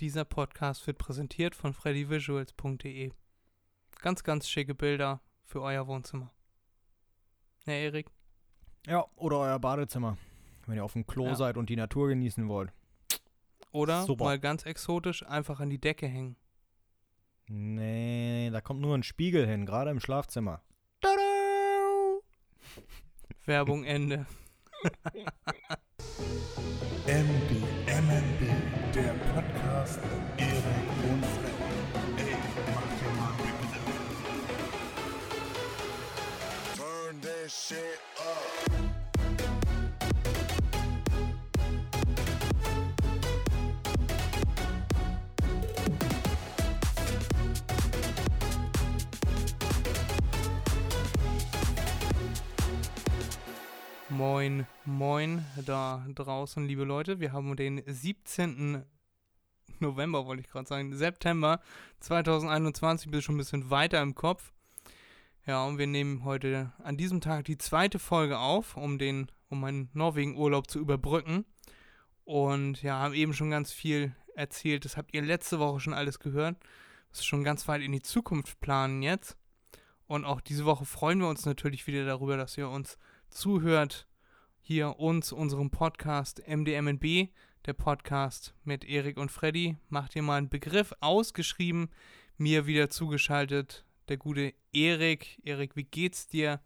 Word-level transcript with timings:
Dieser 0.00 0.24
Podcast 0.26 0.86
wird 0.86 0.98
präsentiert 0.98 1.54
von 1.54 1.72
freddyvisuals.de. 1.72 3.12
Ganz, 4.00 4.22
ganz 4.22 4.46
schicke 4.48 4.74
Bilder 4.74 5.22
für 5.42 5.62
euer 5.62 5.86
Wohnzimmer. 5.86 6.32
Ja, 7.64 7.72
Erik? 7.72 8.10
Ja, 8.86 9.06
oder 9.16 9.38
euer 9.38 9.58
Badezimmer, 9.58 10.18
wenn 10.66 10.76
ihr 10.76 10.84
auf 10.84 10.92
dem 10.92 11.06
Klo 11.06 11.28
Ja. 11.28 11.34
seid 11.34 11.56
und 11.56 11.70
die 11.70 11.76
Natur 11.76 12.08
genießen 12.08 12.46
wollt. 12.48 12.72
Oder 13.72 14.04
Super. 14.04 14.24
mal 14.24 14.38
ganz 14.38 14.64
exotisch 14.64 15.24
einfach 15.24 15.60
an 15.60 15.70
die 15.70 15.80
Decke 15.80 16.06
hängen. 16.06 16.36
Nee, 17.48 18.50
da 18.50 18.60
kommt 18.60 18.80
nur 18.80 18.94
ein 18.96 19.02
Spiegel 19.02 19.46
hin, 19.46 19.64
gerade 19.66 19.90
im 19.90 20.00
Schlafzimmer. 20.00 20.62
Tada! 21.00 22.18
Werbung 23.46 23.84
Ende. 23.84 24.26
MB, 27.06 27.65
Podcast 29.86 30.00
Erik 30.36 30.54
und 31.04 31.24
Freddy. 31.24 31.70
Ey, 32.18 32.36
mach 32.74 32.90
dir 32.98 33.12
mal 33.16 33.34
Begriff. 33.38 33.86
Turn 36.76 37.14
this 37.20 37.52
shit 37.52 38.00
up. 38.18 38.42
Moin, 54.08 54.66
moin 54.84 55.44
da 55.66 56.04
draußen, 56.14 56.66
liebe 56.66 56.84
Leute. 56.84 57.20
Wir 57.20 57.32
haben 57.32 57.54
den 57.54 57.82
17. 57.86 58.84
November, 59.80 60.26
wollte 60.26 60.42
ich 60.42 60.48
gerade 60.48 60.68
sagen, 60.68 60.94
September 60.94 61.60
2021, 62.00 63.10
bin 63.10 63.22
schon 63.22 63.34
ein 63.34 63.38
bisschen 63.38 63.70
weiter 63.70 64.00
im 64.02 64.14
Kopf. 64.14 64.52
Ja, 65.46 65.64
und 65.64 65.78
wir 65.78 65.86
nehmen 65.86 66.24
heute 66.24 66.72
an 66.82 66.96
diesem 66.96 67.20
Tag 67.20 67.44
die 67.44 67.58
zweite 67.58 67.98
Folge 67.98 68.38
auf, 68.38 68.76
um 68.76 68.98
den, 68.98 69.30
um 69.48 69.60
meinen 69.60 69.90
Norwegen-Urlaub 69.92 70.68
zu 70.68 70.80
überbrücken. 70.80 71.44
Und 72.24 72.82
ja, 72.82 72.98
haben 72.98 73.14
eben 73.14 73.32
schon 73.32 73.50
ganz 73.50 73.72
viel 73.72 74.14
erzählt. 74.34 74.84
Das 74.84 74.96
habt 74.96 75.14
ihr 75.14 75.22
letzte 75.22 75.60
Woche 75.60 75.78
schon 75.78 75.94
alles 75.94 76.18
gehört. 76.18 76.56
Das 77.10 77.20
ist 77.20 77.26
schon 77.26 77.44
ganz 77.44 77.68
weit 77.68 77.82
in 77.82 77.92
die 77.92 78.02
Zukunft 78.02 78.60
planen 78.60 79.02
jetzt. 79.02 79.36
Und 80.06 80.24
auch 80.24 80.40
diese 80.40 80.64
Woche 80.64 80.84
freuen 80.84 81.20
wir 81.20 81.28
uns 81.28 81.46
natürlich 81.46 81.86
wieder 81.86 82.04
darüber, 82.04 82.36
dass 82.36 82.58
ihr 82.58 82.68
uns 82.68 82.98
zuhört, 83.30 84.08
hier 84.60 84.98
uns, 84.98 85.32
unserem 85.32 85.70
Podcast 85.70 86.42
MDMNB, 86.46 87.30
der 87.66 87.72
Podcast 87.72 88.54
mit 88.64 88.84
Erik 88.84 89.16
und 89.16 89.30
Freddy. 89.30 89.76
Macht 89.88 90.14
ihr 90.14 90.22
mal 90.22 90.36
einen 90.36 90.48
Begriff 90.48 90.94
ausgeschrieben, 91.00 91.90
mir 92.38 92.66
wieder 92.66 92.90
zugeschaltet, 92.90 93.84
der 94.08 94.18
gute 94.18 94.54
Erik. 94.72 95.40
Erik, 95.44 95.74
wie 95.74 95.84
geht's 95.84 96.28
dir? 96.28 96.60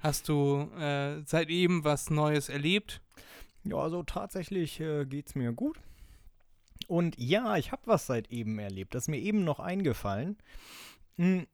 Hast 0.00 0.28
du 0.28 0.70
äh, 0.78 1.22
seit 1.26 1.48
eben 1.48 1.84
was 1.84 2.10
Neues 2.10 2.48
erlebt? 2.48 3.00
Ja, 3.64 3.76
also 3.76 4.04
tatsächlich 4.04 4.78
äh, 4.80 5.04
geht's 5.06 5.34
mir 5.34 5.52
gut. 5.52 5.78
Und 6.86 7.18
ja, 7.18 7.56
ich 7.56 7.72
habe 7.72 7.82
was 7.86 8.06
seit 8.06 8.30
eben 8.30 8.58
erlebt. 8.58 8.94
Das 8.94 9.04
ist 9.04 9.08
mir 9.08 9.18
eben 9.18 9.42
noch 9.44 9.58
eingefallen. 9.58 10.36
Hm, 11.16 11.46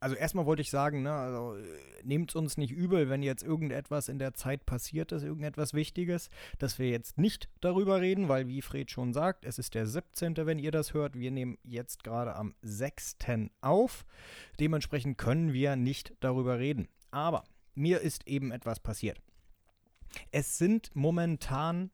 Also 0.00 0.14
erstmal 0.14 0.46
wollte 0.46 0.62
ich 0.62 0.70
sagen, 0.70 1.02
ne, 1.02 1.12
also, 1.12 1.56
nehmt 2.04 2.34
uns 2.36 2.56
nicht 2.56 2.70
übel, 2.70 3.08
wenn 3.08 3.22
jetzt 3.22 3.42
irgendetwas 3.42 4.08
in 4.08 4.18
der 4.18 4.34
Zeit 4.34 4.64
passiert 4.64 5.10
ist, 5.10 5.24
irgendetwas 5.24 5.74
Wichtiges, 5.74 6.30
dass 6.58 6.78
wir 6.78 6.88
jetzt 6.88 7.18
nicht 7.18 7.48
darüber 7.60 8.00
reden, 8.00 8.28
weil 8.28 8.46
wie 8.46 8.62
Fred 8.62 8.90
schon 8.90 9.12
sagt, 9.12 9.44
es 9.44 9.58
ist 9.58 9.74
der 9.74 9.86
17., 9.86 10.36
wenn 10.36 10.60
ihr 10.60 10.70
das 10.70 10.94
hört. 10.94 11.18
Wir 11.18 11.32
nehmen 11.32 11.58
jetzt 11.64 12.04
gerade 12.04 12.36
am 12.36 12.54
6. 12.62 13.16
auf. 13.60 14.04
Dementsprechend 14.60 15.18
können 15.18 15.52
wir 15.52 15.74
nicht 15.74 16.14
darüber 16.20 16.58
reden. 16.58 16.88
Aber 17.10 17.44
mir 17.74 18.00
ist 18.00 18.28
eben 18.28 18.52
etwas 18.52 18.80
passiert. 18.80 19.20
Es 20.30 20.58
sind 20.58 20.90
momentan, 20.94 21.90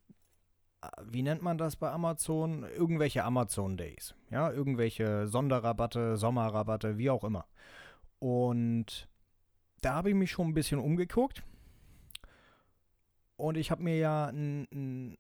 äh, 0.83 0.89
wie 1.05 1.23
nennt 1.23 1.43
man 1.43 1.59
das 1.59 1.77
bei 1.77 1.91
Amazon? 1.91 2.65
Irgendwelche 2.65 3.25
Amazon 3.25 3.77
Days. 3.77 4.15
Ja, 4.31 4.51
irgendwelche 4.51 5.27
Sonderrabatte, 5.27 6.17
Sommerrabatte, 6.17 6.99
wie 6.99 7.11
auch 7.11 7.25
immer. 7.25 7.47
Und 8.25 9.07
da 9.83 9.97
habe 9.97 10.09
ich 10.09 10.15
mich 10.15 10.31
schon 10.31 10.49
ein 10.49 10.55
bisschen 10.55 10.79
umgeguckt. 10.79 11.43
Und 13.37 13.59
ich 13.59 13.71
habe 13.71 13.83
mir 13.83 13.99
ja 13.99 14.29
eine 14.29 14.67
ein, 14.73 15.19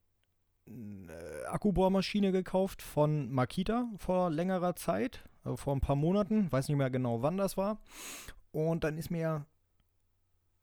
ein, 0.66 1.10
äh, 1.10 1.44
Akkubohrmaschine 1.48 2.32
gekauft 2.32 2.80
von 2.80 3.30
Makita 3.30 3.90
vor 3.98 4.30
längerer 4.30 4.74
Zeit, 4.74 5.22
also 5.42 5.58
vor 5.58 5.76
ein 5.76 5.82
paar 5.82 5.96
Monaten, 5.96 6.50
weiß 6.50 6.68
nicht 6.68 6.78
mehr 6.78 6.88
genau 6.88 7.20
wann 7.20 7.36
das 7.36 7.58
war. 7.58 7.78
Und 8.52 8.84
dann 8.84 8.96
ist 8.96 9.10
mir 9.10 9.44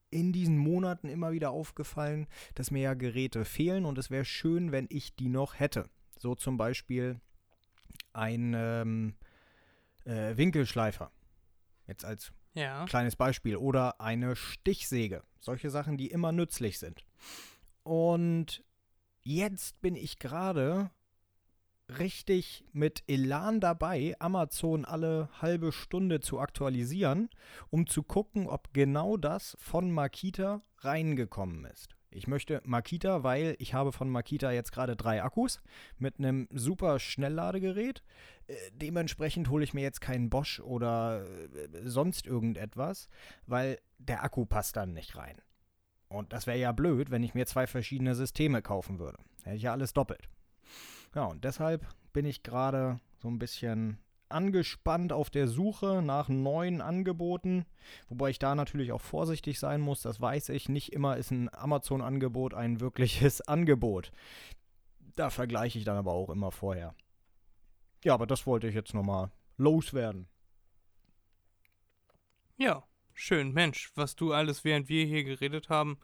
in 0.10 0.34
diesen 0.34 0.58
Monaten 0.58 1.10
immer 1.10 1.32
wieder 1.32 1.52
aufgefallen, 1.52 2.26
dass 2.56 2.72
mir 2.72 2.82
ja 2.82 2.94
Geräte 2.96 3.46
fehlen 3.46 3.86
und 3.86 4.00
es 4.00 4.10
wäre 4.10 4.26
schön, 4.26 4.72
wenn 4.72 4.88
ich 4.90 5.16
die 5.16 5.30
noch 5.30 5.60
hätte. 5.60 5.92
So 6.18 6.34
zum 6.34 6.58
Beispiel 6.58 7.22
ein 8.14 8.56
ähm, 8.58 9.14
äh, 10.06 10.36
Winkelschleifer. 10.36 11.12
Jetzt 11.92 12.06
als 12.06 12.32
Ja. 12.54 12.86
kleines 12.86 13.18
Beispiel. 13.18 13.58
Oder 13.58 14.00
eine 14.00 14.38
Stichsäge. 14.38 15.24
Solche 15.42 15.70
Sachen, 15.70 15.98
die 15.98 16.08
immer 16.08 16.32
nützlich 16.32 16.80
sind. 16.80 17.06
Und 17.84 18.64
jetzt 19.22 19.82
bin 19.82 19.96
ich 19.96 20.18
gerade 20.18 20.90
richtig 22.00 22.64
mit 22.72 23.04
Elan 23.08 23.60
dabei, 23.60 24.16
Amazon 24.20 24.86
alle 24.86 25.28
halbe 25.42 25.74
Stunde 25.74 26.22
zu 26.22 26.40
aktualisieren, 26.40 27.30
um 27.70 27.88
zu 27.88 28.04
gucken, 28.04 28.48
ob 28.48 28.74
genau 28.74 29.18
das 29.18 29.58
von 29.60 29.92
Makita 29.92 30.62
reingekommen 30.78 31.66
ist. 31.66 31.98
Ich 32.14 32.28
möchte 32.28 32.62
Makita, 32.66 33.24
weil 33.24 33.56
ich 33.58 33.74
habe 33.74 33.94
von 33.94 34.10
Makita 34.10 34.52
jetzt 34.52 34.74
gerade 34.74 34.98
drei 34.98 35.24
Akkus 35.24 35.62
mit 35.98 36.20
einem 36.20 36.48
super 36.52 37.00
Schnellladegerät. 37.00 38.04
Äh, 38.48 38.56
dementsprechend 38.74 39.50
hole 39.50 39.64
ich 39.64 39.74
mir 39.74 39.82
jetzt 39.82 40.02
keinen 40.02 40.30
Bosch 40.30 40.60
oder 40.60 41.24
äh, 41.24 41.70
sonst 41.84 42.28
irgendetwas, 42.28 43.08
weil 43.48 43.80
der 43.98 44.24
Akku 44.24 44.46
passt 44.46 44.76
dann 44.76 44.94
nicht 44.94 45.16
rein. 45.16 45.42
Und 46.10 46.34
das 46.34 46.48
wäre 46.48 46.60
ja 46.60 46.74
blöd, 46.74 47.10
wenn 47.10 47.24
ich 47.24 47.34
mir 47.34 47.46
zwei 47.46 47.66
verschiedene 47.66 48.14
Systeme 48.14 48.62
kaufen 48.62 49.00
würde. 49.00 49.18
Hätte 49.44 49.56
ich 49.56 49.64
ja 49.64 49.72
alles 49.72 49.94
doppelt. 49.94 50.28
Ja, 51.16 51.24
und 51.24 51.46
deshalb 51.46 51.88
bin 52.12 52.26
ich 52.26 52.44
gerade 52.44 53.00
so 53.22 53.30
ein 53.30 53.40
bisschen 53.40 53.98
angespannt 54.32 55.14
auf 55.14 55.30
der 55.30 55.48
Suche 55.48 56.02
nach 56.02 56.30
neuen 56.30 56.82
Angeboten, 56.82 57.66
wobei 58.10 58.30
ich 58.30 58.40
da 58.40 58.56
natürlich 58.56 58.92
auch 58.92 59.02
vorsichtig 59.02 59.60
sein 59.60 59.82
muss, 59.82 60.02
das 60.02 60.20
weiß 60.22 60.50
ich, 60.50 60.70
nicht 60.70 60.94
immer 60.94 61.18
ist 61.18 61.32
ein 61.32 61.54
Amazon-Angebot 61.54 62.54
ein 62.54 62.80
wirkliches 62.80 63.42
Angebot. 63.48 64.12
Da 65.16 65.30
vergleiche 65.30 65.78
ich 65.78 65.86
dann 65.86 65.98
aber 65.98 66.14
auch 66.14 66.30
immer 66.30 66.52
vorher. 66.52 66.96
Ja, 68.04 68.14
aber 68.14 68.26
das 68.28 68.48
wollte 68.48 68.68
ich 68.68 68.76
jetzt 68.76 68.94
nochmal 68.94 69.32
loswerden. 69.58 70.28
Ja, 72.58 72.84
schön. 73.14 73.54
Mensch, 73.54 73.92
was 73.96 74.16
du 74.16 74.34
alles, 74.34 74.64
während 74.64 74.90
wir 74.90 75.06
hier 75.06 75.24
geredet 75.24 75.70
haben, 75.70 76.00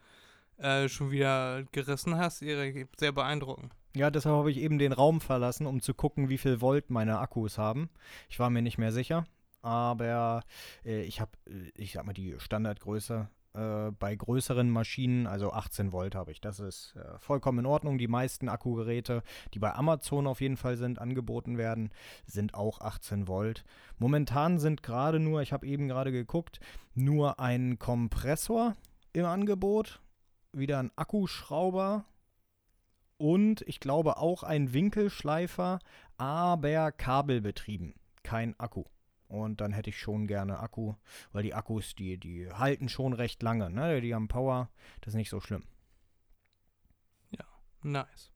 äh, 0.57 0.89
schon 0.89 1.11
wieder 1.11 1.63
gerissen 1.71 2.17
hast, 2.17 2.41
Erik, 2.41 2.89
sehr 2.97 3.11
beeindruckend. 3.11 3.76
Ja, 3.97 4.11
deshalb 4.11 4.35
habe 4.35 4.51
ich 4.51 4.59
eben 4.59 4.77
den 4.77 4.93
Raum 4.93 5.21
verlassen, 5.21 5.65
um 5.65 5.81
zu 5.81 5.95
gucken, 5.95 6.29
wie 6.29 6.37
viel 6.37 6.61
Volt 6.61 6.91
meine 6.91 7.17
Akkus 7.17 7.57
haben. 7.57 7.89
Ich 8.29 8.37
war 8.37 8.51
mir 8.51 8.61
nicht 8.61 8.77
mehr 8.77 8.91
sicher, 8.91 9.25
aber 9.63 10.43
äh, 10.85 11.01
ich 11.01 11.19
habe, 11.19 11.31
äh, 11.47 11.71
ich 11.75 11.93
sag 11.93 12.05
mal, 12.05 12.13
die 12.13 12.35
Standardgröße 12.37 13.27
äh, 13.55 13.91
bei 13.97 14.15
größeren 14.15 14.69
Maschinen, 14.69 15.25
also 15.25 15.51
18 15.51 15.93
Volt 15.93 16.13
habe 16.13 16.31
ich. 16.31 16.41
Das 16.41 16.59
ist 16.59 16.95
äh, 16.95 17.17
vollkommen 17.17 17.57
in 17.57 17.65
Ordnung. 17.65 17.97
Die 17.97 18.07
meisten 18.07 18.49
Akkugeräte, 18.49 19.23
die 19.55 19.59
bei 19.59 19.73
Amazon 19.73 20.27
auf 20.27 20.41
jeden 20.41 20.57
Fall 20.57 20.77
sind, 20.77 20.99
angeboten 20.99 21.57
werden, 21.57 21.89
sind 22.27 22.53
auch 22.53 22.81
18 22.81 23.27
Volt. 23.27 23.63
Momentan 23.97 24.59
sind 24.59 24.83
gerade 24.83 25.19
nur, 25.19 25.41
ich 25.41 25.53
habe 25.53 25.65
eben 25.65 25.87
gerade 25.87 26.11
geguckt, 26.11 26.59
nur 26.93 27.39
ein 27.39 27.79
Kompressor 27.79 28.75
im 29.13 29.25
Angebot, 29.25 30.01
wieder 30.53 30.77
ein 30.77 30.91
Akkuschrauber 30.95 32.05
und 33.17 33.61
ich 33.67 33.79
glaube 33.79 34.17
auch 34.17 34.43
ein 34.43 34.73
Winkelschleifer, 34.73 35.79
aber 36.17 36.91
kabelbetrieben, 36.91 37.93
kein 38.23 38.59
Akku. 38.59 38.85
Und 39.27 39.59
dann 39.59 39.73
hätte 39.73 39.89
ich 39.89 39.99
schon 39.99 40.25
gerne 40.25 40.59
Akku, 40.59 40.93
weil 41.33 41.43
die 41.43 41.53
Akkus, 41.53 41.95
die, 41.95 42.17
die 42.17 42.49
halten 42.51 42.87
schon 42.87 43.13
recht 43.13 43.43
lange, 43.43 43.69
ne? 43.69 43.99
Die 43.99 44.15
haben 44.15 44.29
Power, 44.29 44.69
das 45.01 45.13
ist 45.13 45.17
nicht 45.17 45.29
so 45.29 45.41
schlimm. 45.41 45.63
Nice. 47.83 48.31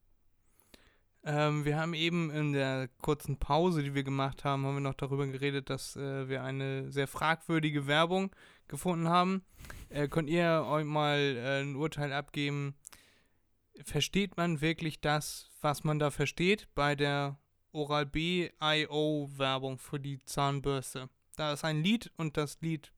Ähm, 1.24 1.64
wir 1.64 1.78
haben 1.78 1.94
eben 1.94 2.30
in 2.30 2.52
der 2.52 2.88
kurzen 3.00 3.38
Pause, 3.38 3.82
die 3.82 3.94
wir 3.94 4.02
gemacht 4.02 4.44
haben, 4.44 4.66
haben 4.66 4.74
wir 4.74 4.80
noch 4.80 4.94
darüber 4.94 5.26
geredet, 5.26 5.70
dass 5.70 5.94
äh, 5.94 6.28
wir 6.28 6.42
eine 6.42 6.90
sehr 6.90 7.06
fragwürdige 7.06 7.86
Werbung 7.86 8.34
gefunden 8.66 9.08
haben. 9.08 9.44
Äh, 9.88 10.08
könnt 10.08 10.28
ihr 10.28 10.64
euch 10.66 10.84
mal 10.84 11.18
äh, 11.18 11.62
ein 11.62 11.76
Urteil 11.76 12.12
abgeben? 12.12 12.74
Versteht 13.84 14.36
man 14.36 14.60
wirklich 14.60 15.00
das, 15.00 15.50
was 15.60 15.82
man 15.84 15.98
da 15.98 16.10
versteht 16.10 16.68
bei 16.74 16.94
der 16.94 17.38
Oral-B 17.72 18.50
IO-Werbung 18.60 19.78
für 19.78 19.98
die 19.98 20.22
Zahnbürste. 20.24 21.08
Da 21.36 21.52
ist 21.54 21.64
ein 21.64 21.82
Lied 21.82 22.12
und 22.16 22.36
das 22.36 22.60
Lied, 22.60 22.92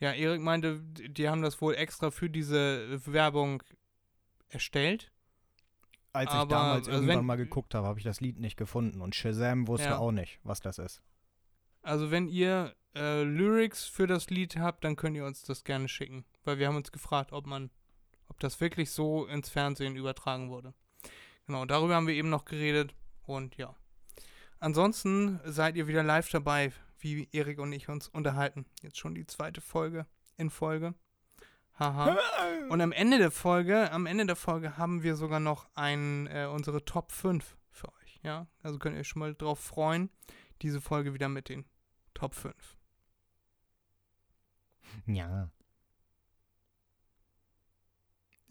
ja, 0.00 0.12
Erik 0.12 0.40
meinte, 0.40 0.80
die 0.80 1.28
haben 1.28 1.42
das 1.42 1.60
wohl 1.60 1.74
extra 1.74 2.10
für 2.10 2.30
diese 2.30 3.00
Werbung 3.06 3.62
erstellt. 4.48 5.10
Als 6.12 6.30
ich 6.30 6.36
Aber, 6.36 6.48
damals 6.54 6.86
also 6.86 6.92
irgendwann 6.92 7.18
wenn- 7.18 7.26
mal 7.26 7.36
geguckt 7.36 7.74
habe, 7.74 7.86
habe 7.86 7.98
ich 7.98 8.04
das 8.04 8.20
Lied 8.20 8.38
nicht 8.38 8.56
gefunden. 8.56 9.00
Und 9.02 9.14
Shazam 9.14 9.66
wusste 9.68 9.88
Ja. 9.88 9.98
auch 9.98 10.12
nicht, 10.12 10.38
was 10.44 10.60
das 10.60 10.78
ist. 10.78 11.02
Also 11.82 12.10
wenn 12.10 12.28
ihr 12.28 12.74
äh, 12.96 13.24
Lyrics 13.24 13.84
für 13.86 14.06
das 14.06 14.30
Lied 14.30 14.56
habt, 14.56 14.84
dann 14.84 14.94
könnt 14.94 15.16
ihr 15.16 15.26
uns 15.26 15.42
das 15.42 15.64
gerne 15.64 15.88
schicken. 15.88 16.24
Weil 16.44 16.58
wir 16.60 16.68
haben 16.68 16.76
uns 16.76 16.92
gefragt, 16.92 17.32
ob 17.32 17.44
man, 17.46 17.70
ob 18.28 18.40
das 18.40 18.60
wirklich 18.60 18.90
so 18.90 19.26
ins 19.26 19.48
Fernsehen 19.48 19.96
übertragen 19.96 20.50
wurde. 20.50 20.74
Genau, 21.46 21.64
darüber 21.64 21.94
haben 21.94 22.06
wir 22.06 22.14
eben 22.14 22.30
noch 22.30 22.44
geredet. 22.44 22.94
Und 23.22 23.56
ja. 23.56 23.74
Ansonsten 24.60 25.40
seid 25.44 25.76
ihr 25.76 25.86
wieder 25.86 26.02
live 26.02 26.30
dabei, 26.30 26.72
wie 26.98 27.28
Erik 27.32 27.58
und 27.58 27.72
ich 27.72 27.88
uns 27.88 28.08
unterhalten. 28.08 28.64
Jetzt 28.82 28.98
schon 28.98 29.14
die 29.14 29.26
zweite 29.26 29.60
Folge 29.60 30.06
in 30.36 30.50
Folge. 30.50 30.94
Haha. 31.78 32.16
Und 32.70 32.80
am 32.80 32.92
Ende 32.92 33.18
der 33.18 33.30
Folge, 33.30 33.90
am 33.90 34.06
Ende 34.06 34.26
der 34.26 34.36
Folge 34.36 34.76
haben 34.76 35.02
wir 35.02 35.16
sogar 35.16 35.40
noch 35.40 35.66
ein, 35.74 36.28
äh, 36.28 36.46
unsere 36.46 36.84
Top 36.84 37.10
5 37.10 37.56
für 37.70 37.88
euch. 37.88 38.20
Ja, 38.22 38.46
also 38.62 38.78
könnt 38.78 38.96
ihr 38.96 39.00
euch 39.00 39.08
schon 39.08 39.20
mal 39.20 39.34
drauf 39.34 39.58
freuen. 39.58 40.08
Diese 40.62 40.80
Folge 40.80 41.14
wieder 41.14 41.28
mit 41.28 41.48
den 41.48 41.64
Top 42.14 42.34
5. 42.34 42.54
Ja. 45.06 45.50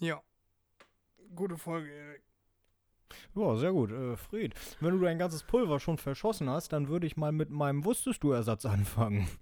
Ja. 0.04 0.22
Gute 1.34 1.58
Folge, 1.58 1.90
Erik. 1.90 2.24
Ja, 3.36 3.56
sehr 3.56 3.72
gut. 3.72 3.92
Äh, 3.92 4.18
Fried, 4.18 4.54
wenn 4.82 5.00
du 5.00 5.06
dein 5.06 5.18
ganzes 5.18 5.44
Pulver 5.44 5.80
schon 5.80 5.98
verschossen 5.98 6.50
hast, 6.50 6.74
dann 6.74 6.90
würde 6.90 7.08
ich 7.08 7.16
mal 7.16 7.32
mit 7.32 7.50
meinem 7.50 7.86
Wusstest 7.86 8.22
du 8.24 8.32
Ersatz 8.32 8.66
anfangen. 8.66 9.28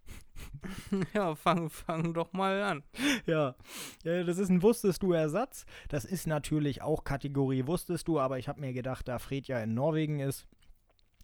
Ja, 1.14 1.36
fang, 1.36 1.70
fang 1.70 2.16
doch 2.16 2.34
mal 2.34 2.64
an. 2.64 2.84
ja, 3.28 3.56
äh, 4.04 4.24
das 4.24 4.40
ist 4.40 4.50
ein 4.50 4.64
Wusstest 4.64 5.04
du 5.04 5.14
Ersatz. 5.14 5.66
Das 5.88 6.04
ist 6.04 6.26
natürlich 6.26 6.82
auch 6.82 7.04
Kategorie 7.04 7.68
Wusstest 7.68 8.08
du, 8.08 8.20
aber 8.20 8.40
ich 8.40 8.48
habe 8.48 8.60
mir 8.60 8.74
gedacht, 8.74 9.08
da 9.08 9.20
Fred 9.20 9.48
ja 9.48 9.60
in 9.60 9.76
Norwegen 9.76 10.20
ist, 10.20 10.48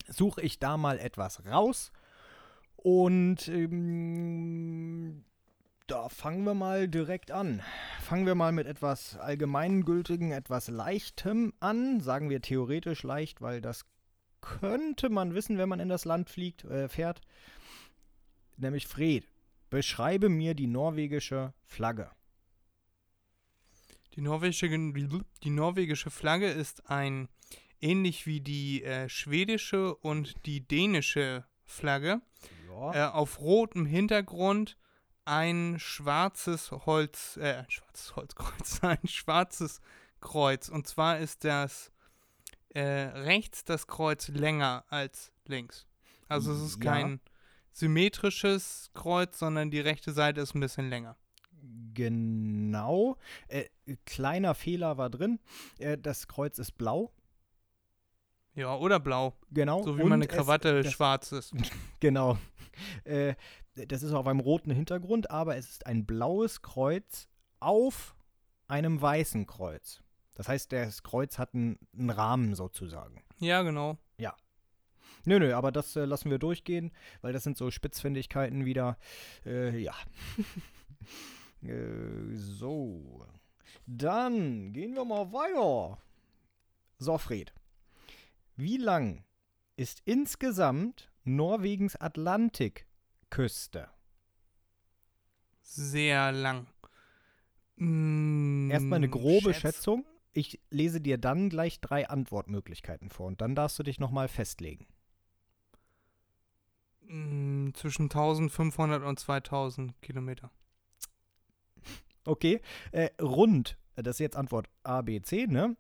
suche 0.07 0.41
ich 0.41 0.59
da 0.59 0.77
mal 0.77 0.99
etwas 0.99 1.43
raus. 1.47 1.91
Und 2.75 3.47
ähm, 3.47 5.25
da 5.87 6.09
fangen 6.09 6.43
wir 6.43 6.53
mal 6.53 6.87
direkt 6.87 7.31
an. 7.31 7.61
Fangen 8.01 8.25
wir 8.25 8.35
mal 8.35 8.51
mit 8.51 8.67
etwas 8.67 9.17
Allgemeingültigen, 9.17 10.31
etwas 10.31 10.67
Leichtem 10.67 11.53
an. 11.59 12.01
Sagen 12.01 12.29
wir 12.29 12.41
theoretisch 12.41 13.03
leicht, 13.03 13.41
weil 13.41 13.61
das 13.61 13.85
könnte 14.41 15.09
man 15.09 15.33
wissen, 15.33 15.57
wenn 15.57 15.69
man 15.69 15.79
in 15.79 15.89
das 15.89 16.05
Land 16.05 16.29
fliegt, 16.29 16.63
äh, 16.65 16.89
fährt. 16.89 17.21
Nämlich 18.57 18.87
Fred, 18.87 19.27
beschreibe 19.69 20.29
mir 20.29 20.53
die 20.55 20.67
norwegische 20.67 21.53
Flagge. 21.65 22.11
Die 24.13 24.21
norwegische, 24.21 24.67
die 24.69 25.49
norwegische 25.49 26.09
Flagge 26.09 26.47
ist 26.49 26.89
ein, 26.89 27.29
ähnlich 27.79 28.25
wie 28.25 28.41
die 28.41 28.83
äh, 28.83 29.07
schwedische 29.07 29.95
und 29.95 30.33
die 30.45 30.67
dänische 30.67 31.45
Flagge, 31.65 32.21
Ja. 32.67 32.93
äh, 32.93 33.11
auf 33.11 33.39
rotem 33.39 33.85
Hintergrund 33.85 34.77
ein 35.27 35.75
schwarzes 35.79 36.71
Holz, 36.71 37.37
äh, 37.37 37.55
ein 37.57 37.69
schwarzes 37.71 38.15
Holzkreuz, 38.15 38.79
ein 38.83 39.07
schwarzes 39.07 39.81
Kreuz. 40.21 40.69
Und 40.69 40.87
zwar 40.87 41.19
ist 41.19 41.43
das 41.43 41.91
äh, 42.73 42.81
rechts 42.81 43.63
das 43.65 43.87
Kreuz 43.87 44.27
länger 44.29 44.85
als 44.89 45.31
links. 45.45 45.85
Also 46.27 46.51
es 46.53 46.61
ist 46.61 46.83
Ja. 46.83 46.91
kein 46.93 47.19
symmetrisches 47.71 48.89
Kreuz, 48.93 49.37
sondern 49.39 49.69
die 49.71 49.79
rechte 49.79 50.11
Seite 50.11 50.41
ist 50.41 50.55
ein 50.55 50.59
bisschen 50.59 50.89
länger. 50.89 51.15
Genau. 51.93 53.17
Äh, 53.47 53.65
kleiner 54.05 54.55
Fehler 54.55 54.97
war 54.97 55.09
drin. 55.09 55.39
Äh, 55.79 55.97
das 55.97 56.27
Kreuz 56.27 56.59
ist 56.59 56.71
blau. 56.77 57.11
Ja, 58.53 58.75
oder 58.75 58.99
blau. 58.99 59.33
Genau. 59.51 59.83
So 59.83 59.97
wie 59.97 60.01
Und 60.03 60.09
meine 60.09 60.25
es- 60.25 60.31
Krawatte 60.33 60.81
das- 60.83 60.91
schwarz 60.93 61.31
ist. 61.31 61.53
Genau. 61.99 62.37
Äh, 63.05 63.33
das 63.87 64.03
ist 64.03 64.13
auf 64.13 64.27
einem 64.27 64.39
roten 64.39 64.71
Hintergrund, 64.71 65.31
aber 65.31 65.57
es 65.57 65.69
ist 65.69 65.85
ein 65.85 66.05
blaues 66.05 66.61
Kreuz 66.61 67.27
auf 67.59 68.15
einem 68.67 69.01
weißen 69.01 69.45
Kreuz. 69.45 70.03
Das 70.33 70.47
heißt, 70.47 70.71
das 70.71 71.03
Kreuz 71.03 71.37
hat 71.39 71.53
einen, 71.53 71.79
einen 71.97 72.09
Rahmen 72.09 72.55
sozusagen. 72.55 73.23
Ja, 73.39 73.61
genau. 73.63 73.97
Nö, 75.27 75.39
nö, 75.39 75.53
aber 75.53 75.73
das 75.73 75.93
äh, 75.97 76.05
lassen 76.05 76.31
wir 76.31 76.39
durchgehen, 76.39 76.93
weil 77.19 77.33
das 77.33 77.43
sind 77.43 77.57
so 77.57 77.69
Spitzfindigkeiten 77.69 78.63
wieder. 78.63 78.97
Äh, 79.45 79.77
ja. 79.77 79.93
äh, 81.63 82.33
so. 82.33 83.25
Dann 83.85 84.71
gehen 84.71 84.95
wir 84.95 85.03
mal 85.03 85.33
weiter. 85.33 85.97
So, 86.97 87.17
Fred. 87.17 87.53
Wie 88.55 88.77
lang 88.77 89.25
ist 89.75 90.01
insgesamt 90.05 91.11
Norwegens 91.25 91.97
Atlantikküste? 93.29 93.89
Sehr 95.61 96.31
lang. 96.31 96.67
Mm, 97.75 98.71
Erstmal 98.71 98.97
eine 98.97 99.09
grobe 99.09 99.53
schätz- 99.53 99.61
Schätzung. 99.75 100.05
Ich 100.33 100.59
lese 100.69 101.01
dir 101.01 101.17
dann 101.17 101.49
gleich 101.49 101.81
drei 101.81 102.07
Antwortmöglichkeiten 102.09 103.09
vor 103.09 103.27
und 103.27 103.41
dann 103.41 103.55
darfst 103.55 103.77
du 103.79 103.83
dich 103.83 103.99
nochmal 103.99 104.27
festlegen. 104.27 104.87
Mm, 107.01 107.69
zwischen 107.73 108.03
1500 108.09 109.03
und 109.03 109.19
2000 109.19 109.99
Kilometer. 110.01 110.51
Okay, 112.25 112.61
äh, 112.91 113.09
rund, 113.21 113.77
das 113.95 114.15
ist 114.15 114.19
jetzt 114.19 114.35
Antwort 114.35 114.69
A, 114.83 115.01
B, 115.01 115.21
C, 115.21 115.47
ne? 115.47 115.75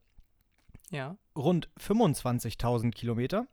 Ja. 0.89 1.17
rund 1.35 1.69
25.000 1.77 2.91
Kilometer, 2.91 3.45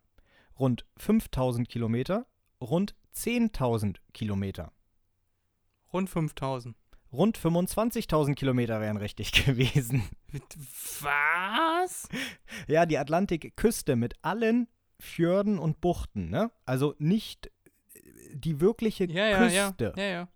rund 0.59 0.87
5.000 0.97 1.65
Kilometer, 1.67 2.27
rund 2.61 2.95
10.000 3.17 3.97
Kilometer. 4.13 4.73
Rund 5.93 6.11
5000. 6.11 6.77
Rund 7.13 7.39
25.000 7.39 8.35
Kilometer 8.35 8.81
wären 8.81 8.97
richtig 8.97 9.33
gewesen. 9.47 10.03
Was? 11.01 12.09
Ja, 12.67 12.87
die 12.87 12.99
Atlantikküste 12.99 13.95
mit 13.95 14.15
allen 14.23 14.67
Fjorden 14.99 15.59
und 15.59 15.81
Buchten, 15.81 16.31
ne? 16.31 16.51
Also 16.65 16.95
nicht 16.99 17.47
äh, 17.95 18.01
die 18.35 18.61
wirkliche 18.61 19.05
Ja, 19.05 19.27
ja, 19.29 19.47
ja. 19.47 19.67
Küste, 19.69 19.93
Ja, 19.97 20.05
ja. 20.05 20.29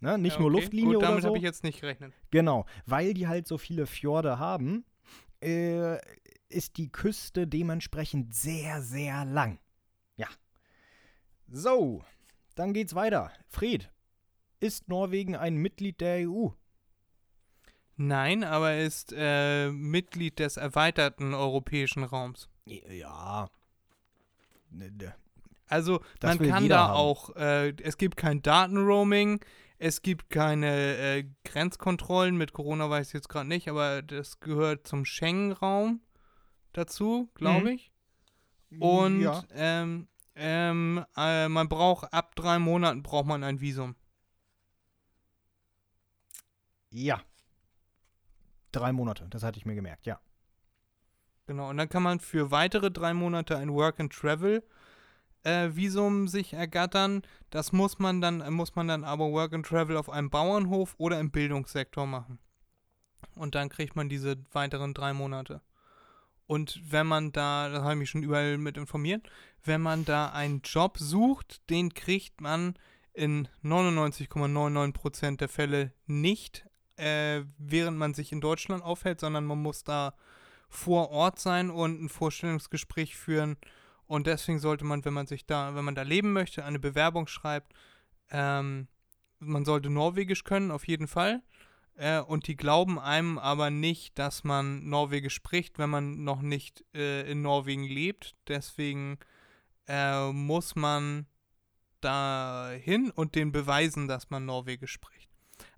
ne? 0.00 0.16
Nicht 0.18 0.34
ja, 0.36 0.40
nur 0.40 0.50
okay. 0.50 0.60
Luftlinie 0.60 0.94
Gut, 0.94 0.96
oder 0.98 1.06
damit 1.08 1.22
so. 1.22 1.28
habe 1.28 1.38
ich 1.38 1.44
jetzt 1.44 1.64
nicht 1.64 1.80
gerechnet. 1.80 2.14
Genau, 2.30 2.64
weil 2.86 3.12
die 3.12 3.28
halt 3.28 3.46
so 3.46 3.58
viele 3.58 3.86
Fjorde 3.86 4.38
haben, 4.38 4.86
äh, 5.42 5.98
ist 6.48 6.78
die 6.78 6.90
Küste 6.90 7.46
dementsprechend 7.46 8.34
sehr, 8.34 8.80
sehr 8.80 9.24
lang. 9.26 9.58
So, 11.48 12.02
dann 12.54 12.72
geht's 12.72 12.94
weiter. 12.94 13.30
Fred, 13.48 13.90
ist 14.60 14.88
Norwegen 14.88 15.36
ein 15.36 15.56
Mitglied 15.56 16.00
der 16.00 16.28
EU? 16.28 16.48
Nein, 17.96 18.44
aber 18.44 18.72
er 18.72 18.84
ist 18.84 19.14
äh, 19.16 19.70
Mitglied 19.70 20.38
des 20.38 20.56
erweiterten 20.58 21.32
europäischen 21.34 22.04
Raums. 22.04 22.48
Ja. 22.66 23.48
Ne, 24.70 24.90
ne. 24.90 25.14
Also 25.68 26.00
Das 26.20 26.38
man 26.38 26.48
kann 26.48 26.68
da 26.68 26.88
haben. 26.88 26.94
auch, 26.96 27.34
äh, 27.36 27.70
es 27.82 27.96
gibt 27.96 28.16
kein 28.16 28.42
Datenroaming, 28.42 29.40
es 29.78 30.02
gibt 30.02 30.30
keine 30.30 30.96
äh, 30.96 31.24
Grenzkontrollen, 31.44 32.36
mit 32.36 32.52
Corona 32.52 32.88
weiß 32.88 33.08
ich 33.08 33.14
jetzt 33.14 33.28
gerade 33.28 33.48
nicht, 33.48 33.68
aber 33.68 34.02
das 34.02 34.40
gehört 34.40 34.86
zum 34.86 35.04
Schengen-Raum 35.04 36.00
dazu, 36.72 37.30
glaube 37.34 37.62
Mhm. 37.62 37.66
ich. 37.68 37.92
Und 38.78 39.22
ja. 39.22 39.42
ähm, 39.54 40.08
ähm, 40.36 41.04
äh, 41.16 41.48
man 41.48 41.68
braucht 41.68 42.12
ab 42.12 42.36
drei 42.36 42.58
Monaten 42.58 43.02
braucht 43.02 43.26
man 43.26 43.42
ein 43.42 43.60
Visum. 43.60 43.96
ja. 46.90 47.20
Drei 48.72 48.92
Monate, 48.92 49.26
das 49.30 49.42
hatte 49.42 49.58
ich 49.58 49.64
mir 49.64 49.74
gemerkt, 49.74 50.06
ja. 50.06 50.20
Genau, 51.46 51.70
und 51.70 51.76
dann 51.76 51.88
kann 51.88 52.02
man 52.02 52.20
für 52.20 52.50
weitere 52.50 52.90
drei 52.90 53.14
Monate 53.14 53.56
ein 53.56 53.72
Work-and-Travel 53.72 54.62
äh, 55.44 55.70
Visum 55.74 56.28
sich 56.28 56.52
ergattern. 56.52 57.22
Das 57.50 57.72
muss 57.72 57.98
man 57.98 58.20
dann, 58.20 58.52
muss 58.52 58.74
man 58.74 58.88
dann 58.88 59.04
aber 59.04 59.30
Work 59.30 59.54
and 59.54 59.64
Travel 59.64 59.96
auf 59.96 60.10
einem 60.10 60.28
Bauernhof 60.28 60.94
oder 60.98 61.20
im 61.20 61.30
Bildungssektor 61.30 62.06
machen. 62.06 62.38
Und 63.36 63.54
dann 63.54 63.68
kriegt 63.68 63.96
man 63.96 64.08
diese 64.08 64.36
weiteren 64.52 64.92
drei 64.92 65.12
Monate. 65.12 65.60
Und 66.46 66.80
wenn 66.90 67.06
man 67.06 67.32
da, 67.32 67.68
das 67.68 67.82
habe 67.82 67.94
ich 67.94 67.98
mich 67.98 68.10
schon 68.10 68.22
überall 68.22 68.58
mit 68.58 68.76
informiert, 68.76 69.28
wenn 69.64 69.80
man 69.80 70.04
da 70.04 70.28
einen 70.30 70.62
Job 70.62 70.98
sucht, 70.98 71.68
den 71.70 71.92
kriegt 71.92 72.40
man 72.40 72.74
in 73.12 73.48
99,99% 73.64 75.38
der 75.38 75.48
Fälle 75.48 75.92
nicht, 76.06 76.66
äh, 76.96 77.42
während 77.58 77.98
man 77.98 78.14
sich 78.14 78.32
in 78.32 78.40
Deutschland 78.40 78.82
aufhält, 78.82 79.20
sondern 79.20 79.44
man 79.44 79.60
muss 79.60 79.84
da 79.84 80.14
vor 80.68 81.10
Ort 81.10 81.38
sein 81.38 81.70
und 81.70 82.02
ein 82.02 82.08
Vorstellungsgespräch 82.08 83.16
führen 83.16 83.56
Und 84.06 84.26
deswegen 84.26 84.58
sollte 84.58 84.84
man, 84.84 85.04
wenn 85.04 85.14
man 85.14 85.26
sich 85.26 85.46
da, 85.46 85.74
wenn 85.74 85.84
man 85.84 85.94
da 85.94 86.02
leben 86.02 86.32
möchte, 86.32 86.64
eine 86.64 86.78
Bewerbung 86.78 87.26
schreibt, 87.26 87.72
ähm, 88.30 88.88
man 89.38 89.64
sollte 89.64 89.90
Norwegisch 89.90 90.44
können, 90.44 90.70
auf 90.70 90.86
jeden 90.86 91.08
Fall. 91.08 91.42
Äh, 91.96 92.20
und 92.20 92.46
die 92.46 92.56
glauben 92.56 92.98
einem 92.98 93.38
aber 93.38 93.70
nicht, 93.70 94.18
dass 94.18 94.44
man 94.44 94.88
Norwegisch 94.88 95.34
spricht, 95.34 95.78
wenn 95.78 95.90
man 95.90 96.24
noch 96.24 96.42
nicht 96.42 96.84
äh, 96.94 97.30
in 97.30 97.42
Norwegen 97.42 97.84
lebt. 97.84 98.36
Deswegen 98.48 99.18
äh, 99.88 100.30
muss 100.30 100.76
man 100.76 101.26
dahin 102.00 103.10
und 103.10 103.34
den 103.34 103.50
beweisen, 103.50 104.08
dass 104.08 104.30
man 104.30 104.44
Norwegisch 104.44 104.92
spricht. 104.92 105.30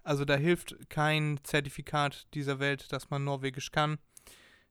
Also 0.02 0.24
da 0.24 0.36
hilft 0.36 0.90
kein 0.90 1.38
Zertifikat 1.44 2.26
dieser 2.34 2.58
Welt, 2.58 2.92
dass 2.92 3.10
man 3.10 3.24
Norwegisch 3.24 3.70
kann. 3.70 3.98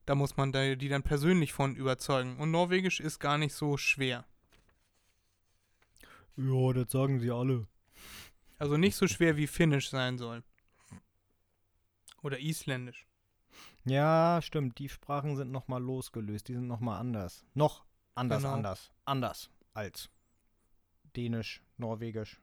Da 0.04 0.14
muss 0.14 0.36
man 0.36 0.52
da, 0.52 0.74
die 0.74 0.88
dann 0.88 1.02
persönlich 1.02 1.52
von 1.52 1.76
überzeugen. 1.76 2.36
Und 2.38 2.50
Norwegisch 2.50 3.00
ist 3.00 3.18
gar 3.18 3.38
nicht 3.38 3.54
so 3.54 3.76
schwer. 3.76 4.26
Ja, 6.36 6.72
das 6.72 6.90
sagen 6.90 7.20
sie 7.20 7.30
alle. 7.30 7.66
Also 8.58 8.76
nicht 8.76 8.96
so 8.96 9.06
schwer 9.06 9.36
wie 9.36 9.46
Finnisch 9.46 9.90
sein 9.90 10.18
soll. 10.18 10.42
Oder 12.22 12.38
Isländisch. 12.38 13.06
Ja, 13.84 14.40
stimmt. 14.42 14.78
Die 14.78 14.88
Sprachen 14.88 15.36
sind 15.36 15.50
nochmal 15.50 15.82
losgelöst. 15.82 16.48
Die 16.48 16.54
sind 16.54 16.66
nochmal 16.66 16.98
anders. 17.00 17.44
Noch 17.54 17.84
anders, 18.14 18.42
Genau. 18.42 18.54
anders. 18.54 18.92
Anders 19.04 19.50
als 19.74 20.10
Dänisch, 21.16 21.62
Norwegisch. 21.76 22.40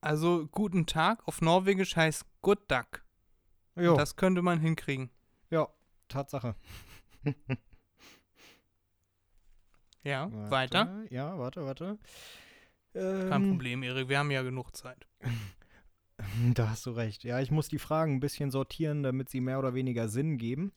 Also 0.00 0.46
guten 0.48 0.86
Tag 0.86 1.26
auf 1.26 1.40
Norwegisch 1.40 1.96
heißt 1.96 2.24
Good 2.42 2.70
Duck. 2.70 3.04
Jo, 3.76 3.96
Das 3.96 4.16
könnte 4.16 4.42
man 4.42 4.58
hinkriegen. 4.60 5.10
ja, 5.50 5.68
Tatsache. 6.08 6.54
Ja, 10.02 10.30
Warte, 10.32 10.50
weiter. 10.50 11.04
Ja, 11.10 11.38
warte, 11.38 11.64
warte. 11.64 11.98
Kein 12.94 13.32
Ähm, 13.32 13.50
Problem, 13.50 13.82
Erik. 13.82 14.08
Wir 14.08 14.18
haben 14.18 14.30
ja 14.30 14.42
genug 14.42 14.74
Zeit. 14.74 15.06
Da 16.54 16.70
hast 16.70 16.86
du 16.86 16.90
recht. 16.90 17.24
Ja, 17.24 17.40
ich 17.40 17.50
muss 17.50 17.68
die 17.68 17.78
Fragen 17.78 18.14
ein 18.14 18.20
bisschen 18.20 18.50
sortieren, 18.50 19.02
damit 19.02 19.28
sie 19.28 19.40
mehr 19.40 19.58
oder 19.58 19.74
weniger 19.74 20.08
Sinn 20.08 20.38
geben. 20.38 20.72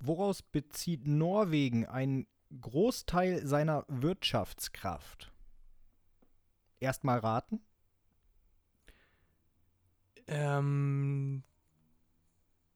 Woraus 0.00 0.42
bezieht 0.42 1.06
Norwegen 1.06 1.86
einen 1.86 2.26
Großteil 2.60 3.46
seiner 3.46 3.84
Wirtschaftskraft? 3.88 5.32
Erstmal 6.80 7.18
raten. 7.18 7.60
Ähm, 10.26 11.42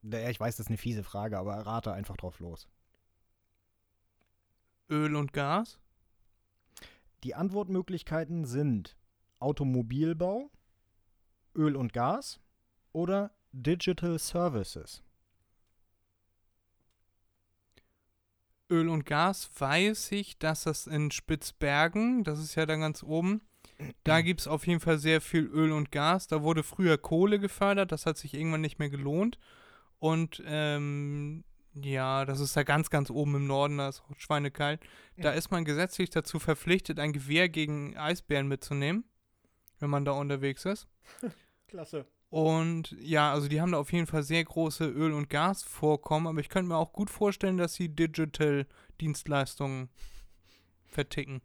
Ja, 0.02 0.28
ich 0.28 0.38
weiß, 0.38 0.56
das 0.56 0.66
ist 0.66 0.70
eine 0.70 0.76
fiese 0.76 1.02
Frage, 1.02 1.38
aber 1.38 1.54
rate 1.54 1.92
einfach 1.92 2.16
drauf 2.16 2.38
los. 2.40 2.68
Öl 4.90 5.16
und 5.16 5.32
Gas. 5.32 5.78
Die 7.22 7.34
Antwortmöglichkeiten 7.34 8.44
sind 8.44 8.98
Automobilbau, 9.38 10.50
Öl 11.54 11.76
und 11.76 11.92
Gas 11.92 12.40
oder 12.92 13.30
Digital 13.52 14.18
Services. 14.18 15.02
Öl 18.70 18.88
und 18.88 19.04
Gas 19.04 19.50
weiß 19.58 20.12
ich, 20.12 20.38
dass 20.38 20.64
das 20.64 20.86
in 20.86 21.10
Spitzbergen, 21.10 22.24
das 22.24 22.38
ist 22.38 22.54
ja 22.54 22.66
da 22.66 22.76
ganz 22.76 23.02
oben, 23.02 23.42
da 24.04 24.20
gibt 24.22 24.40
es 24.40 24.48
auf 24.48 24.66
jeden 24.66 24.80
Fall 24.80 24.98
sehr 24.98 25.20
viel 25.20 25.44
Öl 25.44 25.72
und 25.72 25.92
Gas. 25.92 26.26
Da 26.26 26.42
wurde 26.42 26.62
früher 26.62 26.98
Kohle 26.98 27.38
gefördert, 27.38 27.92
das 27.92 28.06
hat 28.06 28.16
sich 28.16 28.34
irgendwann 28.34 28.60
nicht 28.60 28.78
mehr 28.78 28.90
gelohnt. 28.90 29.38
Und 29.98 30.42
ähm, 30.46 31.44
ja, 31.74 32.24
das 32.24 32.40
ist 32.40 32.56
da 32.56 32.62
ganz, 32.62 32.90
ganz 32.90 33.10
oben 33.10 33.34
im 33.36 33.46
Norden, 33.46 33.78
da 33.78 33.88
ist 33.88 34.02
auch 34.02 34.18
schweinekalt. 34.18 34.80
Da 35.16 35.32
ist 35.32 35.50
man 35.50 35.64
gesetzlich 35.64 36.10
dazu 36.10 36.38
verpflichtet, 36.38 36.98
ein 36.98 37.12
Gewehr 37.12 37.48
gegen 37.48 37.96
Eisbären 37.96 38.48
mitzunehmen, 38.48 39.04
wenn 39.80 39.90
man 39.90 40.04
da 40.04 40.12
unterwegs 40.12 40.64
ist. 40.64 40.86
Klasse. 41.74 42.06
Und 42.30 42.96
ja, 43.00 43.32
also 43.32 43.48
die 43.48 43.60
haben 43.60 43.72
da 43.72 43.78
auf 43.78 43.92
jeden 43.92 44.06
Fall 44.06 44.22
sehr 44.22 44.44
große 44.44 44.86
Öl- 44.86 45.12
und 45.12 45.28
Gasvorkommen, 45.28 46.28
aber 46.28 46.38
ich 46.38 46.48
könnte 46.48 46.68
mir 46.68 46.76
auch 46.76 46.92
gut 46.92 47.10
vorstellen, 47.10 47.56
dass 47.56 47.74
sie 47.74 47.88
Digital-Dienstleistungen 47.88 49.88
verticken. 50.86 51.42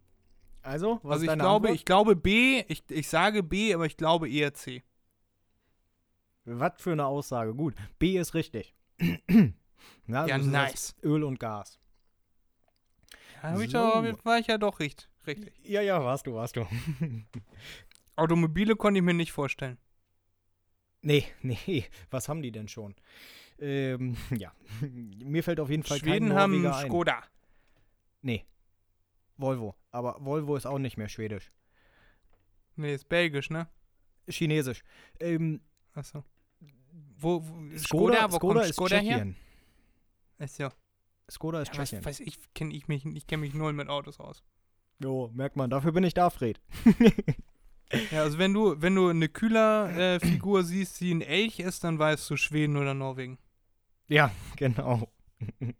Also, 0.62 1.00
was 1.02 1.14
also 1.14 1.24
ich 1.24 1.30
deine 1.30 1.42
glaube, 1.42 1.68
Antwort? 1.68 1.74
ich 1.74 1.84
glaube 1.84 2.14
B, 2.14 2.62
ich, 2.68 2.84
ich 2.90 3.08
sage 3.08 3.42
B, 3.42 3.74
aber 3.74 3.86
ich 3.86 3.96
glaube 3.96 4.30
eher 4.30 4.54
C. 4.54 4.84
Was 6.44 6.80
für 6.80 6.92
eine 6.92 7.06
Aussage. 7.06 7.52
Gut, 7.52 7.74
B 7.98 8.16
ist 8.16 8.34
richtig. 8.34 8.76
ja, 9.00 9.08
ja, 10.06 10.38
das 10.38 10.46
nice. 10.46 10.94
Öl 11.02 11.24
und 11.24 11.40
Gas. 11.40 11.80
Da 13.42 13.50
hab 13.50 13.60
ich 13.60 13.72
So. 13.72 13.78
doch, 13.78 14.24
war 14.24 14.38
ich 14.38 14.46
ja 14.46 14.58
doch 14.58 14.78
richtig. 14.78 15.08
richtig. 15.26 15.52
Ja, 15.64 15.80
ja, 15.80 16.04
warst 16.04 16.28
du, 16.28 16.34
warst 16.34 16.54
du. 16.54 16.64
Automobile 18.16 18.76
konnte 18.76 18.98
ich 18.98 19.04
mir 19.04 19.14
nicht 19.14 19.32
vorstellen. 19.32 19.78
Nee, 21.02 21.24
nee, 21.42 21.84
was 22.10 22.28
haben 22.28 22.42
die 22.42 22.52
denn 22.52 22.68
schon? 22.68 22.94
Ähm, 23.58 24.16
ja, 24.36 24.52
mir 25.24 25.42
fällt 25.42 25.60
auf 25.60 25.70
jeden 25.70 25.82
Fall 25.82 25.98
Schweden 25.98 26.28
kein 26.28 26.38
haben 26.38 26.62
Norweger 26.62 26.76
ein. 26.76 26.88
Skoda. 26.88 27.22
Nee, 28.22 28.46
Volvo. 29.36 29.74
Aber 29.90 30.16
Volvo 30.20 30.56
ist 30.56 30.66
auch 30.66 30.78
nicht 30.78 30.96
mehr 30.96 31.08
schwedisch. 31.08 31.52
Nee, 32.76 32.94
ist 32.94 33.08
belgisch, 33.08 33.50
ne? 33.50 33.68
Chinesisch. 34.28 34.82
Ähm, 35.18 35.60
Achso. 35.94 36.24
Wo, 37.16 37.42
wo 37.42 37.76
Skoda, 37.76 38.30
wo 38.30 38.36
Skoda 38.36 38.54
kommt 38.54 38.70
ist 38.70 38.74
Skoda 38.74 38.96
her? 38.96 39.18
Tschechien. 39.18 39.36
Ist 40.38 40.58
ja. 40.58 40.72
Skoda 41.30 41.62
ist 41.62 41.72
ja 41.74 41.78
was 41.78 41.90
Tschechien. 41.90 42.04
weiß 42.04 42.20
ich, 42.20 42.38
kenne 42.54 42.74
ich 42.74 42.88
mich, 42.88 43.04
ich 43.04 43.26
kenne 43.26 43.42
mich 43.42 43.54
null 43.54 43.72
mit 43.72 43.88
Autos 43.88 44.20
aus. 44.20 44.42
Jo, 44.98 45.30
merkt 45.34 45.56
man, 45.56 45.70
dafür 45.70 45.92
bin 45.92 46.04
ich 46.04 46.14
da, 46.14 46.30
Fred. 46.30 46.60
Ja, 48.10 48.22
also 48.22 48.38
wenn 48.38 48.54
du, 48.54 48.80
wenn 48.80 48.94
du 48.94 49.08
eine 49.08 49.28
Kühler-Figur 49.28 50.62
siehst, 50.62 51.00
die 51.00 51.12
ein 51.12 51.22
Elch 51.22 51.58
ist, 51.58 51.82
dann 51.84 51.98
weißt 51.98 52.28
du 52.30 52.36
Schweden 52.36 52.76
oder 52.76 52.94
Norwegen. 52.94 53.38
Ja, 54.08 54.30
genau. 54.56 55.10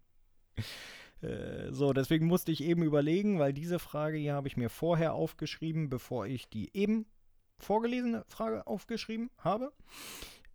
Äh, 1.21 1.71
so, 1.71 1.93
deswegen 1.93 2.25
musste 2.25 2.51
ich 2.51 2.63
eben 2.63 2.81
überlegen, 2.81 3.37
weil 3.37 3.53
diese 3.53 3.77
Frage 3.77 4.17
hier 4.17 4.33
habe 4.33 4.47
ich 4.47 4.57
mir 4.57 4.69
vorher 4.69 5.13
aufgeschrieben, 5.13 5.87
bevor 5.87 6.25
ich 6.25 6.49
die 6.49 6.75
eben 6.75 7.05
vorgelesene 7.59 8.25
Frage 8.27 8.65
aufgeschrieben 8.65 9.29
habe. 9.37 9.71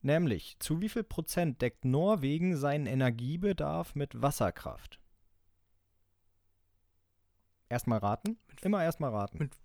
Nämlich, 0.03 0.57
zu 0.59 0.81
wie 0.81 0.89
viel 0.89 1.05
Prozent 1.05 1.63
deckt 1.63 1.85
Norwegen 1.85 2.57
seinen 2.57 2.87
Energiebedarf 2.87 3.95
mit 3.95 4.21
Wasserkraft? 4.21 4.99
Erstmal 7.69 7.99
raten. 8.01 8.37
Immer 8.63 8.83
erstmal 8.83 9.11
raten. 9.13 9.39
Mit- 9.39 9.57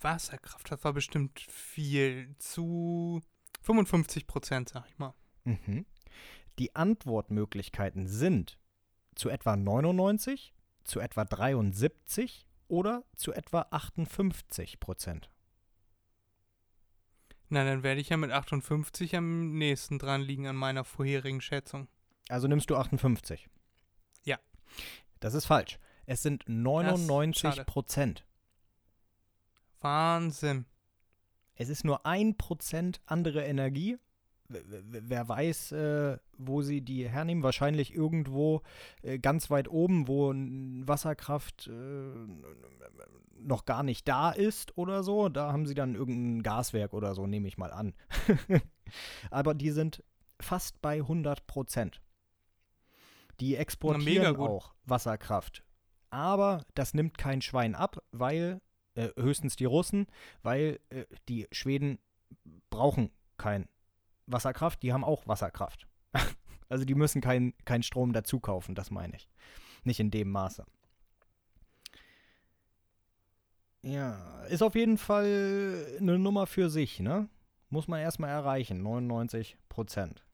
Wasserkraft, 0.00 0.70
das 0.70 0.84
war 0.84 0.92
bestimmt 0.92 1.40
viel. 1.40 2.34
Zu 2.38 3.22
55 3.62 4.26
Prozent, 4.26 4.68
sag 4.68 4.88
ich 4.88 4.98
mal. 4.98 5.14
Mhm. 5.44 5.86
Die 6.58 6.74
Antwortmöglichkeiten 6.76 8.06
sind 8.06 8.58
zu 9.14 9.28
etwa 9.28 9.56
99, 9.56 10.54
zu 10.84 11.00
etwa 11.00 11.24
73 11.24 12.46
oder 12.68 13.04
zu 13.16 13.32
etwa 13.32 13.66
58 13.70 14.80
Prozent. 14.80 15.30
Na, 17.48 17.64
dann 17.64 17.82
werde 17.82 18.00
ich 18.00 18.08
ja 18.08 18.16
mit 18.16 18.30
58 18.30 19.16
am 19.16 19.56
nächsten 19.58 19.98
dran 19.98 20.22
liegen 20.22 20.46
an 20.46 20.56
meiner 20.56 20.84
vorherigen 20.84 21.40
Schätzung. 21.40 21.88
Also 22.28 22.48
nimmst 22.48 22.70
du 22.70 22.76
58. 22.76 23.48
Ja. 24.24 24.38
Das 25.20 25.34
ist 25.34 25.46
falsch. 25.46 25.78
Es 26.06 26.22
sind 26.22 26.44
99 26.46 27.40
schade. 27.40 27.64
Prozent. 27.64 28.24
Wahnsinn. 29.84 30.66
Es 31.54 31.68
ist 31.68 31.84
nur 31.84 32.04
ein 32.04 32.36
Prozent 32.36 33.00
andere 33.06 33.44
Energie. 33.44 33.98
Wer 34.48 35.28
weiß, 35.28 35.72
äh, 35.72 36.18
wo 36.36 36.62
sie 36.62 36.80
die 36.80 37.08
hernehmen. 37.08 37.42
Wahrscheinlich 37.42 37.94
irgendwo 37.94 38.62
äh, 39.02 39.18
ganz 39.18 39.50
weit 39.50 39.68
oben, 39.68 40.06
wo 40.06 40.32
Wasserkraft 40.86 41.68
äh, 41.68 42.26
noch 43.38 43.64
gar 43.64 43.82
nicht 43.82 44.08
da 44.08 44.30
ist 44.30 44.76
oder 44.76 45.02
so. 45.02 45.28
Da 45.28 45.52
haben 45.52 45.66
sie 45.66 45.74
dann 45.74 45.94
irgendein 45.94 46.42
Gaswerk 46.42 46.92
oder 46.92 47.14
so, 47.14 47.26
nehme 47.26 47.48
ich 47.48 47.58
mal 47.58 47.72
an. 47.72 47.94
Aber 49.30 49.54
die 49.54 49.70
sind 49.70 50.02
fast 50.40 50.80
bei 50.82 50.96
100 50.96 51.46
Prozent. 51.46 52.00
Die 53.40 53.56
exportieren 53.56 54.36
auch 54.36 54.74
Wasserkraft. 54.84 55.64
Aber 56.10 56.64
das 56.74 56.94
nimmt 56.94 57.18
kein 57.18 57.42
Schwein 57.42 57.74
ab, 57.74 57.98
weil, 58.12 58.60
äh, 58.94 59.08
höchstens 59.16 59.56
die 59.56 59.64
Russen, 59.64 60.06
weil 60.42 60.80
äh, 60.90 61.04
die 61.28 61.46
Schweden 61.52 61.98
brauchen 62.70 63.10
kein 63.36 63.68
Wasserkraft, 64.26 64.82
die 64.82 64.92
haben 64.92 65.04
auch 65.04 65.26
Wasserkraft. 65.26 65.86
also 66.68 66.84
die 66.84 66.94
müssen 66.94 67.20
keinen 67.20 67.54
kein 67.64 67.82
Strom 67.82 68.12
dazu 68.12 68.40
kaufen, 68.40 68.74
das 68.74 68.90
meine 68.90 69.16
ich. 69.16 69.28
Nicht 69.84 70.00
in 70.00 70.10
dem 70.10 70.30
Maße. 70.30 70.64
Ja, 73.82 74.42
ist 74.48 74.62
auf 74.62 74.74
jeden 74.74 74.96
Fall 74.96 75.96
eine 76.00 76.18
Nummer 76.18 76.46
für 76.46 76.70
sich, 76.70 77.00
ne? 77.00 77.28
Muss 77.68 77.86
man 77.86 78.00
erstmal 78.00 78.30
erreichen, 78.30 78.82
99 78.82 79.58
Prozent. 79.68 80.24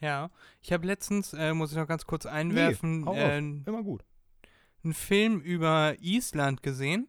Ja. 0.00 0.30
Ich 0.60 0.72
habe 0.72 0.86
letztens, 0.86 1.32
äh, 1.32 1.54
muss 1.54 1.70
ich 1.70 1.78
noch 1.78 1.86
ganz 1.86 2.06
kurz 2.06 2.26
einwerfen, 2.26 3.08
auf. 3.08 3.16
äh, 3.16 3.38
Immer 3.38 3.82
gut. 3.82 4.04
einen 4.84 4.92
Film 4.92 5.40
über 5.40 5.94
Island 6.00 6.62
gesehen. 6.62 7.08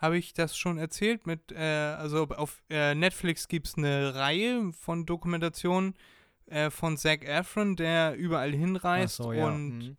Habe 0.00 0.16
ich 0.16 0.32
das 0.32 0.56
schon 0.56 0.78
erzählt? 0.78 1.26
Mit, 1.26 1.52
äh, 1.52 1.94
also 1.98 2.26
auf 2.28 2.62
äh, 2.70 2.94
Netflix 2.94 3.48
gibt 3.48 3.68
es 3.68 3.76
eine 3.76 4.14
Reihe 4.14 4.72
von 4.72 5.04
Dokumentationen 5.04 5.94
äh, 6.46 6.70
von 6.70 6.96
Zac 6.96 7.22
Efron, 7.22 7.76
der 7.76 8.16
überall 8.16 8.52
hinreist 8.52 9.16
so, 9.16 9.32
ja. 9.32 9.46
und 9.46 9.78
mhm. 9.78 9.96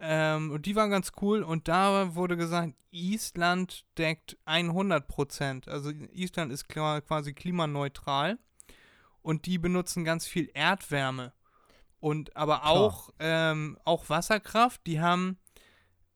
ähm, 0.00 0.50
und 0.50 0.66
die 0.66 0.74
waren 0.74 0.90
ganz 0.90 1.12
cool 1.20 1.44
und 1.44 1.68
da 1.68 2.16
wurde 2.16 2.36
gesagt, 2.36 2.74
Island 2.90 3.86
deckt 3.96 4.36
100 4.44 5.06
Prozent. 5.06 5.68
Also 5.68 5.90
Island 5.90 6.52
ist 6.52 6.68
quasi 6.68 7.32
klimaneutral 7.32 8.38
und 9.22 9.46
die 9.46 9.58
benutzen 9.58 10.04
ganz 10.04 10.26
viel 10.26 10.50
Erdwärme 10.52 11.32
und 12.00 12.36
aber 12.36 12.66
auch, 12.66 13.10
ähm, 13.20 13.78
auch 13.84 14.10
Wasserkraft. 14.10 14.84
Die 14.88 15.00
haben 15.00 15.38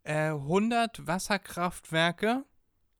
äh, 0.02 0.30
100 0.30 1.06
Wasserkraftwerke 1.06 2.44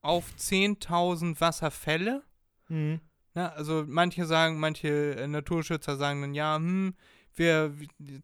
auf 0.07 0.33
10.000 0.39 1.41
Wasserfälle. 1.41 2.23
Mhm. 2.69 3.01
Ja, 3.35 3.49
also 3.51 3.85
manche 3.87 4.25
sagen, 4.25 4.59
manche 4.59 5.17
äh, 5.17 5.27
Naturschützer 5.27 5.97
sagen 5.97 6.23
dann, 6.23 6.35
ja, 6.35 6.57
hm, 6.57 6.95
wir, 7.35 7.75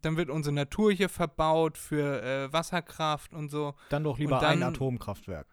dann 0.01 0.17
wird 0.17 0.29
unsere 0.31 0.55
Natur 0.55 0.91
hier 0.91 1.07
verbaut 1.09 1.77
für 1.77 2.23
äh, 2.23 2.51
Wasserkraft 2.51 3.33
und 3.33 3.49
so. 3.49 3.75
Dann 3.89 4.03
doch 4.03 4.17
lieber 4.17 4.39
dann- 4.39 4.53
ein 4.53 4.63
Atomkraftwerk. 4.63 5.47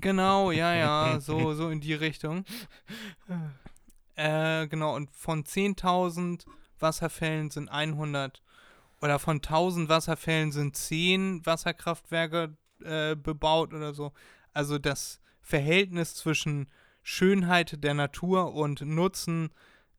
Genau, 0.00 0.50
ja, 0.50 0.74
ja, 0.74 1.20
so, 1.20 1.54
so 1.54 1.70
in 1.70 1.80
die 1.80 1.94
Richtung. 1.94 2.44
Äh, 4.16 4.68
genau, 4.68 4.94
und 4.94 5.10
von 5.10 5.42
10.000 5.42 6.44
Wasserfällen 6.78 7.50
sind 7.50 7.68
100, 7.68 8.42
oder 9.02 9.18
von 9.18 9.40
1.000 9.40 9.88
Wasserfällen 9.88 10.52
sind 10.52 10.76
10 10.76 11.44
Wasserkraftwerke 11.44 12.56
äh, 12.84 13.16
bebaut 13.16 13.74
oder 13.74 13.92
so. 13.92 14.12
Also 14.52 14.78
das 14.78 15.20
Verhältnis 15.44 16.14
zwischen 16.14 16.68
Schönheit 17.02 17.84
der 17.84 17.92
Natur 17.92 18.54
und 18.54 18.80
Nutzen 18.80 19.50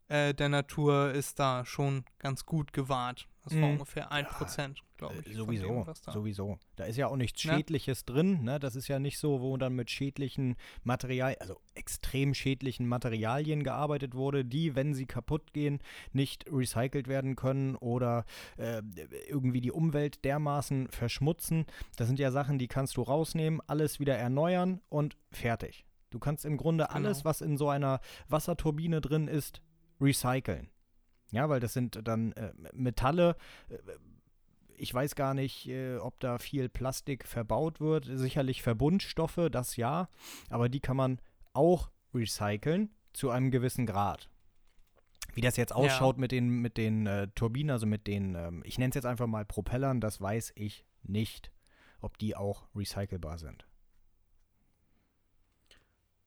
äh, 0.07 0.33
der 0.33 0.49
Natur 0.49 1.11
ist 1.11 1.39
da 1.39 1.65
schon 1.65 2.03
ganz 2.19 2.45
gut 2.45 2.73
gewahrt. 2.73 3.27
Das 3.45 3.53
war 3.53 3.67
Mhm. 3.67 3.73
ungefähr 3.73 4.11
1%, 4.11 4.81
glaube 4.97 5.13
ich. 5.15 5.19
Äh, 5.19 5.23
von 5.29 5.33
Sowieso, 5.45 5.67
dem, 5.67 5.85
da- 5.85 6.11
sowieso. 6.11 6.59
Da 6.75 6.85
ist 6.85 6.97
ja 6.97 7.07
auch 7.07 7.15
nichts 7.15 7.43
Ja. 7.43 7.55
Schädliches 7.55 8.03
drin, 8.05 8.43
ne? 8.43 8.59
Das 8.59 8.75
ist 8.75 8.87
ja 8.87 8.97
nicht 8.99 9.19
so, 9.19 9.39
wo 9.39 9.55
dann 9.57 9.73
mit 9.75 9.91
schädlichen 9.91 10.55
Materialien, 10.83 11.39
also 11.39 11.61
extrem 11.75 12.33
schädlichen 12.33 12.87
Materialien 12.87 13.63
gearbeitet 13.63 14.15
wurde, 14.15 14.43
die, 14.45 14.75
wenn 14.75 14.93
sie 14.95 15.05
kaputt 15.05 15.53
gehen, 15.53 15.79
nicht 16.11 16.45
recycelt 16.51 17.07
werden 17.07 17.35
können 17.35 17.75
oder 17.75 18.25
äh, 18.57 18.81
irgendwie 19.27 19.61
die 19.61 19.71
Umwelt 19.71 20.25
dermaßen 20.25 20.89
verschmutzen. 20.89 21.65
Das 21.97 22.07
sind 22.07 22.17
ja 22.17 22.31
Sachen, 22.31 22.57
die 22.57 22.67
kannst 22.67 22.97
du 22.97 23.03
rausnehmen, 23.03 23.61
alles 23.67 23.99
wieder 23.99 24.17
erneuern 24.17 24.81
und 24.89 25.17
fertig. 25.31 25.85
Du 26.09 26.17
kannst 26.19 26.45
im 26.45 26.57
Grunde 26.57 26.89
alles, 26.89 27.19
Genau. 27.19 27.29
was 27.29 27.41
in 27.41 27.57
so 27.57 27.69
einer 27.69 27.99
Wasserturbine 28.27 29.01
drin 29.01 29.27
ist, 29.27 29.61
recyceln. 30.01 30.69
Ja, 31.35 31.49
weil 31.49 31.59
das 31.59 31.73
sind 31.73 31.99
dann 32.07 32.31
äh, 32.31 32.53
Metalle, 32.73 33.35
äh, 33.67 33.75
ich 34.77 34.93
weiß 34.93 35.15
gar 35.15 35.33
nicht, 35.33 35.67
äh, 35.67 35.97
ob 35.97 36.17
da 36.21 36.37
viel 36.37 36.69
Plastik 36.69 37.27
verbaut 37.27 37.81
wird. 37.81 38.05
Sicherlich 38.05 38.61
Verbundstoffe, 38.61 39.49
das 39.51 39.75
ja. 39.75 40.07
Aber 40.49 40.69
die 40.69 40.79
kann 40.79 40.95
man 40.95 41.19
auch 41.51 41.91
recyceln 42.13 42.89
zu 43.11 43.31
einem 43.31 43.51
gewissen 43.51 43.85
Grad. 43.85 44.29
Wie 45.33 45.41
das 45.41 45.57
jetzt 45.57 45.75
ausschaut 45.75 46.17
mit 46.17 46.31
den, 46.31 46.47
mit 46.47 46.77
den 46.77 47.05
äh, 47.05 47.27
Turbinen, 47.35 47.71
also 47.71 47.85
mit 47.85 48.07
den, 48.07 48.35
ähm, 48.35 48.63
ich 48.65 48.77
nenne 48.77 48.91
es 48.91 48.95
jetzt 48.95 49.05
einfach 49.05 49.27
mal 49.27 49.43
Propellern, 49.43 49.99
das 49.99 50.21
weiß 50.21 50.53
ich 50.55 50.85
nicht, 51.03 51.51
ob 51.99 52.17
die 52.17 52.37
auch 52.37 52.65
recycelbar 52.73 53.37
sind. 53.39 53.67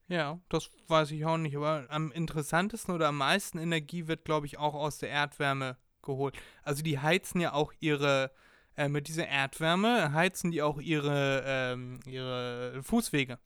Ja, 0.09 0.41
das 0.49 0.71
weiß 0.89 1.11
ich 1.11 1.25
auch 1.27 1.37
nicht, 1.37 1.57
aber 1.57 1.87
am 1.91 2.11
interessantesten 2.13 2.95
oder 2.95 3.09
am 3.09 3.19
meisten 3.19 3.59
Energie 3.59 4.07
wird, 4.07 4.25
glaube 4.25 4.47
ich, 4.47 4.59
auch 4.59 4.75
aus 4.75 4.99
der 4.99 5.11
Erdwärme 5.11 5.77
geholt. 6.03 6.35
Also 6.63 6.83
die 6.83 6.99
heizen 6.99 7.41
ja 7.41 7.53
auch 7.53 7.73
ihre, 7.81 8.31
äh, 8.77 8.89
mit 8.89 9.09
dieser 9.09 9.29
Erdwärme 9.29 10.13
heizen 10.13 10.51
die 10.51 10.63
auch 10.63 10.81
ihre, 10.81 11.43
ähm, 11.47 12.01
ihre 12.07 12.81
Fußwege, 12.83 13.39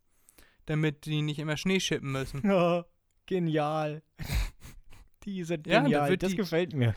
damit 0.66 1.04
die 1.06 1.22
nicht 1.22 1.40
immer 1.40 1.56
Schnee 1.56 1.80
schippen 1.80 2.12
müssen. 2.12 2.42
Ja, 2.48 2.84
genial. 3.26 4.02
die 5.24 5.42
sind 5.44 5.66
Ja, 5.66 5.78
da 5.78 5.82
genial, 5.82 6.10
wird 6.10 6.22
das 6.22 6.30
die- 6.30 6.36
gefällt 6.36 6.74
mir. 6.74 6.94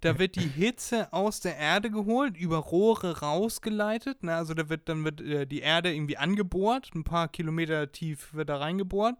Da 0.00 0.18
wird 0.18 0.36
die 0.36 0.48
Hitze 0.48 1.12
aus 1.12 1.40
der 1.40 1.56
Erde 1.56 1.90
geholt, 1.90 2.36
über 2.36 2.58
Rohre 2.58 3.20
rausgeleitet. 3.20 4.22
Ne? 4.22 4.34
Also 4.34 4.54
da 4.54 4.68
wird 4.68 4.88
dann 4.88 5.04
wird 5.04 5.20
äh, 5.20 5.46
die 5.46 5.60
Erde 5.60 5.94
irgendwie 5.94 6.16
angebohrt, 6.16 6.90
ein 6.94 7.04
paar 7.04 7.28
Kilometer 7.28 7.90
tief 7.92 8.34
wird 8.34 8.48
da 8.48 8.58
reingebohrt. 8.58 9.16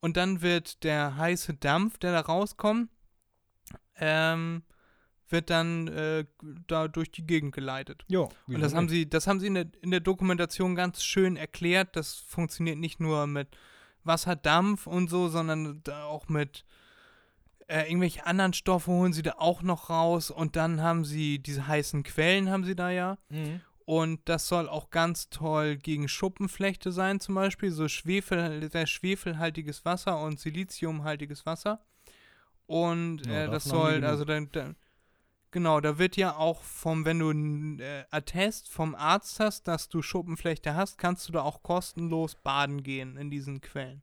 Und 0.00 0.16
dann 0.16 0.42
wird 0.42 0.82
der 0.84 1.16
heiße 1.16 1.54
Dampf, 1.54 1.98
der 1.98 2.12
da 2.12 2.20
rauskommt, 2.20 2.88
ähm, 3.96 4.62
wird 5.28 5.50
dann 5.50 5.88
äh, 5.88 6.24
da 6.66 6.88
durch 6.88 7.10
die 7.10 7.26
Gegend 7.26 7.54
geleitet. 7.54 8.04
Jo, 8.08 8.30
Und 8.46 8.60
das 8.60 8.74
haben 8.74 8.88
sie, 8.88 9.08
das 9.08 9.26
haben 9.26 9.40
sie 9.40 9.46
in 9.46 9.54
der, 9.54 9.66
in 9.82 9.90
der 9.90 10.00
Dokumentation 10.00 10.74
ganz 10.74 11.04
schön 11.04 11.36
erklärt. 11.36 11.96
Das 11.96 12.14
funktioniert 12.14 12.78
nicht 12.78 12.98
nur 12.98 13.26
mit 13.26 13.48
Wasserdampf 14.02 14.86
und 14.86 15.08
so, 15.08 15.28
sondern 15.28 15.82
da 15.84 16.04
auch 16.04 16.28
mit 16.28 16.64
äh, 17.70 17.86
irgendwelche 17.86 18.26
anderen 18.26 18.52
Stoffe 18.52 18.90
holen 18.90 19.12
sie 19.12 19.22
da 19.22 19.34
auch 19.38 19.62
noch 19.62 19.90
raus. 19.90 20.30
Und 20.30 20.56
dann 20.56 20.82
haben 20.82 21.04
sie 21.04 21.38
diese 21.38 21.66
heißen 21.66 22.02
Quellen 22.02 22.50
haben 22.50 22.64
sie 22.64 22.74
da 22.74 22.90
ja. 22.90 23.16
Mhm. 23.28 23.60
Und 23.84 24.20
das 24.28 24.46
soll 24.48 24.68
auch 24.68 24.90
ganz 24.90 25.30
toll 25.30 25.76
gegen 25.76 26.08
Schuppenflechte 26.08 26.92
sein, 26.92 27.20
zum 27.20 27.34
Beispiel. 27.34 27.70
So 27.70 27.88
Schwefel, 27.88 28.70
sehr 28.70 28.86
schwefelhaltiges 28.86 29.84
Wasser 29.84 30.20
und 30.20 30.38
siliziumhaltiges 30.38 31.46
Wasser. 31.46 31.84
Und 32.66 33.26
Ja, 33.26 33.44
äh, 33.44 33.50
das 33.50 33.64
haben 33.64 33.64
die 33.64 33.68
soll, 33.68 34.04
also 34.04 34.24
dann, 34.24 34.48
dann, 34.52 34.76
genau, 35.50 35.80
da 35.80 35.98
wird 35.98 36.16
ja 36.16 36.36
auch 36.36 36.62
vom, 36.62 37.04
wenn 37.04 37.18
du 37.18 37.30
ein 37.30 37.80
äh, 37.80 38.04
Attest 38.10 38.68
vom 38.68 38.94
Arzt 38.94 39.40
hast, 39.40 39.66
dass 39.66 39.88
du 39.88 40.02
Schuppenflechte 40.02 40.74
hast, 40.74 40.98
kannst 40.98 41.28
du 41.28 41.32
da 41.32 41.42
auch 41.42 41.62
kostenlos 41.62 42.36
baden 42.36 42.82
gehen 42.82 43.16
in 43.16 43.30
diesen 43.30 43.60
Quellen. 43.60 44.02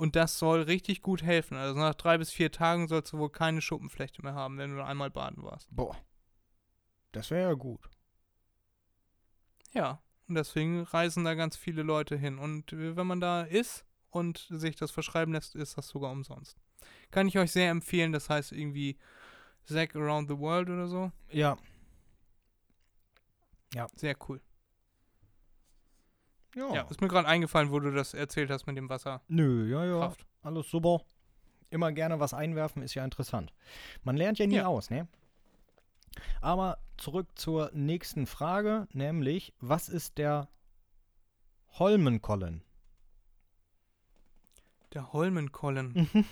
Und 0.00 0.16
das 0.16 0.38
soll 0.38 0.62
richtig 0.62 1.02
gut 1.02 1.22
helfen. 1.22 1.58
Also 1.58 1.78
nach 1.78 1.94
drei 1.94 2.16
bis 2.16 2.32
vier 2.32 2.50
Tagen 2.50 2.88
sollst 2.88 3.12
du 3.12 3.18
wohl 3.18 3.28
keine 3.28 3.60
Schuppenflechte 3.60 4.22
mehr 4.22 4.32
haben, 4.32 4.56
wenn 4.56 4.74
du 4.74 4.82
einmal 4.82 5.10
baden 5.10 5.42
warst. 5.42 5.68
Boah. 5.70 5.94
Das 7.12 7.30
wäre 7.30 7.50
ja 7.50 7.52
gut. 7.52 7.90
Ja, 9.74 10.00
und 10.26 10.36
deswegen 10.36 10.84
reisen 10.84 11.24
da 11.24 11.34
ganz 11.34 11.54
viele 11.54 11.82
Leute 11.82 12.16
hin. 12.16 12.38
Und 12.38 12.72
äh, 12.72 12.96
wenn 12.96 13.06
man 13.06 13.20
da 13.20 13.42
ist 13.42 13.84
und 14.08 14.46
sich 14.48 14.74
das 14.74 14.90
verschreiben 14.90 15.34
lässt, 15.34 15.54
ist 15.54 15.76
das 15.76 15.88
sogar 15.88 16.12
umsonst. 16.12 16.56
Kann 17.10 17.28
ich 17.28 17.36
euch 17.36 17.52
sehr 17.52 17.68
empfehlen. 17.70 18.12
Das 18.12 18.30
heißt 18.30 18.52
irgendwie 18.52 18.96
Zack 19.64 19.94
Around 19.94 20.30
the 20.30 20.38
World 20.38 20.70
oder 20.70 20.88
so. 20.88 21.12
Ja. 21.30 21.58
Sehr 23.96 24.16
cool. 24.30 24.40
Ja. 26.54 26.74
Ja, 26.74 26.82
ist 26.90 27.00
mir 27.00 27.08
gerade 27.08 27.28
eingefallen, 27.28 27.70
wo 27.70 27.78
du 27.80 27.92
das 27.92 28.12
erzählt 28.14 28.50
hast 28.50 28.66
mit 28.66 28.76
dem 28.76 28.88
Wasserkraft. 28.88 29.24
Nö, 29.28 29.68
ja, 29.70 29.84
ja. 29.84 30.12
Alles 30.42 30.68
super. 30.68 31.02
Immer 31.70 31.92
gerne 31.92 32.18
was 32.18 32.34
einwerfen, 32.34 32.82
ist 32.82 32.94
ja 32.94 33.04
interessant. 33.04 33.52
Man 34.02 34.16
lernt 34.16 34.38
ja 34.40 34.46
nie 34.46 34.56
Ja. 34.56 34.66
aus, 34.66 34.90
ne? 34.90 35.06
Aber 36.40 36.78
zurück 36.96 37.28
zur 37.36 37.70
nächsten 37.72 38.26
Frage, 38.26 38.88
nämlich, 38.92 39.54
was 39.60 39.88
ist 39.88 40.18
der 40.18 40.48
Holmenkollen? 41.78 42.62
Der 44.92 45.12
Holmenkollen. 45.12 46.08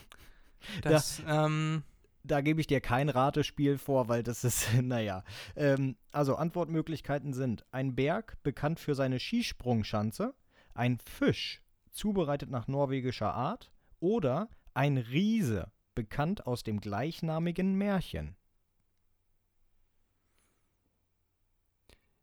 Das, 0.82 1.22
ähm, 1.24 1.84
Da 2.28 2.40
gebe 2.40 2.60
ich 2.60 2.66
dir 2.66 2.80
kein 2.80 3.08
Ratespiel 3.08 3.78
vor, 3.78 4.08
weil 4.08 4.22
das 4.22 4.44
ist, 4.44 4.68
naja. 4.82 5.24
Ähm, 5.56 5.96
also 6.12 6.36
Antwortmöglichkeiten 6.36 7.32
sind 7.32 7.64
ein 7.72 7.94
Berg, 7.94 8.36
bekannt 8.42 8.80
für 8.80 8.94
seine 8.94 9.18
Skisprungschanze, 9.18 10.34
ein 10.74 10.98
Fisch, 10.98 11.62
zubereitet 11.90 12.50
nach 12.50 12.68
norwegischer 12.68 13.34
Art, 13.34 13.72
oder 14.00 14.48
ein 14.74 14.98
Riese, 14.98 15.72
bekannt 15.94 16.46
aus 16.46 16.62
dem 16.62 16.80
gleichnamigen 16.80 17.74
Märchen. 17.74 18.36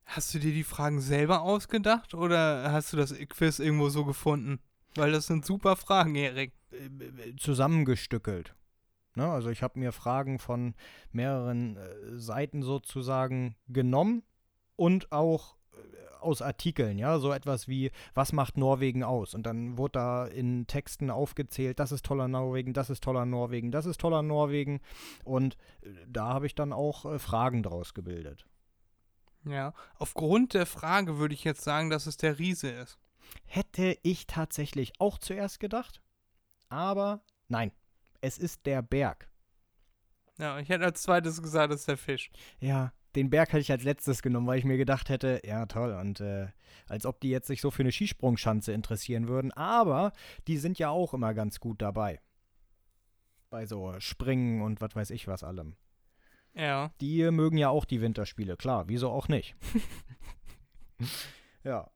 hast 0.06 0.34
du 0.34 0.39
dir 0.39 0.54
die 0.54 0.63
Fragen 0.63 1.02
selber 1.02 1.41
ausgedacht 1.41 2.13
oder 2.13 2.72
hast 2.72 2.94
du 2.94 2.98
das 2.98 3.13
Quiz 3.30 3.60
irgendwo 3.60 3.89
so 3.89 4.06
gefunden? 4.06 4.60
Weil 4.96 5.12
das 5.12 5.28
sind 5.28 5.46
super 5.46 5.76
Fragen, 5.76 6.15
Erik. 6.15 6.54
äh, 6.72 7.36
zusammengestückelt. 7.38 8.56
Ne? 9.15 9.30
Also 9.30 9.49
ich 9.49 9.63
habe 9.63 9.80
mir 9.80 9.91
Fragen 9.91 10.39
von 10.39 10.75
mehreren 11.12 11.78
äh, 11.78 12.17
Seiten 12.17 12.62
sozusagen 12.62 13.56
genommen 13.67 14.23
und 14.75 15.12
auch 15.12 15.56
äh, 15.73 16.15
aus 16.19 16.41
Artikeln, 16.41 16.97
ja, 16.97 17.17
so 17.19 17.32
etwas 17.32 17.67
wie, 17.67 17.91
was 18.13 18.34
macht 18.34 18.58
Norwegen 18.58 19.04
aus? 19.04 19.34
Und 19.34 19.43
dann 19.45 19.78
wurde 19.78 19.93
da 19.93 20.25
in 20.25 20.67
Texten 20.67 21.10
aufgezählt, 21.10 21.80
das 21.80 21.91
ist 21.91 22.06
toller 22.06 22.28
Norwegen, 22.28 22.73
das 22.73 22.89
ist 22.89 23.04
toller 23.04 23.25
Norwegen, 23.25 23.71
das 23.71 23.86
ist 23.86 24.01
toller 24.01 24.21
Norwegen. 24.21 24.82
Und 25.23 25.56
äh, 25.82 25.89
da 26.08 26.34
habe 26.34 26.45
ich 26.45 26.56
dann 26.56 26.73
auch 26.73 27.06
äh, 27.06 27.19
Fragen 27.19 27.63
draus 27.63 27.93
gebildet. 27.93 28.45
Ja. 29.45 29.73
Aufgrund 29.97 30.54
der 30.54 30.65
Frage 30.65 31.19
würde 31.19 31.36
ich 31.36 31.43
jetzt 31.43 31.63
sagen, 31.63 31.89
dass 31.89 32.08
es 32.08 32.17
der 32.17 32.39
Riese 32.39 32.69
ist. 32.69 32.97
Hätte 33.45 33.97
ich 34.04 34.28
tatsächlich 34.28 34.93
auch 34.99 35.17
zuerst 35.19 35.60
gedacht. 35.60 36.01
Aber 36.69 37.21
nein, 37.47 37.71
es 38.21 38.38
ist 38.38 38.65
der 38.65 38.82
Berg. 38.82 39.30
Ja, 40.38 40.60
ich 40.60 40.69
hätte 40.69 40.86
als 40.86 41.01
zweites 41.01 41.41
gesagt, 41.41 41.73
es 41.73 41.82
ist 41.82 41.88
der 41.88 41.97
Fisch. 41.97 42.30
Ja, 42.60 42.91
den 43.15 43.30
Berg 43.30 43.49
hätte 43.49 43.62
ich 43.62 43.71
als 43.71 43.84
letztes 43.84 44.21
genommen, 44.21 44.47
weil 44.47 44.60
ich 44.60 44.65
mir 44.65 44.78
gedacht 44.78 45.10
hätte, 45.10 45.41
ja 45.45 45.65
toll, 45.65 45.93
und 45.93 46.19
äh, 46.19 46.47
als 46.88 47.06
ob 47.06 47.21
die 47.21 47.30
jetzt 47.30 47.47
sich 47.47 47.62
so 47.62 47.71
für 47.71 47.84
eine 47.84 47.91
Skisprungschanze 47.91 48.73
interessieren 48.73 49.28
würden. 49.28 49.51
Aber 49.54 50.12
die 50.47 50.58
sind 50.58 50.78
ja 50.80 50.89
auch 50.89 51.13
immer 51.13 51.34
ganz 51.34 51.60
gut 51.60 51.82
dabei. 51.82 52.19
Bei 53.49 53.65
so 53.65 53.93
Springen 53.99 54.62
und 54.62 54.82
was 54.82 54.95
weiß 54.95 55.12
ich 55.12 55.28
was 55.28 55.43
allem. 55.43 55.75
Ja. 56.54 56.91
Die 57.01 57.30
mögen 57.32 57.58
ja 57.58 57.69
auch 57.69 57.86
die 57.86 58.01
Winterspiele, 58.01 58.58
klar, 58.58 58.88
wieso 58.88 59.10
auch 59.10 59.28
nicht. 59.28 59.56
ja. 61.63 61.89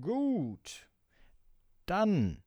Gut. 0.00 0.88
Dann, 1.86 2.42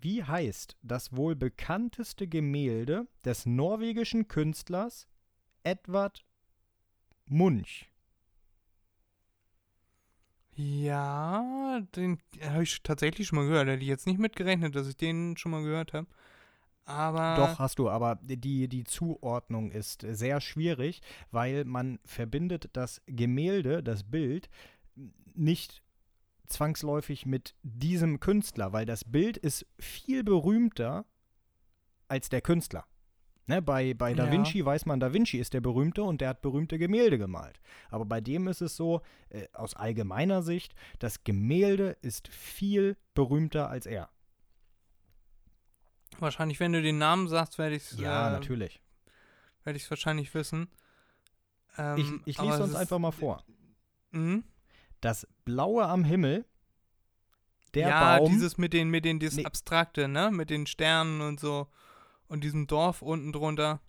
wie 0.00 0.22
heißt 0.22 0.76
das 0.82 1.16
wohl 1.16 1.34
bekannteste 1.34 2.28
Gemälde 2.28 3.06
des 3.24 3.46
norwegischen 3.46 4.28
Künstlers 4.28 5.06
Edvard 5.62 6.24
Munch? 7.26 7.90
Ja, 10.54 11.80
den 11.94 12.18
habe 12.40 12.62
ich 12.62 12.82
tatsächlich 12.82 13.26
schon 13.26 13.36
mal 13.36 13.46
gehört. 13.46 13.68
Hätte 13.68 13.82
ich 13.82 13.88
jetzt 13.88 14.06
nicht 14.06 14.18
mitgerechnet, 14.18 14.74
dass 14.74 14.88
ich 14.88 14.96
den 14.96 15.36
schon 15.36 15.52
mal 15.52 15.62
gehört 15.62 15.92
habe. 15.92 16.06
Aber. 16.86 17.34
Doch, 17.36 17.58
hast 17.58 17.78
du, 17.78 17.90
aber 17.90 18.18
die, 18.22 18.68
die 18.68 18.84
Zuordnung 18.84 19.70
ist 19.70 20.06
sehr 20.08 20.40
schwierig, 20.40 21.02
weil 21.30 21.64
man 21.64 21.98
verbindet 22.04 22.70
das 22.72 23.02
Gemälde, 23.06 23.82
das 23.82 24.04
Bild, 24.04 24.48
nicht 25.34 25.82
zwangsläufig 26.46 27.26
mit 27.26 27.54
diesem 27.62 28.20
Künstler, 28.20 28.72
weil 28.72 28.86
das 28.86 29.04
Bild 29.04 29.36
ist 29.36 29.66
viel 29.78 30.24
berühmter 30.24 31.04
als 32.08 32.28
der 32.28 32.40
Künstler. 32.40 32.86
Ne, 33.48 33.62
bei, 33.62 33.94
bei 33.94 34.12
Da 34.12 34.26
Ja. 34.26 34.32
Vinci 34.32 34.64
weiß 34.64 34.86
man, 34.86 34.98
Da 34.98 35.12
Vinci 35.12 35.38
ist 35.38 35.54
der 35.54 35.60
berühmte 35.60 36.02
und 36.02 36.20
der 36.20 36.30
hat 36.30 36.42
berühmte 36.42 36.78
Gemälde 36.78 37.16
gemalt. 37.16 37.60
Aber 37.90 38.04
bei 38.04 38.20
dem 38.20 38.48
ist 38.48 38.60
es 38.60 38.74
so, 38.74 39.02
äh, 39.28 39.46
aus 39.52 39.74
allgemeiner 39.74 40.42
Sicht, 40.42 40.74
das 40.98 41.22
Gemälde 41.22 41.96
ist 42.02 42.26
viel 42.26 42.96
berühmter 43.14 43.68
als 43.70 43.86
er. 43.86 44.10
Wahrscheinlich, 46.18 46.58
wenn 46.60 46.72
du 46.72 46.82
den 46.82 46.98
Namen 46.98 47.28
sagst, 47.28 47.58
werde 47.58 47.76
ich 47.76 47.82
es 47.92 47.98
Ja, 47.98 48.28
äh, 48.28 48.32
natürlich. 48.32 48.82
werde 49.64 49.76
ich 49.76 49.88
wahrscheinlich 49.90 50.34
wissen. 50.34 50.68
Ähm, 51.78 51.98
Ich, 52.24 52.36
ich 52.36 52.42
lese 52.42 52.54
es 52.54 52.60
uns 52.60 52.74
einfach 52.74 52.98
mal 52.98 53.12
vor. 53.12 53.44
Mhm. 54.10 54.42
Das 55.06 55.24
Blaue 55.44 55.86
am 55.86 56.02
Himmel, 56.02 56.44
der 57.74 57.88
ja, 57.90 58.18
Baum. 58.18 58.32
dieses 58.32 58.58
mit 58.58 58.72
den, 58.72 58.90
mit 58.90 59.04
den, 59.04 59.20
das 59.20 59.36
Nee. 59.36 59.44
Abstrakte, 59.44 60.08
ne? 60.08 60.32
Mit 60.32 60.50
den 60.50 60.66
Sternen 60.66 61.20
und 61.20 61.38
so. 61.38 61.68
Und 62.26 62.42
diesem 62.42 62.66
Dorf 62.66 63.02
unten 63.02 63.32
drunter. 63.32 63.80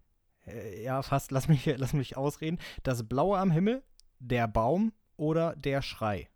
äh, 0.46 0.84
ja, 0.84 1.02
fast, 1.02 1.32
lass 1.32 1.48
mich, 1.48 1.66
lass 1.66 1.94
mich 1.94 2.18
ausreden. 2.18 2.60
Das 2.84 3.08
Blaue 3.08 3.40
am 3.40 3.50
Himmel, 3.50 3.82
der 4.20 4.48
Baum 4.48 4.94
oder 5.16 5.56
der 5.56 5.82
Schrei. 5.82 6.30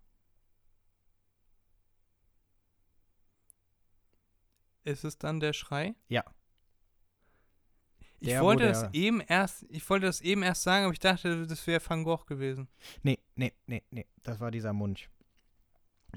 Ist 4.84 5.04
es 5.04 5.20
dann 5.20 5.40
der 5.40 5.54
Schrei? 5.54 5.94
Ja. 6.08 6.24
Ich 8.22 8.28
Der, 8.28 8.42
wollte 8.44 8.68
das 8.68 8.88
eben 8.94 9.20
erst, 9.20 9.66
ich 9.70 9.90
wollte 9.90 10.06
das 10.06 10.22
eben 10.22 10.44
erst 10.44 10.62
sagen, 10.62 10.86
aber 10.86 10.94
ich 10.94 11.00
dachte, 11.00 11.48
das 11.48 11.66
wäre 11.66 11.82
Van 11.84 12.04
Gogh 12.04 12.24
gewesen. 12.28 12.68
Nee, 13.02 13.18
nee, 13.36 13.52
nee, 13.66 13.82
nee, 13.90 14.06
das 14.22 14.40
war 14.40 14.52
dieser 14.52 14.74
Munch. 14.74 15.10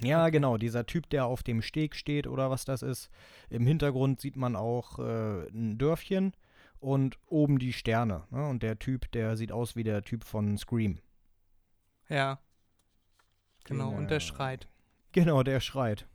Ja, 0.02 0.28
genau, 0.28 0.58
dieser 0.58 0.84
Typ, 0.84 1.08
der 1.08 1.24
auf 1.24 1.42
dem 1.42 1.62
Steg 1.62 1.96
steht 1.96 2.26
oder 2.26 2.50
was 2.50 2.66
das 2.66 2.82
ist. 2.82 3.08
Im 3.48 3.66
Hintergrund 3.66 4.20
sieht 4.20 4.36
man 4.36 4.54
auch 4.54 4.98
äh, 4.98 5.48
ein 5.48 5.78
Dörfchen 5.78 6.34
und 6.78 7.16
oben 7.24 7.58
die 7.58 7.72
Sterne. 7.72 8.24
Ne? 8.28 8.46
Und 8.48 8.62
der 8.62 8.78
Typ, 8.78 9.10
der 9.12 9.38
sieht 9.38 9.50
aus 9.50 9.74
wie 9.74 9.84
der 9.84 10.02
Typ 10.02 10.24
von 10.24 10.58
Scream. 10.58 11.00
Ja. 12.10 12.38
Genau, 13.64 13.90
Den, 13.90 13.98
und 13.98 14.10
der 14.10 14.18
äh, 14.18 14.20
schreit. 14.20 14.68
Genau, 15.12 15.42
der 15.42 15.60
schreit. 15.60 16.06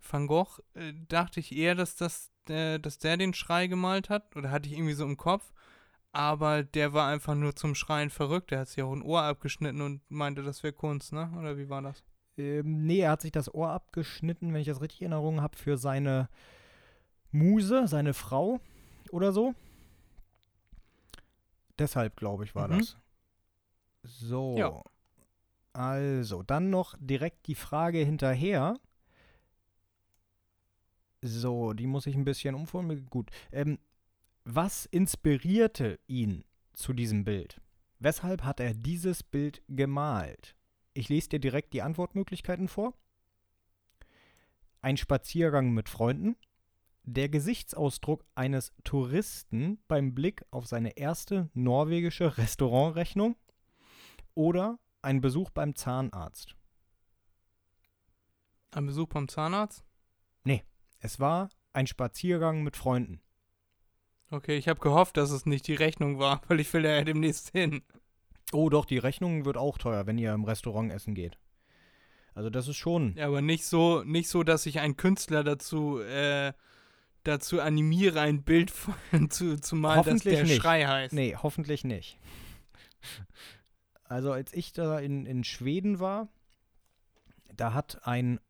Van 0.00 0.26
Gogh 0.26 0.62
äh, 0.72 0.94
dachte 1.08 1.40
ich 1.40 1.54
eher, 1.54 1.74
dass, 1.74 1.96
das, 1.96 2.30
äh, 2.50 2.78
dass 2.78 2.98
der 2.98 3.16
den 3.16 3.32
Schrei 3.34 3.66
gemalt 3.68 4.10
hat. 4.10 4.36
Oder 4.36 4.50
hatte 4.50 4.68
ich 4.68 4.74
irgendwie 4.74 4.92
so 4.94 5.04
im 5.04 5.16
Kopf. 5.16 5.52
Aber 6.12 6.64
der 6.64 6.92
war 6.92 7.08
einfach 7.08 7.34
nur 7.36 7.54
zum 7.54 7.74
Schreien 7.76 8.10
verrückt. 8.10 8.50
Der 8.50 8.60
hat 8.60 8.68
sich 8.68 8.82
auch 8.82 8.92
ein 8.92 9.02
Ohr 9.02 9.22
abgeschnitten 9.22 9.80
und 9.80 10.02
meinte, 10.10 10.42
das 10.42 10.62
wäre 10.62 10.72
Kunst, 10.72 11.12
ne? 11.12 11.32
Oder 11.38 11.56
wie 11.56 11.68
war 11.68 11.82
das? 11.82 12.02
Ähm, 12.36 12.84
nee, 12.86 13.00
er 13.00 13.12
hat 13.12 13.20
sich 13.22 13.32
das 13.32 13.52
Ohr 13.54 13.70
abgeschnitten, 13.70 14.52
wenn 14.52 14.60
ich 14.60 14.66
das 14.66 14.80
richtig 14.80 15.02
in 15.02 15.12
Erinnerung 15.12 15.40
habe, 15.40 15.56
für 15.56 15.76
seine 15.78 16.28
Muse, 17.30 17.86
seine 17.86 18.12
Frau 18.12 18.58
oder 19.12 19.32
so. 19.32 19.54
Deshalb, 21.78 22.16
glaube 22.16 22.44
ich, 22.44 22.54
war 22.54 22.68
Mhm. 22.68 22.78
das. 22.78 22.96
So. 24.02 24.56
Ja. 24.58 24.82
Also, 25.72 26.42
dann 26.42 26.70
noch 26.70 26.96
direkt 26.98 27.46
die 27.46 27.54
Frage 27.54 27.98
hinterher. 27.98 28.74
So, 31.22 31.74
die 31.74 31.86
muss 31.86 32.06
ich 32.06 32.14
ein 32.14 32.24
bisschen 32.24 32.54
umformulieren. 32.54 33.10
Gut. 33.10 33.30
Ähm, 33.52 33.78
was 34.44 34.86
inspirierte 34.86 36.00
ihn 36.06 36.44
zu 36.72 36.92
diesem 36.92 37.24
Bild? 37.24 37.60
Weshalb 37.98 38.44
hat 38.44 38.60
er 38.60 38.72
dieses 38.72 39.22
Bild 39.22 39.62
gemalt? 39.68 40.56
Ich 40.94 41.08
lese 41.08 41.28
dir 41.28 41.40
direkt 41.40 41.74
die 41.74 41.82
Antwortmöglichkeiten 41.82 42.68
vor. 42.68 42.94
Ein 44.80 44.96
Spaziergang 44.96 45.72
mit 45.72 45.90
Freunden. 45.90 46.36
Der 47.02 47.28
Gesichtsausdruck 47.28 48.24
eines 48.34 48.72
Touristen 48.84 49.78
beim 49.88 50.14
Blick 50.14 50.44
auf 50.50 50.66
seine 50.66 50.96
erste 50.96 51.50
norwegische 51.52 52.38
Restaurantrechnung. 52.38 53.36
Oder 54.34 54.78
ein 55.02 55.20
Besuch 55.20 55.50
beim 55.50 55.74
Zahnarzt. 55.74 56.56
Ein 58.70 58.86
Besuch 58.86 59.08
beim 59.08 59.28
Zahnarzt? 59.28 59.84
Es 61.00 61.18
war 61.18 61.50
ein 61.72 61.86
Spaziergang 61.86 62.62
mit 62.62 62.76
Freunden. 62.76 63.20
Okay, 64.30 64.56
ich 64.56 64.68
habe 64.68 64.80
gehofft, 64.80 65.16
dass 65.16 65.30
es 65.30 65.44
nicht 65.44 65.66
die 65.66 65.74
Rechnung 65.74 66.18
war, 66.18 66.40
weil 66.48 66.60
ich 66.60 66.72
will 66.72 66.84
ja 66.84 67.02
demnächst 67.02 67.50
hin. 67.50 67.82
Oh, 68.52 68.68
doch, 68.68 68.84
die 68.84 68.98
Rechnung 68.98 69.44
wird 69.44 69.56
auch 69.56 69.78
teuer, 69.78 70.06
wenn 70.06 70.18
ihr 70.18 70.32
im 70.32 70.44
Restaurant 70.44 70.92
essen 70.92 71.14
geht. 71.14 71.38
Also, 72.34 72.50
das 72.50 72.68
ist 72.68 72.76
schon. 72.76 73.14
Ja, 73.16 73.26
aber 73.26 73.42
nicht 73.42 73.64
so, 73.66 74.02
nicht 74.04 74.28
so, 74.28 74.44
dass 74.44 74.66
ich 74.66 74.78
einen 74.80 74.96
Künstler 74.96 75.42
dazu, 75.42 76.00
äh, 76.00 76.52
dazu 77.24 77.60
animiere, 77.60 78.20
ein 78.20 78.42
Bild 78.42 78.70
von, 79.10 79.30
zu, 79.30 79.60
zu 79.60 79.76
malen, 79.76 80.04
das 80.04 80.22
der 80.22 80.44
nicht. 80.44 80.60
Schrei 80.60 80.84
heißt. 80.86 81.12
Nee, 81.12 81.36
hoffentlich 81.36 81.84
nicht. 81.84 82.18
Also 84.04 84.32
als 84.32 84.52
ich 84.52 84.72
da 84.72 84.98
in, 84.98 85.24
in 85.26 85.44
Schweden 85.44 86.00
war, 86.00 86.28
da 87.54 87.74
hat 87.74 88.06
ein 88.06 88.40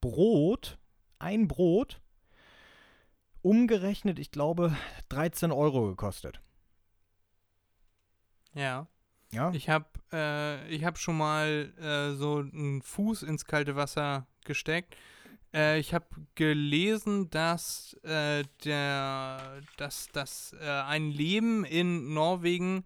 Brot, 0.00 0.78
ein 1.18 1.48
Brot, 1.48 2.00
umgerechnet, 3.42 4.18
ich 4.18 4.30
glaube, 4.30 4.76
13 5.08 5.52
Euro 5.52 5.86
gekostet. 5.88 6.40
Ja. 8.54 8.88
Ja, 9.32 9.50
Ich 9.52 9.68
habe 9.68 9.86
äh, 10.12 10.68
ich 10.68 10.84
hab 10.84 10.98
schon 10.98 11.18
mal 11.18 11.72
äh, 11.78 12.14
so 12.14 12.38
einen 12.38 12.80
Fuß 12.82 13.22
ins 13.24 13.44
kalte 13.44 13.74
Wasser 13.76 14.26
gesteckt. 14.44 14.96
Äh, 15.52 15.78
ich 15.80 15.94
habe 15.94 16.06
gelesen, 16.36 17.28
dass, 17.30 17.94
äh, 18.04 18.44
der, 18.64 19.62
dass, 19.76 20.08
dass 20.12 20.54
äh, 20.60 20.64
ein 20.64 21.10
Leben 21.10 21.64
in 21.64 22.14
Norwegen, 22.14 22.84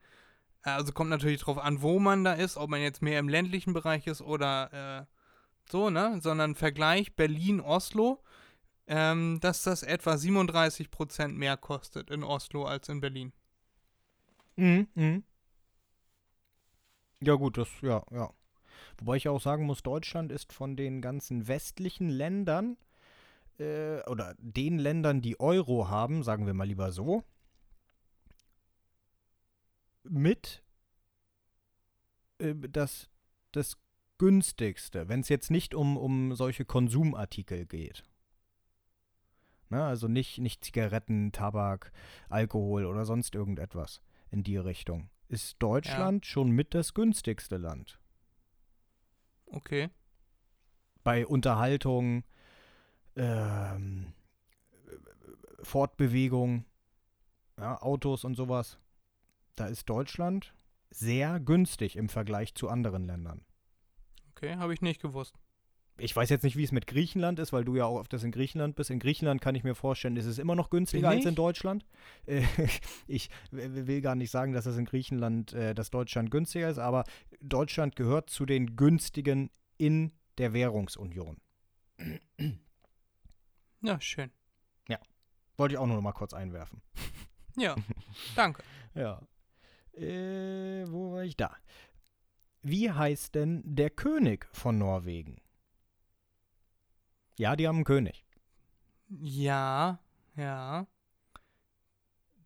äh, 0.65 0.71
also 0.71 0.93
kommt 0.93 1.11
natürlich 1.11 1.43
drauf 1.43 1.59
an, 1.59 1.83
wo 1.83 1.99
man 1.99 2.25
da 2.25 2.33
ist, 2.33 2.57
ob 2.57 2.71
man 2.71 2.81
jetzt 2.81 3.03
mehr 3.03 3.19
im 3.19 3.29
ländlichen 3.29 3.75
Bereich 3.75 4.07
ist 4.07 4.23
oder 4.23 5.07
äh, 5.11 5.20
so, 5.71 5.91
ne? 5.91 6.21
Sondern 6.23 6.55
Vergleich 6.55 7.15
Berlin-Oslo, 7.15 8.23
ähm, 8.87 9.39
dass 9.41 9.63
das 9.63 9.83
etwa 9.83 10.15
37% 10.15 11.29
mehr 11.29 11.57
kostet 11.57 12.11
in 12.11 12.25
Oslo 12.25 12.65
als 12.65 12.89
in 12.89 13.01
Berlin. 13.01 13.33
Mhm, 14.57 14.89
mhm. 14.95 15.25
Ja, 17.23 17.35
gut, 17.35 17.59
das, 17.59 17.69
ja, 17.83 18.03
ja. 18.11 18.31
Wobei 18.99 19.17
ich 19.17 19.29
auch 19.29 19.41
sagen 19.41 19.65
muss, 19.65 19.83
Deutschland 19.83 20.33
ist 20.33 20.53
von 20.53 20.77
den 20.77 21.01
ganzen 21.01 21.49
westlichen 21.49 22.09
Ländern 22.09 22.77
äh, 23.59 24.01
oder 24.07 24.35
den 24.39 24.79
Ländern, 24.79 25.21
die 25.21 25.39
Euro 25.39 25.89
haben, 25.89 26.23
sagen 26.23 26.47
wir 26.47 26.55
mal 26.55 26.67
lieber 26.67 26.93
so, 26.93 27.23
mit 30.03 30.63
äh, 32.39 32.55
das, 32.55 33.09
das 33.53 33.77
günstigste, 34.21 35.09
wenn 35.09 35.21
es 35.21 35.31
jetzt 35.31 35.51
nicht 35.51 35.75
um, 35.75 35.97
um 35.97 36.35
solche 36.35 36.67
Konsumartikel 36.67 37.65
geht. 37.65 38.05
Ne, 39.71 39.83
also 39.83 40.09
nicht, 40.09 40.37
nicht 40.37 40.63
Zigaretten, 40.63 41.33
Tabak, 41.33 41.91
Alkohol 42.29 42.85
oder 42.85 43.07
sonst 43.07 43.35
irgendetwas 43.35 44.03
in 44.31 44.43
die 44.43 44.59
Richtung. 44.59 45.09
ist 45.29 45.57
Deutschland 45.63 46.27
schon 46.27 46.51
mit 46.51 46.75
das 46.75 46.93
günstigste 46.93 47.57
Land. 47.57 47.99
Okay. 49.47 49.89
Bei 51.03 51.27
Unterhaltung, 51.27 52.25
ähm, 53.17 54.13
Fortbewegung, 55.63 56.67
ja, 57.59 57.81
Autos 57.81 58.25
und 58.25 58.35
sowas. 58.35 58.79
Da 59.57 59.67
ist 59.67 59.89
Deutschland 59.89 60.53
sehr 60.91 61.41
günstig 61.41 61.97
im 61.97 62.11
Vergleich 62.11 62.55
zu 62.55 62.69
anderen 62.69 63.07
Ländern. 63.07 63.47
Okay, 64.41 64.57
habe 64.57 64.73
ich 64.73 64.81
nicht 64.81 65.03
gewusst. 65.03 65.37
Ich 65.99 66.17
weiß 66.17 66.31
jetzt 66.31 66.45
nicht, 66.45 66.57
wie 66.57 66.65
es 66.65 66.73
mit 66.73 66.87
Griechenland 66.87 67.39
ist, 67.39 67.53
weil 67.53 67.63
du 67.63 67.77
ja 67.77 67.85
auch 67.85 68.01
öfters 68.01 68.25
in 68.25 68.33
Griechenland 68.33 68.75
bist. 68.75 68.89
In 68.89 68.99
Griechenland 68.99 69.43
kann 69.43 69.55
ich 69.55 69.65
mir 69.65 69.75
vorstellen, 69.75 70.17
ist 70.17 70.25
es 70.25 70.39
immer 70.39 70.55
noch 70.55 70.71
günstiger 70.71 71.11
als 71.11 71.27
in? 71.27 71.35
Deutschland. 71.35 71.85
Äh, 72.25 72.43
ich 73.07 73.29
will 73.51 74.01
gar 74.01 74.15
nicht 74.15 74.31
sagen, 74.31 74.55
dass 74.55 74.65
es 74.65 74.79
in 74.79 74.87
Griechenland, 74.87 75.53
äh, 75.53 75.75
dass 75.75 75.91
Deutschland 75.91 76.31
günstiger 76.31 76.71
ist, 76.71 76.79
aber 76.79 77.05
Deutschland 77.41 77.97
gehört 77.97 78.31
zu 78.31 78.47
den 78.47 78.77
günstigen 78.77 79.51
in 79.77 80.13
der 80.39 80.55
Währungsunion. 80.55 81.37
Ja, 83.83 83.99
schön. 83.99 84.31
Wollte 85.61 85.75
ich 85.75 85.79
auch 85.79 85.87
nur 85.87 85.97
noch 85.97 86.03
mal 86.03 86.13
kurz 86.13 86.33
einwerfen. 86.33 86.81
Ja, 87.55 87.77
danke. 88.35 88.63
Ja. 88.95 89.21
Äh, 89.93 90.91
wo 90.91 91.13
war 91.13 91.25
ich 91.25 91.37
da? 91.37 91.55
Wie 92.63 92.91
heißt 92.91 93.35
denn 93.35 93.63
der 93.65 93.91
König 93.91 94.47
von 94.53 94.77
Norwegen? 94.79 95.41
Ja, 97.39 97.57
die 97.57 97.67
haben 97.67 97.77
einen 97.77 97.85
König. 97.85 98.27
Ja, 99.09 99.99
ja. 100.37 100.87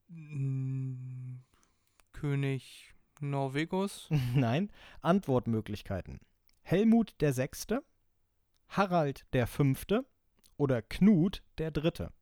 Mm, 0.08 1.38
König 2.12 2.94
Norwegus. 3.20 4.08
Nein, 4.34 4.70
Antwortmöglichkeiten. 5.00 6.20
Helmut 6.62 7.14
der 7.20 7.32
Sechste, 7.32 7.82
Harald 8.68 9.26
der 9.32 9.48
Fünfte 9.48 10.06
oder 10.56 10.80
Knut 10.80 11.42
der 11.58 11.72
Dritte. 11.72 12.12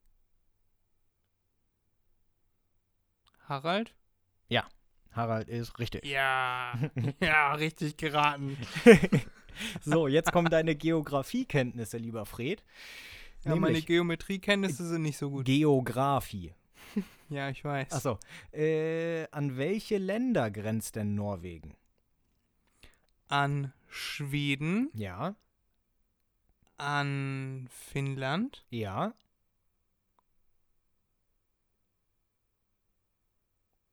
Harald? 3.40 3.94
Harald 5.12 5.48
ist 5.48 5.79
richtig. 5.79 6.05
Ja, 6.05 6.72
ja, 7.20 7.55
richtig 7.55 7.96
geraten. 7.96 8.57
So, 9.85 10.09
jetzt 10.09 10.33
kommen 10.33 10.48
deine 10.48 10.75
Geografiekenntnisse, 10.75 11.98
lieber 11.98 12.25
Fred. 12.25 12.64
Ja, 13.44 13.51
meine 13.51 13.66
Nämlich 13.66 13.85
Geometriekenntnisse 13.87 14.87
sind 14.88 15.03
nicht 15.03 15.18
so 15.18 15.31
gut. 15.31 15.44
Geografie. 15.44 16.55
Ja, 17.29 17.48
ich 17.48 17.64
weiß. 17.64 17.92
Achso. 17.92 18.18
Äh, 18.53 19.27
an 19.31 19.57
welche 19.57 19.96
Länder 19.98 20.51
grenzt 20.51 20.96
denn 20.96 21.14
Norwegen? 21.14 21.75
An 23.29 23.72
Schweden, 23.88 24.90
Ja, 24.94 25.35
an 26.77 27.68
Finnland, 27.70 28.64
ja. 28.70 29.14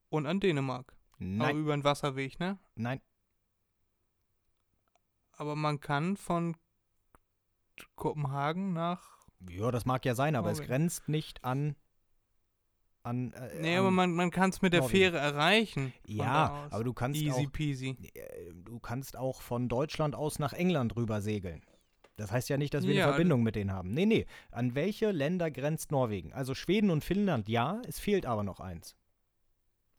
und 0.10 0.26
an 0.26 0.40
Dänemark. 0.40 0.94
Aber 1.20 1.28
Nein, 1.28 1.58
über 1.58 1.76
den 1.76 1.84
Wasserweg, 1.84 2.40
ne? 2.40 2.58
nein. 2.76 3.02
Aber 5.34 5.56
man 5.56 5.80
kann 5.80 6.18
von 6.18 6.56
Kopenhagen 7.96 8.74
nach. 8.74 9.20
Ja, 9.50 9.72
das 9.72 9.86
mag 9.86 10.06
ja 10.06 10.16
sein, 10.16 10.36
aber 10.36 10.52
es 10.52 10.58
Norwegen. 10.58 10.70
grenzt 10.74 11.08
nicht 11.10 11.44
an. 11.46 11.76
an 13.04 13.32
äh, 13.34 13.60
Nee, 13.62 13.74
an, 13.76 13.80
aber 13.80 13.92
man, 13.92 14.14
man 14.14 14.32
kann 14.32 14.50
es 14.50 14.62
mit 14.62 14.74
der 14.74 14.82
Norwegen. 14.82 14.98
Fähre 14.98 15.18
erreichen. 15.18 15.94
Ja, 16.06 16.68
aber 16.72 16.84
du 16.84 16.94
kannst 16.94 17.22
Easy 17.22 17.48
auch. 17.48 17.52
peasy. 17.52 17.98
äh, 18.14 18.54
Du 18.54 18.80
kannst 18.80 19.16
auch 19.16 19.42
von 19.42 19.70
Deutschland 19.70 20.16
aus 20.16 20.40
nach 20.40 20.54
England 20.54 20.96
rüber 20.98 21.22
segeln. 21.22 21.64
Das 22.18 22.32
heißt 22.34 22.50
ja 22.50 22.58
nicht, 22.58 22.74
dass 22.74 22.86
wir 22.86 22.94
Ja, 22.96 23.06
eine 23.06 23.14
Verbindung 23.14 23.44
mit 23.44 23.56
denen 23.56 23.72
haben. 23.72 23.94
Nee, 23.94 24.06
nee. 24.06 24.26
An 24.52 24.76
welche 24.76 25.12
Länder 25.12 25.50
grenzt 25.52 25.90
Norwegen? 25.92 26.34
Also 26.34 26.54
Schweden 26.54 26.90
und 26.90 27.02
Finnland, 27.04 27.48
ja, 27.48 27.82
es 27.88 27.98
fehlt 28.00 28.26
aber 28.26 28.44
noch 28.44 28.60
eins. 28.60 28.98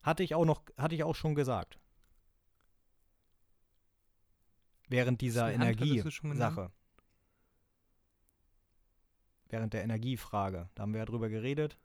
Hatte 0.01 0.23
ich 0.23 0.33
auch 0.35 0.45
noch, 0.45 0.63
hatte 0.77 0.95
ich 0.95 1.03
auch 1.03 1.15
schon 1.15 1.35
gesagt. 1.35 1.77
Während 4.87 5.21
dieser? 5.21 5.51
Energiesache. 5.53 6.71
Während 9.47 9.73
der 9.73 9.83
Energiefrage. 9.83 10.69
Da 10.75 10.83
haben 10.83 10.93
wir 10.93 10.99
ja 10.99 11.05
drüber 11.05 11.29
geredet. 11.29 11.77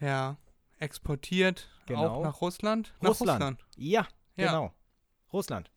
Ja. 0.00 0.36
Exportiert 0.78 1.68
Genau. 1.86 2.08
auch 2.08 2.22
nach 2.24 2.40
Russland? 2.40 2.94
Nach 3.00 3.10
Russland. 3.10 3.30
Russland. 3.42 3.64
Ja, 3.76 4.06
Ja. 4.36 4.46
genau. 4.46 4.74
Russland. 5.32 5.70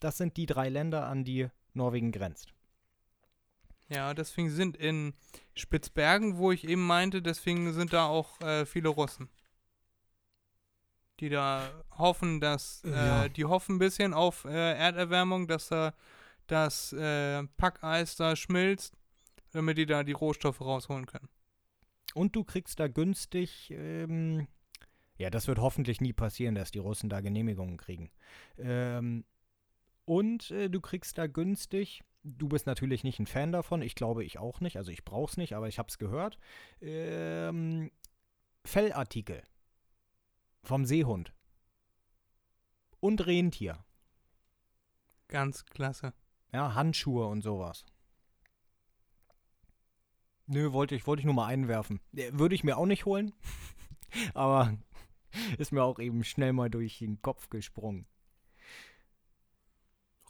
Das 0.00 0.16
sind 0.16 0.36
die 0.36 0.46
drei 0.46 0.68
Länder, 0.68 1.06
an 1.06 1.24
die 1.24 1.48
Norwegen 1.74 2.12
grenzt. 2.12 2.52
Ja, 3.88 4.12
deswegen 4.14 4.50
sind 4.50 4.76
in 4.76 5.14
Spitzbergen, 5.54 6.36
wo 6.36 6.52
ich 6.52 6.64
eben 6.68 6.86
meinte, 6.86 7.22
deswegen 7.22 7.72
sind 7.72 7.92
da 7.92 8.06
auch 8.06 8.40
äh, 8.42 8.66
viele 8.66 8.88
Russen. 8.90 9.30
Die 11.20 11.28
da 11.28 11.70
hoffen, 11.96 12.40
dass, 12.40 12.82
äh, 12.84 12.90
Ja. 12.90 13.28
die 13.28 13.44
hoffen 13.44 13.76
ein 13.76 13.78
bisschen 13.78 14.14
auf 14.14 14.44
äh, 14.44 14.50
Erderwärmung, 14.74 15.48
dass 15.48 15.68
da 15.68 15.92
das 16.46 16.92
äh, 16.92 17.42
Packeis 17.56 18.16
da 18.16 18.36
schmilzt, 18.36 18.94
damit 19.52 19.78
die 19.78 19.86
da 19.86 20.02
die 20.04 20.12
Rohstoffe 20.12 20.60
rausholen 20.60 21.06
können. 21.06 21.28
Und 22.14 22.34
du 22.36 22.44
kriegst 22.44 22.80
da 22.80 22.88
günstig, 22.88 23.70
ähm, 23.70 24.46
ja, 25.18 25.28
das 25.30 25.48
wird 25.48 25.58
hoffentlich 25.58 26.00
nie 26.00 26.12
passieren, 26.12 26.54
dass 26.54 26.70
die 26.70 26.78
Russen 26.78 27.08
da 27.10 27.20
Genehmigungen 27.20 27.76
kriegen. 27.76 28.10
Ähm, 28.56 29.24
und 30.04 30.50
äh, 30.52 30.70
du 30.70 30.80
kriegst 30.80 31.18
da 31.18 31.26
günstig, 31.26 32.02
du 32.22 32.48
bist 32.48 32.66
natürlich 32.66 33.04
nicht 33.04 33.18
ein 33.18 33.26
Fan 33.26 33.52
davon, 33.52 33.82
ich 33.82 33.94
glaube 33.94 34.24
ich 34.24 34.38
auch 34.38 34.60
nicht, 34.60 34.76
also 34.78 34.90
ich 34.90 35.04
brauch's 35.04 35.36
nicht, 35.36 35.54
aber 35.54 35.68
ich 35.68 35.78
hab's 35.78 35.98
gehört, 35.98 36.38
ähm, 36.80 37.90
Fellartikel 38.64 39.42
vom 40.68 40.84
Seehund 40.84 41.32
und 43.00 43.26
Rentier, 43.26 43.84
Ganz 45.28 45.64
klasse. 45.64 46.12
ja, 46.52 46.74
Handschuhe 46.74 47.26
und 47.26 47.40
sowas. 47.42 47.84
Nö, 50.46 50.72
wollte 50.72 50.94
ich, 50.94 51.06
wollte 51.06 51.20
ich 51.20 51.24
nur 51.26 51.34
mal 51.34 51.46
einwerfen. 51.46 52.00
Äh, 52.14 52.30
Würde 52.32 52.54
ich 52.54 52.64
mir 52.64 52.76
auch 52.76 52.86
nicht 52.86 53.06
holen, 53.06 53.32
aber 54.34 54.76
ist 55.58 55.72
mir 55.72 55.82
auch 55.82 55.98
eben 55.98 56.22
schnell 56.22 56.52
mal 56.52 56.68
durch 56.70 56.98
den 56.98 57.20
Kopf 57.22 57.48
gesprungen. 57.48 58.06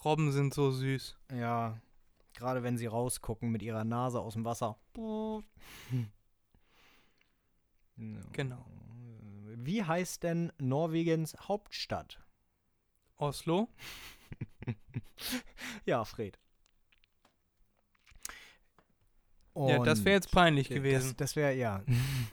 Robben 0.04 0.30
sind 0.30 0.54
so 0.54 0.70
süß. 0.70 1.18
Ja, 1.32 1.80
gerade 2.34 2.62
wenn 2.62 2.78
sie 2.78 2.86
rausgucken 2.86 3.50
mit 3.50 3.62
ihrer 3.62 3.84
Nase 3.84 4.20
aus 4.20 4.34
dem 4.34 4.44
Wasser. 4.44 4.78
Genau. 8.32 8.64
Wie 9.60 9.82
heißt 9.82 10.22
denn 10.22 10.52
Norwegens 10.58 11.36
Hauptstadt? 11.48 12.20
Oslo? 13.16 13.68
Ja, 15.84 16.04
Fred. 16.04 16.38
ja, 19.56 19.78
das 19.80 20.04
wäre 20.04 20.14
jetzt 20.14 20.30
peinlich 20.30 20.70
Und 20.70 20.76
gewesen. 20.76 21.08
Das, 21.08 21.16
das 21.16 21.34
wäre, 21.34 21.54
ja. 21.54 21.82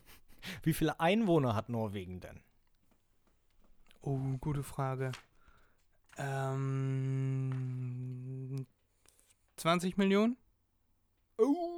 Wie 0.63 0.73
viele 0.73 0.99
Einwohner 0.99 1.55
hat 1.55 1.69
Norwegen 1.69 2.19
denn? 2.19 2.41
Oh, 4.01 4.19
gute 4.39 4.61
Frage. 4.61 5.11
Ähm, 6.17 7.55
20 9.57 9.97
Millionen? 9.97 10.37
Oh, 11.37 11.74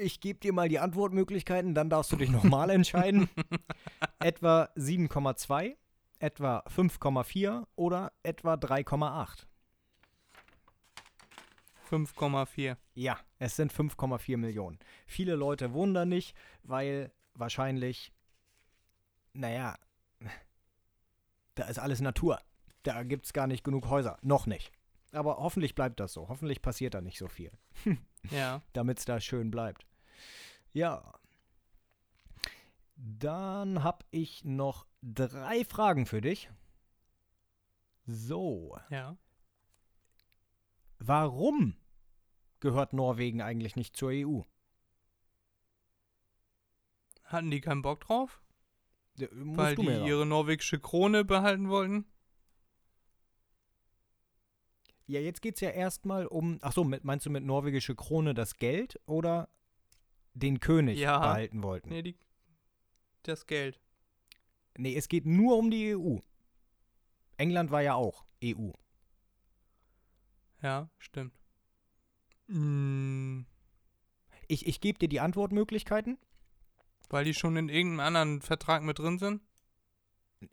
ich 0.00 0.20
gebe 0.20 0.38
dir 0.40 0.52
mal 0.52 0.68
die 0.68 0.78
Antwortmöglichkeiten, 0.78 1.74
dann 1.74 1.90
darfst 1.90 2.12
du 2.12 2.16
dich 2.16 2.30
nochmal 2.30 2.70
entscheiden. 2.70 3.28
etwa 4.18 4.68
7,2, 4.76 5.76
etwa 6.18 6.64
5,4 6.68 7.64
oder 7.76 8.12
etwa 8.22 8.54
3,8. 8.54 9.46
5,4. 11.90 12.76
Ja, 12.94 13.18
es 13.38 13.56
sind 13.56 13.72
5,4 13.72 14.36
Millionen. 14.36 14.78
Viele 15.06 15.34
Leute 15.34 15.72
wohnen 15.72 15.94
da 15.94 16.04
nicht, 16.04 16.36
weil 16.62 17.12
wahrscheinlich, 17.34 18.12
naja, 19.32 19.76
da 21.54 21.64
ist 21.64 21.78
alles 21.78 22.00
Natur. 22.00 22.40
Da 22.82 23.02
gibt 23.02 23.26
es 23.26 23.32
gar 23.32 23.46
nicht 23.46 23.64
genug 23.64 23.88
Häuser. 23.88 24.18
Noch 24.22 24.46
nicht. 24.46 24.70
Aber 25.12 25.38
hoffentlich 25.38 25.74
bleibt 25.74 26.00
das 26.00 26.12
so. 26.12 26.28
Hoffentlich 26.28 26.60
passiert 26.62 26.94
da 26.94 27.00
nicht 27.00 27.18
so 27.18 27.28
viel. 27.28 27.52
Ja. 28.30 28.60
damit 28.72 28.98
es 28.98 29.04
da 29.04 29.20
schön 29.20 29.52
bleibt. 29.52 29.86
Ja. 30.72 31.14
Dann 32.96 33.84
habe 33.84 34.04
ich 34.10 34.44
noch 34.44 34.86
drei 35.00 35.64
Fragen 35.64 36.06
für 36.06 36.20
dich. 36.20 36.50
So, 38.04 38.76
Ja. 38.90 39.16
warum 40.98 41.76
gehört 42.58 42.92
Norwegen 42.94 43.42
eigentlich 43.42 43.76
nicht 43.76 43.96
zur 43.96 44.10
EU? 44.12 44.40
Hatten 47.24 47.50
die 47.50 47.60
keinen 47.60 47.82
Bock 47.82 48.00
drauf? 48.00 48.40
Musst 49.32 49.58
weil 49.58 49.76
die 49.76 49.86
ihre 50.08 50.26
norwegische 50.26 50.78
Krone 50.80 51.24
behalten 51.24 51.68
wollten. 51.68 52.06
Ja, 55.06 55.20
jetzt 55.20 55.40
geht 55.40 55.54
es 55.54 55.60
ja 55.60 55.70
erstmal 55.70 56.26
um. 56.26 56.58
Achso, 56.62 56.82
mit, 56.84 57.04
meinst 57.04 57.26
du 57.26 57.30
mit 57.30 57.44
norwegische 57.44 57.94
Krone 57.94 58.34
das 58.34 58.56
Geld 58.56 59.00
oder 59.06 59.48
den 60.34 60.58
König 60.60 60.98
Ja. 60.98 61.18
behalten 61.20 61.62
wollten? 61.62 61.88
Nee, 61.90 62.02
die, 62.02 62.16
das 63.22 63.46
Geld. 63.46 63.80
Nee, 64.76 64.96
es 64.96 65.08
geht 65.08 65.24
nur 65.24 65.56
um 65.56 65.70
die 65.70 65.96
EU. 65.96 66.18
England 67.36 67.70
war 67.70 67.82
ja 67.82 67.94
auch 67.94 68.24
EU. 68.42 68.70
Ja, 70.62 70.90
stimmt. 70.98 71.34
Mm, 72.48 73.42
Ich, 74.48 74.66
ich 74.66 74.80
gebe 74.80 74.98
dir 74.98 75.08
die 75.08 75.20
Antwortmöglichkeiten. 75.20 76.18
weil 77.08 77.24
die 77.24 77.34
schon 77.34 77.56
in 77.56 77.68
irgendeinem 77.68 78.00
anderen 78.06 78.42
Vertrag 78.42 78.82
mit 78.82 78.98
drin 78.98 79.18
sind? 79.18 79.40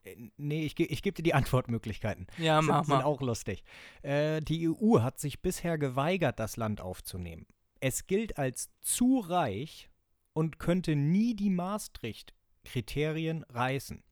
Äh, 0.03 0.15
Nee, 0.37 0.65
ich, 0.65 0.79
ich 0.79 1.01
gebe 1.01 1.15
dir 1.15 1.23
die 1.23 1.33
Antwortmöglichkeiten. 1.33 2.27
Ja, 2.37 2.59
sind, 2.59 2.67
mach 2.69 2.85
sind 2.85 2.95
mal. 2.95 3.03
auch 3.03 3.21
lustig. 3.21 3.63
Äh, 4.01 4.41
die 4.41 4.69
EU 4.69 5.01
hat 5.01 5.19
sich 5.19 5.41
bisher 5.41 5.77
geweigert, 5.77 6.39
das 6.39 6.57
Land 6.57 6.81
aufzunehmen. 6.81 7.45
Es 7.79 8.07
gilt 8.07 8.37
als 8.37 8.69
zu 8.81 9.19
reich 9.19 9.89
und 10.33 10.57
könnte 10.59 10.95
nie 10.95 11.35
die 11.35 11.49
Maastricht-Kriterien 11.49 13.43
reißen. 13.49 14.03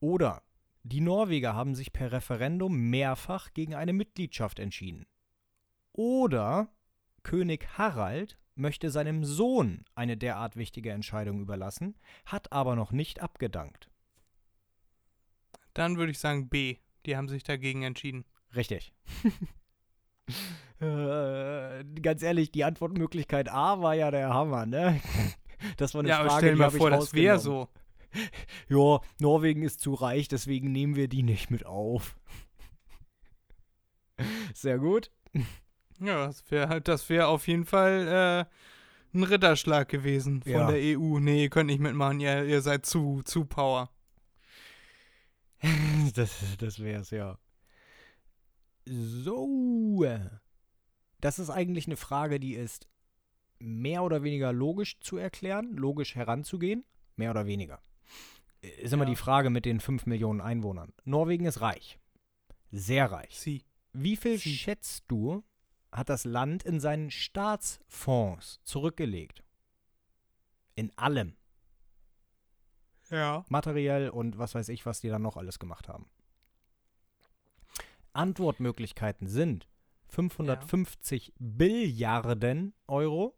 Oder 0.00 0.42
die 0.82 1.00
Norweger 1.00 1.54
haben 1.54 1.74
sich 1.74 1.92
per 1.92 2.12
Referendum 2.12 2.76
mehrfach 2.76 3.54
gegen 3.54 3.74
eine 3.74 3.92
Mitgliedschaft 3.92 4.58
entschieden. 4.58 5.06
Oder 5.92 6.68
König 7.22 7.78
Harald 7.78 8.38
möchte 8.54 8.90
seinem 8.90 9.24
Sohn 9.24 9.84
eine 9.94 10.16
derart 10.16 10.56
wichtige 10.56 10.90
Entscheidung 10.90 11.40
überlassen, 11.40 11.96
hat 12.26 12.52
aber 12.52 12.76
noch 12.76 12.92
nicht 12.92 13.20
abgedankt. 13.20 13.90
Dann 15.72 15.96
würde 15.96 16.12
ich 16.12 16.18
sagen 16.18 16.48
B. 16.48 16.76
Die 17.06 17.16
haben 17.16 17.28
sich 17.28 17.42
dagegen 17.42 17.82
entschieden. 17.82 18.24
Richtig. 18.54 18.94
äh, 20.80 21.84
ganz 22.00 22.22
ehrlich, 22.22 22.52
die 22.52 22.64
Antwortmöglichkeit 22.64 23.48
A 23.50 23.82
war 23.82 23.94
ja 23.94 24.10
der 24.10 24.32
Hammer, 24.32 24.66
ne? 24.66 25.00
Das 25.78 25.94
war 25.94 26.00
eine 26.00 26.10
ja, 26.10 26.18
aber 26.18 26.28
Frage, 26.28 26.40
stell 26.40 26.52
dir 26.56 26.58
mal 26.58 26.70
vor, 26.70 26.90
das 26.90 27.14
wäre 27.14 27.38
so. 27.38 27.68
Ja, 28.68 29.00
Norwegen 29.18 29.62
ist 29.62 29.80
zu 29.80 29.94
reich, 29.94 30.28
deswegen 30.28 30.70
nehmen 30.70 30.94
wir 30.94 31.08
die 31.08 31.22
nicht 31.24 31.50
mit 31.50 31.66
auf. 31.66 32.16
Sehr 34.54 34.78
gut. 34.78 35.10
Ja, 36.00 36.26
das 36.26 36.50
wäre 36.50 36.80
das 36.80 37.08
wär 37.08 37.28
auf 37.28 37.46
jeden 37.48 37.64
Fall 37.64 38.46
äh, 39.14 39.16
ein 39.16 39.22
Ritterschlag 39.22 39.88
gewesen 39.88 40.42
von 40.42 40.52
Ja. 40.52 40.70
der 40.70 40.98
EU. 40.98 41.18
Nee, 41.20 41.44
ihr 41.44 41.50
könnt 41.50 41.68
nicht 41.68 41.80
mitmachen, 41.80 42.20
ihr, 42.20 42.44
ihr 42.44 42.60
seid 42.62 42.84
zu, 42.86 43.22
zu 43.24 43.44
Power. 43.44 43.90
Das, 46.14 46.56
das 46.58 46.80
wär's, 46.80 47.10
ja. 47.10 47.38
So. 48.86 50.04
Das 51.20 51.38
ist 51.38 51.50
eigentlich 51.50 51.86
eine 51.86 51.96
Frage, 51.96 52.38
die 52.38 52.54
ist 52.54 52.86
mehr 53.58 54.02
oder 54.02 54.22
weniger 54.22 54.52
logisch 54.52 55.00
zu 55.00 55.16
erklären, 55.16 55.74
logisch 55.76 56.14
heranzugehen. 56.14 56.84
Mehr 57.16 57.30
oder 57.30 57.46
weniger. 57.46 57.80
Ist 58.60 58.92
immer 58.92 59.04
Ja. 59.04 59.10
die 59.10 59.16
Frage 59.16 59.50
mit 59.50 59.64
den 59.64 59.80
5 59.80 60.06
Millionen 60.06 60.40
Einwohnern. 60.40 60.92
Norwegen 61.04 61.46
ist 61.46 61.60
reich. 61.60 61.98
Sehr 62.70 63.10
reich. 63.10 63.38
Sie. 63.40 63.62
Wie 63.92 64.16
viel 64.16 64.38
Sie. 64.38 64.54
schätzt 64.54 65.04
du, 65.08 65.44
hat 65.94 66.08
das 66.08 66.24
Land 66.24 66.64
in 66.64 66.80
seinen 66.80 67.10
Staatsfonds 67.10 68.60
zurückgelegt? 68.64 69.42
In 70.74 70.96
allem. 70.98 71.36
Ja. 73.10 73.44
materiell 73.48 74.08
und 74.08 74.38
was 74.38 74.54
weiß 74.54 74.70
ich, 74.70 74.86
was 74.86 75.00
die 75.00 75.08
dann 75.08 75.22
noch 75.22 75.36
alles 75.36 75.58
gemacht 75.58 75.88
haben. 75.88 76.08
Antwortmöglichkeiten 78.12 79.28
sind 79.28 79.68
550 80.08 81.34
Billiarden 81.38 82.72
Euro, 82.86 83.36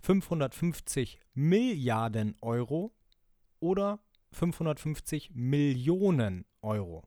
550 0.00 1.20
Milliarden 1.34 2.36
Euro 2.40 2.94
oder 3.58 3.98
550 4.30 5.32
Millionen 5.34 6.46
Euro. 6.62 7.02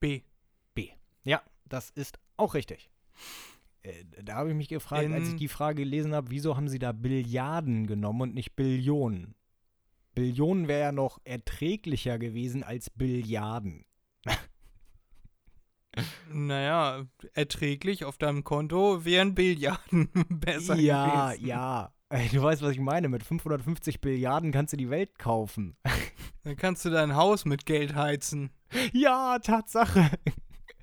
B. 0.00 0.22
Ja, 1.24 1.42
das 1.64 1.90
ist 1.90 2.18
auch 2.38 2.54
richtig. 2.54 2.90
Äh, 3.82 3.92
Da 4.22 4.36
habe 4.36 4.50
ich 4.50 4.54
mich 4.56 4.68
gefragt, 4.68 5.10
als 5.12 5.26
ich 5.26 5.32
In- 5.32 5.36
die 5.38 5.48
Frage 5.48 5.82
gelesen 5.82 6.14
habe, 6.14 6.30
wieso 6.30 6.56
haben 6.56 6.68
sie 6.68 6.78
da 6.78 6.92
Billiarden 6.92 7.86
genommen 7.86 8.20
und 8.22 8.34
nicht 8.34 8.56
Billionen? 8.56 9.34
Billionen 10.14 10.66
wäre 10.68 10.80
ja 10.80 10.92
noch 10.92 11.20
erträglicher 11.24 12.18
gewesen 12.18 12.64
als 12.64 12.90
Billiarden. 12.90 13.84
Naja, 16.32 17.04
erträglich 17.34 18.04
auf 18.04 18.18
deinem 18.18 18.44
Konto 18.44 19.04
wären 19.04 19.34
Billiarden 19.34 20.08
besser 20.28 20.76
ja, 20.76 21.30
gewesen. 21.32 21.46
ja. 21.46 21.92
Äh, 22.10 22.28
Du 22.28 22.42
weißt, 22.42 22.62
was 22.62 22.72
ich 22.72 22.80
meine. 22.80 23.08
Mit 23.08 23.22
550 23.24 24.00
Billiarden 24.00 24.52
kannst 24.52 24.72
du 24.72 24.76
die 24.76 24.90
Welt 24.90 25.18
kaufen. 25.18 25.76
Dann 26.44 26.56
kannst 26.56 26.84
du 26.84 26.90
dein 26.90 27.16
Haus 27.16 27.44
mit 27.44 27.66
Geld 27.66 27.94
heizen. 27.94 28.50
ja, 28.92 29.38
Tatsache. 29.40 30.10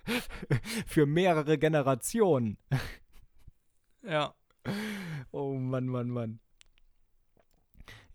Für 0.88 1.06
mehrere 1.06 1.58
Generationen. 1.58 2.58
Ja. 4.08 4.36
Oh 5.32 5.56
Mann, 5.56 5.88
Mann, 5.88 6.10
Mann. 6.10 6.40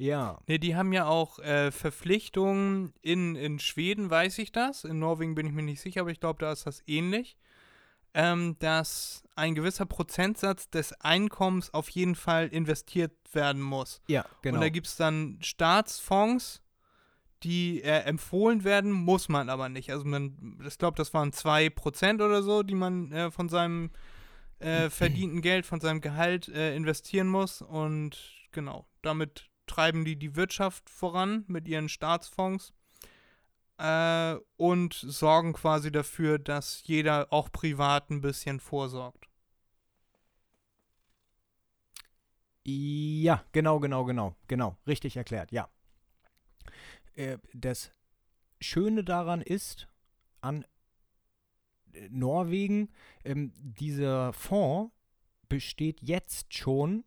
Ja. 0.01 0.41
Ne, 0.47 0.59
die 0.59 0.77
haben 0.77 0.93
ja 0.93 1.07
auch 1.07 1.39
äh, 1.41 1.71
Verpflichtungen 1.71 2.95
in, 3.03 3.37
in 3.37 3.59
Schweden, 3.59 4.09
weiß 4.09 4.39
ich 4.39 4.51
das. 4.51 4.85
In 4.85 4.99
Norwegen 4.99 5.35
bin 5.35 5.47
ich 5.47 5.53
mir 5.53 5.63
nicht 5.63 5.81
sicher, 5.81 6.01
aber 6.01 6.11
ich 6.11 6.21
glaube, 6.21 6.39
da 6.39 6.53
ist 6.53 6.67
das 6.67 6.83
ähnlich. 6.87 7.37
Ähm, 8.15 8.57
dass 8.61 9.25
ein 9.37 9.55
gewisser 9.55 9.85
Prozentsatz 9.85 10.71
des 10.71 10.93
Einkommens 11.01 11.75
auf 11.75 11.89
jeden 11.91 12.15
Fall 12.15 12.49
investiert 12.49 13.13
werden 13.33 13.61
muss. 13.61 14.01
Ja, 14.09 14.25
genau. 14.43 14.57
Und 14.57 14.63
da 14.63 14.69
gibt 14.69 14.87
es 14.87 14.97
dann 14.97 15.39
Staatsfonds, 15.43 16.63
die 17.43 17.83
äh, 17.83 18.01
empfohlen 18.01 18.65
werden, 18.65 18.93
muss 18.93 19.29
man 19.29 19.49
aber 19.49 19.69
nicht. 19.69 19.91
Also 19.93 20.05
man, 20.05 20.59
ich 20.67 20.79
glaube, 20.79 20.97
das 20.97 21.15
waren 21.15 21.33
2% 21.33 22.21
oder 22.21 22.43
so, 22.43 22.63
die 22.63 22.75
man 22.75 23.13
äh, 23.13 23.31
von 23.31 23.49
seinem 23.49 23.91
äh, 24.59 24.91
verdienten 24.91 25.41
Geld, 25.43 25.67
von 25.67 25.81
seinem 25.81 26.01
Gehalt 26.01 26.49
äh, 26.49 26.75
investieren 26.77 27.29
muss. 27.29 27.63
Und 27.63 28.19
genau, 28.53 28.87
damit 29.03 29.49
treiben 29.67 30.05
die 30.05 30.17
die 30.17 30.37
Wirtschaft 30.37 30.91
voran 30.91 31.45
mit 31.47 31.69
ihren 31.69 31.89
Staatsfonds 31.89 32.75
äh, 33.79 34.37
und 34.57 34.95
sorgen 34.95 35.53
quasi 35.55 35.91
dafür, 35.91 36.39
dass 36.39 36.83
jeder 36.85 37.33
auch 37.33 37.51
privat 37.51 38.11
ein 38.11 38.21
bisschen 38.21 38.61
vorsorgt. 38.61 39.29
Ja, 42.65 43.43
genau, 43.53 43.81
genau, 43.81 44.05
genau, 44.05 44.37
genau. 44.47 44.77
Richtig 44.87 45.17
erklärt, 45.17 45.51
ja. 45.51 45.69
Äh, 47.21 47.39
das 47.53 47.93
Schöne 48.61 49.05
daran 49.05 49.43
ist, 49.43 49.89
an 50.41 50.65
äh, 51.93 52.09
Norwegen, 52.11 52.89
ähm, 53.25 53.53
dieser 53.57 54.33
Fonds 54.33 54.95
besteht 55.49 56.01
jetzt 56.01 56.55
schon 56.55 57.05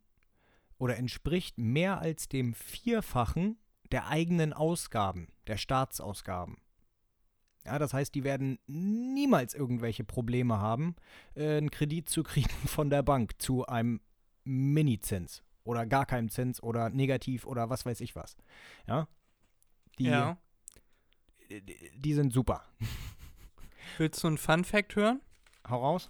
oder 0.77 0.97
entspricht 0.97 1.57
mehr 1.57 1.99
als 1.99 2.27
dem 2.27 2.53
Vierfachen 2.53 3.57
der 3.91 4.07
eigenen 4.07 4.53
Ausgaben, 4.53 5.29
der 5.47 5.57
Staatsausgaben. 5.57 6.57
Ja, 7.65 7.79
das 7.79 7.93
heißt, 7.93 8.13
die 8.13 8.23
werden 8.23 8.59
niemals 8.67 9.55
irgendwelche 9.55 10.03
Probleme 10.03 10.59
haben, 10.59 10.95
äh, 11.33 11.57
einen 11.57 11.71
Kredit 11.71 12.07
zu 12.07 12.21
kriegen 12.21 12.49
von 12.67 12.91
der 12.91 13.01
Bank 13.01 13.41
zu 13.41 13.65
einem 13.65 13.99
Mini-Zins 14.43 15.43
oder 15.63 15.87
gar 15.87 16.05
keinem 16.05 16.29
Zins 16.29 16.61
oder 16.61 16.91
negativ 16.91 17.47
oder 17.47 17.71
was 17.71 17.85
weiß 17.85 18.01
ich 18.01 18.15
was. 18.15 18.35
Ja. 18.87 19.07
Die, 19.99 20.05
ja. 20.05 20.37
die, 21.49 21.91
die 21.95 22.13
sind 22.13 22.33
super. 22.33 22.65
Willst 23.97 24.23
du 24.23 24.27
einen 24.27 24.37
Fun-Fact 24.37 24.95
hören? 24.95 25.21
Hau 25.67 25.79
raus. 25.79 26.09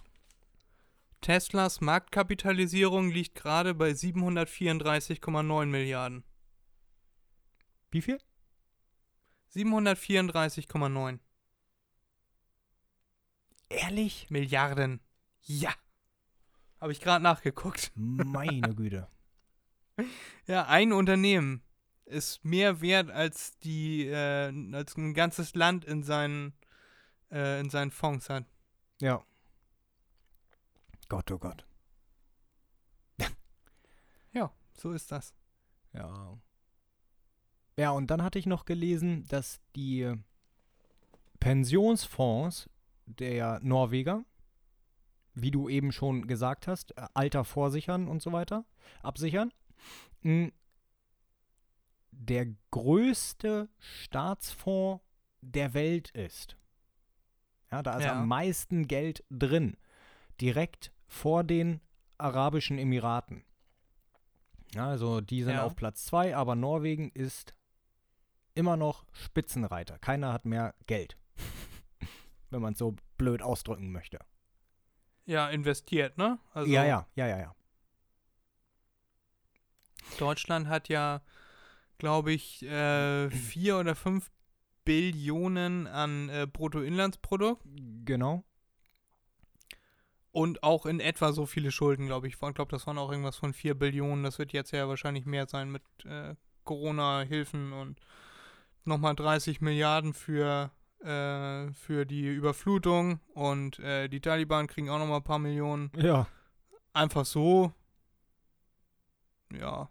Teslas 1.20 1.80
Marktkapitalisierung 1.80 3.10
liegt 3.10 3.34
gerade 3.34 3.74
bei 3.74 3.90
734,9 3.90 5.66
Milliarden. 5.66 6.24
Wie 7.90 8.02
viel? 8.02 8.18
734,9 9.54 11.18
Ehrlich? 13.68 14.26
Milliarden. 14.30 15.00
Ja. 15.42 15.72
Habe 16.80 16.92
ich 16.92 17.00
gerade 17.00 17.22
nachgeguckt. 17.22 17.92
Meine 17.94 18.74
Güte. 18.74 19.08
Ja, 20.46 20.66
ein 20.66 20.92
Unternehmen 20.92 21.62
ist 22.06 22.44
mehr 22.44 22.80
wert 22.80 23.10
als 23.10 23.58
die, 23.58 24.06
äh, 24.06 24.52
als 24.72 24.96
ein 24.96 25.14
ganzes 25.14 25.54
Land 25.54 25.84
in 25.84 26.02
seinen, 26.02 26.54
äh, 27.30 27.60
in 27.60 27.70
seinen 27.70 27.90
Fonds 27.90 28.28
hat. 28.28 28.44
Ja. 29.00 29.24
Gott, 31.08 31.30
oh 31.30 31.38
Gott. 31.38 31.66
Ja, 34.32 34.52
so 34.76 34.92
ist 34.92 35.12
das. 35.12 35.34
Ja. 35.92 36.38
Ja, 37.76 37.90
und 37.90 38.08
dann 38.08 38.22
hatte 38.22 38.38
ich 38.38 38.46
noch 38.46 38.64
gelesen, 38.64 39.26
dass 39.28 39.60
die 39.74 40.12
Pensionsfonds 41.40 42.70
der 43.06 43.60
Norweger, 43.62 44.24
wie 45.34 45.50
du 45.50 45.68
eben 45.68 45.92
schon 45.92 46.26
gesagt 46.26 46.66
hast, 46.66 46.96
äh, 46.96 47.06
Alter 47.14 47.44
vorsichern 47.44 48.08
und 48.08 48.22
so 48.22 48.32
weiter, 48.32 48.64
absichern, 49.02 49.52
mh, 50.22 50.50
der 52.16 52.46
größte 52.70 53.68
Staatsfonds 53.78 55.02
der 55.40 55.74
Welt 55.74 56.10
ist. 56.10 56.56
Ja, 57.70 57.82
da 57.82 57.96
ist 57.98 58.04
Ja. 58.04 58.12
am 58.12 58.28
meisten 58.28 58.86
Geld 58.86 59.24
drin. 59.30 59.76
Direkt 60.40 60.92
vor 61.06 61.44
den 61.44 61.80
Arabischen 62.18 62.78
Emiraten. 62.78 63.44
Ja, 64.74 64.88
also 64.88 65.20
die 65.20 65.42
sind 65.42 65.54
Ja. 65.54 65.64
auf 65.64 65.76
Platz 65.76 66.04
zwei, 66.04 66.34
aber 66.36 66.54
Norwegen 66.54 67.10
ist 67.10 67.54
immer 68.54 68.76
noch 68.76 69.04
Spitzenreiter. 69.12 69.98
Keiner 69.98 70.32
hat 70.32 70.44
mehr 70.44 70.74
Geld. 70.86 71.16
Wenn 72.50 72.62
man 72.62 72.72
es 72.72 72.78
so 72.78 72.94
blöd 73.18 73.42
ausdrücken 73.42 73.90
möchte. 73.92 74.18
Ja, 75.26 75.48
investiert, 75.48 76.18
ne? 76.18 76.38
Also 76.52 76.70
ja, 76.70 76.84
ja, 76.84 77.06
ja, 77.14 77.26
ja, 77.26 77.38
ja. 77.38 77.54
Deutschland 80.18 80.68
hat 80.68 80.88
ja, 80.88 81.22
glaube 81.98 82.32
ich, 82.32 82.62
äh, 82.64 83.30
vier 83.30 83.78
oder 83.78 83.94
fünf 83.94 84.30
Billionen 84.84 85.86
an 85.86 86.28
äh, 86.28 86.46
Bruttoinlandsprodukt 86.50 87.62
Genau. 88.04 88.44
und 90.30 90.62
auch 90.62 90.84
in 90.86 91.00
etwa 91.00 91.32
so 91.32 91.46
viele 91.46 91.70
Schulden, 91.70 92.06
glaube 92.06 92.26
ich. 92.26 92.34
Ich 92.34 92.38
glaube, 92.38 92.70
das 92.70 92.86
waren 92.86 92.98
auch 92.98 93.10
irgendwas 93.10 93.36
von 93.36 93.54
vier 93.54 93.74
Billionen. 93.74 94.24
Das 94.24 94.38
wird 94.38 94.52
jetzt 94.52 94.72
ja 94.72 94.88
wahrscheinlich 94.88 95.24
mehr 95.26 95.46
sein 95.46 95.70
mit 95.70 95.82
äh, 96.04 96.34
Corona-Hilfen 96.64 97.72
und 97.72 97.98
nochmal 98.84 99.14
30 99.14 99.60
Milliarden 99.62 100.12
für, 100.12 100.70
äh, 101.00 101.72
für 101.72 102.04
die 102.04 102.26
Überflutung 102.26 103.20
und 103.32 103.78
äh, 103.78 104.08
die 104.08 104.20
Taliban 104.20 104.66
kriegen 104.66 104.90
auch 104.90 104.98
nochmal 104.98 105.18
ein 105.20 105.24
paar 105.24 105.38
Millionen. 105.38 105.90
Ja. 105.96 106.26
Einfach 106.92 107.24
so. 107.24 107.72
Ja. 109.52 109.88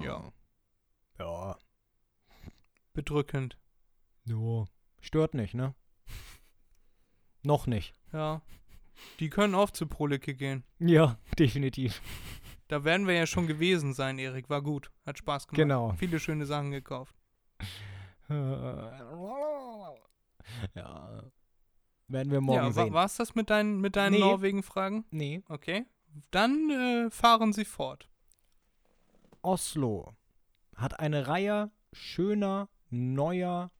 Ja. 0.00 0.32
Ja. 1.18 1.56
Bedrückend. 2.92 3.58
Ja. 4.24 4.66
Stört 5.00 5.34
nicht, 5.34 5.54
ne? 5.54 5.74
Noch 7.42 7.66
nicht. 7.66 7.94
Ja. 8.12 8.42
Die 9.20 9.30
können 9.30 9.54
auch 9.54 9.70
zu 9.70 9.86
Prolicke 9.86 10.34
gehen. 10.34 10.64
Ja, 10.78 11.18
definitiv. 11.38 12.00
Da 12.68 12.84
werden 12.84 13.06
wir 13.06 13.14
ja 13.14 13.26
schon 13.26 13.46
gewesen 13.46 13.94
sein, 13.94 14.18
Erik. 14.18 14.48
War 14.48 14.62
gut. 14.62 14.90
Hat 15.04 15.18
Spaß 15.18 15.46
gemacht. 15.48 15.56
Genau. 15.56 15.92
Viele 15.94 16.20
schöne 16.20 16.46
Sachen 16.46 16.70
gekauft. 16.70 17.14
Ja. 20.74 21.22
Werden 22.08 22.32
wir 22.32 22.40
morgen 22.40 22.58
ja, 22.64 22.76
wa 22.76 22.84
sehen. 22.84 22.92
war 22.92 23.04
es 23.06 23.16
das 23.16 23.34
mit 23.34 23.48
deinen, 23.48 23.80
mit 23.80 23.96
deinen 23.96 24.14
Nee. 24.14 24.20
Norwegen-Fragen? 24.20 25.04
Nee. 25.10 25.42
Okay. 25.48 25.86
Dann 26.30 26.70
äh, 26.70 27.10
fahren 27.10 27.52
Sie 27.52 27.64
fort. 27.64 28.08
Oslo 29.42 30.14
hat 30.76 30.98
eine 31.00 31.26
Reihe 31.26 31.70
schöner, 31.92 32.68
neuer 32.90 33.70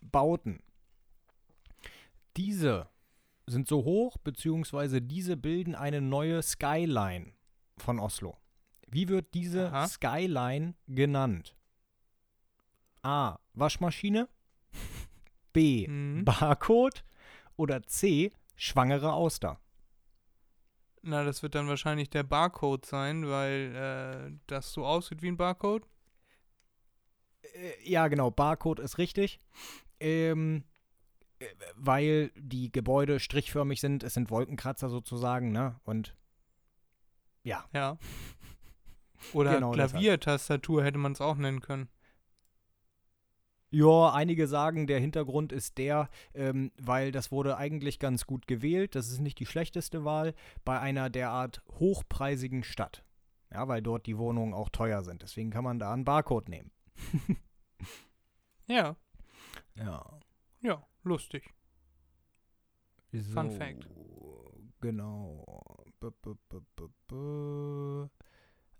Bauten. 0.00 0.62
Diese 2.36 2.88
sind 3.46 3.66
so 3.66 3.84
hoch, 3.84 4.16
beziehungsweise 4.18 5.02
diese 5.02 5.36
bilden 5.36 5.74
eine 5.74 6.00
neue 6.00 6.42
Skyline 6.42 7.32
von 7.76 7.98
Oslo. 7.98 8.36
Wie 8.86 9.08
wird 9.08 9.34
diese 9.34 9.68
Aha. 9.68 9.88
Skyline 9.88 10.74
genannt? 10.86 11.56
A. 13.02 13.38
Waschmaschine. 13.54 14.28
B. 15.52 15.86
Mhm. 15.88 16.24
Barcode. 16.24 17.04
Oder 17.56 17.82
C. 17.82 18.32
Schwangere 18.56 19.12
Auster. 19.12 19.60
Na, 21.02 21.24
das 21.24 21.42
wird 21.42 21.54
dann 21.54 21.68
wahrscheinlich 21.68 22.10
der 22.10 22.22
Barcode 22.22 22.84
sein, 22.84 23.28
weil 23.28 23.74
äh, 23.74 24.38
das 24.46 24.72
so 24.72 24.84
aussieht 24.84 25.22
wie 25.22 25.28
ein 25.28 25.36
Barcode. 25.36 25.86
Äh, 27.54 27.90
ja, 27.90 28.08
genau, 28.08 28.30
Barcode 28.30 28.80
ist 28.80 28.98
richtig. 28.98 29.40
Ähm, 29.98 30.64
äh, 31.38 31.46
weil 31.74 32.30
die 32.36 32.70
Gebäude 32.70 33.18
strichförmig 33.18 33.80
sind, 33.80 34.02
es 34.02 34.14
sind 34.14 34.30
Wolkenkratzer 34.30 34.88
sozusagen, 34.90 35.52
ne? 35.52 35.80
Und 35.84 36.14
ja, 37.42 37.64
Ja. 37.72 37.98
Oder 39.32 39.54
Genau. 39.54 39.72
Klaviertastatur 39.72 40.82
hätte 40.82 40.98
man 40.98 41.12
es 41.12 41.20
auch 41.20 41.36
nennen 41.36 41.60
können. 41.60 41.88
Ja, 43.72 44.12
einige 44.12 44.48
sagen, 44.48 44.86
der 44.88 44.98
Hintergrund 44.98 45.52
ist 45.52 45.78
der, 45.78 46.08
ähm, 46.34 46.72
weil 46.80 47.12
das 47.12 47.30
wurde 47.30 47.56
eigentlich 47.56 47.98
ganz 48.00 48.26
gut 48.26 48.48
gewählt. 48.48 48.96
Das 48.96 49.08
ist 49.08 49.20
nicht 49.20 49.38
die 49.38 49.46
schlechteste 49.46 50.04
Wahl 50.04 50.34
bei 50.64 50.80
einer 50.80 51.08
derart 51.08 51.62
hochpreisigen 51.78 52.64
Stadt. 52.64 53.04
Ja, 53.52 53.68
weil 53.68 53.80
dort 53.82 54.06
die 54.06 54.18
Wohnungen 54.18 54.54
auch 54.54 54.68
teuer 54.70 55.02
sind. 55.04 55.22
Deswegen 55.22 55.50
kann 55.50 55.64
man 55.64 55.78
da 55.78 55.92
einen 55.92 56.04
Barcode 56.04 56.48
nehmen. 56.48 56.70
Ja, 58.66 58.94
Ja. 59.74 60.20
ja, 60.60 60.86
lustig. 61.02 61.52
So, 63.10 63.32
Fun 63.32 63.50
Fact. 63.50 63.88
Genau. 64.80 65.44
B 65.98 66.06
-b 66.06 66.36
-b. 67.08 68.08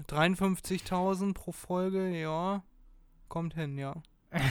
53.000 0.07 1.34
pro 1.34 1.51
Folge, 1.51 2.09
ja. 2.09 2.63
Kommt 3.30 3.55
hin, 3.55 3.78
ja. 3.78 3.95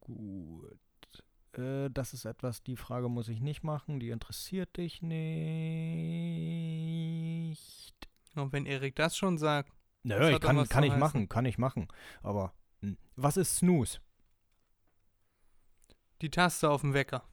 Gut. 0.00 0.69
Äh, 1.58 1.90
das 1.90 2.14
ist 2.14 2.24
etwas, 2.24 2.62
die 2.62 2.76
Frage 2.76 3.08
muss 3.08 3.28
ich 3.28 3.40
nicht 3.40 3.62
machen, 3.62 4.00
die 4.00 4.10
interessiert 4.10 4.76
dich 4.76 5.02
nicht. 5.02 5.10
Und 8.34 8.52
wenn 8.52 8.66
Erik 8.66 8.96
das 8.96 9.16
schon 9.16 9.38
sagt, 9.38 9.72
Nö, 10.02 10.30
ich 10.30 10.40
kann, 10.40 10.56
kann 10.68 10.84
ich 10.84 10.90
heißen. 10.90 11.00
machen, 11.00 11.28
kann 11.28 11.44
ich 11.44 11.58
machen. 11.58 11.88
Aber 12.22 12.54
hm. 12.80 12.96
was 13.16 13.36
ist 13.36 13.56
Snooze? 13.56 14.00
die 16.22 16.30
Taste 16.30 16.70
auf 16.70 16.82
dem 16.82 16.94
Wecker. 16.94 17.24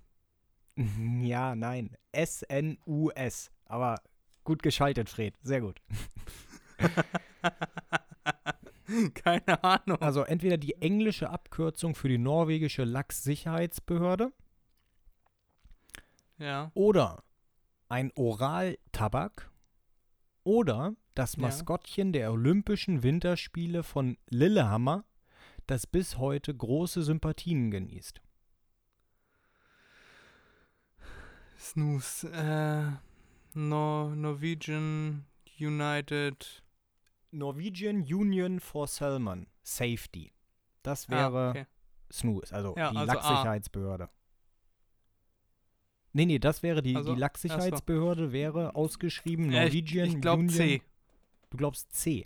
Ja, 1.22 1.55
nein. 1.55 1.97
S-N-U-S. 2.11 3.51
Aber 3.65 3.99
gut 4.43 4.61
geschaltet, 4.61 5.09
Fred. 5.09 5.34
Sehr 5.41 5.61
gut. 5.61 5.82
Keine 9.14 9.64
Ahnung. 9.64 9.98
Also 10.02 10.24
entweder 10.24 10.58
die 10.58 10.82
englische 10.82 11.30
Abkürzung 11.30 11.96
für 11.96 12.08
die 12.10 12.18
norwegische 12.18 12.84
Lachssicherheitsbehörde 12.84 14.32
Ja. 16.38 16.72
oder 16.74 17.24
ein 17.90 18.12
Oraltabak 18.16 19.50
oder 20.44 20.96
das 21.16 21.36
Ja. 21.36 21.42
Maskottchen 21.44 22.14
der 22.14 22.32
Olympischen 22.32 23.04
Winterspiele 23.04 23.84
von 23.84 24.18
Lillehammer, 24.30 25.04
das 25.66 25.86
bis 25.88 26.18
heute 26.18 26.56
große 26.56 27.04
Sympathien 27.04 27.72
genießt. 27.72 28.22
Snooze. 31.60 32.32
Äh, 32.32 32.92
Nor 33.54 34.16
Norwegian 34.16 35.26
United. 35.60 36.64
Norwegian 37.32 38.01
Union 38.01 38.59
for 38.59 38.88
Salmon 38.88 39.47
Safety. 39.63 40.32
Das 40.84 41.07
Ah, 41.09 41.11
wäre 41.11 41.49
okay. 41.49 41.65
Snooze, 42.11 42.53
also 42.55 42.73
Ja, 42.78 42.91
die 42.91 42.97
also 42.97 43.11
A. 43.11 43.15
Lachsicherheitsbehörde. 43.15 44.09
Nee, 46.13 46.25
nee, 46.25 46.39
das 46.39 46.63
wäre 46.63 46.82
die, 46.82 46.95
Also, 46.95 47.13
die 47.13 47.19
Lachsicherheitsbehörde, 47.19 48.32
wäre 48.32 48.75
ausgeschrieben 48.75 49.51
Äh, 49.51 49.65
Norwegian 49.65 50.07
ich 50.07 50.15
ich 50.15 50.21
glaube 50.21 50.39
Union. 50.43 50.55
C. 50.55 50.82
Du 51.49 51.57
glaubst 51.57 51.93
C. 51.93 52.25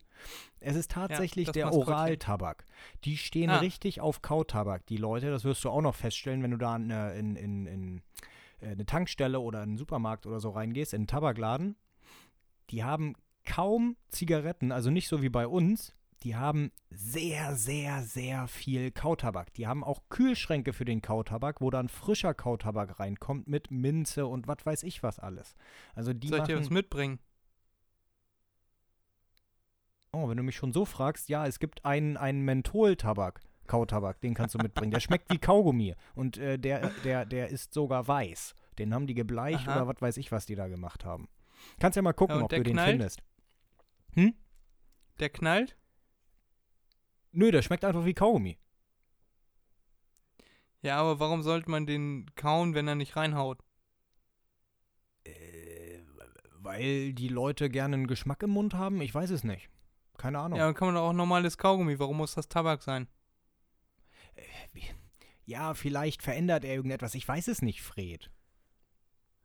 Es 0.60 0.76
ist 0.76 0.92
tatsächlich 0.92 1.48
das 1.48 1.54
der. 1.54 1.74
Oraltabak. 1.74 2.66
Die 3.04 3.18
stehen 3.18 3.50
Ah. 3.50 3.58
richtig 3.60 4.00
auf 4.02 4.22
Kautabak, 4.22 4.86
die 4.88 4.98
Leute. 4.98 5.30
Das 5.30 5.44
wirst 5.44 5.64
du 5.64 5.70
auch 5.70 5.82
noch 5.82 5.96
feststellen, 5.96 6.42
wenn 6.44 6.52
du 6.52 6.58
da 6.58 6.76
in, 6.76 6.90
äh, 6.90 7.18
in, 7.20 7.36
in, 7.36 7.66
in 7.68 8.02
äh, 8.62 8.68
eine 8.68 8.86
Tankstelle 8.86 9.40
oder 9.40 9.60
in 9.64 9.70
einen 9.72 9.78
Supermarkt 9.78 10.26
oder 10.26 10.40
so 10.40 10.52
reingehst, 10.52 10.94
in 10.94 11.02
einen 11.02 11.08
Tabakladen. 11.08 11.76
Die 12.70 12.84
haben 12.84 13.16
kaum 13.52 13.98
Zigaretten, 14.08 14.72
also 14.72 14.90
nicht 14.90 15.10
so 15.10 15.22
wie 15.22 15.30
bei 15.30 15.46
uns. 15.46 15.94
Die 16.24 16.36
haben 16.36 16.72
sehr, 16.90 17.56
sehr, 17.56 18.02
sehr 18.04 18.48
viel 18.48 18.92
Kautabak. 18.92 19.52
Die 19.54 19.68
haben 19.68 19.84
auch 19.84 20.04
Kühlschränke 20.10 20.72
für 20.72 20.86
den 20.86 21.02
Kautabak, 21.02 21.60
wo 21.60 21.70
dann 21.70 21.90
frischer 21.90 22.34
Kautabak 22.34 23.00
reinkommt 23.00 23.48
mit 23.48 23.70
Minze 23.70 24.28
und 24.28 24.48
was 24.48 24.66
weiß 24.66 24.84
ich 24.84 25.04
was 25.04 25.20
alles. 25.20 25.56
Also 25.96 26.14
die 26.14 26.30
Soll 26.30 26.40
ich 26.40 26.46
dir 26.46 26.60
was 26.60 26.70
mitbringen? 26.70 27.20
Oh, 30.14 30.30
wenn 30.30 30.38
du 30.38 30.44
mich 30.44 30.56
schon 30.56 30.72
so 30.72 30.86
fragst, 30.86 31.28
ja, 31.28 31.46
es 31.46 31.60
gibt 31.60 31.84
einen, 31.84 32.16
einen 32.18 32.42
Menthol-Tabak, 32.44 33.42
Kautabak, 33.68 34.22
den 34.22 34.34
kannst 34.34 34.56
du 34.56 34.60
mitbringen. 34.60 34.92
Der 34.92 35.00
schmeckt 35.00 35.32
wie 35.32 35.40
Kaugummi 35.40 35.96
und 36.16 36.38
äh, 36.38 36.58
der, 36.58 36.92
der, 37.04 37.26
der 37.26 37.50
ist 37.50 37.74
sogar 37.74 38.08
weiß. 38.08 38.54
Den 38.78 38.94
haben 38.94 39.08
die 39.08 39.14
gebleicht 39.14 39.68
Aha. 39.68 39.78
oder 39.78 39.88
was 39.88 40.02
weiß 40.02 40.18
ich, 40.18 40.32
was 40.32 40.46
die 40.46 40.56
da 40.56 40.68
gemacht 40.68 41.04
haben. 41.04 41.28
Kannst 41.80 41.96
ja 41.96 42.02
mal 42.02 42.14
gucken, 42.14 42.38
Ja, 42.38 42.44
ob 42.44 42.50
du 42.50 42.64
den 42.64 42.74
knallt? 42.74 43.18
Findest. 44.14 44.38
Der 45.20 45.30
knallt? 45.30 45.78
Nö, 47.32 47.52
der 47.52 47.62
schmeckt 47.62 47.86
einfach 47.86 48.06
wie 48.06 48.14
Kaugummi. 48.14 48.58
Ja, 50.82 50.98
aber 50.98 51.20
warum 51.20 51.44
sollte 51.44 51.70
man 51.70 51.86
den 51.86 52.26
kauen, 52.36 52.74
wenn 52.74 52.88
er 52.88 52.96
nicht 52.96 53.16
reinhaut? 53.16 53.60
Äh, 55.24 56.00
weil 56.54 57.14
die 57.14 57.28
Leute 57.28 57.70
gerne 57.70 57.96
einen 57.96 58.08
Geschmack 58.08 58.42
im 58.44 58.50
Mund 58.50 58.74
haben? 58.74 59.00
Ich 59.02 59.14
weiß 59.14 59.30
es 59.30 59.44
nicht. 59.44 59.70
Keine 60.18 60.40
Ahnung. 60.40 60.58
Ja, 60.58 60.66
dann 60.66 60.74
kann 60.74 60.88
man 60.88 60.96
doch 60.96 61.10
auch 61.10 61.14
normales 61.14 61.58
Kaugummi. 61.58 62.00
Warum 62.00 62.18
muss 62.18 62.34
das 62.34 62.50
Tabak 62.50 62.84
sein? 62.84 63.08
ja, 65.46 65.74
vielleicht 65.74 66.24
verändert 66.24 66.64
er 66.64 66.74
irgendetwas. 66.74 67.14
Ich 67.14 67.28
weiß 67.28 67.48
es 67.50 67.62
nicht, 67.62 67.82
Fred. 67.82 68.32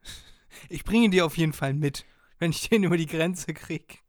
Ich 0.70 0.84
bringe 0.84 1.10
dir 1.10 1.26
auf 1.26 1.36
jeden 1.36 1.52
Fall 1.52 1.74
mit, 1.74 2.06
wenn 2.38 2.50
ich 2.50 2.70
den 2.70 2.84
über 2.84 2.96
die 2.96 3.04
Grenze 3.04 3.52
krieg. 3.52 4.02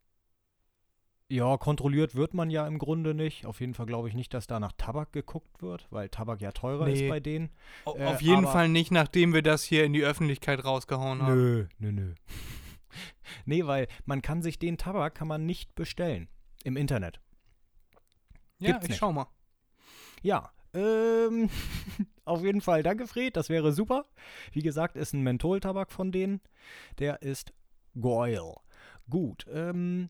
Ja, 1.29 1.57
kontrolliert 1.57 2.15
wird 2.15 2.33
man 2.33 2.49
ja 2.49 2.65
im 2.65 2.77
Grunde 2.77 3.13
nicht. 3.13 3.45
Auf 3.45 3.59
jeden 3.59 3.73
Fall 3.73 3.85
glaube 3.85 4.07
ich 4.07 4.13
nicht, 4.15 4.33
dass 4.33 4.47
da 4.47 4.61
nach 4.61 4.71
Tabak 4.77 5.11
geguckt 5.11 5.61
wird, 5.61 5.85
weil 5.89 6.07
Tabak 6.07 6.39
ja 6.39 6.53
teurer 6.53 6.85
Nee. 6.85 7.03
ist 7.05 7.09
bei 7.09 7.19
denen. 7.19 7.49
Au- 7.83 7.95
Äh, 7.97 8.05
auf 8.05 8.21
jeden 8.21 8.47
Fall 8.47 8.69
nicht, 8.69 8.91
nachdem 8.91 9.33
wir 9.33 9.41
das 9.41 9.63
hier 9.63 9.83
in 9.83 9.91
die 9.91 10.03
Öffentlichkeit 10.03 10.63
rausgehauen 10.63 11.21
haben. 11.21 11.35
Nö, 11.35 11.67
nö, 11.79 11.91
nö. 11.91 12.13
nee, 13.45 13.65
weil 13.65 13.87
man 14.05 14.21
kann 14.21 14.41
sich 14.41 14.57
den 14.57 14.77
Tabak 14.77 15.15
kann 15.15 15.27
man 15.27 15.45
nicht 15.45 15.75
bestellen 15.75 16.29
im 16.63 16.77
Internet. 16.77 17.19
Ja, 18.59 18.71
Gibt's 18.71 18.85
ich 18.85 18.89
nicht. 18.91 18.99
schau 18.99 19.11
mal. 19.11 19.27
Ja, 20.21 20.49
ähm, 20.73 21.49
auf 22.25 22.41
jeden 22.41 22.61
Fall. 22.61 22.83
Danke, 22.83 23.05
Fred. 23.05 23.35
Das 23.35 23.49
wäre 23.49 23.73
super. 23.73 24.05
Wie 24.53 24.61
gesagt, 24.61 24.95
ist 24.95 25.13
ein 25.13 25.23
Mentholtabak 25.23 25.91
von 25.91 26.13
denen. 26.13 26.39
Der 26.99 27.21
ist 27.21 27.51
Goil. 27.99 28.53
Gut, 29.09 29.45
ähm, 29.51 30.09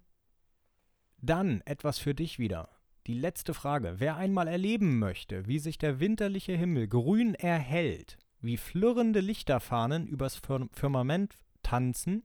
dann 1.22 1.62
etwas 1.66 2.00
für 2.00 2.14
dich 2.14 2.40
wieder. 2.40 2.70
Die 3.08 3.14
letzte 3.14 3.54
Frage. 3.54 3.96
Wer 3.98 4.18
einmal 4.18 4.48
erleben 4.48 5.00
möchte, 5.00 5.48
wie 5.48 5.60
sich 5.60 5.78
der 5.78 6.00
winterliche 6.00 6.54
Himmel 6.54 6.88
grün 6.88 7.36
erhellt, 7.36 8.18
wie 8.42 8.58
flirrende 8.58 9.22
Lichterfahnen 9.22 10.08
übers 10.08 10.36
Fir 10.36 10.68
Firmament 10.74 11.36
tanzen, 11.64 12.24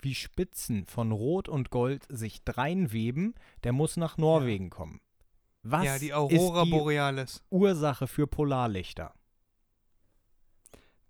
wie 0.00 0.14
Spitzen 0.14 0.86
von 0.86 1.12
Rot 1.12 1.48
und 1.48 1.70
Gold 1.70 2.06
sich 2.08 2.44
dreinweben, 2.44 3.34
der 3.64 3.72
muss 3.72 3.96
nach 3.96 4.16
Norwegen 4.18 4.70
kommen. 4.70 5.00
Was 5.62 5.84
ja, 5.84 5.98
die 5.98 6.14
Aurora 6.14 6.62
ist 6.62 6.66
die 6.66 6.70
Borealis. 6.70 7.44
Ursache 7.50 8.06
für 8.06 8.26
Polarlichter? 8.26 9.14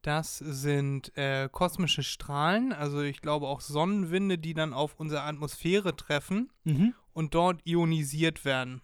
Das 0.07 0.39
sind 0.39 1.17
äh, 1.19 1.49
kosmische 1.51 2.05
Strahlen, 2.05 2.73
also 2.73 3.03
ich 3.03 3.21
glaube 3.21 3.49
auch 3.49 3.61
Sonnenwinde, 3.61 4.39
die 4.39 4.55
dann 4.55 4.73
auf 4.73 4.95
unsere 5.01 5.23
Atmosphäre 5.23 5.97
treffen 5.97 6.53
Mhm. 6.63 6.95
und 7.13 7.35
dort 7.35 7.61
ionisiert 7.67 8.45
werden. 8.45 8.83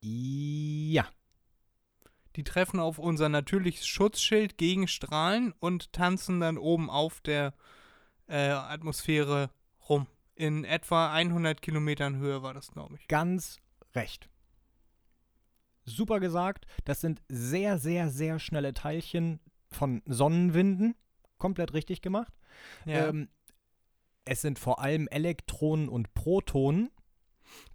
Ja. 0.00 1.06
Die 2.36 2.44
treffen 2.44 2.80
auf 2.80 2.98
unser 2.98 3.30
natürliches 3.30 3.86
Schutzschild 3.86 4.58
gegen 4.58 4.86
Strahlen 4.86 5.54
und 5.58 5.92
tanzen 5.94 6.40
dann 6.40 6.58
oben 6.58 6.90
auf 6.90 7.22
der 7.22 7.54
äh, 8.28 8.48
Atmosphäre 8.50 9.50
rum. 9.88 10.06
In 10.34 10.64
etwa 10.64 11.10
100 11.12 11.62
Kilometern 11.62 12.16
Höhe 12.16 12.42
war 12.42 12.52
das, 12.52 12.70
glaube 12.70 12.96
ich. 12.96 13.08
Ganz 13.08 13.58
recht. 13.94 14.28
Super 15.96 16.20
gesagt. 16.20 16.66
Das 16.84 17.00
sind 17.00 17.22
sehr, 17.28 17.78
sehr, 17.78 18.10
sehr 18.10 18.38
schnelle 18.38 18.74
Teilchen 18.74 19.40
von 19.70 20.02
Sonnenwinden. 20.06 20.94
Komplett 21.38 21.72
richtig 21.74 22.02
gemacht. 22.02 22.32
Ja. 22.84 23.08
Ähm, 23.08 23.28
es 24.24 24.42
sind 24.42 24.58
vor 24.58 24.80
allem 24.80 25.08
Elektronen 25.08 25.88
und 25.88 26.12
Protonen, 26.14 26.90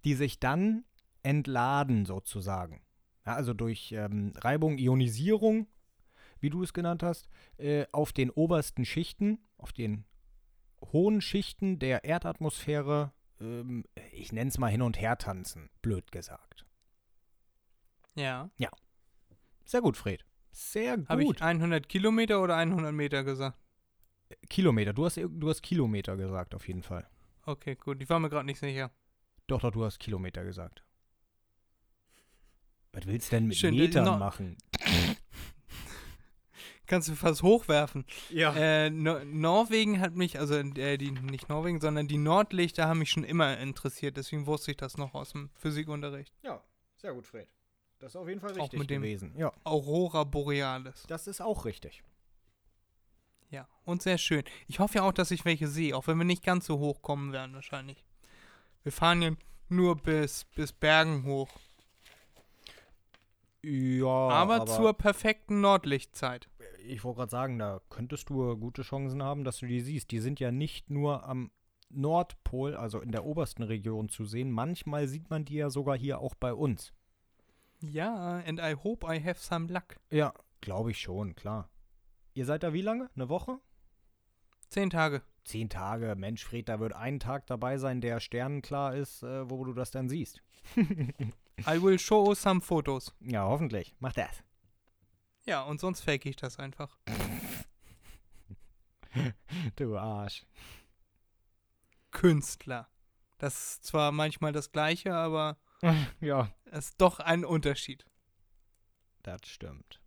die 0.04 0.14
sich 0.14 0.38
dann 0.38 0.84
entladen 1.22 2.06
sozusagen. 2.06 2.82
Ja, 3.26 3.34
also 3.34 3.54
durch 3.54 3.92
ähm, 3.92 4.32
Reibung, 4.36 4.78
Ionisierung, 4.78 5.66
wie 6.40 6.50
du 6.50 6.62
es 6.62 6.72
genannt 6.72 7.02
hast, 7.02 7.28
äh, 7.56 7.86
auf 7.92 8.12
den 8.12 8.30
obersten 8.30 8.84
Schichten, 8.84 9.38
auf 9.56 9.72
den 9.72 10.04
hohen 10.92 11.20
Schichten 11.20 11.78
der 11.78 12.04
Erdatmosphäre, 12.04 13.12
ähm, 13.40 13.84
ich 14.12 14.32
nenne 14.32 14.50
es 14.50 14.58
mal 14.58 14.68
hin 14.68 14.82
und 14.82 15.00
her 15.00 15.16
tanzen, 15.16 15.70
blöd 15.80 16.12
gesagt. 16.12 16.66
Ja. 18.14 18.50
Sehr 19.64 19.80
gut, 19.80 19.96
Fred. 19.96 20.24
Sehr 20.52 20.98
gut. 20.98 21.08
Habe 21.08 21.24
ich 21.24 21.42
100 21.42 21.88
Kilometer 21.88 22.42
oder 22.42 22.56
100 22.56 22.92
Meter 22.92 23.24
gesagt? 23.24 23.58
Kilometer. 24.48 24.92
Du 24.92 25.04
hast, 25.04 25.16
du 25.16 25.48
hast 25.48 25.62
Kilometer 25.62 26.16
gesagt, 26.16 26.54
auf 26.54 26.66
jeden 26.68 26.82
Fall. 26.82 27.08
Okay, 27.46 27.74
gut. 27.74 28.00
Ich 28.02 28.08
war 28.08 28.20
mir 28.20 28.28
gerade 28.30 28.46
nicht 28.46 28.58
sicher. 28.58 28.90
Doch, 29.46 29.60
doch, 29.60 29.72
du 29.72 29.84
hast 29.84 29.98
Kilometer 29.98 30.44
gesagt. 30.44 30.84
Was 32.92 33.06
willst 33.06 33.32
du 33.32 33.36
denn 33.36 33.46
mit 33.46 33.56
Schön, 33.56 33.74
Metern 33.74 34.04
no- 34.04 34.16
machen? 34.18 34.56
Kannst 36.86 37.08
du 37.08 37.14
fast 37.14 37.42
hochwerfen. 37.42 38.04
Ja. 38.28 38.54
Äh, 38.54 38.90
no 38.90 39.24
Norwegen 39.24 40.00
hat 40.00 40.14
mich, 40.14 40.38
also 40.38 40.54
äh, 40.54 40.98
die, 40.98 41.10
nicht 41.12 41.48
Norwegen, 41.48 41.80
sondern 41.80 42.08
die 42.08 42.18
Nordlichter 42.18 42.86
haben 42.86 42.98
mich 42.98 43.10
schon 43.10 43.24
immer 43.24 43.58
interessiert. 43.58 44.16
Deswegen 44.18 44.46
wusste 44.46 44.70
ich 44.70 44.76
das 44.76 44.98
noch 44.98 45.14
aus 45.14 45.32
dem 45.32 45.50
Physikunterricht. 45.54 46.34
Ja, 46.42 46.62
sehr 46.96 47.14
gut, 47.14 47.26
Fred. 47.26 47.48
Das 47.98 48.12
ist 48.12 48.16
auf 48.16 48.28
jeden 48.28 48.40
Fall 48.40 48.52
Auch 48.52 48.64
richtig 48.64 48.78
mit 48.78 48.90
dem- 48.90 49.02
gewesen. 49.02 49.34
Ja, 49.36 49.52
Aurora 49.64 50.24
Borealis. 50.24 51.04
das 51.08 51.26
ist 51.26 51.40
auch 51.40 51.64
richtig. 51.64 52.02
Ja, 53.50 53.68
und 53.84 54.02
sehr 54.02 54.18
schön. 54.18 54.42
Ich 54.66 54.78
hoffe 54.80 54.96
ja 54.96 55.02
auch, 55.04 55.12
dass 55.12 55.30
ich 55.30 55.44
welche 55.44 55.68
sehe, 55.68 55.96
auch 55.96 56.06
wenn 56.06 56.18
wir 56.18 56.24
nicht 56.24 56.42
ganz 56.42 56.66
so 56.66 56.78
hoch 56.78 57.02
kommen 57.02 57.32
werden 57.32 57.54
wahrscheinlich. 57.54 58.04
Wir 58.82 58.92
fahren 58.92 59.22
ja 59.22 59.30
nur 59.68 59.96
bis, 59.96 60.44
bis 60.56 60.72
Bergen 60.72 61.24
hoch. 61.24 61.48
Ja, 63.62 64.04
aber, 64.06 64.66
zur 64.66 64.92
perfekten 64.92 65.62
Nordlichtzeit. 65.62 66.48
ich 66.86 67.02
wollte 67.02 67.18
gerade 67.20 67.30
sagen, 67.30 67.58
da 67.58 67.80
könntest 67.88 68.28
du 68.28 68.56
gute 68.58 68.82
Chancen 68.82 69.22
haben, 69.22 69.44
dass 69.44 69.58
du 69.58 69.66
die 69.66 69.80
siehst. 69.80 70.10
Die 70.10 70.18
sind 70.20 70.38
ja 70.38 70.50
nicht 70.52 70.90
nur 70.90 71.24
am 71.24 71.50
Nordpol, 71.88 72.74
also 72.76 73.00
in 73.00 73.10
der 73.12 73.24
obersten 73.24 73.62
Region 73.62 74.10
zu 74.10 74.26
sehen. 74.26 74.50
Manchmal 74.50 75.08
sieht 75.08 75.30
man 75.30 75.46
die 75.46 75.54
ja 75.54 75.70
sogar 75.70 75.96
hier 75.96 76.18
auch 76.18 76.34
bei 76.34 76.52
uns. 76.52 76.92
Ja, 77.90 78.42
and 78.46 78.60
I 78.60 78.74
hope 78.74 79.06
I 79.06 79.20
have 79.22 79.38
some 79.38 79.72
luck. 79.72 79.96
Ja, 80.10 80.32
glaube 80.60 80.90
ich 80.92 81.00
schon, 81.00 81.34
klar. 81.34 81.68
Ihr 82.34 82.46
seid 82.46 82.62
da 82.62 82.72
wie 82.72 82.82
lange? 82.82 83.10
Eine 83.14 83.28
Woche? 83.28 83.60
Zehn 84.68 84.90
Tage. 84.90 85.22
Zehn 85.44 85.68
Tage. 85.68 86.14
Mensch, 86.16 86.44
Fred, 86.44 86.68
da 86.68 86.80
wird 86.80 86.94
ein 86.94 87.20
Tag 87.20 87.46
dabei 87.46 87.78
sein, 87.78 88.00
der 88.00 88.18
sternenklar 88.20 88.94
ist, 88.94 89.22
äh, 89.22 89.48
wo 89.50 89.64
du 89.64 89.72
das 89.72 89.90
dann 89.90 90.08
siehst. 90.08 90.42
I 90.76 91.82
will 91.82 91.98
show 91.98 92.34
some 92.34 92.60
Fotos. 92.60 93.14
Ja, 93.20 93.44
hoffentlich. 93.44 93.94
Mach 94.00 94.12
das. 94.12 94.42
Ja, 95.46 95.62
und 95.62 95.78
sonst 95.78 96.00
fake 96.00 96.26
ich 96.26 96.36
das 96.36 96.58
einfach. 96.58 96.98
du 99.76 99.96
Arsch. 99.96 100.44
Künstler. 102.10 102.88
Das 103.38 103.54
ist 103.54 103.84
zwar 103.84 104.10
manchmal 104.10 104.52
das 104.52 104.72
Gleiche, 104.72 105.14
aber 105.14 105.58
ja, 106.20 106.50
es 106.70 106.90
ist 106.90 107.00
doch 107.00 107.20
ein 107.20 107.44
Unterschied. 107.44 108.04
das 109.22 109.40
stimmt. 109.46 110.00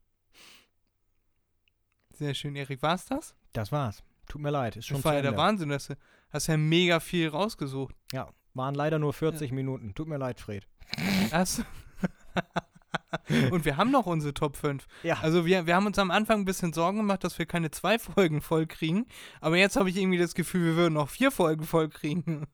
Sehr 2.12 2.34
schön, 2.34 2.56
Erik. 2.56 2.82
War's 2.82 3.06
das? 3.06 3.36
Das 3.54 3.72
war's. 3.72 4.04
Tut 4.28 4.42
mir 4.42 4.50
leid, 4.50 4.76
ist 4.76 4.88
schon 4.88 4.98
Das 4.98 5.06
war 5.06 5.14
ja 5.14 5.22
der. 5.22 5.38
Wahnsinn. 5.38 5.70
Das, 5.70 5.90
hast 6.30 6.48
ja 6.48 6.58
mega 6.58 7.00
viel 7.00 7.30
rausgesucht. 7.30 7.96
Ja, 8.12 8.30
waren 8.54 8.76
leider 8.76 9.00
nur 9.00 9.14
40 9.14 9.52
Minuten. 9.52 9.94
Tut 9.94 10.08
mir 10.08 10.18
leid, 10.18 10.40
Fred. 10.40 10.68
Das 11.32 11.64
Und 13.52 13.66
wir 13.66 13.78
haben 13.78 13.92
noch 13.92 14.06
unsere 14.06 14.34
Top 14.34 14.56
5. 14.56 14.86
Ja. 15.04 15.20
Also 15.22 15.46
wir, 15.46 15.66
wir 15.66 15.76
haben 15.76 15.86
uns 15.86 16.00
am 16.00 16.12
Anfang 16.12 16.42
ein 16.42 16.46
bisschen 16.46 16.74
Sorgen 16.74 16.98
gemacht, 16.98 17.24
dass 17.24 17.38
wir 17.38 17.46
keine 17.46 17.72
zwei 17.72 18.00
Folgen 18.00 18.42
voll 18.42 18.66
kriegen. 18.66 19.06
Aber 19.42 19.58
jetzt 19.58 19.76
habe 19.76 19.90
ich 19.90 19.98
irgendwie 19.98 20.18
das 20.18 20.34
Gefühl, 20.34 20.66
wir 20.66 20.76
würden 20.76 20.94
noch 20.94 21.10
vier 21.10 21.32
Folgen 21.32 21.66
voll 21.66 21.90
kriegen. 21.90 22.48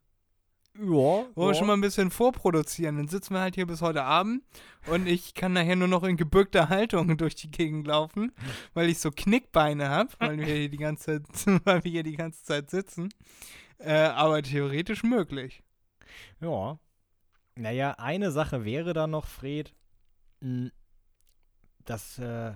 Ja, 0.76 0.86
Wollen 0.86 1.36
wir 1.36 1.48
ja. 1.50 1.54
schon 1.54 1.68
mal 1.68 1.74
ein 1.74 1.82
bisschen 1.82 2.10
vorproduzieren. 2.10 2.98
Dann 2.98 3.08
sitzen 3.08 3.36
wir 3.36 3.42
halt 3.42 3.54
hier 3.56 3.68
bis 3.68 3.82
heute 3.82 4.04
Abend 4.04 4.44
und 4.88 5.08
ich 5.08 5.36
kann 5.36 5.54
nachher 5.54 5.76
nur 5.76 5.88
noch 5.88 6.04
in 6.04 6.18
gebückter 6.18 6.70
Haltung 6.70 7.16
durch 7.18 7.36
die 7.36 7.52
Gegend 7.52 7.86
laufen, 7.88 8.32
weil 8.74 8.90
ich 8.90 8.98
so 9.00 9.12
Knickbeine 9.12 9.90
habe, 9.90 10.10
weil 10.20 10.40
wir 10.40 10.46
hier 10.48 10.70
die 10.70 10.78
ganze 10.78 11.22
Zeit, 11.24 11.62
weil 11.66 11.84
wir 11.84 11.92
hier 11.92 12.04
die 12.04 12.16
ganze 12.18 12.44
Zeit 12.44 12.72
sitzen. 12.72 13.10
Äh, 13.78 13.94
aber 13.94 14.42
theoretisch 14.42 15.04
möglich. 15.04 15.62
Ja. 16.42 16.80
Naja, 17.56 17.92
eine 18.00 18.32
Sache 18.32 18.66
wäre 18.66 18.94
da 18.94 19.06
noch, 19.06 19.28
Fred. 19.28 19.76
m, 20.42 20.72
Das 21.86 22.18
äh, 22.18 22.54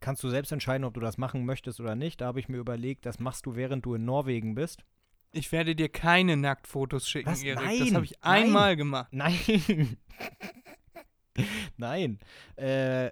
kannst 0.00 0.22
du 0.22 0.30
selbst 0.30 0.52
entscheiden, 0.52 0.84
ob 0.84 0.94
du 0.94 1.00
das 1.00 1.18
machen 1.18 1.44
möchtest 1.44 1.80
oder 1.80 1.96
nicht. 1.96 2.22
Da 2.22 2.26
habe 2.26 2.40
ich 2.40 2.48
mir 2.48 2.58
überlegt, 2.58 3.04
das 3.04 3.18
machst 3.18 3.44
du, 3.44 3.56
während 3.56 3.84
du 3.84 3.94
in 3.94 4.06
Norwegen 4.06 4.54
bist. 4.54 4.84
Ich 5.34 5.52
werde 5.52 5.74
dir 5.74 5.88
keine 5.88 6.36
Nacktfotos 6.36 7.08
schicken, 7.08 7.30
Was? 7.30 7.42
Erik. 7.42 7.64
Nein, 7.64 7.78
das 7.80 7.94
habe 7.94 8.04
ich 8.04 8.14
nein. 8.22 8.44
einmal 8.44 8.76
gemacht. 8.76 9.08
Nein. 9.10 9.96
Nein. 11.76 12.20
Äh, 12.56 13.06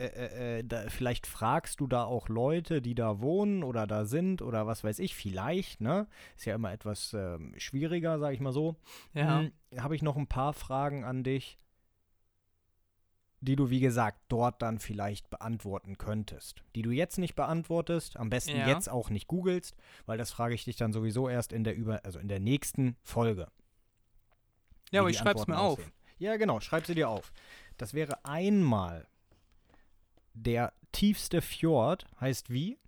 äh, 0.00 0.06
äh, 0.06 0.58
äh, 0.58 0.64
da, 0.64 0.88
vielleicht 0.88 1.26
fragst 1.26 1.80
du 1.80 1.86
da 1.86 2.04
auch 2.04 2.30
Leute, 2.30 2.80
die 2.80 2.94
da 2.94 3.20
wohnen 3.20 3.62
oder 3.62 3.86
da 3.86 4.06
sind 4.06 4.40
oder 4.40 4.66
was 4.66 4.82
weiß 4.82 4.98
ich, 4.98 5.14
vielleicht, 5.14 5.82
ne? 5.82 6.06
Ist 6.36 6.46
ja 6.46 6.54
immer 6.54 6.72
etwas 6.72 7.12
ähm, 7.12 7.54
schwieriger, 7.58 8.18
sag 8.18 8.32
ich 8.32 8.40
mal 8.40 8.52
so. 8.52 8.76
Ja. 9.12 9.40
Hm, 9.40 9.52
Habe 9.76 9.94
ich 9.96 10.02
noch 10.02 10.16
ein 10.16 10.26
paar 10.26 10.54
Fragen 10.54 11.04
an 11.04 11.22
dich, 11.22 11.58
die 13.40 13.56
du, 13.56 13.70
wie 13.70 13.80
gesagt, 13.80 14.20
dort 14.28 14.60
dann 14.60 14.78
vielleicht 14.78 15.30
beantworten 15.30 15.96
könntest. 15.96 16.62
Die 16.74 16.82
du 16.82 16.90
jetzt 16.90 17.18
nicht 17.18 17.34
beantwortest, 17.34 18.16
am 18.18 18.28
besten 18.30 18.56
Ja. 18.56 18.68
jetzt 18.68 18.88
auch 18.90 19.08
nicht 19.10 19.28
googelst, 19.28 19.74
weil 20.06 20.18
das 20.18 20.30
frage 20.30 20.54
ich 20.54 20.64
dich 20.64 20.76
dann 20.76 20.92
sowieso 20.92 21.28
erst 21.28 21.52
in 21.52 21.64
der 21.64 21.74
über, 21.74 22.04
also 22.04 22.18
in 22.18 22.28
der 22.28 22.40
nächsten 22.40 22.96
Folge. 23.02 23.48
Ja, 24.90 25.00
aber 25.00 25.10
ich 25.10 25.16
schreib's 25.18 25.40
Antworten 25.42 25.50
mir 25.52 25.58
auf. 25.58 25.78
aussehen. 25.78 25.92
Ja, 26.18 26.36
genau, 26.36 26.60
schreib 26.60 26.86
sie 26.86 26.94
dir 26.94 27.08
auf. 27.08 27.32
Das 27.78 27.94
wäre 27.94 28.22
einmal 28.26 29.06
der 30.34 30.74
tiefste 30.92 31.40
Fjord, 31.40 32.06
heißt 32.20 32.50
wie? 32.50 32.78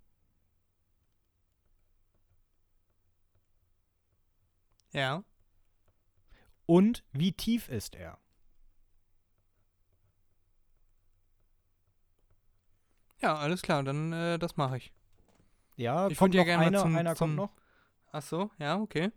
Ja. 4.91 5.23
Und 6.65 7.03
wie 7.11 7.31
tief 7.33 7.69
ist 7.69 7.95
er? 7.95 8.17
Ja, 13.23 13.35
alles 13.37 13.61
klar, 13.61 13.83
dann 13.83 14.11
äh, 14.11 14.37
das 14.37 14.57
mache 14.57 14.75
ich. 14.77 14.91
Ja, 15.77 16.07
Ich 16.09 16.17
kommt 16.17 16.35
noch 16.35 16.43
gerne 16.43 16.65
einer, 16.65 16.79
zum- 16.81 16.95
einer 16.95 17.15
zum- 17.15 17.37
kommt 17.37 17.51
noch. 17.53 17.61
Ach 18.11 18.21
so, 18.21 18.51
ja, 18.59 18.77
okay. 18.77 19.11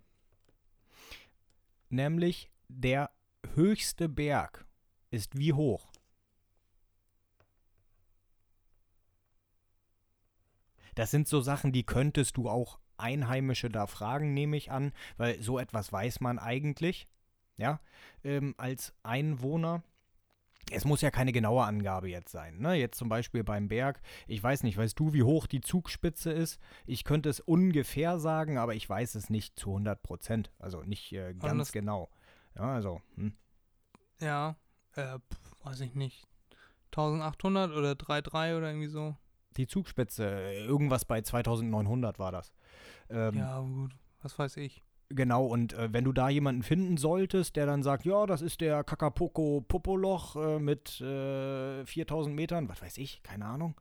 Nämlich 1.89 2.49
der 2.69 3.11
höchste 3.55 4.09
Berg 4.09 4.65
ist 5.11 5.37
wie 5.37 5.53
hoch? 5.53 5.91
Das 10.95 11.11
sind 11.11 11.29
so 11.29 11.41
Sachen, 11.41 11.73
die 11.73 11.85
könntest 11.85 12.37
du 12.37 12.49
auch 12.49 12.79
Einheimische 12.97 13.69
da 13.69 13.87
fragen, 13.87 14.33
nehme 14.33 14.57
ich 14.57 14.71
an, 14.71 14.93
weil 15.19 15.43
so 15.43 15.59
etwas 15.59 15.93
weiß 15.93 16.21
man 16.21 16.39
eigentlich, 16.39 17.09
ja, 17.59 17.81
ähm, 18.25 18.55
als 18.57 18.95
Einwohner. 19.03 19.83
Es 20.73 20.85
muss 20.85 21.01
ja 21.01 21.11
keine 21.11 21.33
genaue 21.33 21.65
Angabe 21.65 22.09
jetzt 22.09 22.33
sein. 22.33 22.59
Ne? 22.59 22.75
Jetzt 22.75 22.99
zum 22.99 23.09
Beispiel 23.09 23.45
beim 23.45 23.69
Berg. 23.69 24.01
Ich 24.27 24.43
weiß 24.43 24.65
nicht, 24.65 24.77
weißt 24.77 24.99
du, 24.99 25.13
wie 25.13 25.23
hoch 25.23 25.47
die 25.47 25.61
Zugspitze 25.61 26.33
ist? 26.33 26.59
Ich 26.87 27.05
könnte 27.05 27.29
es 27.29 27.39
ungefähr 27.41 28.19
sagen, 28.19 28.59
aber 28.59 28.75
ich 28.75 28.89
weiß 28.89 29.15
es 29.15 29.31
nicht 29.31 29.59
zu 29.59 29.71
100 29.71 30.03
Prozent. 30.03 30.51
Also 30.59 30.83
nicht 30.83 31.13
äh, 31.13 31.33
ganz 31.35 31.45
Anders- 31.53 31.73
genau. 31.73 32.11
Ja, 32.57 32.75
also, 32.75 33.01
hm. 33.15 33.37
Ja, 34.21 34.57
äh, 34.97 35.19
weiß 35.63 35.81
ich 35.81 35.95
nicht. 35.95 36.27
1800 36.91 37.73
oder 37.73 37.93
3,3 37.93 38.57
oder 38.57 38.69
irgendwie 38.69 38.89
so. 38.89 39.17
die 39.59 39.67
Zugspitze, 39.67 40.25
äh, 40.29 40.65
irgendwas 40.65 41.05
bei 41.05 41.21
2900 41.23 42.19
war 42.19 42.33
das. 42.33 42.53
Ähm, 43.09 43.35
Ja, 43.37 43.61
gut, 43.61 43.95
was 44.23 44.39
weiß 44.39 44.57
ich. 44.59 44.83
Genau, 45.09 45.47
und 45.47 45.73
äh, 45.75 45.93
wenn 45.93 46.05
du 46.05 46.13
da 46.13 46.29
jemanden 46.29 46.63
finden 46.65 46.97
solltest, 46.97 47.55
der 47.57 47.67
dann 47.67 47.83
sagt, 47.85 48.05
ja, 48.05 48.27
das 48.27 48.43
ist 48.43 48.61
der 48.61 48.83
Kakapoko 48.83 49.61
Popoloch 49.67 50.35
äh, 50.37 50.59
mit 50.59 51.01
äh, 51.01 51.85
4000 51.87 52.35
Metern, 52.35 52.69
was 52.69 52.83
weiß 52.83 52.99
ich, 52.99 53.23
keine 53.23 53.45
Ahnung, 53.47 53.81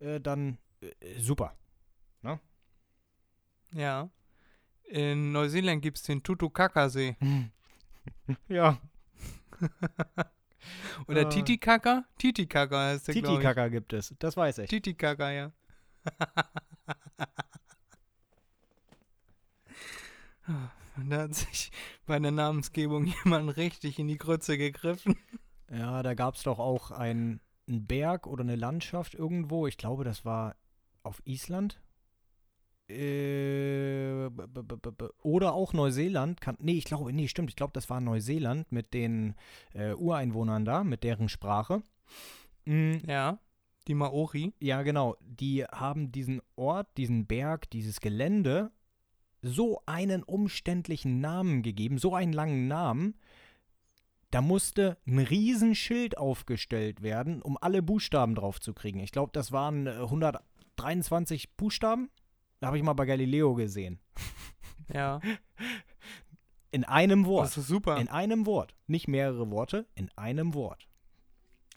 äh, 0.00 0.20
dann 0.20 0.58
äh, 0.80 1.18
super. 1.18 1.54
Ja. 3.74 4.08
In 4.84 5.32
Neuseeland 5.32 5.82
gibt 5.82 5.98
es 5.98 6.04
den 6.04 6.22
Tutukaka-See. 6.22 7.16
Ja, 8.48 8.78
Oder 11.08 11.26
Ah. 11.26 11.28
Titicaka? 11.28 12.04
Titicaka 12.18 12.88
heißt 12.88 13.08
der. 13.08 13.14
Titicaka 13.14 13.68
gibt 13.68 13.92
es, 13.92 14.14
das 14.18 14.36
weiß 14.36 14.58
ich. 14.58 14.70
Titicaka, 14.70 15.30
ja. 15.30 15.52
da 21.08 21.22
hat 21.22 21.34
sich 21.34 21.70
bei 22.06 22.18
der 22.18 22.30
Namensgebung 22.32 23.06
jemand 23.24 23.56
richtig 23.56 23.98
in 23.98 24.08
die 24.08 24.18
Grütze 24.18 24.58
gegriffen. 24.58 25.16
Ja, 25.70 26.02
da 26.02 26.14
gab 26.14 26.34
es 26.34 26.42
doch 26.42 26.58
auch 26.58 26.90
ein- 26.90 27.40
einen 27.68 27.86
Berg 27.86 28.26
oder 28.26 28.42
eine 28.42 28.56
Landschaft 28.56 29.14
irgendwo, 29.14 29.66
ich 29.66 29.76
glaube, 29.76 30.02
das 30.04 30.24
war 30.24 30.56
auf 31.02 31.20
Island. 31.24 31.80
Äh, 32.90 34.28
oder 35.22 35.52
auch 35.52 35.72
Neuseeland. 35.74 36.40
Kann, 36.40 36.56
nee, 36.60 36.72
ich 36.78 36.84
glaube, 36.84 37.12
nee, 37.12 37.28
stimmt. 37.28 37.50
Ich 37.50 37.56
glaube, 37.56 37.72
das 37.74 37.90
war 37.90 38.00
Neuseeland 38.00 38.72
mit 38.72 38.94
den 38.94 39.34
äh, 39.74 39.92
Ureinwohnern 39.92 40.64
da, 40.64 40.84
mit 40.84 41.04
deren 41.04 41.28
Sprache. 41.28 41.82
Mm, 42.64 42.94
Ja. 43.06 43.38
Die 43.86 43.94
Maori. 43.94 44.52
ja, 44.60 44.82
genau. 44.82 45.16
Die 45.20 45.64
haben 45.64 46.12
diesen 46.12 46.42
Ort, 46.56 46.88
diesen 46.98 47.26
Berg, 47.26 47.70
dieses 47.70 48.00
Gelände 48.00 48.70
so 49.42 49.82
einen 49.86 50.22
umständlichen 50.22 51.20
Namen 51.20 51.62
gegeben, 51.62 51.98
so 51.98 52.14
einen 52.14 52.32
langen 52.32 52.68
Namen. 52.68 53.14
Da 54.30 54.42
musste 54.42 54.98
ein 55.06 55.18
Riesenschild 55.20 56.18
aufgestellt 56.18 57.02
werden, 57.02 57.40
um 57.40 57.56
alle 57.60 57.82
Buchstaben 57.82 58.34
drauf 58.34 58.60
zu 58.60 58.74
kriegen. 58.74 59.00
Ich 59.00 59.12
glaube, 59.12 59.30
das 59.32 59.52
waren 59.52 59.86
äh, 59.86 59.90
123 59.92 61.56
Buchstaben. 61.56 62.10
Da 62.60 62.66
habe 62.68 62.76
ich 62.76 62.82
mal 62.82 62.92
bei 62.94 63.06
Galileo 63.06 63.54
gesehen. 63.54 64.00
Ja. 64.92 65.20
In 66.70 66.84
einem 66.84 67.26
Wort. 67.26 67.44
Das 67.46 67.58
ist 67.58 67.68
super. 67.68 67.98
In 67.98 68.08
einem 68.08 68.46
Wort. 68.46 68.74
Nicht 68.86 69.06
mehrere 69.06 69.50
Worte, 69.50 69.86
in 69.94 70.10
einem 70.16 70.54
Wort. 70.54 70.88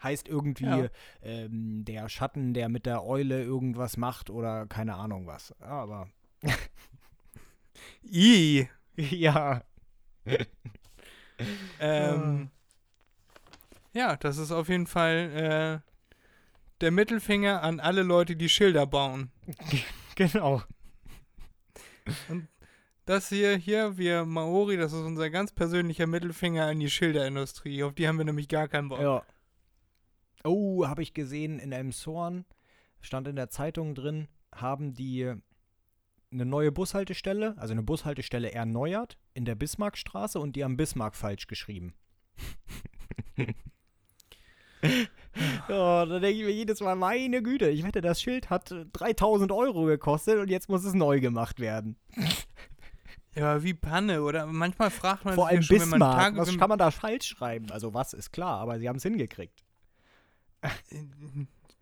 Heißt 0.01 0.29
irgendwie 0.29 0.63
Ja. 0.65 0.87
ähm, 1.21 1.83
der 1.83 2.07
Schatten, 2.07 2.53
der 2.53 2.69
mit 2.69 2.85
der 2.85 3.03
Eule 3.05 3.43
irgendwas 3.43 3.97
macht 3.97 4.29
oder 4.29 4.65
keine 4.65 4.95
Ahnung 4.95 5.27
was. 5.27 5.53
Aber 5.61 6.07
I. 8.03 8.67
ja. 8.95 9.63
Ähm, 11.79 12.49
ja, 13.93 14.15
das 14.15 14.37
ist 14.37 14.51
auf 14.51 14.69
jeden 14.69 14.87
Fall 14.87 15.81
äh, 15.83 15.91
der 16.81 16.91
Mittelfinger 16.91 17.61
an 17.63 17.79
alle 17.79 18.03
Leute, 18.03 18.35
die 18.35 18.49
Schilder 18.49 18.85
bauen. 18.85 19.31
Genau. 20.15 20.61
Das 23.05 23.29
hier, 23.29 23.55
hier, 23.55 23.97
wir 23.97 24.25
Maori, 24.25 24.75
das 24.77 24.91
ist 24.91 24.99
unser 24.99 25.29
ganz 25.29 25.51
persönlicher 25.51 26.05
Mittelfinger 26.05 26.65
an 26.65 26.79
die 26.79 26.89
Schilderindustrie. 26.89 27.83
Auf 27.83 27.93
die 27.93 28.07
haben 28.07 28.17
wir 28.17 28.25
nämlich 28.25 28.49
gar 28.49 28.67
keinen 28.67 28.89
Bock. 28.89 28.99
Ja. 28.99 29.23
Oh, 30.43 30.85
habe 30.85 31.01
ich 31.01 31.13
gesehen 31.13 31.59
in 31.59 31.71
Elmshorn, 31.71 32.45
stand 32.99 33.29
in 33.29 33.35
der 33.35 33.49
Zeitung 33.49 33.95
drin, 33.95 34.27
haben 34.53 34.93
die 34.93 35.33
eine 36.31 36.45
neue 36.45 36.71
Bushaltestelle, 36.71 37.55
also 37.57 37.73
eine 37.73 37.83
Bushaltestelle 37.83 38.51
erneuert 38.51 39.17
in 39.33 39.45
der 39.45 39.55
Bismarckstraße 39.55 40.39
und 40.39 40.55
die 40.55 40.63
haben 40.63 40.77
Bismarck 40.77 41.15
falsch 41.15 41.47
geschrieben. 41.47 41.93
Ja, 43.37 43.45
da 46.05 46.19
denke 46.19 46.39
ich 46.39 46.45
mir 46.45 46.53
jedes 46.53 46.79
Mal, 46.79 46.95
meine 46.95 47.43
Güte, 47.43 47.69
ich 47.69 47.83
wette, 47.83 48.01
das 48.01 48.21
Schild 48.21 48.49
hat 48.49 48.71
äh, 48.71 48.85
3000 48.93 49.51
Euro 49.51 49.83
gekostet 49.85 50.39
und 50.39 50.49
jetzt 50.49 50.69
muss 50.69 50.83
es 50.83 50.93
neu 50.93 51.19
gemacht 51.19 51.59
werden. 51.59 51.97
Ja, 53.33 53.63
wie 53.63 53.73
Panne, 53.73 54.23
oder? 54.23 54.45
Manchmal 54.45 54.89
fragt 54.89 55.23
man 55.23 55.35
Vor 55.35 55.45
sich 55.45 55.51
allem 55.51 55.61
ja 55.61 55.65
schon, 55.65 55.79
wenn 55.79 55.89
man 55.89 55.99
Bismarck, 55.99 56.19
Tage, 56.19 56.37
was 56.37 56.57
kann 56.57 56.67
man 56.67 56.77
da 56.77 56.91
falsch 56.91 57.27
schreiben? 57.27 57.71
Also 57.71 57.93
was 57.93 58.11
ist 58.11 58.33
klar, 58.33 58.59
aber 58.59 58.77
sie 58.77 58.89
haben 58.89 58.97
es 58.97 59.03
hingekriegt. 59.03 59.63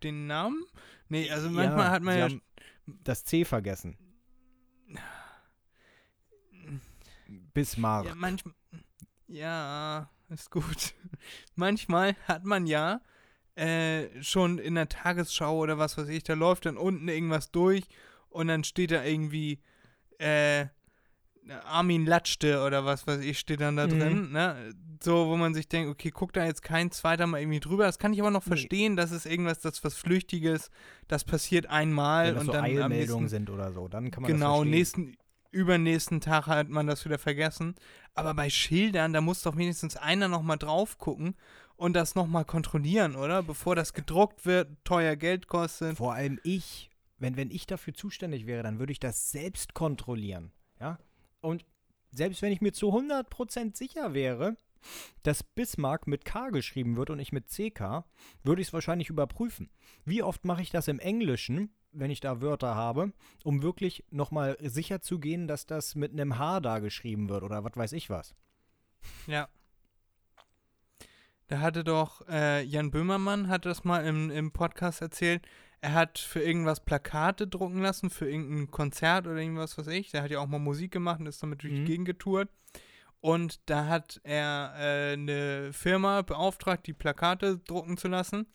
den 0.03 0.27
Namen? 0.27 0.63
Nee, 1.07 1.27
also 1.31 1.49
manchmal 1.49 1.89
hat 1.89 2.03
man 2.03 2.17
ja. 2.19 2.27
das 3.03 3.23
C 3.23 3.45
vergessen. 3.45 3.97
Bismarck. 7.53 8.05
Ja, 8.05 8.15
manchmal. 8.15 8.53
Ja, 9.27 10.09
ist 10.29 10.49
gut. 10.51 10.93
manchmal 11.55 12.15
hat 12.27 12.45
man 12.45 12.65
ja 12.67 13.01
äh, 13.55 14.07
schon 14.23 14.57
in 14.57 14.75
der 14.75 14.89
Tagesschau 14.89 15.57
oder 15.57 15.77
was 15.77 15.97
weiß 15.97 16.07
ich, 16.09 16.23
da 16.23 16.33
läuft 16.33 16.65
dann 16.65 16.77
unten 16.77 17.07
irgendwas 17.07 17.51
durch 17.51 17.83
und 18.29 18.47
dann 18.47 18.63
steht 18.63 18.91
da 18.91 19.03
irgendwie 19.03 19.59
äh, 20.17 20.67
Armin 21.65 22.05
Latschte 22.05 22.61
oder 22.63 22.85
was 22.85 23.07
weiß 23.07 23.21
ich, 23.21 23.39
steht 23.39 23.61
dann 23.61 23.75
da 23.75 23.87
Mhm. 23.87 23.89
drin, 23.89 24.31
ne? 24.31 24.73
So, 25.01 25.27
wo 25.27 25.37
man 25.37 25.53
sich 25.53 25.67
denkt, 25.69 25.89
okay, 25.89 26.11
guck 26.11 26.33
da 26.33 26.45
jetzt 26.45 26.61
kein 26.61 26.91
zweiter 26.91 27.25
Mal 27.25 27.39
irgendwie 27.39 27.61
drüber. 27.61 27.85
Das 27.85 27.97
kann 27.99 28.11
ich 28.13 28.19
aber 28.19 28.31
noch 28.31 28.43
Nee. 28.43 28.49
verstehen, 28.49 28.95
das 28.97 29.11
ist 29.11 29.25
irgendwas, 29.25 29.59
das 29.61 29.83
was 29.83 29.95
Flüchtiges, 29.95 30.69
das 31.07 31.23
passiert 31.23 31.67
einmal 31.67 32.25
Wenn 32.27 32.33
das 32.33 32.41
und 32.41 32.45
so 32.47 32.51
dann 32.53 32.63
am 32.65 32.65
Eilmeldungen 32.91 33.29
sind 33.29 33.49
oder 33.49 33.71
so, 33.71 33.87
dann 33.87 34.11
kann 34.11 34.23
man 34.23 34.31
Genau, 34.31 34.49
das 34.51 34.55
verstehen. 34.57 34.71
nächsten, 34.71 35.17
übernächsten 35.51 36.21
Tag 36.21 36.47
hat 36.47 36.69
man 36.69 36.87
das 36.87 37.05
wieder 37.05 37.19
vergessen. 37.19 37.75
Aber 38.13 38.33
bei 38.33 38.49
Schildern, 38.49 39.13
da 39.13 39.21
muss 39.21 39.41
doch 39.41 39.57
wenigstens 39.57 39.95
einer 39.97 40.27
nochmal 40.27 40.57
drauf 40.57 40.97
gucken 40.97 41.35
und 41.75 41.93
das 41.93 42.15
nochmal 42.15 42.45
kontrollieren, 42.45 43.15
oder? 43.15 43.43
Bevor 43.43 43.75
das 43.75 43.93
gedruckt 43.93 44.45
wird, 44.45 44.69
teuer 44.83 45.15
Geld 45.15 45.47
kostet. 45.47 45.97
Vor 45.97 46.13
allem 46.13 46.39
ich, 46.43 46.89
wenn, 47.17 47.37
wenn 47.37 47.51
ich 47.51 47.65
dafür 47.65 47.93
zuständig 47.93 48.45
wäre, 48.45 48.63
dann 48.63 48.79
würde 48.79 48.91
ich 48.91 48.99
das 48.99 49.31
selbst 49.31 49.73
kontrollieren. 49.73 50.51
Ja? 50.79 50.99
Und 51.41 51.65
selbst 52.11 52.41
wenn 52.41 52.51
ich 52.51 52.61
mir 52.61 52.73
zu 52.73 52.93
100% 52.93 53.75
sicher 53.75 54.13
wäre, 54.13 54.57
dass 55.23 55.43
Bismarck 55.43 56.07
mit 56.07 56.25
K 56.25 56.49
geschrieben 56.49 56.95
wird 56.95 57.09
und 57.09 57.17
nicht 57.17 57.33
mit 57.33 57.47
CK, 57.47 58.05
würde 58.43 58.61
ich 58.61 58.69
es 58.69 58.73
wahrscheinlich 58.73 59.09
überprüfen. 59.09 59.69
Wie 60.05 60.23
oft 60.23 60.45
mache 60.45 60.61
ich 60.61 60.69
das 60.69 60.87
im 60.87 60.99
Englischen, 60.99 61.73
wenn 61.91 62.11
ich 62.11 62.19
da 62.19 62.41
Wörter 62.41 62.75
habe, 62.75 63.11
um 63.43 63.61
wirklich 63.63 64.03
nochmal 64.11 64.57
sicher 64.61 65.01
zu 65.01 65.19
gehen, 65.19 65.47
dass 65.47 65.65
das 65.65 65.95
mit 65.95 66.11
einem 66.11 66.37
H 66.37 66.59
da 66.59 66.79
geschrieben 66.79 67.29
wird 67.29 67.43
oder 67.43 67.63
was 67.63 67.75
weiß 67.75 67.91
ich 67.93 68.09
was. 68.09 68.35
Ja. 69.27 69.47
Da 71.47 71.61
hatte 71.61 71.83
doch 71.83 72.27
äh, 72.29 72.63
Jan 72.63 72.91
Böhmermann 72.91 73.47
hat 73.47 73.65
das 73.65 73.83
mal 73.83 74.05
im, 74.05 74.29
im 74.29 74.51
Podcast 74.51 75.01
erzählt. 75.01 75.47
Er 75.81 75.93
hat 75.93 76.19
für 76.19 76.41
irgendwas 76.41 76.83
Plakate 76.83 77.47
drucken 77.47 77.79
lassen, 77.81 78.09
für 78.09 78.29
irgendein 78.29 78.69
Konzert 78.69 79.25
oder 79.25 79.37
irgendwas, 79.37 79.77
was 79.77 79.87
ich. 79.87 80.11
Der 80.11 80.21
hat 80.21 80.29
ja 80.29 80.39
auch 80.39 80.47
mal 80.47 80.59
Musik 80.59 80.91
gemacht 80.91 81.21
und 81.21 81.25
ist 81.25 81.41
damit 81.41 81.63
durch 81.63 81.73
die 81.73 81.79
Mhm. 81.81 81.85
Gegend 81.85 82.05
getourt. 82.05 82.49
Und 83.21 83.59
da 83.69 83.87
hat 83.87 84.21
er 84.23 84.73
äh, 84.77 85.13
eine 85.13 85.73
Firma 85.73 86.21
beauftragt, 86.21 86.85
die 86.85 86.93
Plakate 86.93 87.57
drucken 87.59 87.97
zu 87.97 88.07
lassen. 88.09 88.45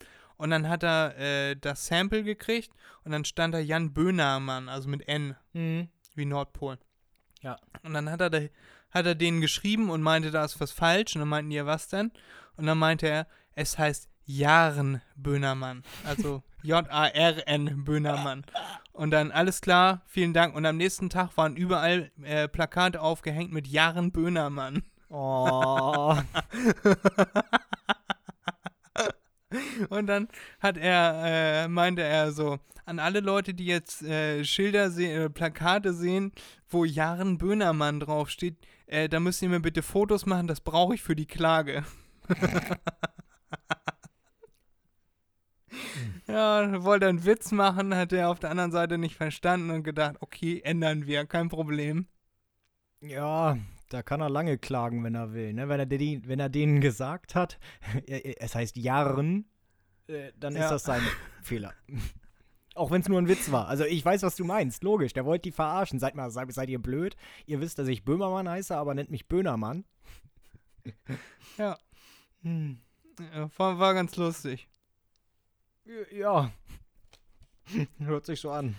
Und 0.44 0.50
dann 0.50 0.68
hat 0.68 0.82
er 0.82 1.16
äh, 1.16 1.56
das 1.56 1.86
Sample 1.86 2.22
gekriegt 2.22 2.70
und 3.02 3.12
dann 3.12 3.24
stand 3.24 3.54
da 3.54 3.58
Jan 3.58 3.94
Böhmermann, 3.94 4.68
also 4.68 4.90
mit 4.90 5.08
N, 5.08 5.36
wie 5.54 6.24
Nordpol. 6.26 6.76
Ja. 7.40 7.56
Und 7.82 7.94
dann 7.94 8.10
hat 8.10 8.20
er, 8.20 8.28
da, 8.28 8.40
hat 8.90 9.06
er 9.06 9.14
denen 9.14 9.40
geschrieben 9.40 9.88
und 9.88 10.02
meinte, 10.02 10.30
da 10.30 10.44
ist 10.44 10.60
was 10.60 10.70
falsch. 10.70 11.14
Und 11.14 11.20
dann 11.20 11.30
meinten 11.30 11.48
die, 11.48 11.56
ja, 11.56 11.64
was 11.64 11.88
denn? 11.88 12.12
Und 12.58 12.66
dann 12.66 12.76
meinte 12.76 13.08
er, 13.08 13.26
es 13.54 13.78
heißt 13.78 14.10
Jaren 14.26 15.00
Böhnermann. 15.16 15.82
Also 16.04 16.42
J-A-R-N 16.62 17.82
Böhnermann. 17.82 18.44
Und 18.92 19.12
dann, 19.12 19.32
alles 19.32 19.62
klar, 19.62 20.02
vielen 20.04 20.34
Dank. 20.34 20.54
Und 20.54 20.66
am 20.66 20.76
nächsten 20.76 21.08
Tag 21.08 21.34
waren 21.38 21.56
überall 21.56 22.10
äh, 22.22 22.48
Plakate 22.48 23.00
aufgehängt 23.00 23.50
mit 23.50 23.66
Jaren 23.66 24.12
Böhnermann. 24.12 24.82
Oh. 25.08 26.18
Und 29.88 30.06
dann 30.06 30.28
hat 30.60 30.76
er, 30.76 31.64
äh, 31.64 31.68
meinte 31.68 32.02
er 32.02 32.32
so, 32.32 32.58
an 32.86 32.98
alle 32.98 33.20
Leute, 33.20 33.54
die 33.54 33.66
jetzt 33.66 34.02
äh, 34.02 34.44
Schilder 34.44 34.90
sehen, 34.90 35.22
äh, 35.22 35.30
Plakate 35.30 35.94
sehen, 35.94 36.32
wo 36.68 36.84
Jaren 36.84 37.38
Böhnermann 37.38 38.00
draufsteht, 38.00 38.56
äh, 38.86 39.08
da 39.08 39.20
müsst 39.20 39.40
ihr 39.42 39.48
mir 39.48 39.60
bitte 39.60 39.82
Fotos 39.82 40.26
machen, 40.26 40.46
das 40.46 40.60
brauche 40.60 40.94
ich 40.94 41.02
für 41.02 41.16
die 41.16 41.26
Klage. 41.26 41.84
ja, 46.26 46.84
wollte 46.84 47.08
einen 47.08 47.24
Witz 47.24 47.52
machen, 47.52 47.94
hat 47.94 48.12
er 48.12 48.28
auf 48.30 48.40
der 48.40 48.50
anderen 48.50 48.72
Seite 48.72 48.98
nicht 48.98 49.16
verstanden 49.16 49.70
und 49.70 49.82
gedacht, 49.82 50.16
okay, 50.20 50.60
ändern 50.64 51.06
wir, 51.06 51.24
kein 51.26 51.48
Problem. 51.48 52.06
Ja, 53.00 53.56
da 53.88 54.02
kann 54.02 54.20
er 54.20 54.30
lange 54.30 54.58
klagen, 54.58 55.04
wenn 55.04 55.14
er 55.14 55.32
will. 55.32 55.52
Ne? 55.52 55.68
Wenn, 55.68 55.80
er 55.80 55.86
den, 55.86 56.26
wenn 56.26 56.40
er 56.40 56.48
denen 56.48 56.80
gesagt 56.80 57.34
hat, 57.34 57.58
es 58.06 58.54
heißt 58.54 58.76
Jahren, 58.76 59.46
äh, 60.08 60.32
dann 60.38 60.54
Ja. 60.56 60.64
ist 60.64 60.70
das 60.70 60.84
sein 60.84 61.02
Fehler. 61.42 61.72
Auch 62.74 62.90
wenn 62.90 63.00
es 63.02 63.08
nur 63.08 63.20
ein 63.20 63.28
Witz 63.28 63.52
war. 63.52 63.68
Also 63.68 63.84
ich 63.84 64.04
weiß, 64.04 64.22
was 64.22 64.34
du 64.36 64.44
meinst. 64.44 64.82
Logisch, 64.82 65.12
der 65.12 65.24
wollte 65.24 65.42
die 65.42 65.52
verarschen. 65.52 65.98
Seid 66.00 66.14
mal, 66.16 66.30
seid, 66.30 66.52
seid 66.52 66.68
ihr 66.68 66.80
blöd? 66.82 67.16
Ihr 67.46 67.60
wisst, 67.60 67.78
dass 67.78 67.86
ich 67.88 68.04
Böhmermann 68.04 68.48
heiße, 68.48 68.76
aber 68.76 68.94
nennt 68.94 69.10
mich 69.10 69.26
Böhnermann. 69.28 69.84
Ja. 71.56 71.78
Hm. 72.42 72.78
Ja, 73.32 73.48
War, 73.56 73.78
war 73.78 73.94
ganz 73.94 74.16
lustig. 74.16 74.68
Ja. 76.10 76.50
Hört 77.98 78.26
sich 78.26 78.40
so 78.40 78.50
an. 78.50 78.74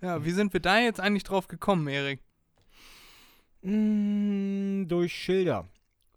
Ja, 0.00 0.24
wie 0.24 0.30
sind 0.30 0.52
wir 0.52 0.60
da 0.60 0.78
jetzt 0.78 1.00
eigentlich 1.00 1.24
drauf 1.24 1.48
gekommen, 1.48 1.88
Erik? 1.88 2.20
Mm, 3.62 4.86
durch 4.86 5.12
Schilder. 5.12 5.66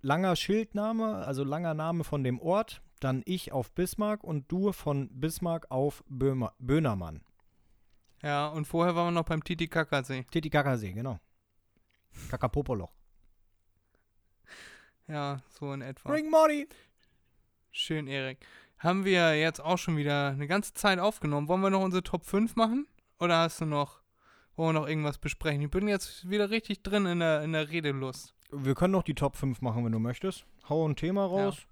Langer 0.01 0.35
Schildname, 0.35 1.15
also 1.25 1.43
langer 1.43 1.73
Name 1.73 2.03
von 2.03 2.23
dem 2.23 2.39
Ort, 2.39 2.81
dann 3.03 3.21
ich 3.25 3.51
auf 3.51 3.71
Bismarck 3.71 4.23
und 4.23 4.51
du 4.51 4.71
von 4.71 5.09
Bismarck 5.11 5.69
auf 5.69 6.03
Böhmer, 6.07 6.53
Böhnermann. 6.59 7.21
Ja, 8.21 8.47
und 8.47 8.65
vorher 8.65 8.95
waren 8.95 9.07
wir 9.07 9.19
noch 9.19 9.25
beim 9.25 9.43
Titicacasee. 9.43 10.25
Titicacasee, 10.29 10.93
genau. 10.93 11.19
Kakapopoloch. 12.29 12.91
Ja, 15.07 15.41
so 15.49 15.73
in 15.73 15.81
etwa. 15.81 16.09
Bring 16.09 16.29
Money! 16.29 16.67
Schön, 17.71 18.07
Erik. 18.07 18.45
Haben 18.77 19.05
wir 19.05 19.37
jetzt 19.39 19.59
auch 19.59 19.77
schon 19.77 19.97
wieder 19.97 20.29
eine 20.29 20.47
ganze 20.47 20.73
Zeit 20.73 20.99
aufgenommen. 20.99 21.47
Wollen 21.47 21.61
wir 21.61 21.69
noch 21.69 21.81
unsere 21.81 22.03
Top 22.03 22.25
5 22.25 22.55
machen? 22.55 22.87
Oder 23.19 23.37
hast 23.37 23.61
du 23.61 23.65
noch, 23.65 24.01
wollen 24.55 24.75
wir 24.75 24.81
noch 24.81 24.87
irgendwas 24.87 25.17
besprechen? 25.17 25.61
Ich 25.61 25.69
bin 25.69 25.87
jetzt 25.87 26.29
wieder 26.29 26.49
richtig 26.49 26.81
drin 26.83 27.05
in 27.05 27.19
der, 27.19 27.43
in 27.43 27.53
der 27.53 27.69
Redelust. 27.69 28.33
Wir 28.51 28.75
können 28.75 28.91
noch 28.91 29.03
die 29.03 29.13
Top 29.13 29.35
5 29.35 29.61
machen, 29.61 29.85
wenn 29.85 29.91
du 29.91 29.99
möchtest. 29.99 30.45
Hau 30.67 30.87
ein 30.87 30.95
Thema 30.95 31.25
raus. 31.25 31.67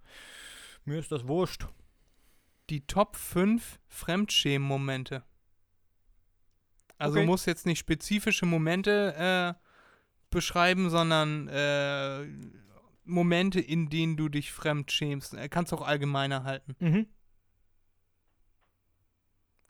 Mir 0.85 0.99
ist 0.99 1.11
das 1.11 1.27
wurscht. 1.27 1.67
Die 2.69 2.85
Top 2.85 3.15
5 3.15 3.79
Fremdschämen-Momente. 3.87 5.23
Also 6.97 7.17
Okay. 7.19 7.25
muss 7.25 7.45
jetzt 7.45 7.65
nicht 7.65 7.79
spezifische 7.79 8.45
Momente 8.45 9.15
äh, 9.57 9.65
beschreiben, 10.29 10.89
sondern 10.89 11.47
äh, 11.47 12.27
Momente, 13.05 13.59
in 13.59 13.89
denen 13.89 14.17
du 14.17 14.29
dich 14.29 14.51
fremd 14.51 14.91
schämst. 14.91 15.33
Äh, 15.33 15.49
kannst 15.49 15.73
auch 15.73 15.81
allgemeiner 15.81 16.43
halten. 16.43 16.75
Mhm. 16.79 17.07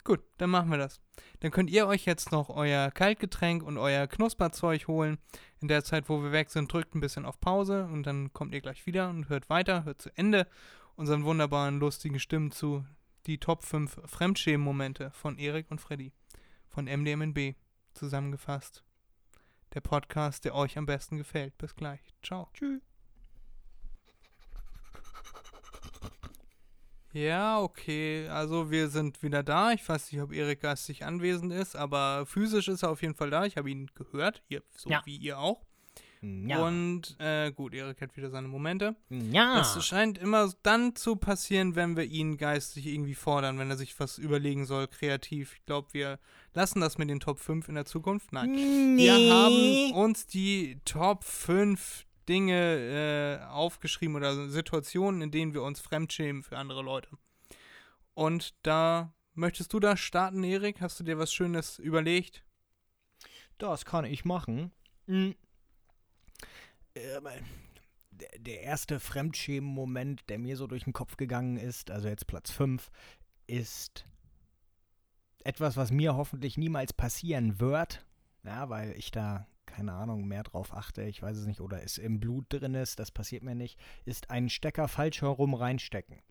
Gut, 0.03 0.21
dann 0.37 0.49
machen 0.49 0.71
wir 0.71 0.77
das. 0.77 1.01
Dann 1.41 1.51
könnt 1.51 1.69
ihr 1.69 1.85
euch 1.85 2.05
jetzt 2.05 2.31
noch 2.31 2.49
euer 2.49 2.89
Kaltgetränk 2.89 3.61
und 3.63 3.77
euer 3.77 4.07
Knusperzeug 4.07 4.87
holen. 4.87 5.19
In 5.61 5.67
der 5.67 5.83
Zeit, 5.83 6.09
wo 6.09 6.23
wir 6.23 6.31
weg 6.31 6.49
sind, 6.49 6.71
drückt 6.73 6.95
ein 6.95 7.01
bisschen 7.01 7.25
auf 7.25 7.39
Pause 7.39 7.85
und 7.85 8.03
dann 8.03 8.33
kommt 8.33 8.53
ihr 8.53 8.61
gleich 8.61 8.85
wieder 8.87 9.09
und 9.09 9.29
hört 9.29 9.49
weiter, 9.49 9.83
hört 9.83 10.01
zu 10.01 10.09
Ende 10.17 10.47
unseren 10.99 11.23
wunderbaren, 11.23 11.79
lustigen 11.79 12.19
Stimmen 12.19 12.51
zu. 12.51 12.85
Die 13.25 13.37
Top 13.37 13.63
5 13.63 14.01
Fremdschämen-Momente 14.05 15.11
von 15.11 15.37
Erik 15.37 15.71
und 15.71 15.79
Freddy 15.79 16.11
von 16.67 16.85
MDMNB 16.85 17.55
zusammengefasst. 17.93 18.83
Der 19.73 19.79
Podcast, 19.81 20.43
der 20.43 20.55
euch 20.55 20.77
am 20.77 20.85
besten 20.85 21.17
gefällt. 21.17 21.57
Bis 21.57 21.73
gleich. 21.75 22.01
Ciao. 22.21 22.49
Tschüss. 22.53 22.81
Ja, 27.13 27.59
okay. 27.61 28.27
Also 28.27 28.69
wir 28.69 28.89
sind 28.89 29.23
wieder 29.23 29.41
da. 29.41 29.71
Ich 29.71 29.87
weiß 29.87 30.11
nicht, 30.11 30.21
ob 30.21 30.33
Erik 30.33 30.59
geistig 30.61 31.05
anwesend 31.05 31.53
ist, 31.53 31.75
aber 31.77 32.25
physisch 32.25 32.67
ist 32.67 32.83
er 32.83 32.89
auf 32.91 33.01
jeden 33.01 33.15
Fall 33.15 33.29
da. 33.29 33.45
Ich 33.45 33.55
habe 33.57 33.69
ihn 33.71 33.89
gehört, 33.95 34.43
ihr, 34.49 34.63
so 34.75 34.89
Ja. 34.89 35.01
wie 35.05 35.15
ihr 35.15 35.39
auch. 35.39 35.65
Ja. 36.21 36.65
Und 36.65 37.15
äh, 37.19 37.51
gut, 37.51 37.73
Erik 37.73 38.01
hat 38.01 38.17
wieder 38.17 38.29
seine 38.29 38.49
Momente. 38.49 38.95
ja. 39.09 39.57
Das 39.57 39.85
scheint 39.85 40.17
immer 40.17 40.51
dann 40.63 40.95
zu 40.95 41.15
passieren, 41.15 41.75
wenn 41.75 41.95
wir 41.95 42.03
ihn 42.03 42.37
geistig 42.37 42.87
irgendwie 42.87 43.15
fordern, 43.15 43.57
wenn 43.57 43.69
er 43.69 43.77
sich 43.77 43.97
was 43.99 44.17
überlegen 44.17 44.65
soll, 44.65 44.87
kreativ. 44.87 45.53
Ich 45.55 45.65
glaube, 45.65 45.87
wir 45.93 46.19
lassen 46.53 46.81
das 46.81 46.97
mit 46.97 47.09
den 47.09 47.21
Top 47.21 47.39
5 47.39 47.69
in 47.69 47.75
der 47.75 47.85
Zukunft. 47.85 48.33
Nein. 48.33 48.97
Wir 48.97 49.33
haben 49.33 49.93
uns 49.93 50.27
die 50.27 50.79
Top 50.83 51.23
5 51.23 52.05
Dinge 52.27 53.39
äh, 53.41 53.45
aufgeschrieben 53.45 54.15
oder 54.15 54.49
Situationen, 54.49 55.21
in 55.21 55.31
denen 55.31 55.53
wir 55.53 55.63
uns 55.63 55.79
fremdschämen 55.79 56.43
für 56.43 56.57
andere 56.57 56.83
Leute. 56.83 57.09
Und 58.13 58.53
da 58.63 59.13
möchtest 59.33 59.73
du 59.73 59.79
da 59.79 59.97
starten, 59.97 60.43
Erik? 60.43 60.81
Hast 60.81 60.99
du 60.99 61.03
dir 61.03 61.17
was 61.17 61.33
Schönes 61.33 61.79
überlegt? 61.79 62.43
Das 63.57 63.85
kann 63.85 64.05
ich 64.05 64.25
machen. 64.25 64.71
Hm. 65.07 65.35
Ähm, 66.99 67.27
der- 68.39 68.61
erste 68.61 68.99
Fremdschämen-Moment, 68.99 70.29
der 70.29 70.39
mir 70.39 70.57
so 70.57 70.67
durch 70.67 70.83
den 70.83 70.93
Kopf 70.93 71.15
gegangen 71.17 71.57
ist, 71.57 71.89
also 71.91 72.07
jetzt 72.07 72.27
Platz 72.27 72.51
5, 72.51 72.91
ist 73.47 74.05
etwas, 75.43 75.77
was 75.77 75.91
mir 75.91 76.15
hoffentlich 76.15 76.57
niemals 76.57 76.93
passieren 76.93 77.59
wird. 77.59 78.05
Ja, 78.43 78.69
weil 78.69 78.91
ich 78.97 79.11
da, 79.11 79.47
keine 79.65 79.93
Ahnung, 79.93 80.27
mehr 80.27 80.43
drauf 80.43 80.73
achte, 80.73 81.03
ich 81.03 81.21
weiß 81.21 81.37
es 81.37 81.45
nicht, 81.45 81.61
oder 81.61 81.83
es 81.83 81.97
im 81.97 82.19
Blut 82.19 82.45
drin 82.49 82.75
ist, 82.75 82.99
das 82.99 83.11
passiert 83.11 83.43
mir 83.43 83.55
nicht, 83.55 83.79
ist 84.05 84.29
einen 84.29 84.49
Stecker 84.49 84.87
falsch 84.87 85.21
herum 85.21 85.53
reinstecken. 85.53 86.21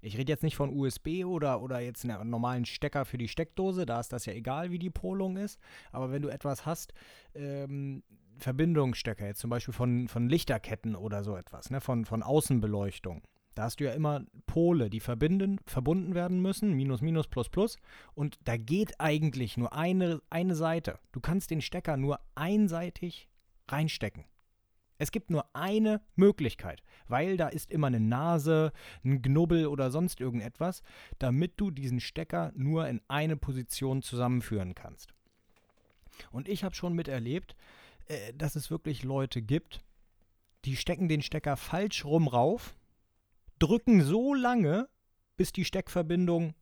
Ich 0.00 0.18
rede 0.18 0.30
jetzt 0.30 0.42
nicht 0.42 0.56
von 0.56 0.78
USB 0.78 1.24
oder, 1.24 1.62
oder 1.62 1.80
jetzt 1.80 2.04
einen 2.04 2.28
normalen 2.28 2.66
Stecker 2.66 3.04
für 3.06 3.16
die 3.16 3.28
Steckdose, 3.28 3.86
da 3.86 4.00
ist 4.00 4.12
das 4.12 4.26
ja 4.26 4.34
egal, 4.34 4.70
wie 4.70 4.78
die 4.78 4.90
Polung 4.90 5.38
ist. 5.38 5.58
Aber 5.92 6.12
wenn 6.12 6.20
du 6.20 6.28
etwas 6.28 6.66
hast, 6.66 6.92
ähm, 7.34 8.02
Verbindungsstecker, 8.38 9.26
jetzt 9.26 9.40
zum 9.40 9.50
Beispiel 9.50 9.74
von, 9.74 10.08
von 10.08 10.28
Lichterketten 10.28 10.96
oder 10.96 11.24
so 11.24 11.36
etwas, 11.36 11.70
ne, 11.70 11.80
von, 11.80 12.04
von 12.04 12.22
Außenbeleuchtung, 12.22 13.22
da 13.54 13.64
hast 13.64 13.78
du 13.78 13.84
ja 13.84 13.92
immer 13.92 14.24
Pole, 14.46 14.90
die 14.90 15.00
verbinden, 15.00 15.60
verbunden 15.66 16.14
werden 16.14 16.42
müssen, 16.42 16.72
Minus, 16.72 17.00
Minus, 17.00 17.28
Plus, 17.28 17.48
Plus. 17.48 17.76
Und 18.14 18.38
da 18.44 18.56
geht 18.56 19.00
eigentlich 19.00 19.56
nur 19.56 19.72
eine, 19.72 20.20
eine 20.28 20.56
Seite. 20.56 20.98
Du 21.12 21.20
kannst 21.20 21.50
den 21.50 21.60
Stecker 21.60 21.96
nur 21.96 22.18
einseitig 22.34 23.28
reinstecken. 23.68 24.24
Es 24.98 25.10
gibt 25.10 25.30
nur 25.30 25.44
eine 25.54 26.00
Möglichkeit, 26.14 26.82
weil 27.08 27.36
da 27.36 27.48
ist 27.48 27.70
immer 27.70 27.88
eine 27.88 28.00
Nase, 28.00 28.72
ein 29.04 29.22
Knubbel 29.22 29.66
oder 29.66 29.90
sonst 29.90 30.20
irgendetwas, 30.20 30.82
damit 31.18 31.54
du 31.56 31.70
diesen 31.70 32.00
Stecker 32.00 32.52
nur 32.56 32.88
in 32.88 33.00
eine 33.08 33.36
Position 33.36 34.02
zusammenführen 34.02 34.74
kannst. 34.74 35.12
Und 36.30 36.48
ich 36.48 36.62
habe 36.62 36.76
schon 36.76 36.94
miterlebt, 36.94 37.56
äh, 38.06 38.32
dass 38.34 38.56
es 38.56 38.70
wirklich 38.70 39.02
Leute 39.02 39.42
gibt, 39.42 39.82
die 40.64 40.76
stecken 40.76 41.08
den 41.08 41.22
Stecker 41.22 41.56
falsch 41.56 42.04
rum 42.04 42.28
rauf, 42.28 42.76
drücken 43.58 44.02
so 44.02 44.34
lange, 44.34 44.88
bis 45.36 45.52
die 45.52 45.64
Steckverbindung 45.64 46.54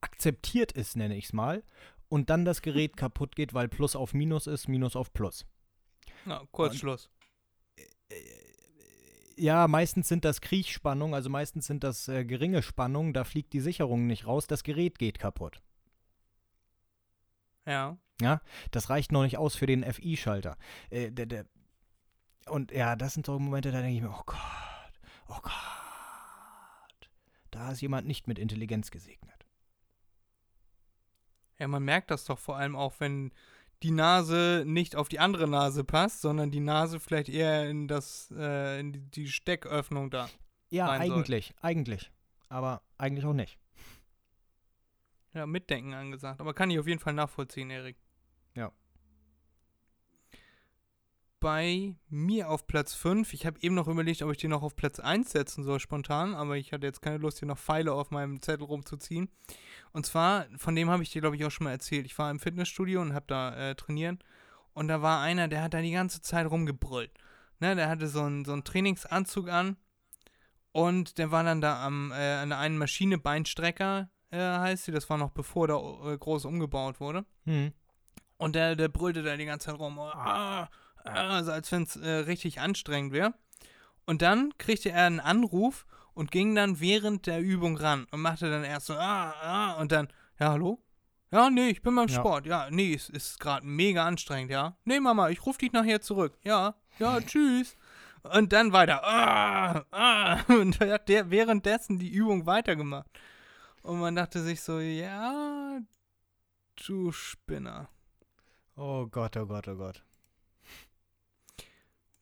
akzeptiert 0.00 0.72
ist, 0.72 0.96
nenne 0.96 1.16
ich 1.16 1.26
es 1.26 1.32
mal, 1.32 1.62
und 2.08 2.30
dann 2.30 2.44
das 2.44 2.62
Gerät 2.62 2.96
kaputt 2.96 3.36
geht, 3.36 3.54
weil 3.54 3.68
Plus 3.68 3.96
auf 3.96 4.14
Minus 4.14 4.46
ist, 4.46 4.68
Minus 4.68 4.96
auf 4.96 5.12
Plus. 5.12 5.46
Na, 6.24 6.42
Kurzschluss. 6.52 7.10
Ja, 9.36 9.66
meistens 9.66 10.08
sind 10.08 10.24
das 10.24 10.40
Kriechspannungen, 10.40 11.14
also 11.14 11.28
meistens 11.28 11.66
sind 11.66 11.82
das 11.82 12.06
äh, 12.06 12.24
geringe 12.24 12.62
Spannungen, 12.62 13.12
da 13.12 13.24
fliegt 13.24 13.52
die 13.52 13.60
Sicherung 13.60 14.06
nicht 14.06 14.26
raus, 14.26 14.46
das 14.46 14.62
Gerät 14.62 14.98
geht 14.98 15.18
kaputt. 15.18 15.60
Ja. 17.66 17.98
Das 18.70 18.90
reicht 18.90 19.12
noch 19.12 19.22
nicht 19.22 19.38
aus 19.38 19.56
für 19.56 19.66
den 19.66 19.84
FI-Schalter. 19.84 20.56
Äh, 20.90 21.10
der, 21.10 21.26
der, 21.26 21.46
und 22.46 22.70
ja, 22.70 22.96
das 22.96 23.14
sind 23.14 23.26
so 23.26 23.38
Momente, 23.38 23.72
da 23.72 23.80
denke 23.80 23.96
ich 23.96 24.02
mir, 24.02 24.10
oh 24.10 24.22
Gott, 24.26 24.38
oh 25.28 25.40
Gott. 25.42 25.52
Da 27.50 27.72
ist 27.72 27.80
jemand 27.80 28.06
nicht 28.06 28.26
mit 28.26 28.38
Intelligenz 28.38 28.90
gesegnet. 28.90 29.46
Ja, 31.58 31.68
man 31.68 31.84
merkt 31.84 32.10
das 32.10 32.24
doch 32.24 32.38
vor 32.38 32.56
allem 32.56 32.76
auch, 32.76 32.94
wenn 32.98 33.32
die 33.82 33.90
Nase 33.90 34.64
nicht 34.66 34.96
auf 34.96 35.08
die 35.08 35.18
andere 35.18 35.46
Nase 35.46 35.84
passt, 35.84 36.20
sondern 36.20 36.50
die 36.50 36.60
Nase 36.60 36.98
vielleicht 37.00 37.28
eher 37.28 37.68
in 37.68 37.86
das, 37.86 38.32
äh, 38.36 38.80
in 38.80 39.10
die, 39.10 39.28
Stecköffnung 39.28 40.10
da. 40.10 40.28
Ja, 40.70 40.86
Sein 40.86 41.08
soll. 41.08 41.16
eigentlich, 41.18 41.54
eigentlich. 41.60 42.10
Aber 42.48 42.82
eigentlich 42.98 43.24
auch 43.24 43.34
nicht. 43.34 43.58
Ja, 45.34 45.46
mitdenken 45.46 45.94
angesagt. 45.94 46.40
Aber 46.40 46.54
kann 46.54 46.70
ich 46.70 46.78
auf 46.78 46.86
jeden 46.86 47.00
Fall 47.00 47.12
nachvollziehen, 47.12 47.70
Erik. 47.70 47.96
Ja. 48.54 48.72
Bei 51.44 51.94
mir 52.08 52.48
auf 52.48 52.66
Platz 52.66 52.94
5, 52.94 53.34
ich 53.34 53.44
habe 53.44 53.58
eben 53.60 53.74
noch 53.74 53.86
überlegt, 53.86 54.22
ob 54.22 54.32
ich 54.32 54.38
den 54.38 54.48
noch 54.48 54.62
auf 54.62 54.76
Platz 54.76 54.98
1 54.98 55.30
setzen 55.30 55.62
soll, 55.62 55.78
spontan, 55.78 56.34
aber 56.34 56.56
ich 56.56 56.72
hatte 56.72 56.86
jetzt 56.86 57.02
keine 57.02 57.18
Lust, 57.18 57.40
hier 57.40 57.48
noch 57.48 57.58
Pfeile 57.58 57.92
auf 57.92 58.10
meinem 58.10 58.40
Zettel 58.40 58.64
rumzuziehen. 58.64 59.28
Und 59.92 60.06
zwar, 60.06 60.46
von 60.56 60.74
dem 60.74 60.88
habe 60.88 61.02
ich 61.02 61.10
dir, 61.10 61.20
glaube 61.20 61.36
ich, 61.36 61.44
auch 61.44 61.50
schon 61.50 61.64
mal 61.64 61.72
erzählt. 61.72 62.06
Ich 62.06 62.18
war 62.18 62.30
im 62.30 62.40
Fitnessstudio 62.40 63.02
und 63.02 63.12
habe 63.12 63.26
da 63.28 63.54
äh, 63.56 63.74
trainieren. 63.74 64.20
Und 64.72 64.88
da 64.88 65.02
war 65.02 65.20
einer, 65.20 65.46
der 65.46 65.62
hat 65.62 65.74
da 65.74 65.82
die 65.82 65.90
ganze 65.90 66.22
Zeit 66.22 66.50
rumgebrüllt. 66.50 67.10
Ne, 67.60 67.76
der 67.76 67.90
hatte 67.90 68.08
so 68.08 68.22
einen, 68.22 68.46
so 68.46 68.54
einen 68.54 68.64
Trainingsanzug 68.64 69.50
an. 69.50 69.76
Und 70.72 71.18
der 71.18 71.30
war 71.30 71.44
dann 71.44 71.60
da 71.60 71.84
am, 71.84 72.10
äh, 72.12 72.36
an 72.36 72.48
der 72.48 72.58
einen 72.58 72.78
Maschine, 72.78 73.18
Beinstrecker 73.18 74.08
äh, 74.30 74.38
heißt 74.38 74.84
sie. 74.84 74.92
Das 74.92 75.10
war 75.10 75.18
noch 75.18 75.32
bevor 75.32 75.68
da 75.68 75.76
äh, 76.10 76.16
groß 76.16 76.46
umgebaut 76.46 77.00
wurde. 77.00 77.26
Hm. 77.44 77.74
Und 78.38 78.56
der, 78.56 78.76
der 78.76 78.88
brüllte 78.88 79.22
da 79.22 79.36
die 79.36 79.44
ganze 79.44 79.66
Zeit 79.66 79.78
rum. 79.78 79.98
Ah, 79.98 80.62
ah, 80.62 80.68
so 81.04 81.52
als 81.52 81.70
wenn 81.72 81.82
es 81.82 81.96
äh, 81.96 82.10
richtig 82.10 82.60
anstrengend 82.60 83.12
wäre. 83.12 83.34
Und 84.06 84.22
dann 84.22 84.52
kriegte 84.58 84.90
er 84.90 85.06
einen 85.06 85.20
Anruf 85.20 85.86
und 86.14 86.30
ging 86.30 86.54
dann 86.54 86.80
während 86.80 87.26
der 87.26 87.40
Übung 87.40 87.76
ran 87.76 88.06
und 88.10 88.20
machte 88.20 88.50
dann 88.50 88.64
erst 88.64 88.86
so, 88.86 88.94
ah, 88.94 89.32
ah, 89.42 89.72
und 89.74 89.92
dann, 89.92 90.08
ja, 90.38 90.50
hallo? 90.50 90.78
Ja, 91.30 91.50
nee, 91.50 91.68
ich 91.70 91.82
bin 91.82 91.94
beim 91.96 92.08
Ja. 92.08 92.14
Sport. 92.20 92.46
Ja, 92.46 92.68
nee, 92.70 92.94
es 92.94 93.08
ist 93.08 93.40
gerade 93.40 93.66
mega 93.66 94.06
anstrengend, 94.06 94.50
ja. 94.52 94.76
Nee, 94.84 95.00
Mama, 95.00 95.30
ich 95.30 95.44
rufe 95.44 95.58
dich 95.58 95.72
nachher 95.72 96.00
zurück. 96.00 96.38
Ja, 96.42 96.74
ja, 96.98 97.20
tschüss. 97.26 97.76
Und 98.22 98.52
dann 98.52 98.72
weiter, 98.72 99.02
ah, 99.04 99.84
ah. 99.90 100.40
Und 100.48 100.80
da 100.80 100.92
hat 100.92 101.08
der 101.08 101.30
währenddessen 101.30 101.98
die 101.98 102.10
Übung 102.10 102.46
weitergemacht. 102.46 103.10
Und 103.82 104.00
man 104.00 104.14
dachte 104.14 104.40
sich 104.42 104.62
so, 104.62 104.78
ja, 104.78 105.78
du 106.86 107.12
Spinner. 107.12 107.88
Oh 108.76 109.06
Gott, 109.06 109.36
oh 109.36 109.46
Gott, 109.46 109.68
oh 109.68 109.76
Gott. 109.76 110.02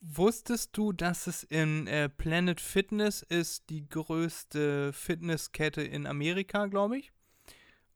Wusstest 0.04 0.76
du, 0.76 0.92
dass 0.92 1.28
es 1.28 1.44
in 1.44 1.86
äh, 1.86 2.08
Planet 2.08 2.60
Fitness 2.60 3.22
ist 3.22 3.70
die 3.70 3.88
größte 3.88 4.92
Fitnesskette 4.92 5.80
in 5.80 6.08
Amerika, 6.08 6.66
glaube 6.66 6.98
ich? 6.98 7.12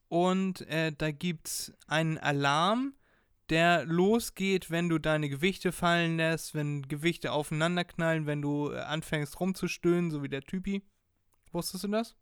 Und 0.07 0.61
äh, 0.69 0.93
da 0.97 1.11
gibt 1.11 1.49
es 1.49 1.73
einen 1.89 2.17
Alarm, 2.19 2.95
der 3.51 3.85
losgeht, 3.87 4.71
wenn 4.71 4.89
du 4.89 5.01
deine 5.01 5.29
Gewichte 5.29 5.73
fallen 5.73 6.17
lässt, 6.17 6.55
wenn 6.55 6.83
Gewichte 6.83 7.33
aufeinanderknallen, 7.33 8.25
wenn 8.27 8.41
du 8.41 8.71
äh, 8.71 8.79
anfängst 8.79 9.41
rumzustöhnen, 9.41 10.13
so 10.13 10.23
wie 10.23 10.29
der 10.29 10.43
Typi. 10.43 10.85
Wusstest 11.51 11.83
du 11.83 11.89
das? 11.89 12.15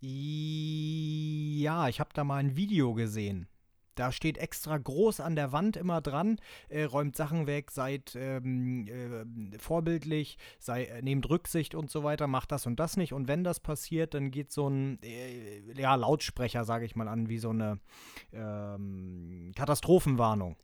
Ja, 0.00 1.88
ich 1.88 2.00
habe 2.00 2.10
da 2.14 2.24
mal 2.24 2.38
ein 2.38 2.56
Video 2.56 2.94
gesehen. 2.94 3.46
Da 3.94 4.10
steht 4.10 4.38
extra 4.38 4.78
groß 4.78 5.20
an 5.20 5.36
der 5.36 5.52
Wand 5.52 5.76
immer 5.76 6.00
dran, 6.00 6.38
äh, 6.68 6.84
räumt 6.84 7.14
Sachen 7.14 7.46
weg, 7.46 7.70
seid 7.70 8.16
ähm, 8.16 8.86
äh, 8.88 9.58
vorbildlich, 9.58 10.38
sei, 10.58 10.84
äh, 10.84 11.02
nehmt 11.02 11.28
Rücksicht 11.28 11.74
und 11.74 11.90
so 11.90 12.02
weiter, 12.02 12.26
macht 12.26 12.52
das 12.52 12.66
und 12.66 12.80
das 12.80 12.96
nicht. 12.96 13.12
Und 13.12 13.28
wenn 13.28 13.44
das 13.44 13.60
passiert, 13.60 14.14
dann 14.14 14.30
geht 14.30 14.50
so 14.50 14.68
ein 14.68 14.98
äh, 15.02 15.60
ja, 15.74 15.94
Lautsprecher, 15.94 16.64
sage 16.64 16.86
ich 16.86 16.96
mal 16.96 17.08
an, 17.08 17.28
wie 17.28 17.38
so 17.38 17.50
eine 17.50 17.80
ähm, 18.32 19.52
Katastrophenwarnung. 19.54 20.56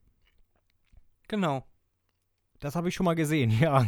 Genau. 1.28 1.66
Das 2.60 2.74
habe 2.74 2.88
ich 2.88 2.94
schon 2.94 3.04
mal 3.04 3.14
gesehen, 3.14 3.50
ja. 3.60 3.86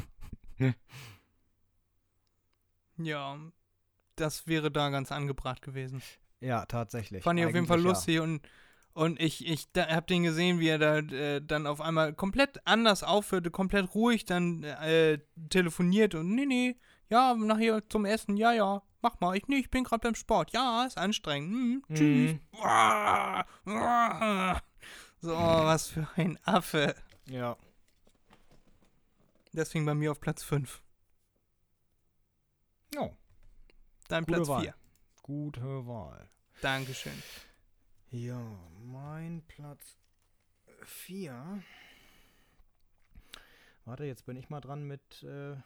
Ja, 2.98 3.38
das 4.16 4.46
wäre 4.46 4.70
da 4.70 4.90
ganz 4.90 5.10
angebracht 5.10 5.62
gewesen. 5.62 6.02
Ja, 6.40 6.66
tatsächlich. 6.66 7.22
Fand 7.22 7.38
ich 7.38 7.46
auf 7.46 7.54
jeden 7.54 7.66
Fall 7.66 7.78
Eigentlich 7.78 7.84
ja. 7.84 7.90
lustig 7.90 8.20
und, 8.20 8.42
und 9.00 9.18
ich, 9.18 9.46
ich 9.46 9.72
da, 9.72 9.86
hab 9.86 10.06
den 10.08 10.24
gesehen, 10.24 10.60
wie 10.60 10.68
er 10.68 10.78
da 10.78 10.98
äh, 10.98 11.40
dann 11.40 11.66
auf 11.66 11.80
einmal 11.80 12.12
komplett 12.12 12.60
anders 12.66 13.02
aufhörte, 13.02 13.50
komplett 13.50 13.94
ruhig 13.94 14.26
dann 14.26 14.62
äh, 14.62 15.18
telefoniert 15.48 16.14
und 16.14 16.34
nee, 16.34 16.44
nee, 16.44 16.76
ja, 17.08 17.34
nachher 17.34 17.88
zum 17.88 18.04
Essen, 18.04 18.36
ja, 18.36 18.52
ja, 18.52 18.82
mach 19.00 19.18
mal, 19.20 19.34
ich, 19.38 19.48
nee, 19.48 19.56
ich 19.56 19.70
bin 19.70 19.84
gerade 19.84 20.02
beim 20.02 20.14
Sport, 20.14 20.52
ja, 20.52 20.84
ist 20.84 20.98
anstrengend, 20.98 21.82
hm, 21.88 21.96
tschüss. 21.96 22.34
Uah. 22.62 23.46
So, 25.22 25.36
was 25.36 25.88
für 25.88 26.08
ein 26.16 26.38
Affe. 26.44 26.94
Ja. 27.28 27.58
Deswegen 29.52 29.84
bei 29.84 29.94
mir 29.94 30.12
auf 30.12 30.20
Platz 30.20 30.42
5. 30.42 30.82
Oh, 32.96 33.10
Dein 34.08 34.24
Gute 34.24 34.36
Platz 34.36 34.48
Wahl. 34.48 34.62
4. 34.62 34.74
gute 35.22 35.86
Wahl. 35.86 36.30
Dankeschön. 36.62 37.22
Ja, 38.12 38.58
mein 38.82 39.40
Platz 39.46 39.96
4. 40.82 41.62
Warte, 43.84 44.04
jetzt 44.04 44.26
bin 44.26 44.36
ich 44.36 44.50
mal 44.50 44.60
dran 44.60 44.82
mit 44.82 45.22
äh, 45.22 45.56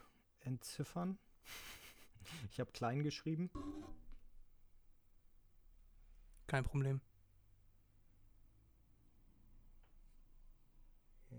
Entziffern. 0.41 1.17
Ich 2.51 2.59
habe 2.59 2.71
klein 2.71 3.03
geschrieben. 3.03 3.51
Kein 6.47 6.63
Problem. 6.63 7.01
Ja. 11.29 11.37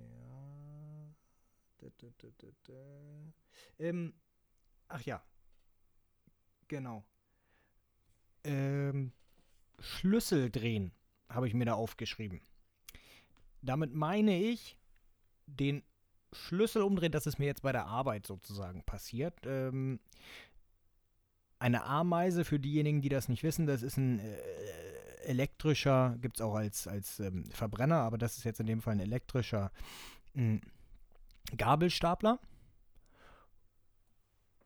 Da, 1.79 1.89
da, 1.99 2.09
da, 2.19 2.29
da, 2.39 2.49
da. 2.63 3.33
Ähm, 3.79 4.15
ach 4.89 5.03
ja. 5.03 5.23
Genau. 6.69 7.05
Ähm, 8.45 9.13
Schlüssel 9.79 10.51
drehen, 10.51 10.93
habe 11.29 11.49
ich 11.49 11.55
mir 11.55 11.65
da 11.65 11.75
aufgeschrieben. 11.75 12.41
Damit 13.63 13.95
meine 13.95 14.41
ich 14.41 14.77
den 15.47 15.83
Schlüssel 16.33 16.83
umdrehen, 16.83 17.13
das 17.13 17.27
ist 17.27 17.39
mir 17.39 17.47
jetzt 17.47 17.63
bei 17.63 17.73
der 17.73 17.87
Arbeit 17.87 18.27
sozusagen 18.27 18.83
passiert. 18.85 19.35
Ähm, 19.45 20.01
eine 21.59 21.85
Ameise, 21.85 22.45
für 22.45 22.61
diejenigen, 22.61 23.01
die 23.01 23.09
das 23.09 23.29
nicht 23.29 23.43
wissen, 23.43 23.67
das 23.67 23.83
ist 23.83 23.97
ein 23.97 24.19
äh, 24.19 24.37
elektrischer, 25.25 26.17
gibt 26.21 26.39
es 26.39 26.41
auch 26.43 26.55
als, 26.55 26.87
als 26.87 27.21
ähm, 27.21 27.45
Verbrenner, 27.47 27.97
aber 27.97 28.19
das 28.19 28.37
ist 28.37 28.45
jetzt 28.45 28.61
in 28.61 28.67
dem 28.67 28.83
Fall 28.83 28.95
ein 28.95 29.01
elektrischer 29.01 29.73
mh, 30.35 30.61
Gabelstapler. 31.57 32.39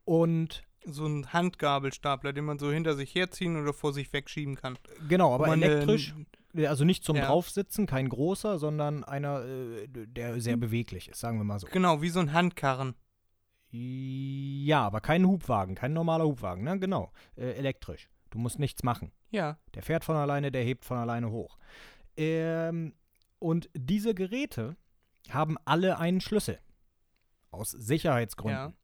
Und 0.05 0.65
So 0.85 1.07
ein 1.07 1.33
Handgabelstapler, 1.33 2.33
den 2.33 2.45
man 2.45 2.59
so 2.59 2.73
hinter 2.73 2.95
sich 2.95 3.15
herziehen 3.15 3.61
oder 3.61 3.73
vor 3.73 3.93
sich 3.93 4.13
wegschieben 4.13 4.57
kann. 4.57 4.79
genau, 5.09 5.35
aber 5.35 5.49
äh, 5.49 5.53
elektrisch, 5.53 6.15
also 6.57 6.85
nicht 6.85 7.05
zum 7.05 7.17
ja. 7.17 7.27
Draufsitzen, 7.27 7.87
kein 7.87 8.09
großer, 8.09 8.59
sondern 8.59 9.05
einer, 9.05 9.45
äh, 9.45 9.89
der 9.89 10.41
sehr 10.41 10.57
beweglich 10.57 11.09
ist, 11.09 11.21
sagen 11.21 11.39
wir 11.39 11.45
mal 11.45 11.59
so. 11.59 11.67
Genau, 11.71 12.03
wie 12.03 12.09
so 12.09 12.21
ein 12.21 12.33
Handkarren. 12.33 12.95
Ja, 13.73 14.83
aber 14.83 15.01
kein 15.01 15.27
Hubwagen, 15.27 15.75
kein 15.75 15.93
normaler 15.93 16.25
Hubwagen, 16.25 16.65
ne? 16.65 16.79
Genau. 16.79 17.13
Äh, 17.37 17.53
elektrisch. 17.53 18.09
Du 18.31 18.39
musst 18.39 18.59
nichts 18.59 18.83
machen. 18.83 19.13
Ja. 19.31 19.59
Der 19.75 19.83
fährt 19.83 20.05
von 20.05 20.17
alleine, 20.17 20.51
der 20.51 20.65
hebt 20.65 20.85
von 20.85 20.97
alleine 20.97 21.31
hoch. 21.31 21.59
Ähm, 22.17 22.95
und 23.39 23.71
diese 23.75 24.15
Geräte 24.15 24.77
haben 25.29 25.57
alle 25.65 25.99
einen 25.99 26.21
Schlüssel. 26.21 26.59
Aus 27.51 27.71
Sicherheitsgründen. 27.71 28.71
Ja. 28.71 28.80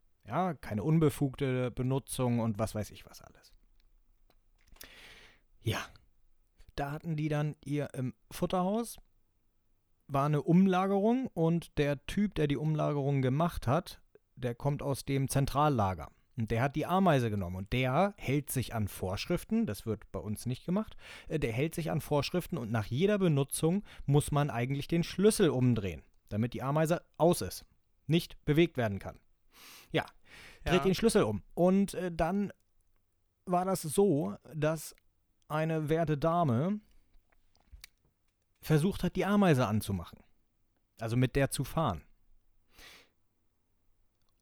Keine 0.60 0.82
unbefugte 0.82 1.70
Benutzung 1.70 2.40
und 2.40 2.58
was 2.58 2.74
weiß 2.74 2.90
ich 2.90 3.06
was 3.06 3.22
alles. 3.22 3.52
Ja. 5.62 5.78
Da 6.74 6.92
hatten 6.92 7.16
die 7.16 7.28
dann 7.28 7.56
ihr 7.64 7.94
im 7.94 8.12
Futterhaus, 8.30 8.98
war 10.08 10.26
eine 10.26 10.42
Umlagerung 10.42 11.28
und 11.32 11.78
der 11.78 12.04
Typ, 12.06 12.34
der 12.34 12.48
die 12.48 12.58
Umlagerung 12.58 13.22
gemacht 13.22 13.66
hat, 13.66 14.02
der 14.36 14.54
kommt 14.54 14.82
aus 14.82 15.04
dem 15.04 15.28
Zentrallager. 15.28 16.10
Und 16.36 16.50
der 16.50 16.60
hat 16.60 16.76
die 16.76 16.84
Ameise 16.84 17.30
genommen 17.30 17.56
und 17.56 17.72
der 17.72 18.14
hält 18.18 18.50
sich 18.50 18.74
an 18.74 18.88
Vorschriften, 18.88 19.64
das 19.64 19.86
wird 19.86 20.12
bei 20.12 20.18
uns 20.18 20.44
nicht 20.44 20.66
gemacht, 20.66 20.96
äh, 21.28 21.38
der 21.38 21.52
hält 21.52 21.74
sich 21.74 21.90
an 21.90 22.02
Vorschriften 22.02 22.58
und 22.58 22.70
nach 22.70 22.84
jeder 22.84 23.18
Benutzung 23.18 23.82
muss 24.04 24.30
man 24.30 24.50
eigentlich 24.50 24.86
den 24.86 25.02
Schlüssel 25.02 25.48
umdrehen, 25.48 26.02
damit 26.28 26.52
die 26.52 26.62
Ameise 26.62 27.02
aus 27.16 27.40
ist, 27.40 27.64
nicht 28.06 28.44
bewegt 28.44 28.76
werden 28.76 28.98
kann. 28.98 29.18
Dreht 30.66 30.80
Ja. 30.80 30.84
den 30.84 30.94
Schlüssel 30.94 31.22
um. 31.22 31.42
Und 31.54 31.94
äh, 31.94 32.10
dann 32.12 32.52
war 33.46 33.64
das 33.64 33.82
so, 33.82 34.36
dass 34.54 34.94
eine 35.48 35.88
werte 35.88 36.18
Dame 36.18 36.80
versucht 38.60 39.02
hat, 39.04 39.16
die 39.16 39.24
Ameise 39.24 39.66
anzumachen. 39.66 40.18
Also 41.00 41.16
mit 41.16 41.36
der 41.36 41.50
zu 41.50 41.62
fahren. 41.64 42.02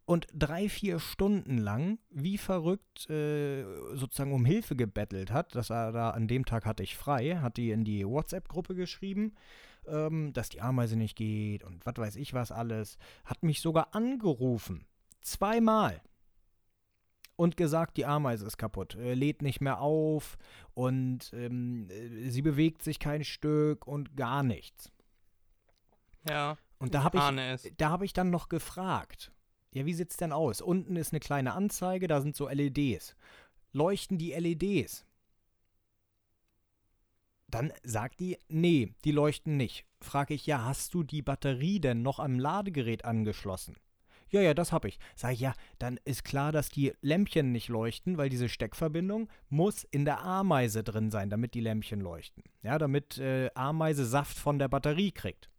Und 0.06 0.26
drei, 0.34 0.68
vier 0.68 0.98
Stunden 0.98 1.56
lang, 1.56 1.98
wie 2.10 2.36
verrückt, 2.36 3.08
äh, 3.08 3.64
sozusagen 3.94 4.32
um 4.34 4.44
Hilfe 4.44 4.76
gebettelt 4.76 5.30
hat. 5.30 5.54
Das 5.54 5.70
war 5.70 5.92
da 5.92 6.10
an 6.10 6.28
dem 6.28 6.44
Tag 6.44 6.66
hatte 6.66 6.82
ich 6.82 6.96
frei, 6.96 7.38
hat 7.40 7.56
die 7.56 7.70
in 7.70 7.84
die 7.84 8.06
WhatsApp-Gruppe 8.06 8.74
geschrieben, 8.74 9.34
ähm, 9.86 10.32
dass 10.34 10.50
die 10.50 10.60
Ameise 10.60 10.96
nicht 10.96 11.16
geht 11.16 11.64
und 11.64 11.86
was 11.86 11.94
weiß 11.96 12.16
ich 12.16 12.34
was 12.34 12.52
alles. 12.52 12.98
Hat 13.24 13.42
mich 13.42 13.60
sogar 13.62 13.94
angerufen. 13.94 14.86
Zweimal 15.22 16.02
und 17.36 17.56
gesagt, 17.56 17.96
die 17.96 18.06
Ameise 18.06 18.46
ist 18.46 18.58
kaputt, 18.58 18.94
äh, 18.94 19.14
lädt 19.14 19.42
nicht 19.42 19.60
mehr 19.60 19.80
auf 19.80 20.36
und 20.74 21.32
ähm, 21.34 21.88
äh, 21.90 22.30
sie 22.30 22.42
bewegt 22.42 22.82
sich 22.82 22.98
kein 22.98 23.24
Stück 23.24 23.86
und 23.86 24.16
gar 24.16 24.42
nichts. 24.42 24.92
Ja. 26.28 26.56
Und 26.78 26.94
da 26.94 27.02
habe 27.02 27.18
ich, 27.18 27.72
da 27.76 27.90
habe 27.90 28.04
ich 28.04 28.12
dann 28.12 28.30
noch 28.30 28.48
gefragt, 28.48 29.32
ja, 29.72 29.86
wie 29.86 29.94
sieht's 29.94 30.16
denn 30.16 30.32
aus? 30.32 30.60
Unten 30.60 30.96
ist 30.96 31.12
eine 31.12 31.20
kleine 31.20 31.52
Anzeige, 31.54 32.06
da 32.06 32.20
sind 32.20 32.36
so 32.36 32.48
LEDs. 32.48 33.16
Leuchten 33.72 34.18
die 34.18 34.32
LEDs? 34.32 35.04
Dann 37.48 37.72
sagt 37.82 38.20
die, 38.20 38.38
nee, 38.48 38.94
die 39.04 39.12
leuchten 39.12 39.56
nicht. 39.56 39.84
Frage 40.00 40.34
ich, 40.34 40.46
ja, 40.46 40.64
hast 40.64 40.94
du 40.94 41.02
die 41.02 41.22
Batterie 41.22 41.80
denn 41.80 42.02
noch 42.02 42.18
am 42.18 42.38
Ladegerät 42.38 43.04
angeschlossen? 43.04 43.76
Ja, 44.34 44.40
ja, 44.40 44.52
das 44.52 44.72
habe 44.72 44.88
ich. 44.88 44.98
Sag 45.14 45.34
ich, 45.34 45.38
ja, 45.38 45.52
dann 45.78 46.00
ist 46.04 46.24
klar, 46.24 46.50
dass 46.50 46.68
die 46.68 46.92
Lämpchen 47.02 47.52
nicht 47.52 47.68
leuchten, 47.68 48.18
weil 48.18 48.28
diese 48.28 48.48
Steckverbindung 48.48 49.28
muss 49.48 49.84
in 49.84 50.04
der 50.04 50.24
Ameise 50.24 50.82
drin 50.82 51.12
sein, 51.12 51.30
damit 51.30 51.54
die 51.54 51.60
Lämpchen 51.60 52.00
leuchten. 52.00 52.42
Ja, 52.64 52.78
damit 52.78 53.16
äh, 53.18 53.50
Ameise 53.54 54.04
Saft 54.04 54.36
von 54.36 54.58
der 54.58 54.66
Batterie 54.66 55.12
kriegt. 55.12 55.50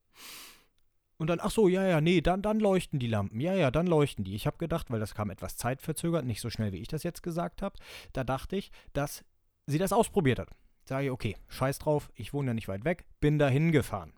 Und 1.16 1.28
dann, 1.28 1.40
ach 1.42 1.52
so, 1.52 1.70
ja, 1.70 1.88
ja, 1.88 2.02
nee, 2.02 2.20
dann, 2.20 2.42
dann 2.42 2.60
leuchten 2.60 3.00
die 3.00 3.08
Lampen. 3.08 3.40
Ja, 3.40 3.54
ja, 3.54 3.72
dann 3.72 3.88
leuchten 3.88 4.26
die. 4.26 4.36
Ich 4.36 4.46
habe 4.46 4.58
gedacht, 4.58 4.92
weil 4.92 5.00
das 5.00 5.16
kam 5.16 5.30
etwas 5.30 5.56
zeitverzögert, 5.56 6.26
nicht 6.26 6.42
so 6.42 6.50
schnell, 6.50 6.74
wie 6.74 6.82
ich 6.82 6.90
das 6.90 7.04
jetzt 7.04 7.24
gesagt 7.24 7.62
habe, 7.62 7.80
da 8.12 8.26
dachte 8.26 8.58
ich, 8.58 8.72
dass 8.92 9.24
sie 9.68 9.78
das 9.78 9.94
ausprobiert 9.94 10.40
hat. 10.40 10.50
Sage 10.84 11.06
ich, 11.06 11.12
okay, 11.12 11.38
scheiß 11.48 11.80
drauf, 11.80 12.12
ich 12.14 12.34
wohne 12.34 12.50
ja 12.50 12.54
nicht 12.54 12.68
weit 12.68 12.84
weg, 12.84 13.06
bin 13.22 13.40
da 13.40 13.48
hingefahren. 13.48 14.12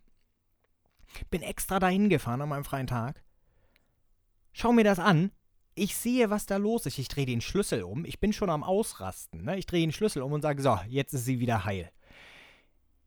Bin 1.30 1.44
extra 1.44 1.80
dahin 1.80 2.10
gefahren 2.10 2.42
an 2.42 2.50
meinem 2.50 2.66
freien 2.66 2.88
Tag. 2.88 3.22
Schau 4.60 4.72
mir 4.72 4.84
das 4.84 4.98
an. 4.98 5.30
Ich 5.76 5.96
sehe, 5.96 6.32
was 6.32 6.48
da 6.48 6.58
los 6.58 6.88
ist. 6.88 6.98
Ich 6.98 7.10
drehe 7.10 7.28
den 7.28 7.42
Schlüssel 7.42 7.84
um. 7.84 8.06
Ich 8.06 8.20
bin 8.20 8.34
schon 8.34 8.50
am 8.50 8.64
Ausrasten. 8.64 9.44
Ne? 9.44 9.60
Ich 9.60 9.68
drehe 9.68 9.82
den 9.82 9.92
Schlüssel 9.92 10.24
um 10.24 10.32
und 10.34 10.42
sage, 10.42 10.64
so, 10.64 10.80
jetzt 10.88 11.14
ist 11.14 11.26
sie 11.26 11.40
wieder 11.40 11.64
heil. 11.64 11.92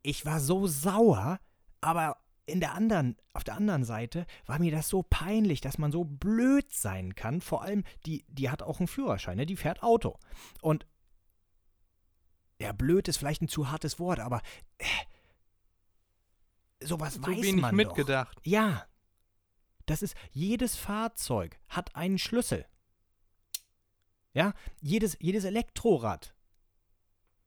Ich 0.02 0.24
war 0.24 0.38
so 0.38 0.68
sauer, 0.68 1.40
aber 1.80 2.18
in 2.46 2.60
der 2.60 2.74
anderen, 2.74 3.16
auf 3.32 3.42
der 3.42 3.56
anderen 3.56 3.82
Seite 3.82 4.26
war 4.46 4.60
mir 4.60 4.70
das 4.70 4.88
so 4.88 5.02
peinlich, 5.02 5.60
dass 5.60 5.76
man 5.76 5.90
so 5.90 6.04
blöd 6.04 6.72
sein 6.72 7.16
kann. 7.16 7.40
Vor 7.40 7.62
allem, 7.62 7.82
die, 8.06 8.24
die 8.28 8.48
hat 8.48 8.62
auch 8.62 8.78
einen 8.78 8.86
Führerschein, 8.86 9.36
ne? 9.36 9.44
die 9.44 9.56
fährt 9.56 9.82
Auto. 9.82 10.20
Und 10.60 10.86
ja, 12.60 12.70
blöd 12.70 13.08
ist 13.08 13.16
vielleicht 13.16 13.42
ein 13.42 13.48
zu 13.48 13.72
hartes 13.72 13.98
Wort, 13.98 14.20
aber 14.20 14.40
äh, 14.78 14.84
sowas 16.80 17.14
Zu 17.14 17.26
weiß 17.26 17.42
wenig 17.42 17.60
man 17.60 17.74
mitgedacht. 17.74 18.36
Doch. 18.36 18.46
Ja, 18.46 18.86
das 19.90 20.02
ist, 20.02 20.14
jedes 20.30 20.76
Fahrzeug 20.76 21.58
hat 21.68 21.96
einen 21.96 22.18
Schlüssel. 22.18 22.64
Ja, 24.32 24.54
jedes, 24.80 25.16
jedes 25.20 25.44
Elektrorad 25.44 26.34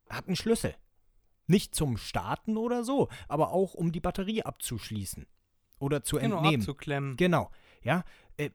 hat 0.10 0.28
einen 0.28 0.36
Schlüssel. 0.36 0.76
Nicht 1.48 1.76
zum 1.76 1.98
Starten 1.98 2.58
oder 2.58 2.84
so, 2.84 3.10
aber 3.28 3.52
auch 3.52 3.74
um 3.74 3.91
die 3.91 4.00
Batterie 4.00 4.44
abzuschließen 4.44 5.26
oder 5.80 6.04
zu 6.04 6.18
Genau, 6.18 6.38
entnehmen. 6.38 6.62
abzuklemmen. 6.62 7.16
Genau, 7.18 7.52
ja. 7.84 8.04
Äh, 8.38 8.50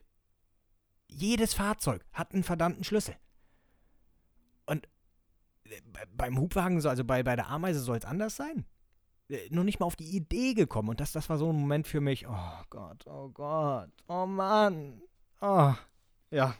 jedes 1.08 1.54
Fahrzeug 1.54 2.04
hat 2.12 2.32
einen 2.34 2.44
verdammten 2.44 2.84
Schlüssel. 2.84 3.16
Und 4.66 4.86
äh, 5.64 5.80
bei- 5.92 6.06
beim 6.12 6.38
Hubwagen, 6.38 6.80
so, 6.80 6.88
also 6.88 7.04
bei, 7.04 7.22
bei 7.22 7.36
der 7.36 7.48
Ameise 7.48 7.80
soll 7.80 7.96
es 7.98 8.04
anders 8.04 8.36
sein. 8.36 8.66
Äh, 9.28 9.48
noch 9.50 9.64
nicht 9.64 9.80
mal 9.80 9.86
auf 9.86 9.96
die 9.96 10.16
Idee 10.16 10.54
gekommen. 10.54 10.88
Und 10.88 11.00
das, 11.00 11.12
das 11.12 11.28
war 11.28 11.38
so 11.38 11.50
ein 11.50 11.56
Moment 11.56 11.86
für 11.86 12.00
mich. 12.00 12.26
Oh 12.28 12.62
Gott, 12.70 13.06
oh 13.06 13.28
Gott, 13.28 13.90
oh 14.08 14.26
Mann. 14.26 15.02
Oh, 15.40 15.72
ja. 16.30 16.54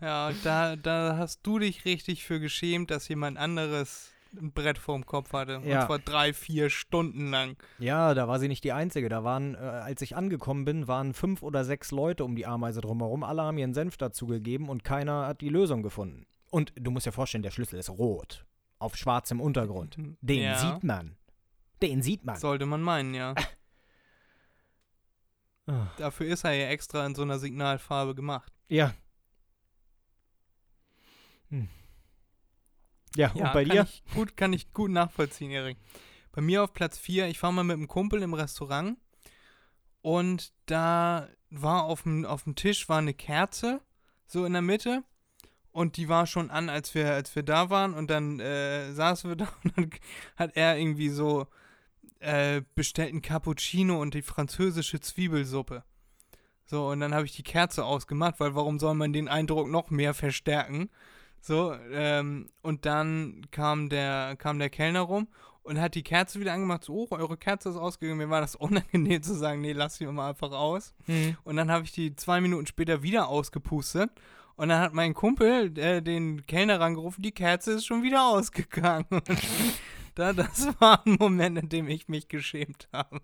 Ja, 0.00 0.32
da, 0.42 0.76
da 0.76 1.16
hast 1.16 1.40
du 1.44 1.58
dich 1.58 1.84
richtig 1.84 2.24
für 2.24 2.40
geschämt, 2.40 2.90
dass 2.90 3.08
jemand 3.08 3.38
anderes 3.38 4.10
ein 4.36 4.52
Brett 4.52 4.78
vorm 4.78 5.06
Kopf 5.06 5.32
hatte. 5.32 5.62
Ja. 5.64 5.80
Und 5.80 5.86
zwar 5.86 5.98
drei, 6.00 6.32
vier 6.32 6.68
Stunden 6.68 7.30
lang. 7.30 7.56
Ja, 7.78 8.14
da 8.14 8.26
war 8.26 8.38
sie 8.40 8.48
nicht 8.48 8.64
die 8.64 8.72
Einzige. 8.72 9.08
Da 9.08 9.22
waren, 9.24 9.54
äh, 9.54 9.58
als 9.58 10.02
ich 10.02 10.16
angekommen 10.16 10.64
bin, 10.64 10.88
waren 10.88 11.14
fünf 11.14 11.42
oder 11.42 11.64
sechs 11.64 11.92
Leute 11.92 12.24
um 12.24 12.34
die 12.34 12.46
Ameise 12.46 12.80
drumherum. 12.80 13.22
Alle 13.22 13.42
haben 13.42 13.58
ihren 13.58 13.74
Senf 13.74 13.96
dazugegeben 13.96 14.68
und 14.68 14.82
keiner 14.84 15.26
hat 15.26 15.40
die 15.40 15.48
Lösung 15.48 15.82
gefunden. 15.82 16.26
Und 16.50 16.72
du 16.76 16.90
musst 16.90 17.06
dir 17.06 17.12
vorstellen, 17.12 17.42
der 17.42 17.50
Schlüssel 17.50 17.78
ist 17.78 17.90
rot. 17.90 18.44
Auf 18.78 18.96
schwarzem 18.96 19.40
Untergrund. 19.40 19.96
Den 20.20 20.42
ja, 20.42 20.58
sieht 20.58 20.84
man. 20.84 21.16
Den 21.82 22.02
sieht 22.02 22.24
man. 22.24 22.36
Sollte 22.36 22.66
man 22.66 22.82
meinen, 22.82 23.14
ja. 23.14 23.34
Ah. 25.66 25.86
Dafür 25.96 26.26
ist 26.26 26.44
er 26.44 26.52
ja 26.52 26.66
extra 26.68 27.06
in 27.06 27.14
so 27.14 27.22
einer 27.22 27.38
Signalfarbe 27.38 28.14
gemacht. 28.14 28.52
Ja. 28.68 28.92
Hm. 31.48 31.70
Ja, 33.16 33.32
Ja, 33.34 33.46
und 33.46 33.52
bei 33.54 33.64
dir? 33.64 33.84
Ich 33.84 34.04
gut, 34.12 34.36
kann 34.36 34.52
ich 34.52 34.74
gut 34.74 34.90
nachvollziehen, 34.90 35.50
Erik. 35.50 35.78
Bei 36.32 36.42
mir 36.42 36.64
auf 36.64 36.74
Platz 36.74 36.98
4, 36.98 37.28
ich 37.28 37.42
war 37.42 37.50
mal 37.50 37.64
mit 37.64 37.78
einem 37.78 37.88
Kumpel 37.88 38.20
im 38.20 38.34
Restaurant 38.34 38.98
und 40.02 40.52
da 40.66 41.30
war 41.48 41.84
auf 41.84 42.02
dem, 42.02 42.26
auf 42.26 42.44
dem 42.44 42.56
Tisch 42.56 42.88
war 42.90 42.98
eine 42.98 43.14
Kerze, 43.14 43.80
so 44.26 44.44
in 44.44 44.52
der 44.52 44.62
Mitte. 44.62 45.02
Und 45.70 45.96
die 45.96 46.08
war 46.08 46.26
schon 46.26 46.50
an, 46.50 46.68
als 46.68 46.94
wir, 46.94 47.12
als 47.12 47.34
wir 47.34 47.42
da 47.42 47.68
waren. 47.70 47.94
Und 47.94 48.08
dann 48.08 48.38
äh, 48.38 48.92
saßen 48.92 49.30
wir 49.30 49.36
da 49.36 49.48
und 49.64 49.76
dann 49.76 49.90
hat 50.36 50.56
er 50.56 50.76
irgendwie 50.78 51.08
so 51.08 51.46
äh, 52.20 52.62
bestellt 52.74 53.10
einen 53.10 53.22
Cappuccino 53.22 54.00
und 54.00 54.14
die 54.14 54.22
französische 54.22 55.00
Zwiebelsuppe. 55.00 55.84
So, 56.66 56.88
und 56.88 57.00
dann 57.00 57.14
habe 57.14 57.26
ich 57.26 57.36
die 57.36 57.42
Kerze 57.42 57.84
ausgemacht, 57.84 58.40
weil 58.40 58.54
warum 58.54 58.78
soll 58.78 58.94
man 58.94 59.12
den 59.12 59.28
Eindruck 59.28 59.68
noch 59.68 59.90
mehr 59.90 60.14
verstärken? 60.14 60.88
So, 61.40 61.74
ähm, 61.92 62.48
und 62.62 62.86
dann 62.86 63.46
kam 63.50 63.90
der, 63.90 64.34
kam 64.36 64.58
der 64.58 64.70
Kellner 64.70 65.02
rum 65.02 65.28
und 65.62 65.80
hat 65.80 65.94
die 65.94 66.02
Kerze 66.02 66.40
wieder 66.40 66.54
angemacht. 66.54 66.84
So, 66.84 66.94
oh, 66.94 67.08
eure 67.10 67.36
Kerze 67.36 67.68
ist 67.68 67.76
ausgegangen. 67.76 68.18
Mir 68.18 68.30
war 68.30 68.40
das 68.40 68.54
unangenehm 68.56 69.22
zu 69.22 69.34
sagen, 69.34 69.60
nee, 69.60 69.72
lass 69.72 69.96
sie 69.96 70.06
mal 70.06 70.30
einfach 70.30 70.52
aus. 70.52 70.94
Mhm. 71.06 71.36
Und 71.44 71.56
dann 71.56 71.70
habe 71.70 71.84
ich 71.84 71.92
die 71.92 72.16
zwei 72.16 72.40
Minuten 72.40 72.66
später 72.66 73.02
wieder 73.02 73.28
ausgepustet. 73.28 74.10
Und 74.56 74.68
dann 74.68 74.80
hat 74.80 74.94
mein 74.94 75.14
Kumpel 75.14 75.76
äh, 75.78 76.00
den 76.00 76.46
Kellner 76.46 76.78
rangerufen, 76.78 77.22
die 77.22 77.32
Kerze 77.32 77.72
ist 77.72 77.86
schon 77.86 78.02
wieder 78.02 78.24
ausgegangen. 78.28 79.06
Da, 80.14 80.32
das 80.32 80.68
war 80.80 81.04
ein 81.06 81.16
Moment, 81.18 81.58
in 81.58 81.68
dem 81.68 81.88
ich 81.88 82.08
mich 82.08 82.28
geschämt 82.28 82.88
habe. 82.92 83.20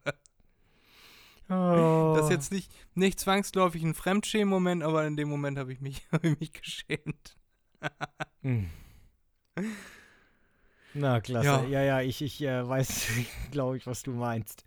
Oh. 1.49 2.14
Das 2.16 2.26
ist 2.26 2.30
jetzt 2.30 2.53
nicht, 2.53 2.72
nicht 2.95 3.18
zwangsläufig 3.18 3.82
ein 3.82 3.95
Fremdschämen-Moment, 3.95 4.82
aber 4.84 5.07
in 5.07 5.16
dem 5.16 5.28
Moment 5.28 5.59
habe 5.59 5.72
ich, 5.72 5.80
mich, 5.80 6.07
hab 6.12 6.24
ich 6.24 6.38
mich 6.38 6.53
geschämt. 6.53 7.36
Hm. 8.43 8.70
Na, 10.95 11.20
klasse. 11.20 11.47
Ja. 11.47 11.64
Ja, 11.64 11.82
ja, 11.82 12.01
ich, 12.01 12.22
ich 12.22 12.41
äh, 12.43 12.68
weiß, 12.68 13.09
glaube 13.51 13.76
ich, 13.76 13.86
was 13.86 14.03
du 14.03 14.12
meinst. 14.12 14.64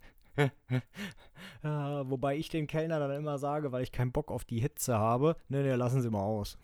Ah, 1.61 2.03
wobei 2.07 2.37
ich 2.37 2.49
dem 2.49 2.65
Kellner 2.67 2.99
dann 2.99 3.11
immer 3.11 3.37
sage, 3.37 3.71
weil 3.71 3.83
ich 3.83 3.91
keinen 3.91 4.11
Bock 4.11 4.31
auf 4.31 4.43
die 4.45 4.59
Hitze 4.59 4.97
habe, 4.97 5.35
ne, 5.47 5.61
ne, 5.61 5.75
lassen 5.75 6.01
Sie 6.01 6.09
mal 6.09 6.21
aus. 6.21 6.57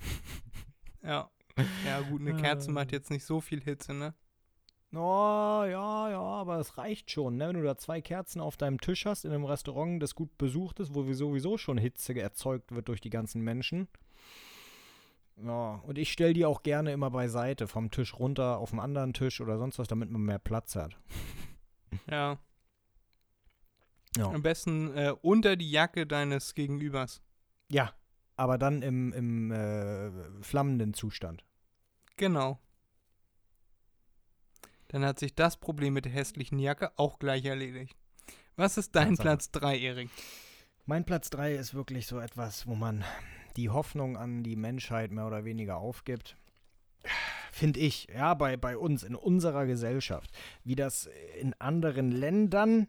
Ja. 1.04 1.30
Ja, 1.86 2.02
gut, 2.02 2.22
eine 2.22 2.36
Kerze 2.36 2.70
Ah. 2.70 2.74
macht 2.74 2.92
jetzt 2.92 3.10
nicht 3.12 3.26
so 3.26 3.42
viel 3.42 3.62
Hitze, 3.62 3.94
ne? 3.94 4.14
Oh, 4.92 4.98
ja, 4.98 6.10
ja, 6.10 6.20
aber 6.20 6.60
es 6.60 6.80
reicht 6.80 7.12
schon, 7.12 7.38
ne? 7.38 7.50
Wenn 7.50 7.58
du 7.58 7.64
da 7.64 7.78
zwei 7.78 8.02
Kerzen 8.02 8.42
auf 8.42 8.58
deinem 8.58 8.82
Tisch 8.82 9.06
hast 9.06 9.24
in 9.24 9.32
einem 9.32 9.46
Restaurant, 9.46 10.02
das 10.02 10.16
gut 10.16 10.36
besucht 10.40 10.80
ist, 10.80 10.96
wo 10.96 11.04
sowieso 11.14 11.58
schon 11.60 11.78
Hitze 11.78 12.20
erzeugt 12.20 12.72
wird 12.74 12.88
durch 12.88 13.00
die 13.00 13.12
ganzen 13.12 13.42
Menschen. 13.42 13.88
Ja, 15.38 15.76
und 15.86 15.98
ich 15.98 16.12
stelle 16.12 16.34
die 16.34 16.46
auch 16.46 16.64
gerne 16.64 16.92
immer 16.92 17.12
beiseite, 17.12 17.68
vom 17.68 17.92
Tisch 17.92 18.18
runter 18.18 18.58
auf 18.58 18.72
einen 18.72 18.80
anderen 18.80 19.14
Tisch 19.14 19.42
oder 19.42 19.58
sonst 19.60 19.78
was, 19.78 19.88
damit 19.88 20.10
man 20.10 20.22
mehr 20.22 20.40
Platz 20.40 20.76
hat. 20.76 20.98
Ja. 22.10 22.38
Ja. 24.16 24.28
Am 24.28 24.44
besten 24.44 24.96
äh, 24.96 25.14
unter 25.22 25.56
die 25.56 25.72
Jacke 25.72 26.06
deines 26.06 26.54
Gegenübers. 26.54 27.24
Ja, 27.68 27.94
aber 28.36 28.60
dann 28.60 28.84
im, 28.84 29.12
im 29.14 29.52
äh, 29.52 30.12
flammenden 30.44 30.94
Zustand. 30.94 31.46
Genau. 32.16 32.60
Dann 34.90 35.06
hat 35.06 35.20
sich 35.20 35.36
das 35.36 35.58
Problem 35.58 35.94
mit 35.94 36.06
der 36.06 36.12
hässlichen 36.12 36.60
Jacke 36.60 36.92
auch 36.98 37.20
gleich 37.20 37.46
erledigt. 37.46 37.96
Was 38.56 38.78
ist 38.78 38.96
dein 38.96 39.16
Tatsache. 39.16 39.24
Platz 39.24 39.52
3, 39.52 39.80
Erik? 39.80 40.10
Mein 40.86 41.06
Platz 41.06 41.30
3 41.30 41.56
ist 41.56 41.74
wirklich 41.74 42.08
so 42.08 42.20
etwas, 42.20 42.68
wo 42.68 42.76
man 42.76 43.06
die 43.56 43.70
Hoffnung 43.70 44.18
an 44.18 44.44
die 44.44 44.56
Menschheit 44.56 45.12
mehr 45.12 45.28
oder 45.28 45.46
weniger 45.46 45.78
aufgibt. 45.78 46.36
Finde 47.52 47.80
ich, 47.80 48.08
ja, 48.14 48.34
bei, 48.34 48.58
bei 48.58 48.78
uns, 48.78 49.04
in 49.04 49.16
unserer 49.16 49.66
Gesellschaft. 49.66 50.32
Wie 50.64 50.76
das 50.76 51.10
in 51.40 51.54
anderen 51.60 52.12
Ländern 52.12 52.88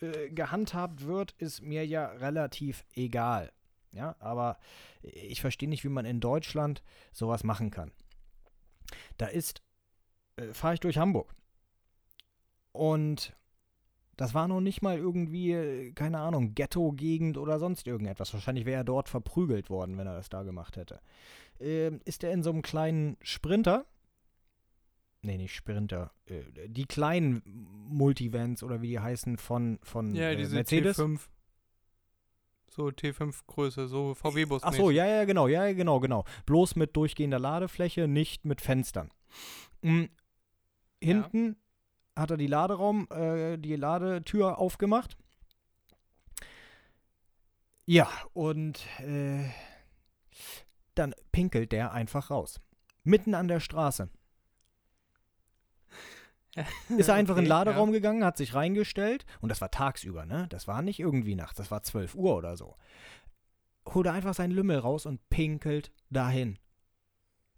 äh, 0.00 0.30
gehandhabt 0.30 1.04
wird, 1.04 1.32
ist 1.32 1.62
mir 1.62 1.86
ja 1.86 2.06
relativ 2.06 2.84
egal. 2.94 3.52
Ja, 3.92 4.16
aber 4.20 4.58
ich 5.02 5.40
verstehe 5.40 5.68
nicht, 5.68 5.84
wie 5.84 5.88
man 5.88 6.06
in 6.06 6.20
Deutschland 6.20 6.82
sowas 7.12 7.44
machen 7.44 7.70
kann. 7.70 7.92
Da 9.16 9.26
ist, 9.26 9.62
äh, 10.36 10.52
fahre 10.52 10.74
ich 10.74 10.80
durch 10.80 10.98
Hamburg. 10.98 11.34
Und 12.72 13.36
das 14.16 14.34
war 14.34 14.48
noch 14.48 14.60
nicht 14.60 14.82
mal 14.82 14.98
irgendwie, 14.98 15.52
äh, 15.52 15.92
keine 15.92 16.18
Ahnung, 16.20 16.54
Ghetto-Gegend 16.54 17.38
oder 17.38 17.58
sonst 17.58 17.86
irgendetwas. 17.86 18.32
Wahrscheinlich 18.32 18.66
wäre 18.66 18.80
er 18.82 18.84
dort 18.84 19.08
verprügelt 19.08 19.70
worden, 19.70 19.98
wenn 19.98 20.06
er 20.06 20.14
das 20.14 20.28
da 20.28 20.42
gemacht 20.42 20.76
hätte. 20.76 21.00
Ähm, 21.60 22.00
ist 22.04 22.24
er 22.24 22.32
in 22.32 22.42
so 22.42 22.50
einem 22.50 22.62
kleinen 22.62 23.16
Sprinter? 23.22 23.86
Nee, 25.22 25.36
nicht 25.36 25.54
Sprinter. 25.54 26.12
Äh, 26.26 26.68
die 26.68 26.84
kleinen 26.84 27.42
Multivans 27.44 28.62
oder 28.62 28.82
wie 28.82 28.88
die 28.88 29.00
heißen 29.00 29.36
von, 29.38 29.78
von 29.82 30.14
Ja, 30.14 30.30
äh, 30.30 30.36
diese 30.36 30.56
Mercedes. 30.56 30.98
T5. 30.98 31.20
So 32.68 32.86
T5 32.86 33.40
Größe, 33.46 33.86
so 33.86 34.14
VW-Bus. 34.14 34.62
Ach 34.62 34.72
so, 34.72 34.90
ja, 34.90 35.06
ja, 35.06 35.24
genau, 35.24 35.46
ja, 35.46 35.66
ja, 35.66 35.74
genau, 35.74 36.00
genau. 36.00 36.24
Bloß 36.46 36.76
mit 36.76 36.96
durchgehender 36.96 37.38
Ladefläche, 37.38 38.08
nicht 38.08 38.46
mit 38.46 38.62
Fenstern. 38.62 39.10
Hinten 41.04 41.56
hat 42.16 42.30
er 42.30 42.36
die 42.36 42.46
Laderaum, 42.46 43.08
äh, 43.10 43.56
die 43.58 43.76
Ladetür 43.76 44.58
aufgemacht. 44.58 45.16
Ja, 47.86 48.08
und 48.32 48.86
äh, 49.00 49.48
dann 50.94 51.14
pinkelt 51.32 51.72
der 51.72 51.92
einfach 51.92 52.30
raus. 52.30 52.60
Mitten 53.04 53.34
an 53.34 53.48
der 53.48 53.60
Straße. 53.60 54.08
Ist 56.96 57.08
er 57.08 57.14
einfach 57.14 57.36
in 57.36 57.44
den 57.44 57.52
Okay, 57.52 57.64
Laderaum 57.64 57.92
gegangen, 57.92 58.24
hat 58.24 58.36
sich 58.36 58.54
reingestellt 58.54 59.24
und 59.40 59.48
das 59.48 59.60
war 59.60 59.70
tagsüber, 59.70 60.26
ne? 60.26 60.46
Das 60.50 60.68
war 60.68 60.82
nicht 60.82 61.00
irgendwie 61.00 61.34
nachts, 61.34 61.56
das 61.56 61.70
war 61.70 61.82
12 61.82 62.14
Uhr 62.14 62.36
oder 62.36 62.56
so. 62.56 62.76
Holt 63.88 64.06
er 64.06 64.12
einfach 64.12 64.34
seinen 64.34 64.52
Lümmel 64.52 64.78
raus 64.78 65.06
und 65.06 65.28
pinkelt 65.30 65.92
dahin. 66.10 66.58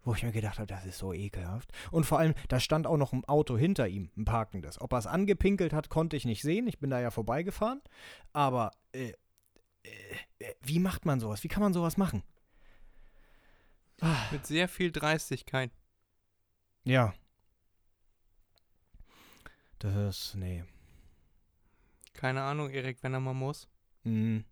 Wo 0.05 0.13
ich 0.13 0.23
mir 0.23 0.31
gedacht 0.31 0.59
habe, 0.59 0.67
das 0.67 0.85
ist 0.85 0.97
so 0.99 1.11
ekelhaft. 1.11 1.71
Und 1.91 2.05
vor 2.05 2.19
allem, 2.19 2.33
da 2.47 2.59
stand 2.61 2.87
auch 2.87 2.95
noch 2.95 3.11
ein 3.11 3.25
Auto 3.25 3.57
hinter 3.57 3.87
ihm, 3.87 4.11
ein 4.15 4.23
parkendes. 4.23 4.79
Ob 4.79 4.93
er 4.93 4.99
es 4.99 5.07
angepinkelt 5.07 5.73
hat, 5.73 5.89
konnte 5.89 6.15
ich 6.15 6.23
nicht 6.25 6.41
sehen. 6.43 6.67
Ich 6.67 6.79
bin 6.79 6.89
da 6.91 7.01
ja 7.01 7.09
vorbeigefahren. 7.11 7.81
Aber 8.31 8.71
äh, 8.93 9.13
äh, 9.83 10.53
wie 10.61 10.79
macht 10.79 11.05
man 11.05 11.19
sowas? 11.19 11.43
Wie 11.43 11.47
kann 11.47 11.63
man 11.63 11.73
sowas 11.73 11.97
machen? 11.97 12.23
Ah, 13.99 14.27
Mit 14.31 14.45
sehr 14.45 14.67
viel 14.69 14.91
Dreistigkeit. 14.91 15.71
ja. 16.83 17.13
Das 19.79 19.93
ist, 19.95 20.35
nee. 20.35 20.63
Keine 22.13 22.41
Ahnung, 22.41 22.69
Erik, 22.69 23.03
wenn 23.03 23.13
er 23.13 23.19
mal 23.19 23.33
muss. 23.33 23.67
Mhm. 24.03 24.45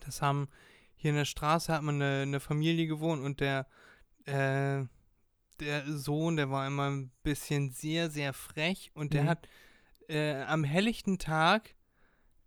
Das 0.00 0.22
haben 0.22 0.48
hier 0.98 1.10
in 1.10 1.16
der 1.16 1.24
Straße 1.24 1.72
hat 1.72 1.82
man 1.82 1.96
eine, 2.02 2.22
eine 2.22 2.40
Familie 2.40 2.86
gewohnt 2.86 3.22
und 3.24 3.40
der, 3.40 3.66
äh, 4.26 4.84
der 5.60 5.86
Sohn, 5.86 6.36
der 6.36 6.50
war 6.50 6.66
immer 6.66 6.90
ein 6.90 7.10
bisschen 7.22 7.70
sehr, 7.70 8.10
sehr 8.10 8.32
frech 8.32 8.90
und 8.94 9.14
der 9.14 9.22
Mhm. 9.24 9.28
hat 9.28 9.48
äh, 10.08 10.42
am 10.42 10.64
helllichten 10.64 11.18
Tag 11.18 11.74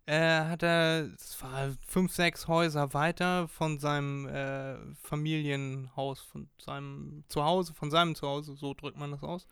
äh, 0.06 0.40
hat 0.44 0.62
er, 0.64 1.10
es 1.14 1.40
war 1.42 1.70
fünf, 1.86 2.12
sechs 2.12 2.48
Häuser 2.48 2.92
weiter 2.92 3.46
von 3.48 3.78
seinem 3.78 4.26
äh, 4.26 4.76
Familienhaus, 4.96 6.20
von 6.20 6.48
seinem 6.58 7.24
Zuhause, 7.28 7.72
von 7.74 7.90
seinem 7.90 8.14
Zuhause, 8.16 8.54
so 8.56 8.74
drückt 8.74 8.98
man 8.98 9.12
das 9.12 9.22
aus, 9.22 9.46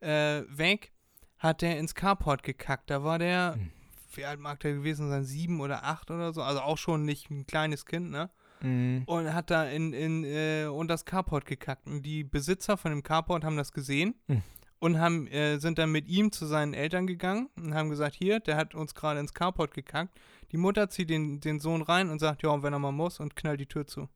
äh, 0.00 0.42
weg, 0.48 0.92
hat 1.38 1.62
er 1.64 1.78
ins 1.78 1.94
Carport 1.94 2.42
gekackt. 2.44 2.88
Da 2.90 3.02
war 3.02 3.18
der, 3.18 3.56
Mhm. 3.56 3.72
wie 4.14 4.24
alt 4.24 4.38
mag 4.40 4.60
der 4.60 4.74
gewesen 4.74 5.08
sein, 5.08 5.24
sieben 5.24 5.60
oder 5.60 5.82
acht 5.84 6.10
oder 6.10 6.32
so, 6.32 6.42
also 6.42 6.60
auch 6.60 6.78
schon 6.78 7.04
nicht 7.04 7.28
ein 7.30 7.46
kleines 7.46 7.84
Kind, 7.84 8.10
ne? 8.10 8.30
Mhm. 8.62 9.02
Und 9.06 9.32
hat 9.34 9.50
da 9.50 9.64
in, 9.64 9.92
in 9.92 10.24
äh, 10.24 10.66
unter 10.66 10.94
das 10.94 11.04
Carport 11.04 11.46
gekackt. 11.46 11.86
Und 11.86 12.02
die 12.02 12.24
Besitzer 12.24 12.76
von 12.76 12.90
dem 12.90 13.02
Carport 13.02 13.44
haben 13.44 13.56
das 13.56 13.72
gesehen 13.72 14.14
Mhm. 14.28 14.42
und 14.78 14.98
haben, 14.98 15.26
äh, 15.28 15.58
sind 15.58 15.78
dann 15.78 15.92
mit 15.92 16.08
ihm 16.08 16.32
zu 16.32 16.46
seinen 16.46 16.74
Eltern 16.74 17.06
gegangen 17.06 17.48
und 17.56 17.74
haben 17.74 17.90
gesagt, 17.90 18.14
hier, 18.16 18.40
der 18.40 18.56
hat 18.56 18.74
uns 18.74 18.94
gerade 18.94 19.20
ins 19.20 19.34
Carport 19.34 19.74
gekackt. 19.74 20.18
Die 20.52 20.56
Mutter 20.56 20.88
zieht 20.90 21.10
den, 21.10 21.40
den 21.40 21.60
Sohn 21.60 21.82
rein 21.82 22.10
und 22.10 22.18
sagt, 22.18 22.42
ja, 22.42 22.62
wenn 22.62 22.72
er 22.72 22.78
mal 22.78 22.92
muss 22.92 23.20
und 23.20 23.36
knallt 23.36 23.60
die 23.60 23.66
Tür 23.66 23.86
zu. 23.86 24.08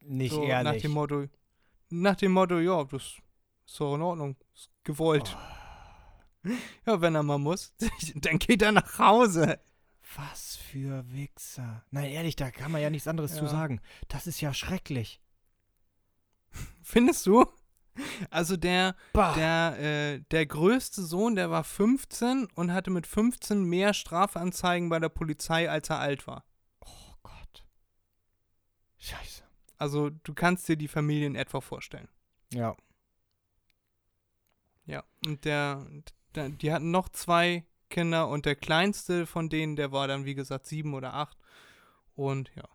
Nicht 0.00 0.32
so, 0.32 0.42
ehrlich. 0.44 0.72
Nach 0.74 0.80
dem 0.82 0.92
Motto, 0.92 1.24
nach 1.90 2.16
dem 2.16 2.32
Motto, 2.32 2.58
ja, 2.60 2.84
das 2.84 3.02
ist 3.66 3.80
doch 3.80 3.94
in 3.96 4.02
Ordnung, 4.02 4.36
ist 4.54 4.70
gewollt. 4.84 5.36
Oh. 6.44 6.50
Ja, 6.86 7.00
wenn 7.00 7.16
er 7.16 7.24
mal 7.24 7.38
muss, 7.38 7.74
dann 8.14 8.38
geht 8.38 8.62
er 8.62 8.70
nach 8.72 8.98
Hause. 8.98 9.58
Was 10.14 10.56
für 10.56 11.10
Wichser. 11.12 11.84
Nein, 11.90 12.10
ehrlich, 12.10 12.36
da 12.36 12.50
kann 12.50 12.70
man 12.70 12.80
ja 12.80 12.90
nichts 12.90 13.08
anderes 13.08 13.34
zu 13.34 13.44
Ja. 13.44 13.48
sagen. 13.48 13.80
Das 14.08 14.26
ist 14.26 14.40
ja 14.40 14.54
schrecklich. 14.54 15.20
Findest 16.82 17.26
du? 17.26 17.44
Also 18.30 18.56
der, 18.56 18.94
Bah. 19.14 19.34
der, 19.34 19.78
äh, 19.78 20.20
der 20.30 20.46
größte 20.46 21.02
Sohn, 21.02 21.34
der 21.34 21.50
war 21.50 21.64
15 21.64 22.46
und 22.54 22.72
hatte 22.72 22.90
mit 22.90 23.06
15 23.06 23.64
mehr 23.64 23.94
Strafanzeigen 23.94 24.90
bei 24.90 24.98
der 25.00 25.08
Polizei, 25.08 25.68
als 25.70 25.88
er 25.90 25.98
alt 25.98 26.26
war. 26.26 26.44
oh 26.84 27.14
Gott. 27.22 27.64
Scheiße. 28.98 29.42
Also 29.78 30.10
du 30.10 30.34
kannst 30.34 30.68
dir 30.68 30.76
die 30.76 30.88
Familie 30.88 31.26
in 31.26 31.34
etwa 31.36 31.60
vorstellen. 31.60 32.08
Ja. 32.52 32.76
Ja. 34.84 35.02
Und 35.26 35.44
der, 35.44 35.86
der, 36.34 36.50
die 36.50 36.72
hatten 36.72 36.90
noch 36.90 37.08
zwei 37.08 37.64
Kinder 37.88 38.28
und 38.28 38.46
der 38.46 38.56
kleinste 38.56 39.26
von 39.26 39.48
denen, 39.48 39.76
der 39.76 39.92
war 39.92 40.08
dann 40.08 40.24
wie 40.24 40.34
gesagt 40.34 40.66
sieben 40.66 40.94
oder 40.94 41.14
acht. 41.14 41.38
Und 42.14 42.50
ja. 42.56 42.68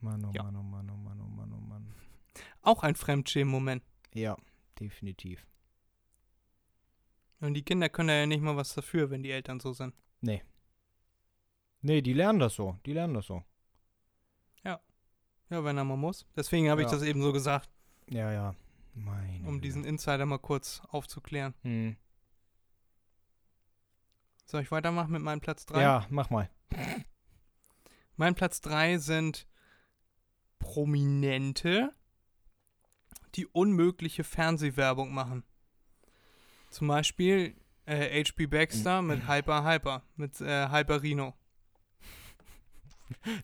Mann, 0.00 0.24
oh 0.24 0.30
Ja. 0.34 0.42
Mann, 0.44 0.56
oh 0.56 0.62
Mann, 0.62 0.90
oh 0.90 0.96
Mann, 0.96 1.20
oh 1.20 1.26
Mann, 1.28 1.52
oh 1.52 1.60
Mann. 1.60 1.94
Auch 2.62 2.82
ein 2.82 2.94
Fremdschämen-Moment. 2.94 3.82
Ja, 4.12 4.36
definitiv. 4.78 5.46
Und 7.40 7.54
die 7.54 7.62
Kinder 7.62 7.88
können 7.88 8.08
ja 8.10 8.26
nicht 8.26 8.42
mal 8.42 8.56
was 8.56 8.74
dafür, 8.74 9.10
wenn 9.10 9.22
die 9.22 9.30
Eltern 9.30 9.60
so 9.60 9.72
sind. 9.72 9.94
Nee, 11.82 12.00
die 12.00 12.14
lernen 12.14 12.38
das 12.38 12.54
so. 12.54 12.78
Die 12.86 12.94
lernen 12.94 13.12
das 13.14 13.26
so. 13.26 13.44
Ja, 15.50 15.62
wenn 15.62 15.76
er 15.76 15.84
mal 15.84 15.96
muss. 15.98 16.26
Deswegen 16.34 16.70
habe 16.70 16.80
ich 16.80 16.86
Ja. 16.88 16.94
das 16.94 17.02
eben 17.02 17.20
so 17.22 17.32
gesagt, 17.32 17.68
Ja, 18.08 18.32
ja. 18.32 18.54
Meine 18.94 19.46
um 19.46 19.60
diesen 19.60 19.84
Insider 19.84 20.24
mal 20.24 20.38
kurz 20.38 20.80
aufzuklären. 20.88 21.54
Hm. 21.62 21.96
Soll 24.44 24.62
ich 24.62 24.70
weitermachen 24.70 25.12
mit 25.12 25.22
meinem 25.22 25.40
Platz 25.40 25.66
3? 25.66 25.80
Ja, 25.82 26.06
mach 26.10 26.30
mal. 26.30 26.50
Mein 28.16 28.34
Platz 28.34 28.60
3 28.60 28.98
sind 28.98 29.46
Prominente, 30.58 31.92
die 33.34 33.46
unmögliche 33.46 34.24
Fernsehwerbung 34.24 35.12
machen. 35.12 35.44
Zum 36.70 36.88
Beispiel 36.88 37.56
äh, 37.86 38.22
H.P. 38.24 38.46
Baxter 38.46 39.02
mit 39.02 39.26
Hyper 39.28 39.64
Hyper, 39.64 40.02
mit 40.16 40.40
äh, 40.40 40.68
Hyperino. 40.68 41.34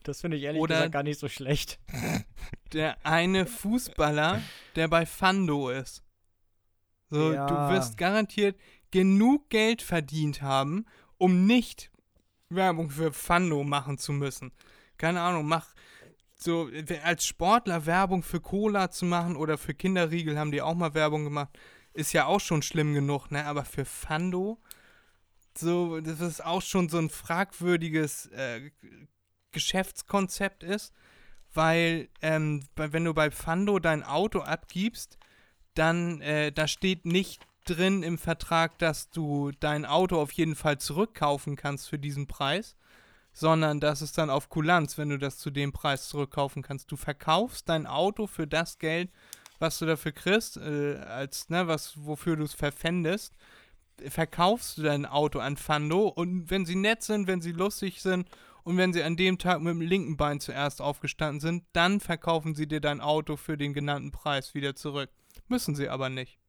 Das 0.02 0.20
finde 0.20 0.36
ich 0.36 0.42
ehrlich 0.44 0.60
Oder- 0.60 0.74
gesagt 0.76 0.92
gar 0.92 1.02
nicht 1.02 1.18
so 1.18 1.28
schlecht. 1.28 1.78
Der 2.72 3.04
eine 3.04 3.46
Fußballer, 3.46 4.40
der 4.76 4.86
bei 4.86 5.04
Fando 5.04 5.70
ist. 5.70 6.04
So, 7.08 7.32
Ja. 7.32 7.46
du 7.46 7.74
wirst 7.74 7.96
garantiert 7.98 8.56
genug 8.90 9.50
Geld 9.50 9.82
verdient 9.82 10.42
haben, 10.42 10.86
um 11.18 11.46
nicht 11.46 11.90
Werbung 12.48 12.90
für 12.90 13.12
Fando 13.12 13.62
machen 13.64 13.98
zu 13.98 14.12
müssen. 14.12 14.52
Keine 14.96 15.20
Ahnung, 15.20 15.46
mach 15.46 15.74
so 16.36 16.70
als 17.04 17.26
Sportler 17.26 17.86
Werbung 17.86 18.22
für 18.22 18.40
Cola 18.40 18.90
zu 18.90 19.04
machen 19.04 19.36
oder 19.36 19.58
für 19.58 19.74
Kinderriegel 19.74 20.38
haben 20.38 20.52
die 20.52 20.62
auch 20.62 20.74
mal 20.74 20.94
Werbung 20.94 21.24
gemacht. 21.24 21.50
Ist 21.92 22.12
ja 22.12 22.26
auch 22.26 22.40
schon 22.40 22.62
schlimm 22.62 22.94
genug, 22.94 23.30
ne? 23.30 23.44
Aber 23.46 23.64
für 23.64 23.84
Fando, 23.84 24.58
so, 25.56 26.00
das 26.00 26.20
ist 26.20 26.44
auch 26.44 26.62
schon 26.62 26.88
so 26.88 26.98
ein 26.98 27.10
fragwürdiges 27.10 28.26
äh, 28.26 28.70
Geschäftskonzept 29.50 30.62
ist, 30.62 30.94
weil 31.52 32.08
ähm, 32.22 32.64
wenn 32.76 33.04
du 33.04 33.12
bei 33.12 33.30
Fando 33.30 33.78
dein 33.78 34.04
Auto 34.04 34.40
abgibst, 34.40 35.18
dann 35.74 36.20
äh, 36.20 36.52
da 36.52 36.68
steht 36.68 37.04
nicht 37.04 37.46
drin 37.64 38.02
im 38.02 38.18
Vertrag, 38.18 38.78
dass 38.78 39.10
du 39.10 39.52
dein 39.60 39.84
Auto 39.84 40.20
auf 40.20 40.32
jeden 40.32 40.54
Fall 40.54 40.78
zurückkaufen 40.78 41.56
kannst 41.56 41.88
für 41.88 41.98
diesen 41.98 42.26
Preis, 42.26 42.76
sondern 43.32 43.80
das 43.80 44.02
ist 44.02 44.18
dann 44.18 44.30
auf 44.30 44.48
Kulanz, 44.48 44.98
wenn 44.98 45.10
du 45.10 45.18
das 45.18 45.38
zu 45.38 45.50
dem 45.50 45.72
Preis 45.72 46.08
zurückkaufen 46.08 46.62
kannst. 46.62 46.90
Du 46.90 46.96
verkaufst 46.96 47.68
dein 47.68 47.86
Auto 47.86 48.26
für 48.26 48.46
das 48.46 48.78
Geld, 48.78 49.10
was 49.58 49.78
du 49.78 49.86
dafür 49.86 50.12
kriegst, 50.12 50.56
äh, 50.56 50.96
als 50.96 51.48
ne, 51.48 51.68
was 51.68 51.94
wofür 52.04 52.36
du 52.36 52.44
es 52.44 52.54
verpfändest, 52.54 53.34
verkaufst 54.08 54.78
du 54.78 54.82
dein 54.82 55.06
Auto 55.06 55.38
an 55.38 55.56
Fando 55.56 56.08
und 56.08 56.50
wenn 56.50 56.64
sie 56.64 56.76
nett 56.76 57.02
sind, 57.02 57.26
wenn 57.26 57.42
sie 57.42 57.52
lustig 57.52 58.00
sind 58.00 58.28
und 58.64 58.78
wenn 58.78 58.92
sie 58.92 59.02
an 59.02 59.16
dem 59.16 59.38
Tag 59.38 59.60
mit 59.60 59.74
dem 59.74 59.82
linken 59.82 60.16
Bein 60.16 60.40
zuerst 60.40 60.80
aufgestanden 60.80 61.40
sind, 61.40 61.64
dann 61.72 62.00
verkaufen 62.00 62.54
sie 62.54 62.66
dir 62.66 62.80
dein 62.80 63.00
Auto 63.00 63.36
für 63.36 63.58
den 63.58 63.74
genannten 63.74 64.10
Preis 64.10 64.54
wieder 64.54 64.74
zurück. 64.74 65.10
Müssen 65.48 65.74
sie 65.74 65.88
aber 65.88 66.08
nicht. 66.08 66.39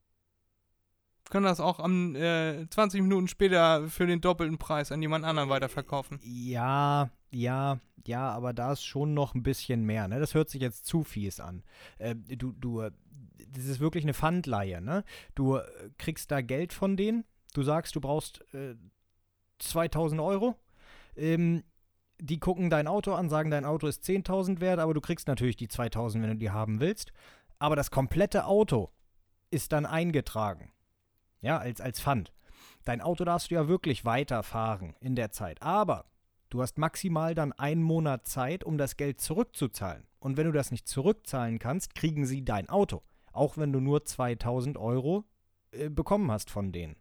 Können 1.30 1.46
das 1.46 1.60
auch 1.60 1.78
am 1.78 2.14
äh, 2.14 2.68
20 2.68 3.02
Minuten 3.02 3.28
später 3.28 3.88
für 3.88 4.06
den 4.06 4.20
doppelten 4.20 4.58
Preis 4.58 4.92
an 4.92 5.00
jemand 5.00 5.24
anderen 5.24 5.48
weiterverkaufen. 5.48 6.20
Ja, 6.22 7.10
ja, 7.30 7.80
ja, 8.06 8.30
aber 8.30 8.52
da 8.52 8.72
ist 8.72 8.84
schon 8.84 9.14
noch 9.14 9.34
ein 9.34 9.42
bisschen 9.42 9.84
mehr, 9.84 10.08
ne? 10.08 10.20
Das 10.20 10.34
hört 10.34 10.50
sich 10.50 10.60
jetzt 10.60 10.86
zu 10.86 11.04
fies 11.04 11.40
an. 11.40 11.62
Äh, 11.98 12.14
du, 12.14 12.52
du, 12.52 12.80
äh, 12.80 12.90
das 13.48 13.64
ist 13.64 13.80
wirklich 13.80 14.04
eine 14.04 14.14
Pfandleihe, 14.14 14.80
ne? 14.80 15.04
Du 15.34 15.56
äh, 15.56 15.62
kriegst 15.98 16.30
da 16.30 16.40
Geld 16.42 16.72
von 16.72 16.96
denen, 16.96 17.24
du 17.54 17.62
sagst, 17.62 17.96
du 17.96 18.00
brauchst 18.00 18.42
äh, 18.54 18.74
2000 19.58 20.20
Euro. 20.20 20.56
Ähm, 21.16 21.62
die 22.20 22.38
gucken 22.38 22.70
dein 22.70 22.86
Auto 22.86 23.14
an, 23.14 23.28
sagen, 23.28 23.50
dein 23.50 23.64
Auto 23.64 23.86
ist 23.86 24.04
10.000 24.04 24.60
wert, 24.60 24.78
aber 24.78 24.94
du 24.94 25.00
kriegst 25.00 25.26
natürlich 25.26 25.56
die 25.56 25.68
2000, 25.68 26.22
wenn 26.22 26.30
du 26.30 26.36
die 26.36 26.50
haben 26.50 26.80
willst. 26.80 27.12
Aber 27.58 27.76
das 27.76 27.90
komplette 27.90 28.46
Auto 28.46 28.90
ist 29.50 29.72
dann 29.72 29.86
eingetragen. 29.86 30.71
Ja, 31.42 31.58
als, 31.58 31.80
als 31.80 32.00
Pfand. 32.00 32.32
Dein 32.84 33.00
Auto 33.00 33.24
darfst 33.24 33.50
du 33.50 33.54
ja 33.54 33.68
wirklich 33.68 34.04
weiterfahren 34.04 34.94
in 35.00 35.14
der 35.14 35.30
Zeit. 35.30 35.60
Aber 35.60 36.06
du 36.50 36.62
hast 36.62 36.78
maximal 36.78 37.34
dann 37.34 37.52
einen 37.52 37.82
Monat 37.82 38.26
Zeit, 38.26 38.64
um 38.64 38.78
das 38.78 38.96
Geld 38.96 39.20
zurückzuzahlen. 39.20 40.06
Und 40.18 40.36
wenn 40.36 40.46
du 40.46 40.52
das 40.52 40.70
nicht 40.70 40.88
zurückzahlen 40.88 41.58
kannst, 41.58 41.94
kriegen 41.94 42.24
sie 42.26 42.44
dein 42.44 42.68
Auto. 42.68 43.02
Auch 43.32 43.56
wenn 43.56 43.72
du 43.72 43.80
nur 43.80 44.04
2000 44.04 44.78
Euro 44.78 45.24
äh, 45.72 45.88
bekommen 45.88 46.30
hast 46.30 46.50
von 46.50 46.72
denen. 46.72 46.96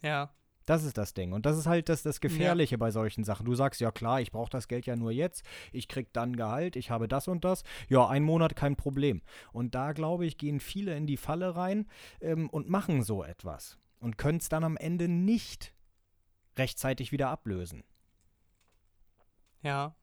Ja. 0.00 0.34
Das 0.66 0.82
ist 0.82 0.96
das 0.96 1.12
Ding. 1.12 1.32
Und 1.32 1.44
das 1.44 1.58
ist 1.58 1.66
halt 1.66 1.88
das, 1.88 2.02
das 2.02 2.20
Gefährliche 2.20 2.78
bei 2.78 2.90
solchen 2.90 3.22
Sachen. 3.24 3.44
Du 3.44 3.54
sagst, 3.54 3.80
ja 3.80 3.90
klar, 3.90 4.20
ich 4.20 4.32
brauche 4.32 4.50
das 4.50 4.66
Geld 4.66 4.86
ja 4.86 4.96
nur 4.96 5.12
jetzt. 5.12 5.44
Ich 5.72 5.88
krieg 5.88 6.12
dann 6.12 6.36
Gehalt, 6.36 6.76
ich 6.76 6.90
habe 6.90 7.06
das 7.06 7.28
und 7.28 7.44
das. 7.44 7.64
Ja, 7.88 8.08
ein 8.08 8.22
Monat 8.22 8.56
kein 8.56 8.76
Problem. 8.76 9.20
Und 9.52 9.74
da, 9.74 9.92
glaube 9.92 10.24
ich, 10.24 10.38
gehen 10.38 10.60
viele 10.60 10.96
in 10.96 11.06
die 11.06 11.18
Falle 11.18 11.54
rein 11.54 11.86
ähm, 12.20 12.48
und 12.48 12.70
machen 12.70 13.02
so 13.02 13.22
etwas. 13.22 13.78
Und 14.00 14.16
können 14.16 14.38
es 14.38 14.48
dann 14.48 14.64
am 14.64 14.76
Ende 14.76 15.08
nicht 15.08 15.74
rechtzeitig 16.56 17.12
wieder 17.12 17.28
ablösen. 17.28 17.84
Ja. 19.62 19.94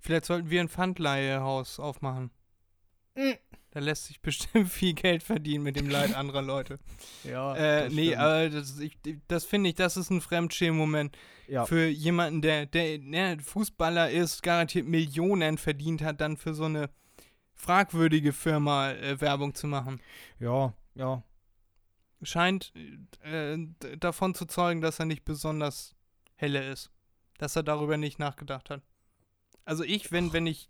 Vielleicht 0.00 0.26
sollten 0.26 0.50
wir 0.50 0.60
ein 0.60 0.68
Pfandleihehaus 0.68 1.80
aufmachen. 1.80 2.30
Mm. 3.14 3.32
Da 3.78 3.84
lässt 3.84 4.06
sich 4.06 4.20
bestimmt 4.20 4.68
viel 4.72 4.92
Geld 4.92 5.22
verdienen 5.22 5.62
mit 5.62 5.76
dem 5.76 5.88
Leid 5.88 6.12
anderer 6.12 6.42
Leute. 6.42 6.80
Ja, 7.22 7.54
Äh, 7.54 7.88
nee, 7.90 8.12
aber 8.16 8.50
das, 8.50 8.76
ich- 8.80 8.98
das 9.28 9.44
finde 9.44 9.70
ich, 9.70 9.76
das 9.76 9.96
ist 9.96 10.10
ein 10.10 10.20
Fremdschämen-Moment 10.20 11.16
ja. 11.46 11.64
für 11.64 11.86
jemanden, 11.86 12.42
der, 12.42 12.66
der 12.66 12.98
ne, 12.98 13.38
Fußballer 13.40 14.10
ist, 14.10 14.42
garantiert 14.42 14.88
Millionen 14.88 15.58
verdient 15.58 16.02
hat, 16.02 16.20
dann 16.20 16.36
für 16.36 16.54
so 16.54 16.64
eine 16.64 16.90
fragwürdige 17.54 18.32
Firma 18.32 18.90
äh, 18.90 19.20
Werbung 19.20 19.54
zu 19.54 19.68
machen. 19.68 20.00
ja, 20.40 20.74
ja. 20.96 21.22
Scheint 22.22 22.72
äh, 23.22 23.58
davon 24.00 24.34
zu 24.34 24.46
zeugen, 24.46 24.80
dass 24.80 24.98
er 24.98 25.04
nicht 25.06 25.24
besonders 25.24 25.94
helle 26.34 26.68
ist. 26.68 26.90
Dass 27.38 27.54
er 27.54 27.62
darüber 27.62 27.96
nicht 27.96 28.18
nachgedacht 28.18 28.70
hat. 28.70 28.82
Also 29.64 29.84
ich, 29.84 30.10
wenn, 30.10 30.32
wenn 30.32 30.48
ich 30.48 30.68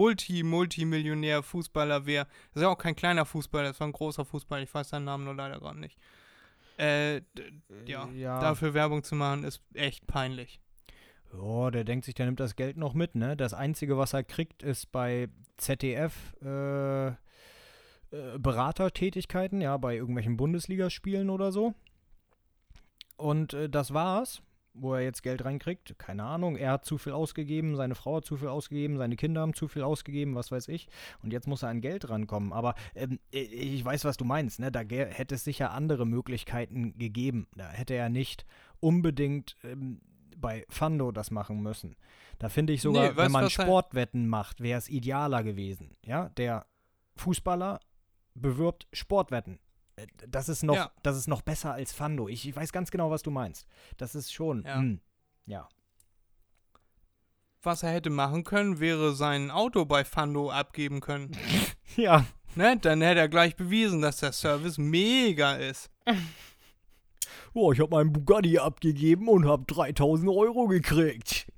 Multi, 0.00 0.42
Multimillionär 0.42 1.42
Fußballer 1.42 2.06
wäre, 2.06 2.24
das 2.24 2.56
ist 2.56 2.62
ja 2.62 2.68
auch 2.68 2.78
kein 2.78 2.96
kleiner 2.96 3.26
Fußballer, 3.26 3.68
das 3.68 3.80
war 3.80 3.86
ein 3.86 3.92
großer 3.92 4.24
Fußballer, 4.24 4.62
ich 4.62 4.72
weiß 4.72 4.88
seinen 4.88 5.04
Namen 5.04 5.24
nur 5.24 5.34
leider 5.34 5.60
gerade 5.60 5.78
nicht. 5.78 5.98
Äh, 6.78 7.16
ja, 7.84 8.08
ja. 8.14 8.40
dafür 8.40 8.72
Werbung 8.72 9.02
zu 9.02 9.14
machen, 9.14 9.44
ist 9.44 9.62
echt 9.74 10.06
peinlich. 10.06 10.58
Ja, 11.34 11.70
der 11.70 11.84
denkt 11.84 12.06
sich, 12.06 12.14
der 12.14 12.24
nimmt 12.24 12.40
das 12.40 12.56
Geld 12.56 12.78
noch 12.78 12.94
mit, 12.94 13.14
ne? 13.14 13.36
Das 13.36 13.52
Einzige, 13.52 13.98
was 13.98 14.14
er 14.14 14.24
kriegt, 14.24 14.62
ist 14.62 14.90
bei 14.90 15.28
ZDF 15.58 16.34
äh, 16.42 17.08
äh, 17.08 17.14
Beratertätigkeiten, 18.38 19.60
ja, 19.60 19.76
bei 19.76 19.96
irgendwelchen 19.96 20.38
Bundesligaspielen 20.38 21.28
oder 21.28 21.52
so. 21.52 21.74
Und 23.18 23.52
äh, 23.52 23.68
das 23.68 23.92
war's, 23.92 24.40
wo 24.72 24.94
er 24.94 25.02
jetzt 25.02 25.22
Geld 25.22 25.44
reinkriegt. 25.44 25.98
Keine 25.98 26.24
Ahnung, 26.24 26.56
er 26.56 26.72
hat 26.72 26.84
zu 26.84 26.96
viel 26.98 27.12
ausgegeben, 27.12 27.76
seine 27.76 27.94
Frau 27.94 28.16
hat 28.16 28.24
zu 28.24 28.36
viel 28.36 28.48
ausgegeben, 28.48 28.96
seine 28.98 29.16
Kinder 29.16 29.40
haben 29.40 29.54
zu 29.54 29.68
viel 29.68 29.82
ausgegeben, 29.82 30.34
was 30.34 30.50
weiß 30.52 30.68
ich. 30.68 30.88
Und 31.22 31.32
jetzt 31.32 31.46
muss 31.48 31.62
er 31.62 31.70
an 31.70 31.80
Geld 31.80 32.08
rankommen. 32.08 32.52
Aber 32.52 32.74
ähm, 32.94 33.18
ich- 33.30 33.84
weiß, 33.84 34.04
was 34.04 34.16
du 34.16 34.24
meinst, 34.24 34.60
ne? 34.60 34.70
Da 34.70 34.80
hätte 34.80 35.34
es 35.34 35.44
sicher 35.44 35.72
andere 35.72 36.06
Möglichkeiten 36.06 36.96
gegeben. 36.98 37.48
Da 37.56 37.68
hätte 37.68 37.94
er 37.94 38.08
nicht 38.08 38.46
unbedingt 38.78 39.56
ähm, 39.64 40.00
bei 40.36 40.64
Fando 40.68 41.12
das 41.12 41.30
machen 41.30 41.60
müssen. 41.62 41.96
Da 42.38 42.48
finde 42.48 42.72
ich 42.72 42.80
sogar, 42.80 43.10
Nee, 43.10 43.16
wenn 43.16 43.32
man 43.32 43.50
Sportwetten 43.50 44.26
macht, 44.28 44.60
wäre 44.60 44.78
es 44.78 44.88
idealer 44.88 45.42
gewesen. 45.42 45.96
Ja, 46.06 46.30
der 46.30 46.64
Fußballer 47.16 47.80
bewirbt 48.34 48.86
Sportwetten. 48.92 49.58
Äh, 50.02 50.06
Das 50.28 50.48
ist 50.48 50.62
noch, 50.62 50.74
Ja. 50.76 50.92
das 51.02 51.16
ist 51.16 51.26
noch 51.28 51.42
besser 51.42 51.72
als 51.72 51.92
Fando. 51.92 52.28
Ich, 52.28 52.46
ich 52.48 52.54
weiß 52.56 52.72
ganz 52.72 52.90
genau, 52.90 53.10
was 53.10 53.22
du 53.22 53.30
meinst. 53.30 53.66
Das 53.96 54.14
ist 54.14 54.32
schon. 54.32 54.62
Ja. 54.64 54.76
hm, 54.76 55.00
ja. 55.46 55.68
Was 57.62 57.82
er 57.82 57.90
hätte 57.92 58.08
machen 58.10 58.44
können, 58.44 58.80
wäre 58.80 59.14
sein 59.14 59.50
Auto 59.50 59.84
bei 59.84 60.04
Fando 60.04 60.50
abgeben 60.50 61.00
können. 61.00 61.32
Ja. 61.96 62.24
ne? 62.54 62.78
Dann 62.80 63.00
hätte 63.02 63.18
er 63.20 63.28
gleich 63.28 63.56
bewiesen, 63.56 64.00
dass 64.00 64.18
der 64.18 64.32
Service 64.32 64.78
mega 64.78 65.54
ist. 65.56 65.90
Oh, 67.52 67.72
ich 67.72 67.80
habe 67.80 67.90
meinen 67.96 68.12
Bugatti 68.12 68.58
abgegeben 68.60 69.28
und 69.28 69.44
habe 69.48 69.64
3000 69.66 70.30
Euro 70.30 70.68
gekriegt. 70.68 71.50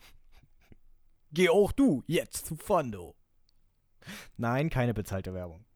Geh 1.32 1.50
auch 1.50 1.70
du 1.70 2.02
jetzt 2.06 2.46
zu 2.46 2.56
Fando. 2.56 3.14
Nein, 4.38 4.70
keine 4.70 4.94
bezahlte 4.94 5.34
Werbung. 5.34 5.66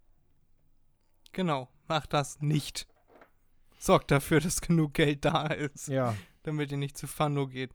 Genau, 1.32 1.68
macht 1.88 2.12
das 2.12 2.40
nicht. 2.40 2.86
Sorgt 3.78 4.10
dafür, 4.10 4.40
dass 4.40 4.60
genug 4.60 4.94
Geld 4.94 5.24
da 5.24 5.46
ist, 5.46 5.88
Ja. 5.88 6.14
damit 6.42 6.70
ihr 6.72 6.78
nicht 6.78 6.96
zu 6.96 7.06
Fando 7.06 7.46
geht. 7.46 7.72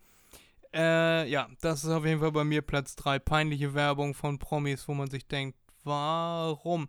Äh, 0.73 1.27
ja, 1.29 1.49
das 1.61 1.83
ist 1.83 1.89
auf 1.89 2.05
jeden 2.05 2.21
Fall 2.21 2.31
bei 2.31 2.43
mir 2.43 2.61
Platz 2.61 2.95
3. 2.95 3.19
Peinliche 3.19 3.73
Werbung 3.73 4.13
von 4.13 4.39
Promis, 4.39 4.87
wo 4.87 4.93
man 4.93 5.09
sich 5.09 5.27
denkt, 5.27 5.57
warum? 5.83 6.87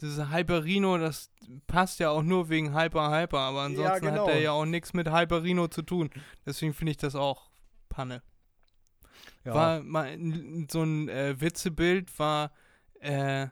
Diese 0.00 0.30
Hyperino, 0.30 0.98
das 0.98 1.30
passt 1.66 1.98
ja 2.00 2.10
auch 2.10 2.22
nur 2.22 2.48
wegen 2.48 2.76
Hyper 2.76 3.10
Hyper, 3.10 3.38
aber 3.38 3.62
ansonsten 3.62 4.06
genau. 4.06 4.22
hat 4.26 4.34
der 4.34 4.40
ja 4.40 4.52
auch 4.52 4.64
nichts 4.66 4.92
mit 4.92 5.10
Hyperino 5.10 5.68
zu 5.68 5.82
tun. 5.82 6.10
Deswegen 6.46 6.74
finde 6.74 6.92
ich 6.92 6.96
das 6.96 7.14
auch 7.14 7.50
Panne. 7.88 8.22
ja. 9.44 9.54
War 9.54 9.82
mal 9.82 10.16
so 10.70 10.82
ein 10.82 11.08
äh, 11.08 11.40
Witzebild, 11.40 12.16
war 12.18 12.52
äh, 13.00 13.48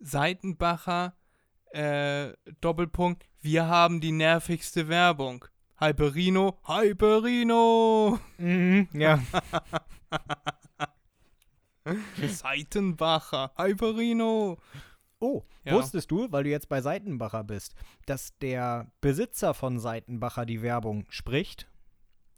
Seitenbacher, 0.00 1.14
äh, 1.74 2.32
Doppelpunkt, 2.60 3.24
wir 3.40 3.66
haben 3.66 4.00
die 4.00 4.12
nervigste 4.12 4.88
Werbung. 4.88 5.44
Hyperino, 5.80 6.58
Hyperino! 6.66 8.18
Mhm, 8.38 8.88
ja. 8.92 9.20
Seitenbacher, 12.28 13.52
Hyperino! 13.58 14.58
Oh, 15.20 15.42
Ja. 15.64 15.74
wusstest 15.74 16.10
du, 16.10 16.30
weil 16.30 16.44
du 16.44 16.50
jetzt 16.50 16.68
bei 16.68 16.80
Seitenbacher 16.80 17.44
bist, 17.44 17.74
dass 18.06 18.36
der 18.38 18.90
Besitzer 19.00 19.54
von 19.54 19.78
Seitenbacher 19.78 20.44
die 20.46 20.62
Werbung 20.62 21.06
spricht? 21.08 21.68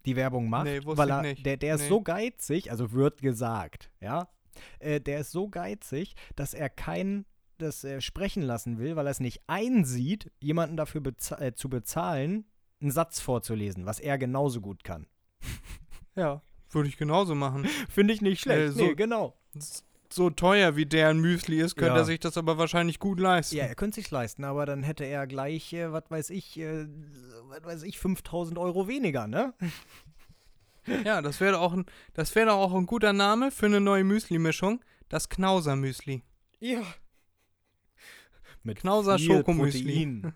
Die 0.04 0.14
Werbung 0.16 0.48
macht? 0.48 0.64
Nee, 0.64 0.84
wusste 0.84 0.98
weil 0.98 1.08
ich 1.08 1.14
er, 1.14 1.22
nicht. 1.22 1.46
Der, 1.46 1.56
der 1.56 1.74
ist 1.76 1.82
Nee. 1.82 1.88
so 1.88 2.00
geizig, 2.00 2.70
also 2.70 2.92
wird 2.92 3.22
gesagt, 3.22 3.90
ja. 4.00 4.28
Äh, 4.78 5.00
der 5.00 5.20
ist 5.20 5.32
so 5.32 5.48
geizig, 5.48 6.14
dass 6.36 6.54
er 6.54 6.70
keinen 6.70 7.26
das 7.58 7.84
äh, 7.84 8.00
sprechen 8.00 8.42
lassen 8.42 8.78
will, 8.78 8.96
weil 8.96 9.06
er 9.06 9.10
es 9.10 9.20
nicht 9.20 9.42
einsieht, 9.46 10.30
jemanden 10.40 10.76
dafür 10.76 11.00
beza 11.00 11.38
äh, 11.40 11.54
zu 11.54 11.68
bezahlen, 11.68 12.44
einen 12.80 12.90
Satz 12.90 13.20
vorzulesen, 13.20 13.86
was 13.86 14.00
er 14.00 14.18
genauso 14.18 14.60
gut 14.60 14.84
kann. 14.84 15.06
Ja, 16.14 16.40
würde 16.70 16.88
ich 16.88 16.96
genauso 16.96 17.34
machen. 17.34 17.66
Finde 17.90 18.14
ich 18.14 18.22
nicht 18.22 18.40
schlecht. 18.40 18.58
Äh, 18.58 18.72
so- 18.72 18.84
nee, 18.86 18.94
genau. 18.94 19.38
So 20.10 20.30
teuer 20.30 20.74
wie 20.76 20.86
deren 20.86 21.18
Müsli 21.20 21.60
ist, 21.60 21.76
könnte 21.76 21.92
Ja. 21.94 21.98
er 22.00 22.04
sich 22.06 22.20
das 22.20 22.38
aber 22.38 22.56
wahrscheinlich 22.56 22.98
gut 23.00 23.20
leisten. 23.20 23.56
Ja, 23.56 23.64
er 23.64 23.74
könnte 23.74 23.96
sich 23.96 24.10
leisten, 24.10 24.44
aber 24.44 24.64
dann 24.64 24.82
hätte 24.82 25.04
er 25.04 25.26
gleich, 25.26 25.72
äh, 25.74 25.92
was 25.92 26.04
weiß 26.08 26.30
ich, 26.30 26.58
äh, 26.58 26.86
was 27.48 27.64
weiß 27.64 27.82
ich, 27.82 27.98
5000 27.98 28.56
Euro 28.58 28.88
weniger, 28.88 29.26
ne? 29.26 29.52
Ja, 31.04 31.20
das 31.20 31.40
wäre 31.40 31.58
auch 31.58 31.72
ein, 31.72 31.84
das 32.14 32.34
wäre 32.34 32.52
auch 32.52 32.72
ein 32.72 32.86
guter 32.86 33.12
Name 33.12 33.50
für 33.50 33.66
eine 33.66 33.80
neue 33.80 34.04
Müsli-Mischung. 34.04 34.80
Das 35.08 35.28
Knauser-Müsli. 35.28 36.22
Ja. 36.60 36.80
Mit 38.66 38.80
Knauser 38.80 39.16
viel. 39.16 39.44
Protein. 39.44 40.34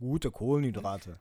Gute 0.00 0.32
Kohlenhydrate. 0.32 1.20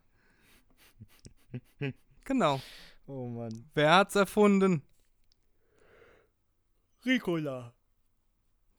Genau. 2.26 2.60
Oh 3.06 3.28
Mann. 3.28 3.70
Wer 3.76 3.96
hat's 3.96 4.16
erfunden? 4.16 4.82
Ricola. 7.06 7.74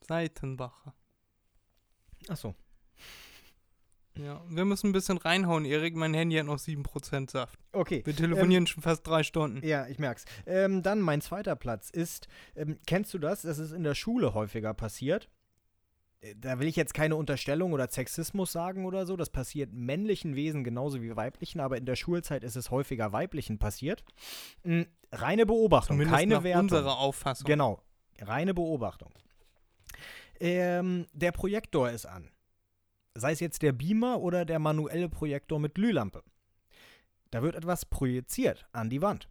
Seitenbacher. 0.01 0.93
Achso. 2.27 2.53
Ja, 4.17 4.43
wir 4.49 4.65
müssen 4.65 4.89
ein 4.89 4.93
bisschen 4.93 5.17
reinhauen, 5.17 5.63
Erik. 5.63 5.95
Mein 5.95 6.13
Handy 6.13 6.35
hat 6.35 6.45
noch 6.45 6.59
7% 6.59 7.31
Saft. 7.31 7.57
Okay. 7.71 8.01
Wir 8.05 8.15
telefonieren 8.15 8.67
schon 8.67 8.83
fast 8.83 9.07
drei 9.07 9.23
Stunden. 9.23 9.65
Ja, 9.65 9.87
ich 9.87 9.97
merk's. 9.97 10.25
Ähm, 10.45 10.83
dann 10.83 10.99
mein 10.99 11.21
zweiter 11.21 11.55
Platz 11.55 11.89
ist, 11.89 12.27
ähm, 12.55 12.77
kennst 12.85 13.13
du 13.13 13.19
das? 13.19 13.43
Das 13.43 13.57
ist 13.57 13.71
in 13.71 13.83
der 13.83 13.95
Schule 13.95 14.33
häufiger 14.33 14.73
passiert. 14.73 15.29
Äh, 16.21 16.35
Da 16.37 16.59
will 16.59 16.67
ich 16.67 16.75
jetzt 16.75 16.93
keine 16.93 17.15
Unterstellung 17.15 17.73
oder 17.73 17.87
Sexismus 17.89 18.51
sagen 18.51 18.85
oder 18.85 19.05
so. 19.05 19.15
Das 19.17 19.29
passiert 19.29 19.71
männlichen 19.73 20.35
Wesen 20.35 20.63
genauso 20.63 21.01
wie 21.01 21.15
weiblichen, 21.15 21.59
aber 21.59 21.77
in 21.77 21.85
der 21.85 21.95
Schulzeit 21.95 22.43
ist 22.43 22.55
es 22.55 22.71
häufiger 22.71 23.11
weiblichen 23.11 23.59
passiert. 23.59 24.03
Mm, 24.63 24.81
reine 25.11 25.45
Beobachtung, 25.45 25.95
Zumindest 25.95 26.17
keine 26.19 26.35
nach 26.35 26.43
Wertung. 26.43 26.61
unserer 26.63 26.97
Auffassung. 26.99 27.45
Genau, 27.45 27.81
reine 28.21 28.53
Beobachtung. 28.53 29.11
Ähm, 30.39 31.05
der 31.13 31.31
Projektor 31.31 31.89
ist 31.89 32.05
an. 32.05 32.29
Sei 33.15 33.31
es 33.33 33.39
jetzt 33.41 33.61
der 33.61 33.73
Beamer 33.73 34.21
oder 34.21 34.45
der 34.45 34.59
manuelle 34.59 35.09
Projektor 35.09 35.59
mit 35.59 35.75
Glühlampe. 35.75 36.23
Da 37.31 37.41
wird 37.43 37.55
etwas 37.55 37.85
projiziert 37.85 38.65
an 38.71 38.89
die 38.89 39.01
Wand. 39.01 39.27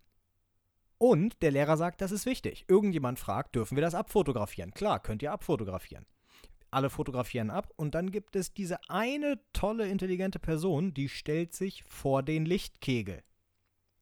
Und 0.98 1.40
der 1.42 1.52
Lehrer 1.52 1.76
sagt, 1.76 2.00
das 2.00 2.10
ist 2.12 2.26
wichtig. 2.26 2.64
Irgendjemand 2.68 3.18
fragt, 3.18 3.54
dürfen 3.54 3.76
wir 3.76 3.82
das 3.82 3.94
abfotografieren? 3.94 4.72
Klar, 4.74 5.00
könnt 5.00 5.22
ihr 5.22 5.32
abfotografieren. 5.32 6.04
Alle 6.70 6.90
fotografieren 6.90 7.50
ab 7.50 7.72
und 7.76 7.94
dann 7.94 8.10
gibt 8.10 8.36
es 8.36 8.52
diese 8.52 8.78
eine 8.88 9.40
tolle, 9.52 9.88
intelligente 9.88 10.38
Person, 10.38 10.92
die 10.92 11.08
stellt 11.08 11.54
sich 11.54 11.82
vor 11.84 12.22
den 12.22 12.44
Lichtkegel. 12.44 13.22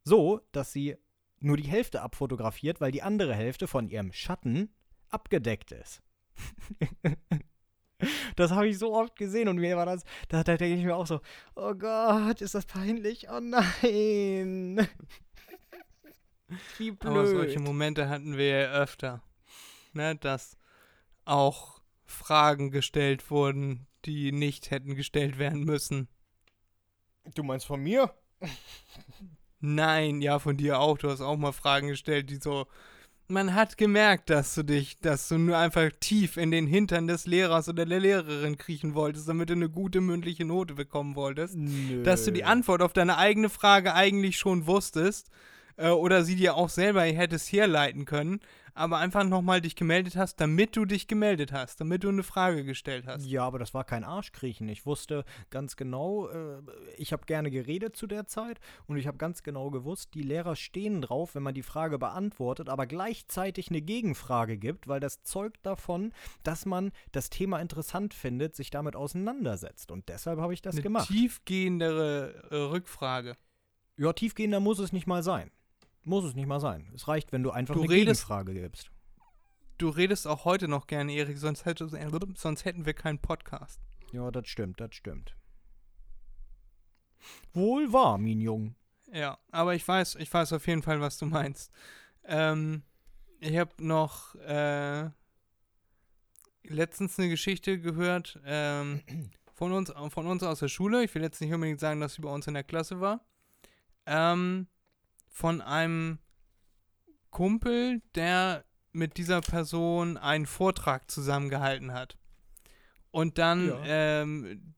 So, 0.03 0.41
dass 0.53 0.73
sie 0.73 0.97
nur 1.39 1.57
die 1.57 1.69
Hälfte 1.69 2.03
abfotografiert, 2.03 2.81
weil 2.81 2.93
die 2.93 3.03
andere 3.03 3.35
Hälfte 3.35 3.67
von 3.67 3.89
ihrem 3.89 4.13
Schatten 4.13 4.75
abgedeckt 5.11 5.73
ist. 5.73 6.03
das 8.37 8.51
habe 8.51 8.69
ich 8.69 8.79
so 8.79 8.95
oft 8.95 9.17
gesehen 9.17 9.49
und 9.49 9.57
mir 9.59 9.77
war 9.77 9.87
das, 9.87 10.05
da, 10.29 10.43
da 10.43 10.57
denke 10.57 10.79
ich 10.79 10.85
mir 10.85 10.97
auch 10.97 11.07
so, 11.07 11.21
oh 11.55 11.75
Gott, 11.75 12.41
ist 12.41 12.55
das 12.55 12.67
peinlich? 12.67 13.29
Oh 13.31 13.41
nein. 13.41 14.89
Wie 16.79 16.91
blöd. 16.91 17.11
Aber 17.11 17.27
solche 17.27 17.61
Momente 17.61 18.09
hatten 18.09 18.37
wir 18.37 18.47
ja 18.47 18.73
öfter. 18.73 19.23
Ne, 19.93 20.15
dass 20.17 20.57
auch 21.25 21.76
Fragen 22.07 22.71
gestellt 22.71 23.31
wurden, 23.31 23.87
die 24.05 24.33
nicht 24.33 24.71
hätten 24.71 24.95
gestellt 24.95 25.39
werden 25.39 25.65
müssen. 25.65 26.09
du 27.35 27.43
meinst 27.43 27.67
von 27.67 27.83
mir? 27.83 28.15
Nein, 29.61 30.21
ja, 30.23 30.39
von 30.39 30.57
dir 30.57 30.79
auch. 30.81 30.99
Du 30.99 31.11
hast 31.11 31.21
auch 31.21 31.37
mal 31.37 31.53
Fragen 31.53 31.89
gestellt, 31.89 32.31
die 32.31 32.37
so. 32.37 32.67
Man 33.29 33.55
hat 33.55 33.77
gemerkt, 33.77 34.31
dass 34.31 34.55
du 34.55 34.63
dich, 34.63 35.01
dass 35.01 35.27
du 35.29 35.37
nur 35.37 35.59
einfach 35.59 35.91
tief 35.99 36.37
in 36.37 36.53
den 36.53 36.69
Hintern 36.69 37.09
des 37.09 37.27
Lehrers 37.27 37.69
oder 37.69 37.85
der 37.85 37.99
Lehrerin 37.99 38.57
kriechen 38.57 38.95
wolltest, 38.95 39.29
damit 39.29 39.49
du 39.49 39.55
eine 39.55 39.69
gute 39.69 40.01
mündliche 40.01 40.45
Note 40.45 40.75
bekommen 40.75 41.17
wolltest. 41.17 41.57
Nö. 41.57 42.05
Dass 42.05 42.25
du 42.25 42.31
die 42.31 42.45
Antwort 42.45 42.83
auf 42.83 42.93
deine 42.93 43.19
eigene 43.19 43.49
Frage 43.49 43.95
eigentlich 43.95 44.39
schon 44.39 44.69
wusstest 44.69 45.29
äh, 45.77 45.89
oder 45.89 46.23
sie 46.23 46.37
dir 46.37 46.55
auch 46.55 46.69
selber 46.69 47.03
hättest 47.03 47.51
herleiten 47.51 48.05
können, 48.05 48.39
aber 48.77 48.99
einfach 48.99 49.25
nochmal 49.25 49.61
dich 49.61 49.75
gemeldet 49.75 50.17
hast, 50.17 50.37
damit 50.37 50.77
du 50.77 50.85
dich 50.85 51.09
gemeldet 51.09 51.51
hast, 51.53 51.81
damit 51.81 52.05
du 52.05 52.09
eine 52.09 52.23
Frage 52.23 52.63
gestellt 52.63 53.07
hast. 53.07 53.25
Ja, 53.25 53.45
aber 53.45 53.59
das 53.59 53.73
war 53.75 53.85
kein 53.85 54.05
Arschkriechen. 54.05 54.69
Ich 54.69 54.85
wusste 54.85 55.25
ganz 55.51 55.77
genau, 55.77 56.29
äh, 56.29 56.63
ich 56.99 57.13
habe 57.13 57.25
gerne 57.25 57.51
geredet 57.51 57.97
zu 57.97 58.07
der 58.07 58.27
Zeit 58.27 58.61
und 58.87 58.99
ich 58.99 59.07
habe 59.07 59.17
ganz 59.17 59.43
genau 59.43 59.71
gewusst, 59.71 60.15
die 60.15 60.23
Lehrer 60.23 60.57
stehen 60.57 61.01
drauf, 61.01 61.35
wenn 61.35 61.43
man 61.43 61.55
die 61.55 61.63
Frage 61.63 61.99
beantwortet, 61.99 62.69
aber 62.69 62.87
gleichzeitig 62.87 63.71
eine 63.71 63.81
Gegenfrage 63.81 64.59
gibt, 64.59 64.89
weil 64.89 65.01
das 65.01 65.23
zeugt 65.23 65.65
davon, 65.65 66.13
dass 66.43 66.67
man 66.67 66.93
das 67.13 67.31
Thema 67.31 67.61
interessant 67.61 68.13
findet, 68.13 68.55
sich 68.55 68.71
damit 68.71 68.95
auseinandersetzt. 68.95 69.91
Und 69.91 70.09
deshalb 70.11 70.39
habe 70.39 70.53
ich 70.53 70.61
das 70.61 70.75
eine 70.75 70.83
gemacht. 70.83 71.09
tiefgehendere 71.09 72.49
äh, 72.51 72.57
Rückfrage. 72.57 73.37
Ja, 73.97 74.13
tiefgehender 74.13 74.61
muss 74.61 74.79
es 74.79 74.93
nicht 74.93 75.07
mal 75.07 75.23
sein. 75.23 75.51
Muss 76.07 76.25
es 76.25 76.35
nicht 76.37 76.47
mal 76.47 76.61
sein. 76.61 76.89
Es 76.95 77.09
reicht, 77.09 77.33
wenn 77.33 77.43
du 77.43 77.51
einfach 77.51 77.75
Du 77.75 77.83
eine 77.83 77.91
redest- 77.91 78.21
Gegenfrage 78.23 78.55
gibst. 78.55 78.93
Du 79.77 79.89
redest 79.89 80.27
auch 80.29 80.45
heute 80.45 80.69
noch 80.69 80.87
gerne, 80.87 81.13
Erik, 81.13 81.37
sonst, 81.37 81.65
hätte, 81.65 81.89
sonst 82.37 82.65
hätten 82.65 82.87
wir 82.87 82.95
keinen 82.95 83.19
Podcast. 83.19 83.81
Ja, 84.13 84.31
das 84.31 84.47
stimmt, 84.49 84.81
das 84.81 84.95
stimmt. 84.95 85.37
Wohl 87.53 87.93
wahr, 87.93 88.19
mein 88.19 88.41
Jung. 88.41 88.77
Ja, 89.13 89.39
aber 89.51 89.75
ich 89.75 89.87
weiß, 89.87 90.15
ich 90.15 90.33
weiß 90.33 90.53
auf 90.53 90.67
jeden 90.69 90.83
Fall, 90.83 91.01
was 91.01 91.19
du 91.19 91.27
meinst. 91.27 91.73
Ähm, 92.25 92.85
ich 93.41 93.57
habe 93.59 93.73
noch 93.85 94.35
äh, 94.37 95.11
letztens 96.63 97.19
eine 97.19 97.29
Geschichte 97.29 97.81
gehört 97.81 98.41
ähm, 98.45 99.03
von, 99.55 99.73
uns, 99.73 99.93
von 100.11 100.27
uns 100.27 100.43
aus 100.45 100.61
der 100.61 100.69
Schule. 100.69 101.03
Ich 101.05 101.15
will 101.17 101.23
jetzt 101.23 101.41
nicht 101.41 101.53
unbedingt 101.53 101.81
sagen, 101.81 102.01
dass 102.01 102.15
sie 102.15 102.23
bei 102.23 102.31
uns 102.31 102.47
in 102.47 102.55
der 102.55 102.65
Klasse 102.65 103.01
war. 103.01 103.27
Ähm, 104.07 104.69
von 105.37 105.61
einem 105.61 106.19
Kumpel, 107.29 108.01
der 108.15 108.65
mit 108.93 109.19
dieser 109.19 109.43
Person 109.43 110.17
einen 110.17 110.47
Vortrag 110.47 111.11
zusammengehalten 111.11 111.93
hat. 111.93 112.17
Und 113.11 113.37
dann, 113.37 113.69
Ja. 113.69 113.83
ähm, 113.85 114.75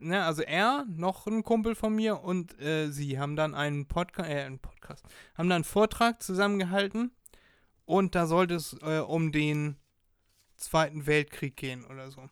ne, 0.00 0.24
also 0.24 0.40
er, 0.40 0.86
noch 0.88 1.26
ein 1.26 1.42
Kumpel 1.42 1.74
von 1.74 1.94
mir 1.94 2.22
und 2.22 2.58
äh, 2.58 2.90
sie 2.90 3.18
haben 3.18 3.36
dann 3.36 3.54
einen 3.54 3.86
Podcast, 3.86 4.30
äh, 4.30 4.44
einen 4.44 4.60
Podcast, 4.60 5.04
haben 5.36 5.50
dann 5.50 5.56
einen 5.56 5.64
Vortrag 5.64 6.22
zusammengehalten 6.22 7.10
und 7.84 8.14
da 8.14 8.26
sollte 8.26 8.54
es 8.54 8.74
äh, 8.80 9.00
um 9.00 9.30
den 9.30 9.76
Zweiten 10.56 11.04
Weltkrieg 11.04 11.54
gehen 11.56 11.84
oder 11.84 12.10
so. 12.10 12.30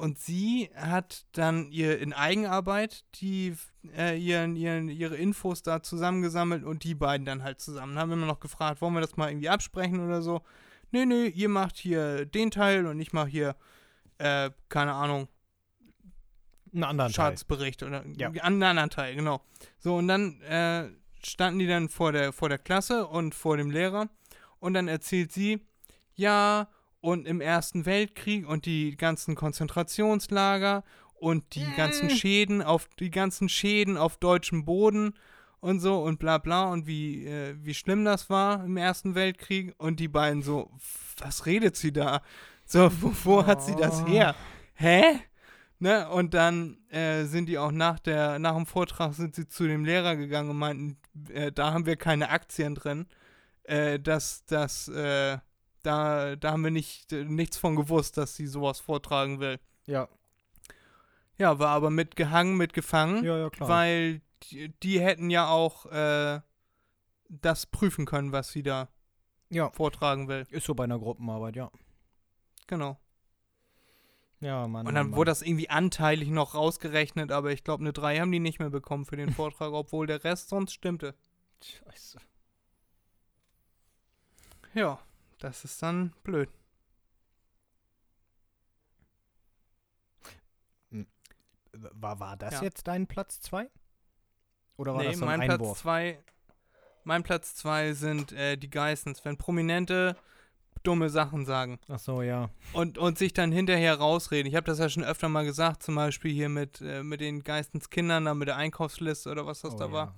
Und 0.00 0.18
sie 0.18 0.70
hat 0.74 1.26
dann 1.32 1.70
ihr 1.70 1.98
in 1.98 2.14
Eigenarbeit 2.14 3.04
die, 3.16 3.54
äh, 3.94 4.18
ihren, 4.18 4.56
ihren, 4.56 4.88
ihre 4.88 5.16
Infos 5.16 5.62
da 5.62 5.82
zusammengesammelt 5.82 6.64
und 6.64 6.84
die 6.84 6.94
beiden 6.94 7.26
dann 7.26 7.42
halt 7.42 7.60
zusammen. 7.60 7.98
Haben 7.98 8.12
immer 8.12 8.24
noch 8.26 8.40
gefragt, 8.40 8.80
wollen 8.80 8.94
wir 8.94 9.02
das 9.02 9.18
mal 9.18 9.28
irgendwie 9.30 9.50
absprechen 9.50 10.00
oder 10.00 10.22
so. 10.22 10.40
Nö, 10.90 11.04
nö, 11.04 11.26
ihr 11.26 11.50
macht 11.50 11.76
hier 11.76 12.24
den 12.24 12.50
Teil 12.50 12.86
und 12.86 12.98
ich 12.98 13.12
mache 13.12 13.28
hier, 13.28 13.56
äh, 14.18 14.50
keine 14.70 14.92
Ahnung, 14.94 15.28
Einen 16.72 16.84
anderen 16.84 17.12
Teil. 17.12 17.16
Schadensbericht 17.26 17.82
oder 17.82 18.02
Ja. 18.16 18.30
einen 18.30 18.62
anderen 18.62 18.90
Teil, 18.90 19.14
genau. 19.14 19.42
So, 19.78 19.96
und 19.96 20.08
dann 20.08 20.40
äh, 20.42 20.88
standen 21.22 21.58
die 21.58 21.66
dann 21.66 21.88
vor 21.90 22.12
der, 22.12 22.32
vor 22.32 22.48
der 22.48 22.58
Klasse 22.58 23.06
und 23.06 23.34
vor 23.34 23.56
dem 23.58 23.70
Lehrer 23.70 24.08
und 24.60 24.72
dann 24.74 24.88
erzählt 24.88 25.30
sie, 25.32 25.60
ja, 26.14 26.68
und 27.00 27.26
im 27.26 27.40
Ersten 27.40 27.86
Weltkrieg 27.86 28.46
und 28.48 28.66
die 28.66 28.96
ganzen 28.96 29.34
Konzentrationslager 29.34 30.84
und 31.14 31.54
die 31.54 31.66
ganzen 31.76 32.10
Schäden 32.10 32.62
auf 32.62 32.88
die 32.98 33.10
ganzen 33.10 33.48
Schäden 33.48 33.96
auf 33.96 34.16
deutschem 34.16 34.64
Boden 34.64 35.14
und 35.60 35.80
so 35.80 36.02
und 36.02 36.18
bla 36.18 36.38
bla 36.38 36.70
und 36.70 36.86
wie, 36.86 37.26
äh, 37.26 37.54
wie 37.60 37.74
schlimm 37.74 38.04
das 38.04 38.30
war 38.30 38.64
im 38.64 38.76
Ersten 38.76 39.14
Weltkrieg 39.14 39.74
und 39.78 40.00
die 40.00 40.08
beiden 40.08 40.42
so, 40.42 40.70
was 41.18 41.46
redet 41.46 41.76
sie 41.76 41.92
da? 41.92 42.22
So, 42.64 42.90
wo, 43.00 43.12
wo 43.24 43.46
hat 43.46 43.62
sie 43.62 43.76
das 43.76 44.02
Oh. 44.02 44.06
her? 44.06 44.34
Hä? 44.74 45.02
Ne? 45.78 46.08
Und 46.10 46.34
dann 46.34 46.76
äh, 46.90 47.24
sind 47.24 47.46
die 47.46 47.58
auch 47.58 47.72
nach, 47.72 47.98
der, 47.98 48.38
nach 48.38 48.54
dem 48.54 48.66
Vortrag 48.66 49.14
sind 49.14 49.34
sie 49.34 49.48
zu 49.48 49.66
dem 49.66 49.84
Lehrer 49.84 50.16
gegangen 50.16 50.50
und 50.50 50.58
meinten, 50.58 50.98
äh, 51.32 51.50
da 51.52 51.72
haben 51.72 51.86
wir 51.86 51.96
keine 51.96 52.28
Aktien 52.30 52.74
drin. 52.74 53.06
Äh, 53.64 53.98
dass 54.00 54.44
das, 54.46 54.88
äh, 54.88 55.38
da, 55.82 56.36
da 56.36 56.52
haben 56.52 56.64
wir 56.64 56.70
nicht, 56.70 57.12
äh, 57.12 57.24
nichts 57.24 57.56
von 57.56 57.76
gewusst, 57.76 58.16
dass 58.16 58.34
sie 58.36 58.46
sowas 58.46 58.80
vortragen 58.80 59.40
will. 59.40 59.58
Ja, 59.86 60.08
Ja, 61.38 61.58
war 61.58 61.70
aber 61.70 61.90
mitgehangen, 61.90 62.56
mitgefangen, 62.56 63.24
ja, 63.24 63.38
ja, 63.38 63.50
klar. 63.50 63.68
weil 63.68 64.20
die, 64.44 64.68
die 64.82 65.00
hätten 65.00 65.30
ja 65.30 65.48
auch 65.48 65.86
äh, 65.86 66.40
das 67.28 67.66
prüfen 67.66 68.06
können, 68.06 68.32
was 68.32 68.50
sie 68.52 68.62
da 68.62 68.88
ja, 69.48 69.70
vortragen 69.70 70.28
will. 70.28 70.46
ist 70.50 70.66
so 70.66 70.74
bei 70.74 70.84
einer 70.84 70.98
Gruppenarbeit, 70.98 71.56
ja. 71.56 71.70
Genau. 72.66 72.98
Ja, 74.40 74.66
Mann. 74.68 74.86
Und 74.86 74.94
dann 74.94 75.10
Mann, 75.10 75.16
wurde 75.16 75.30
das 75.30 75.42
irgendwie 75.42 75.68
anteilig 75.68 76.28
noch 76.30 76.54
rausgerechnet, 76.54 77.30
aber 77.32 77.52
ich 77.52 77.62
glaube, 77.64 77.82
eine 77.82 77.92
3 77.92 78.20
haben 78.20 78.32
die 78.32 78.38
nicht 78.40 78.58
mehr 78.58 78.70
bekommen 78.70 79.04
für 79.04 79.16
den 79.16 79.30
Vortrag, 79.34 79.72
obwohl 79.72 80.06
der 80.06 80.22
Rest 80.24 80.48
sonst 80.48 80.72
stimmte. 80.72 81.14
Scheiße. 81.62 82.18
Ja, 84.72 85.00
das 85.40 85.64
ist 85.64 85.82
dann 85.82 86.12
blöd. 86.22 86.48
War, 91.72 92.18
war 92.18 92.36
das 92.36 92.54
Ja. 92.54 92.62
jetzt 92.62 92.86
dein 92.88 93.06
Platz 93.06 93.40
2? 93.40 93.68
Oder 94.76 94.94
war 94.94 95.02
nee, 95.02 95.08
das 95.08 95.18
so 95.18 95.24
ein 95.24 95.38
mein 95.38 95.48
Platz 95.48 95.60
Einwurf? 95.60 95.78
2 95.78 96.18
mein 97.04 97.22
Platz 97.22 97.54
2 97.56 97.92
sind 97.92 98.32
äh, 98.32 98.56
die 98.56 98.70
Geistens, 98.70 99.24
wenn 99.24 99.36
Prominente 99.36 100.16
dumme 100.82 101.10
Sachen 101.10 101.44
sagen 101.44 101.78
Ach 101.88 101.98
so, 101.98 102.22
ja. 102.22 102.48
und, 102.72 102.96
und 102.96 103.18
sich 103.18 103.34
dann 103.34 103.52
hinterher 103.52 103.96
rausreden. 103.96 104.48
Ich 104.48 104.56
habe 104.56 104.66
das 104.66 104.78
ja 104.78 104.88
schon 104.88 105.04
öfter 105.04 105.28
mal 105.28 105.44
gesagt, 105.44 105.82
zum 105.82 105.94
Beispiel 105.94 106.32
hier 106.32 106.48
mit, 106.48 106.80
äh, 106.80 107.02
mit 107.02 107.20
den 107.20 107.42
Geistens 107.42 107.90
Kindern, 107.90 108.24
da 108.24 108.34
mit 108.34 108.48
der 108.48 108.56
Einkaufsliste 108.56 109.30
oder 109.30 109.44
was 109.46 109.60
das 109.60 109.74
oh, 109.74 109.78
da 109.78 109.86
ja. 109.86 109.92
war. 109.92 110.14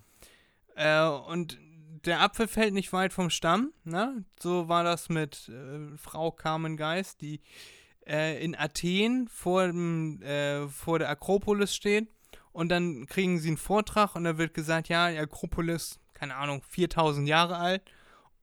Äh, 0.75 1.31
und 1.31 1.59
der 2.05 2.21
Apfel 2.21 2.49
fällt 2.49 2.75
nicht 2.75 2.93
weit 2.93 3.13
vom 3.13 3.31
Stamm, 3.31 3.73
ne? 3.85 4.25
So 4.41 4.69
war 4.69 4.85
das 4.85 5.09
mit 5.09 5.49
äh, 5.49 5.97
Frau 5.97 6.31
Carmen 6.31 6.77
Geist, 6.77 7.21
die 7.21 7.41
äh, 8.07 8.43
in 8.43 8.57
Athen 8.57 9.29
vor, 9.29 9.67
dem, 9.67 10.21
äh, 10.23 10.69
vor 10.69 10.99
der 10.99 11.11
Akropolis 11.11 11.75
steht. 11.75 12.09
Und 12.53 12.69
dann 12.69 13.07
kriegen 13.07 13.39
sie 13.39 13.49
einen 13.49 13.57
Vortrag 13.57 14.15
und 14.15 14.25
da 14.25 14.37
wird 14.37 14.53
gesagt, 14.53 14.89
ja, 14.89 15.11
die 15.11 15.19
Akropolis, 15.19 16.01
keine 16.13 16.37
Ahnung, 16.37 16.63
4000 16.69 17.27
Jahre 17.27 17.57
alt. 17.57 17.83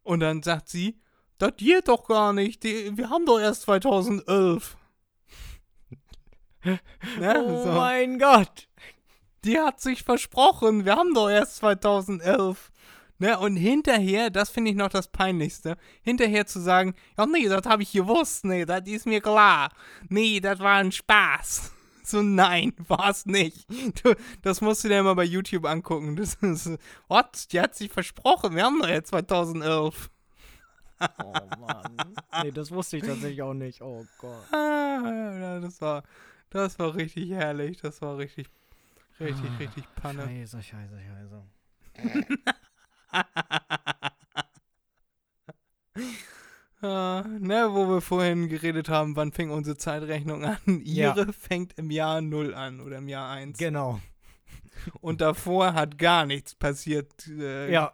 Und 0.04 0.22
dann 0.22 0.42
sagt 0.42 0.70
sie, 0.70 1.00
das 1.38 1.54
geht 1.58 1.88
doch 1.88 2.08
gar 2.08 2.34
nicht, 2.34 2.64
die, 2.64 2.98
wir 2.98 3.10
haben 3.10 3.26
doch 3.26 3.40
erst 3.40 3.64
2011. 3.64 4.78
ne? 6.64 6.80
Oh 7.46 7.64
so. 7.64 7.72
mein 7.72 8.20
Gott! 8.20 8.68
Die 9.46 9.58
hat 9.58 9.80
sich 9.80 10.04
versprochen. 10.04 10.84
Wir 10.84 10.98
haben 10.98 11.14
doch 11.14 11.30
erst 11.30 11.58
2011. 11.58 12.72
Ne? 13.20 13.38
Und 13.38 13.58
hinterher, 13.58 14.30
das 14.30 14.50
finde 14.50 14.72
ich 14.72 14.78
noch 14.78 14.90
das 14.90 15.10
Peinlichste, 15.10 15.78
hinterher 16.02 16.46
zu 16.48 16.60
sagen, 16.60 16.96
ja 17.18 17.26
nee, 17.26 17.48
das 17.50 17.66
habe 17.66 17.84
ich 17.84 17.92
gewusst, 17.92 18.46
nee, 18.46 18.66
das 18.66 18.88
ist 18.88 19.06
mir 19.06 19.22
klar. 19.22 19.72
Nee, 20.08 20.40
das 20.40 20.60
war 20.60 20.78
ein 20.78 20.92
Spaß. 20.92 21.74
So, 22.02 22.24
nein, 22.24 22.74
war 22.88 23.12
es 23.12 23.28
nicht. 23.28 23.68
Du, 24.02 24.16
das 24.42 24.62
musst 24.62 24.84
du 24.84 24.88
dir 24.88 25.04
mal 25.04 25.14
bei 25.14 25.26
YouTube 25.26 25.66
angucken. 25.66 26.16
Das 26.16 26.34
ist, 26.42 26.80
what? 27.08 27.52
Die 27.52 27.62
hat 27.62 27.76
sich 27.76 27.92
versprochen, 27.92 28.56
wir 28.56 28.64
haben 28.64 28.80
doch 28.80 28.88
jetzt 28.88 29.10
2011. 29.10 30.10
Oh 31.24 31.34
Mann. 31.60 32.16
nee, 32.42 32.52
das 32.52 32.72
wusste 32.72 32.98
ich 32.98 33.04
tatsächlich 33.04 33.44
auch 33.44 33.54
nicht. 33.54 33.84
Oh 33.84 34.04
Gott. 34.18 34.52
Ah, 34.52 35.60
das 35.62 35.80
war, 35.82 36.02
das 36.50 36.80
war 36.80 36.96
richtig 36.96 37.30
herrlich. 37.30 37.78
Das 37.78 38.02
war 38.02 38.18
richtig, 38.18 38.48
richtig, 39.20 39.52
Ah, 39.52 39.58
richtig 39.60 39.84
Panne. 39.94 40.24
Scheiße, 40.24 40.64
scheiße, 40.64 41.00
scheiße. 41.00 42.24
Ah, 46.82 47.26
ne, 47.40 47.68
wo 47.74 47.90
wir 47.90 48.00
vorhin 48.00 48.48
geredet 48.48 48.88
haben, 48.88 49.18
wann 49.18 49.34
fing 49.34 49.50
unsere 49.52 49.76
Zeitrechnung 49.78 50.46
an? 50.46 50.58
Ja. 50.86 51.14
Ihre 51.14 51.34
fängt 51.34 51.78
im 51.78 51.92
Jahr 51.92 52.22
0 52.22 52.54
an 52.54 52.80
oder 52.80 53.00
im 53.00 53.10
Jahr 53.10 53.30
1. 53.32 53.58
Genau. 53.58 54.00
Und 55.02 55.20
davor 55.20 55.74
hat 55.74 55.98
gar 55.98 56.26
nichts 56.26 56.56
passiert. 56.56 57.28
Äh, 57.28 57.72
Ja. 57.72 57.92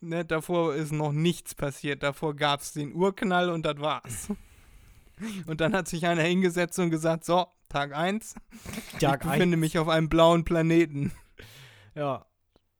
Ne, 0.00 0.24
davor 0.24 0.74
ist 0.74 0.92
noch 0.92 1.12
nichts 1.12 1.54
passiert. 1.54 2.02
Davor 2.02 2.34
gab 2.34 2.60
es 2.60 2.72
den 2.72 2.94
Urknall 2.94 3.48
und 3.50 3.64
das 3.64 3.78
war's. 3.78 4.28
Und 5.48 5.60
dann 5.60 5.74
hat 5.74 5.88
sich 5.88 6.06
einer 6.06 6.22
hingesetzt 6.22 6.78
und 6.78 6.90
gesagt, 6.90 7.24
so, 7.24 7.48
Tag 7.68 7.92
1, 7.92 8.36
Tag 9.00 9.24
ich 9.24 9.30
befinde 9.32 9.56
eins. 9.56 9.60
mich 9.60 9.76
auf 9.78 9.88
einem 9.88 10.08
blauen 10.08 10.44
Planeten. 10.44 11.10
Ja. 11.96 12.24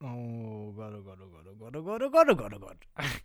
Oh 0.01 0.73
Gott, 0.73 0.95
oh 0.95 1.03
Gott, 1.03 1.19
oh 1.21 1.29
Gott, 1.29 1.47
oh 1.47 1.55
Gott, 1.57 1.77
oh 1.77 1.83
Gott, 1.83 2.03
oh 2.03 2.11
Gott, 2.11 2.29
oh 2.31 2.37
Gott, 2.37 2.55
oh 2.55 2.59
Gott. 2.61 2.79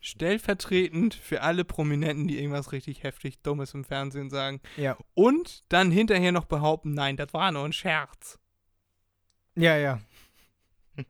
Stellvertretend 0.00 1.14
für 1.14 1.42
alle 1.42 1.64
Prominenten, 1.64 2.28
die 2.28 2.38
irgendwas 2.38 2.72
richtig 2.72 3.02
heftig 3.02 3.42
Dummes 3.42 3.74
im 3.74 3.84
Fernsehen 3.84 4.30
sagen. 4.30 4.60
Ja. 4.76 4.96
Und 5.14 5.64
dann 5.70 5.90
hinterher 5.90 6.32
noch 6.32 6.46
behaupten, 6.46 6.94
nein, 6.94 7.16
das 7.16 7.32
war 7.34 7.52
nur 7.52 7.64
ein 7.64 7.72
Scherz. 7.72 8.38
Ja, 9.54 9.76
ja. 9.76 10.00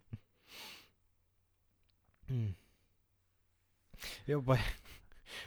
Hm. 2.27 2.55
Ja, 4.27 4.39
bei, 4.39 4.59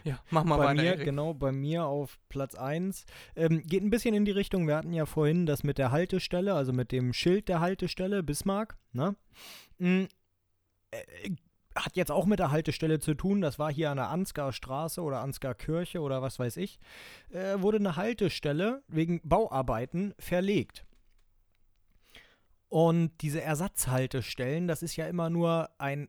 Ja, 0.08 0.20
mach 0.30 0.46
mal 0.46 0.58
bei 0.58 0.64
weiter. 0.68 0.82
mir, 0.82 0.94
Erik. 0.94 1.04
genau, 1.04 1.34
bei 1.34 1.52
mir 1.52 1.86
auf 1.86 2.18
Platz 2.30 2.56
1. 2.56 3.06
Ähm, 3.36 3.62
geht 3.64 3.84
ein 3.84 3.90
bisschen 3.90 4.16
in 4.16 4.24
die 4.24 4.32
Richtung, 4.32 4.66
wir 4.66 4.78
hatten 4.78 4.94
ja 4.94 5.06
vorhin 5.06 5.46
das 5.46 5.66
mit 5.66 5.78
der 5.78 5.92
Haltestelle, 5.92 6.54
also 6.54 6.72
mit 6.72 6.94
dem 6.94 7.12
Schild 7.12 7.50
der 7.50 7.60
Haltestelle, 7.60 8.24
Bismarck, 8.24 8.78
ne? 8.94 9.18
Mm, 9.80 10.06
äh, 10.92 11.32
hat 11.76 11.98
jetzt 11.98 12.12
auch 12.12 12.26
mit 12.26 12.40
der 12.40 12.52
Haltestelle 12.52 13.00
zu 13.00 13.16
tun, 13.16 13.42
das 13.42 13.60
war 13.60 13.72
hier 13.72 13.92
an 13.92 13.98
der 13.98 14.10
Ansgar 14.10 14.54
Straße 14.54 15.02
oder 15.02 15.20
Ansgar 15.20 15.54
Kirche 15.56 16.00
oder 16.00 16.22
was 16.22 16.40
weiß 16.40 16.56
ich, 16.56 16.80
äh, 17.30 17.60
wurde 17.60 17.78
eine 17.78 17.98
Haltestelle 17.98 18.84
wegen 18.88 19.20
Bauarbeiten 19.26 20.14
verlegt. 20.20 20.86
Und 22.70 23.12
diese 23.22 23.42
Ersatzhaltestellen, 23.42 24.70
das 24.70 24.84
ist 24.84 24.96
ja 24.96 25.06
immer 25.08 25.30
nur 25.30 25.70
ein 25.78 26.08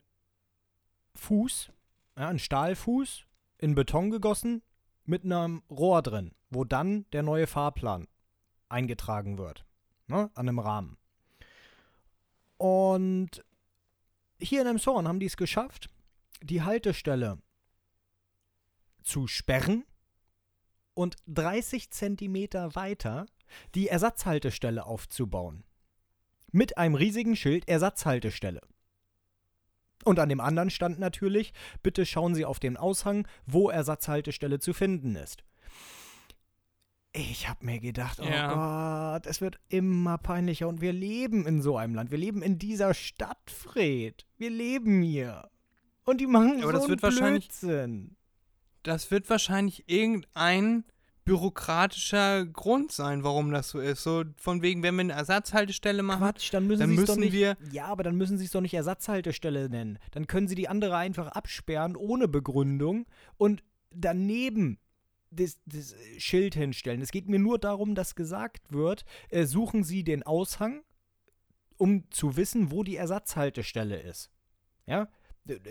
Fuß, 1.16 1.72
ja, 2.16 2.28
ein 2.28 2.38
Stahlfuß, 2.38 3.27
in 3.58 3.74
Beton 3.74 4.10
gegossen, 4.10 4.62
mit 5.04 5.24
einem 5.24 5.62
Rohr 5.70 6.02
drin, 6.02 6.34
wo 6.50 6.64
dann 6.64 7.06
der 7.12 7.22
neue 7.22 7.46
Fahrplan 7.46 8.06
eingetragen 8.68 9.38
wird. 9.38 9.64
Ne, 10.06 10.30
an 10.34 10.48
einem 10.48 10.58
Rahmen. 10.58 10.96
Und 12.56 13.44
hier 14.40 14.62
in 14.62 14.66
Emshorn 14.66 15.06
haben 15.06 15.20
die 15.20 15.26
es 15.26 15.36
geschafft, 15.36 15.90
die 16.42 16.62
Haltestelle 16.62 17.38
zu 19.02 19.26
sperren 19.26 19.84
und 20.94 21.16
30 21.26 21.90
Zentimeter 21.90 22.74
weiter 22.74 23.26
die 23.74 23.88
Ersatzhaltestelle 23.88 24.84
aufzubauen. 24.84 25.64
Mit 26.50 26.78
einem 26.78 26.94
riesigen 26.94 27.36
Schild 27.36 27.68
Ersatzhaltestelle. 27.68 28.60
Und 30.04 30.18
an 30.18 30.28
dem 30.28 30.40
anderen 30.40 30.70
stand 30.70 30.98
natürlich, 30.98 31.52
bitte 31.82 32.06
schauen 32.06 32.34
Sie 32.34 32.44
auf 32.44 32.60
den 32.60 32.76
Aushang, 32.76 33.26
wo 33.46 33.68
Ersatzhaltestelle 33.68 34.58
zu 34.60 34.72
finden 34.72 35.16
ist. 35.16 35.42
Ich 37.12 37.48
habe 37.48 37.64
mir 37.64 37.80
gedacht, 37.80 38.20
oh 38.20 38.24
Ja. 38.28 39.14
Gott, 39.14 39.26
es 39.26 39.40
wird 39.40 39.58
immer 39.68 40.18
peinlicher 40.18 40.68
und 40.68 40.80
wir 40.80 40.92
leben 40.92 41.46
in 41.46 41.62
so 41.62 41.76
einem 41.76 41.94
Land. 41.94 42.10
Wir 42.10 42.18
leben 42.18 42.42
in 42.42 42.58
dieser 42.58 42.94
Stadt, 42.94 43.50
Fred. 43.50 44.26
Wir 44.36 44.50
leben 44.50 45.02
hier. 45.02 45.48
Und 46.04 46.20
die 46.20 46.26
machen 46.26 46.62
Aber 46.62 46.72
so 46.72 46.78
das 46.78 46.88
wird 46.88 47.02
wahrscheinlich- 47.02 47.48
Blödsinn. 47.48 48.16
Das 48.82 49.10
wird 49.10 49.28
wahrscheinlich 49.28 49.88
irgendein 49.88 50.84
bürokratischer 51.28 52.46
Grund 52.46 52.90
sein, 52.92 53.22
warum 53.22 53.50
das 53.50 53.68
so 53.70 53.80
ist. 53.80 54.02
So 54.02 54.24
von 54.36 54.62
wegen, 54.62 54.82
wenn 54.82 54.94
wir 54.96 55.00
eine 55.02 55.12
Ersatzhaltestelle 55.12 56.02
machen, 56.02 56.20
Quatsch, 56.22 56.52
dann 56.52 56.66
müssen 56.66 56.80
dann 56.80 56.94
müssen 56.94 57.20
nicht. 57.20 57.32
wir- 57.32 57.56
ja, 57.70 57.84
aber 57.86 58.02
dann 58.02 58.16
müssen 58.16 58.38
sie 58.38 58.46
es 58.46 58.50
doch 58.52 58.60
nicht 58.60 58.74
Ersatzhaltestelle 58.74 59.68
nennen. 59.68 59.98
Dann 60.12 60.26
können 60.26 60.48
sie 60.48 60.54
die 60.54 60.68
andere 60.68 60.96
einfach 60.96 61.28
absperren 61.28 61.96
ohne 61.96 62.28
Begründung 62.28 63.06
und 63.36 63.62
daneben 63.94 64.78
das, 65.30 65.58
das 65.66 65.94
Schild 66.16 66.54
hinstellen. 66.54 67.02
Es 67.02 67.10
geht 67.10 67.28
mir 67.28 67.38
nur 67.38 67.58
darum, 67.58 67.94
dass 67.94 68.14
gesagt 68.14 68.72
wird, 68.72 69.04
äh, 69.28 69.44
suchen 69.44 69.84
Sie 69.84 70.02
den 70.04 70.22
Aushang, 70.22 70.82
um 71.76 72.10
zu 72.10 72.36
wissen, 72.36 72.70
wo 72.70 72.82
die 72.82 72.96
Ersatzhaltestelle 72.96 74.00
ist. 74.00 74.30
Ja? 74.86 75.08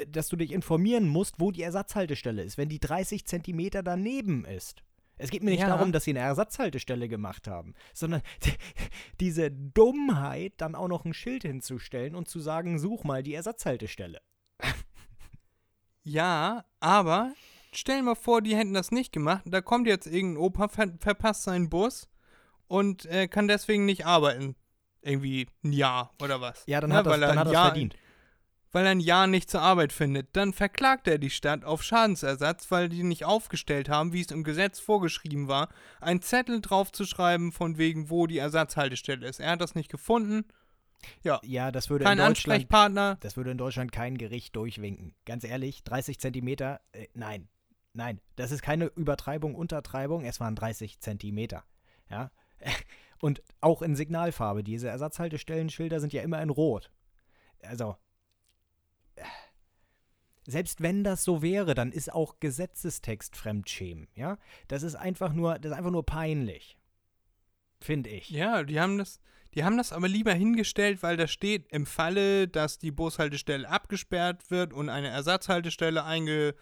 Dass 0.09 0.27
du 0.29 0.35
dich 0.35 0.51
informieren 0.51 1.07
musst, 1.07 1.39
wo 1.39 1.51
die 1.51 1.63
Ersatzhaltestelle 1.63 2.43
ist, 2.43 2.57
wenn 2.59 2.69
die 2.69 2.79
30 2.79 3.25
Zentimeter 3.25 3.81
daneben 3.81 4.45
ist. 4.45 4.83
Es 5.17 5.29
geht 5.31 5.43
mir 5.43 5.51
nicht 5.51 5.61
Ja. 5.61 5.67
darum, 5.69 5.91
dass 5.91 6.03
sie 6.03 6.11
eine 6.11 6.19
Ersatzhaltestelle 6.19 7.07
gemacht 7.09 7.47
haben, 7.47 7.73
sondern 7.93 8.21
diese 9.19 9.51
Dummheit, 9.51 10.53
dann 10.57 10.75
auch 10.75 10.87
noch 10.87 11.05
ein 11.05 11.13
Schild 11.13 11.43
hinzustellen 11.43 12.15
und 12.15 12.27
zu 12.27 12.39
sagen, 12.39 12.77
such 12.79 13.03
mal 13.03 13.23
die 13.23 13.33
Ersatzhaltestelle. 13.33 14.21
ja, 16.03 16.65
aber 16.79 17.33
stell 17.71 17.97
dir 17.97 18.03
mal 18.03 18.15
vor, 18.15 18.41
die 18.41 18.55
hätten 18.55 18.73
das 18.73 18.91
nicht 18.91 19.11
gemacht. 19.11 19.43
Da 19.45 19.61
kommt 19.61 19.87
jetzt 19.87 20.07
irgendein 20.07 20.41
Opa, 20.43 20.67
ver 20.67 20.93
verpasst 20.99 21.43
seinen 21.43 21.69
Bus 21.69 22.07
und 22.67 23.05
äh, 23.05 23.27
kann 23.27 23.47
deswegen 23.47 23.85
nicht 23.85 24.05
arbeiten. 24.05 24.55
Irgendwie 25.01 25.47
ein 25.63 25.71
Jahr 25.71 26.11
oder 26.21 26.41
was. 26.41 26.63
Ja, 26.67 26.81
dann 26.81 26.89
Ne, 26.89 26.97
hat 26.97 27.05
er 27.05 27.13
er 27.13 27.19
dann 27.19 27.39
hat 27.39 27.51
Jahr- 27.51 27.65
verdient. 27.67 27.95
Weil 28.77 28.85
er 28.85 28.91
ein 28.91 28.99
Jahr 28.99 29.25
nicht 29.25 29.49
zur 29.49 29.63
Arbeit 29.63 29.91
findet. 29.91 30.35
Dann 30.35 30.53
verklagt 30.53 31.07
er 31.07 31.17
die 31.17 31.31
Stadt 31.31 31.65
auf 31.65 31.81
Schadensersatz, 31.81 32.69
weil 32.69 32.89
die 32.89 33.01
nicht 33.01 33.25
aufgestellt 33.25 33.89
haben, 33.89 34.13
wie 34.13 34.21
es 34.21 34.29
im 34.29 34.43
Gesetz 34.43 34.79
vorgeschrieben 34.79 35.47
war, 35.47 35.69
einen 35.99 36.21
Zettel 36.21 36.61
draufzuschreiben, 36.61 37.51
von 37.51 37.79
wegen, 37.79 38.11
wo 38.11 38.27
die 38.27 38.37
Ersatzhaltestelle 38.37 39.25
ist. 39.25 39.39
Er 39.39 39.53
hat 39.53 39.61
das 39.61 39.73
nicht 39.73 39.89
gefunden. 39.89 40.45
Ja, 41.23 41.39
Ja, 41.43 41.71
das 41.71 41.89
würde 41.89 42.05
kein 42.05 42.19
in 42.19 42.25
Deutschland 42.25 42.53
Ansprechpartner. 42.53 43.17
Das 43.21 43.35
würde 43.35 43.49
in 43.49 43.57
Deutschland 43.57 43.91
kein 43.91 44.15
Gericht 44.15 44.55
durchwinken. 44.55 45.15
Ganz 45.25 45.43
ehrlich, 45.43 45.83
30 45.83 46.19
Zentimeter, 46.19 46.79
äh, 46.91 47.07
nein, 47.15 47.47
nein. 47.93 48.21
Das 48.35 48.51
ist 48.51 48.61
keine 48.61 48.91
Übertreibung, 48.95 49.55
Untertreibung, 49.55 50.23
es 50.23 50.39
waren 50.39 50.53
30 50.53 50.99
Zentimeter. 50.99 51.63
Ja. 52.11 52.29
Und 53.21 53.41
auch 53.59 53.81
in 53.81 53.95
Signalfarbe. 53.95 54.63
Diese 54.63 54.87
Ersatzhaltestellenschilder 54.87 55.99
sind 55.99 56.13
ja 56.13 56.21
immer 56.21 56.39
in 56.43 56.51
Rot. 56.51 56.91
Also. 57.63 57.95
Selbst 60.49 60.81
wenn 60.81 61.03
das 61.03 61.25
so 61.25 61.41
wäre, 61.41 61.75
dann 61.75 61.91
ist 61.91 62.11
auch 62.11 62.39
Gesetzestext 62.39 63.35
Fremdschämen, 63.35 64.07
ja? 64.15 64.37
Das 64.69 64.81
ist 64.81 64.95
einfach 64.95 65.33
nur, 65.33 65.59
das 65.59 65.73
ist 65.73 65.77
einfach 65.77 65.91
nur 65.91 66.05
peinlich. 66.05 66.77
Finde 67.81 68.09
ich. 68.09 68.29
Ja, 68.29 68.63
die 68.63 68.79
haben 68.79 68.97
das, 68.97 69.19
die 69.53 69.65
haben 69.65 69.77
das 69.77 69.91
aber 69.91 70.07
lieber 70.07 70.33
hingestellt, 70.33 71.03
weil 71.03 71.17
da 71.17 71.27
steht, 71.27 71.67
im 71.71 71.85
Falle, 71.85 72.47
dass 72.47 72.79
die 72.79 72.91
Bushaltestelle 72.91 73.69
abgesperrt 73.69 74.49
wird 74.49 74.71
und 74.71 74.87
eine 74.87 75.09
Ersatzhaltestelle 75.09 76.05
einge, 76.05 76.55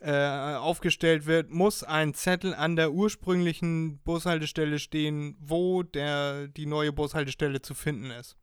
äh, 0.00 0.56
aufgestellt 0.56 1.24
wird, 1.24 1.50
muss 1.50 1.82
ein 1.82 2.12
Zettel 2.12 2.54
an 2.54 2.76
der 2.76 2.92
ursprünglichen 2.92 4.00
Bushaltestelle 4.00 4.78
stehen, 4.78 5.34
wo 5.40 5.82
der, 5.82 6.48
die 6.48 6.66
neue 6.66 6.92
Bushaltestelle 6.92 7.62
zu 7.62 7.72
finden 7.72 8.10
ist. 8.10 8.36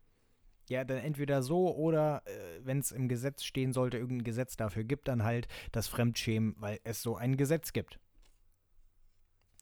Ja, 0.72 0.86
dann 0.86 1.00
entweder 1.00 1.44
so 1.44 1.76
oder 1.76 2.24
äh, 2.26 2.62
wenn 2.64 2.80
es 2.80 2.94
im 2.94 3.10
Gesetz 3.10 3.44
stehen 3.44 3.74
sollte, 3.74 3.98
irgendein 3.98 4.24
Gesetz 4.24 4.56
dafür 4.56 4.86
gibt, 4.86 5.10
dann 5.10 5.26
halt 5.26 5.50
das 5.74 5.90
Fremdschämen, 5.90 6.56
weil 6.60 6.80
es 6.86 7.02
so 7.02 7.18
ein 7.18 7.36
Gesetz 7.36 7.74
gibt. 7.74 8.00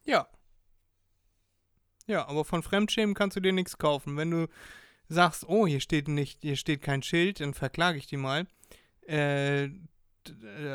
Ja. 0.05 0.27
Ja, 2.05 2.27
aber 2.27 2.45
von 2.45 2.61
Fremdschämen 2.61 3.15
kannst 3.15 3.35
du 3.35 3.41
dir 3.41 3.53
nichts 3.53 3.79
kaufen. 3.79 4.17
Wenn 4.17 4.29
du 4.29 4.47
sagst, 5.07 5.49
oh, 5.49 5.65
hier 5.65 5.79
steht 5.79 6.07
nicht, 6.07 6.43
hier 6.43 6.55
steht 6.55 6.83
kein 6.83 7.01
Schild, 7.01 7.39
dann 7.39 7.55
verklage 7.55 7.97
ich 7.97 8.05
die 8.05 8.17
mal 8.17 8.45
äh, 9.07 9.63
äh, 9.63 9.71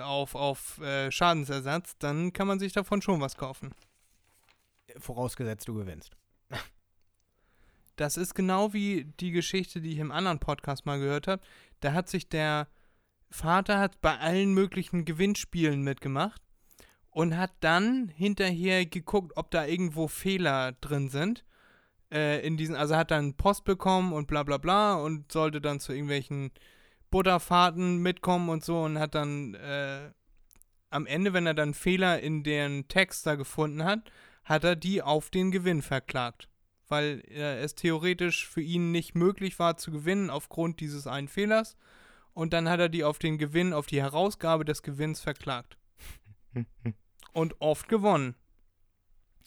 auf, 0.03 0.35
auf 0.35 0.81
äh, 0.81 1.13
Schadensersatz, 1.13 1.97
dann 1.99 2.33
kann 2.33 2.49
man 2.49 2.59
sich 2.59 2.73
davon 2.73 3.03
schon 3.03 3.21
was 3.21 3.37
kaufen. 3.37 3.73
Vorausgesetzt, 4.99 5.69
du 5.69 5.75
gewinnst. 5.75 6.17
Das 7.97 8.17
ist 8.17 8.35
genau 8.35 8.73
wie 8.73 9.13
die 9.21 9.31
Geschichte, 9.31 9.81
die 9.81 9.93
ich 9.93 9.99
im 9.99 10.11
anderen 10.11 10.41
Podcast 10.41 10.85
mal 10.87 10.99
gehört 10.99 11.29
habe. 11.29 11.43
Da 11.81 11.93
hat 11.93 12.09
sich 12.09 12.29
der 12.29 12.69
Vater 13.31 13.79
hat 13.79 14.01
bei 14.01 14.19
allen 14.19 14.53
möglichen 14.53 15.05
Gewinnspielen 15.05 15.83
mitgemacht 15.83 16.41
und 17.11 17.37
hat 17.37 17.53
dann 17.61 18.09
hinterher 18.09 18.87
geguckt, 18.87 19.33
ob 19.37 19.51
da 19.51 19.67
irgendwo 19.67 20.09
Fehler 20.09 20.73
drin 20.73 21.09
sind. 21.09 21.45
Äh, 22.13 22.47
in 22.47 22.57
diesen, 22.57 22.77
also 22.77 22.97
hat 22.97 23.11
dann 23.11 23.35
Post 23.35 23.65
bekommen 23.65 24.13
und 24.13 24.27
bla 24.27 24.43
bla 24.43 24.59
bla 24.59 24.95
und 24.95 25.33
sollte 25.33 25.61
dann 25.61 25.81
zu 25.81 25.93
irgendwelchen 25.93 26.53
Butterfahrten 27.11 27.99
mitkommen 27.99 28.49
und 28.49 28.65
so 28.65 28.83
und 28.83 28.99
hat 28.99 29.15
dann 29.15 29.55
äh, 29.55 30.11
am 30.91 31.07
Ende, 31.07 31.33
wenn 31.33 31.47
er 31.47 31.55
dann 31.55 31.75
Fehler 31.75 32.21
in 32.21 32.43
den 32.43 32.89
Text 32.89 33.27
da 33.27 33.35
gefunden 33.37 33.85
hat, 33.85 34.11
hat 34.45 34.65
er 34.65 34.77
die 34.77 35.03
auf 35.03 35.31
den 35.31 35.51
Gewinn 35.51 35.83
verklagt 35.83 36.49
weil 36.89 37.23
äh, 37.29 37.59
es 37.61 37.75
theoretisch 37.75 38.47
für 38.47 38.61
ihn 38.61 38.93
nicht 38.93 39.15
möglich 39.15 39.59
war 39.59 39.77
zu 39.77 39.91
gewinnen 39.91 40.31
aufgrund 40.31 40.81
dieses 40.81 41.07
einen 41.07 41.29
Fehlers. 41.29 41.77
Und 42.33 42.53
dann 42.53 42.69
hat 42.69 42.81
er 42.81 42.89
die 42.89 43.05
auf 43.05 43.19
den 43.19 43.39
Gewinn, 43.39 43.73
auf 43.73 43.87
die 43.87 44.03
Herausgabe 44.03 44.65
des 44.65 44.83
Gewinns 44.83 45.21
verklagt. 45.21 45.79
Und 47.33 47.61
oft 47.61 47.89
gewonnen. 47.89 48.35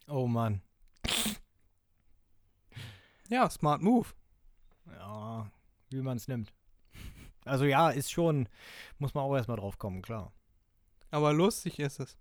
Oh 0.08 0.28
Mann. 0.28 0.62
Ja, 3.30 3.50
smart 3.50 3.82
move. 3.82 4.08
Ja, 4.86 5.52
wie 5.90 6.02
man 6.02 6.18
es 6.18 6.28
nimmt. 6.28 6.54
Also 7.44 7.66
ja, 7.66 7.90
ist 7.90 8.12
schon, 8.12 8.48
muss 9.00 9.14
man 9.14 9.24
auch 9.24 9.36
erstmal 9.36 9.58
drauf 9.58 9.78
kommen, 9.78 10.02
klar. 10.02 10.34
Aber 11.12 11.34
lustig 11.34 11.80
ist 11.80 12.00
es. 12.00 12.18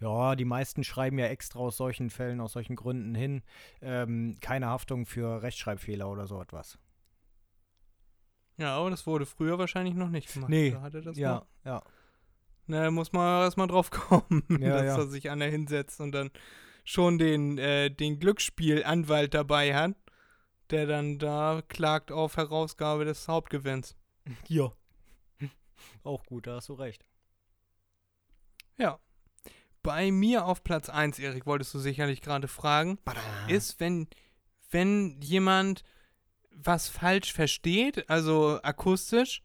Ja, 0.00 0.34
die 0.34 0.44
meisten 0.46 0.82
schreiben 0.82 1.18
ja 1.18 1.26
extra 1.26 1.58
aus 1.58 1.76
solchen 1.76 2.08
Fällen, 2.10 2.40
aus 2.40 2.52
solchen 2.52 2.74
Gründen 2.74 3.14
hin, 3.14 3.42
ähm, 3.82 4.36
keine 4.40 4.66
Haftung 4.66 5.04
für 5.06 5.42
Rechtschreibfehler 5.42 6.08
oder 6.08 6.26
so 6.26 6.40
etwas. 6.40 6.78
Ja, 8.56 8.76
aber 8.76 8.90
das 8.90 9.06
wurde 9.06 9.26
früher 9.26 9.58
wahrscheinlich 9.58 9.94
noch 9.94 10.08
nicht 10.10 10.32
gemacht. 10.32 10.50
Nee, 10.50 10.70
Da 10.70 10.80
hatte 10.82 11.00
das 11.02 11.16
Ja, 11.16 11.34
noch. 11.36 11.46
ja. 11.64 11.82
Na, 12.66 12.84
da 12.84 12.90
muss 12.90 13.12
man 13.12 13.42
erstmal 13.42 13.66
drauf 13.66 13.90
kommen, 13.90 14.44
Ja, 14.50 14.78
dass 14.82 14.86
ja. 14.86 14.98
er 14.98 15.06
sich 15.06 15.28
einer 15.30 15.46
hinsetzt 15.46 16.00
und 16.00 16.12
dann 16.12 16.30
schon 16.84 17.18
den, 17.18 17.58
äh, 17.58 17.90
den 17.90 18.18
Glücksspielanwalt 18.18 19.34
dabei 19.34 19.74
hat, 19.74 19.96
der 20.70 20.86
dann 20.86 21.18
da 21.18 21.62
klagt 21.68 22.10
auf 22.12 22.36
Herausgabe 22.36 23.04
des 23.04 23.28
Hauptgewinns. 23.28 23.96
Ja. 24.48 24.72
Auch 26.04 26.24
gut, 26.24 26.46
da 26.46 26.56
hast 26.56 26.68
du 26.68 26.74
recht. 26.74 27.04
Ja. 28.78 28.98
Bei 29.82 30.10
mir 30.10 30.44
auf 30.44 30.62
Platz 30.62 30.88
1, 30.88 31.18
Erik, 31.18 31.46
wolltest 31.46 31.72
du 31.74 31.78
sicherlich 31.78 32.20
gerade 32.20 32.48
fragen, 32.48 32.98
ist, 33.48 33.80
wenn, 33.80 34.08
wenn 34.70 35.20
jemand 35.22 35.84
was 36.50 36.88
falsch 36.88 37.32
versteht, 37.32 38.08
also 38.10 38.60
akustisch, 38.62 39.42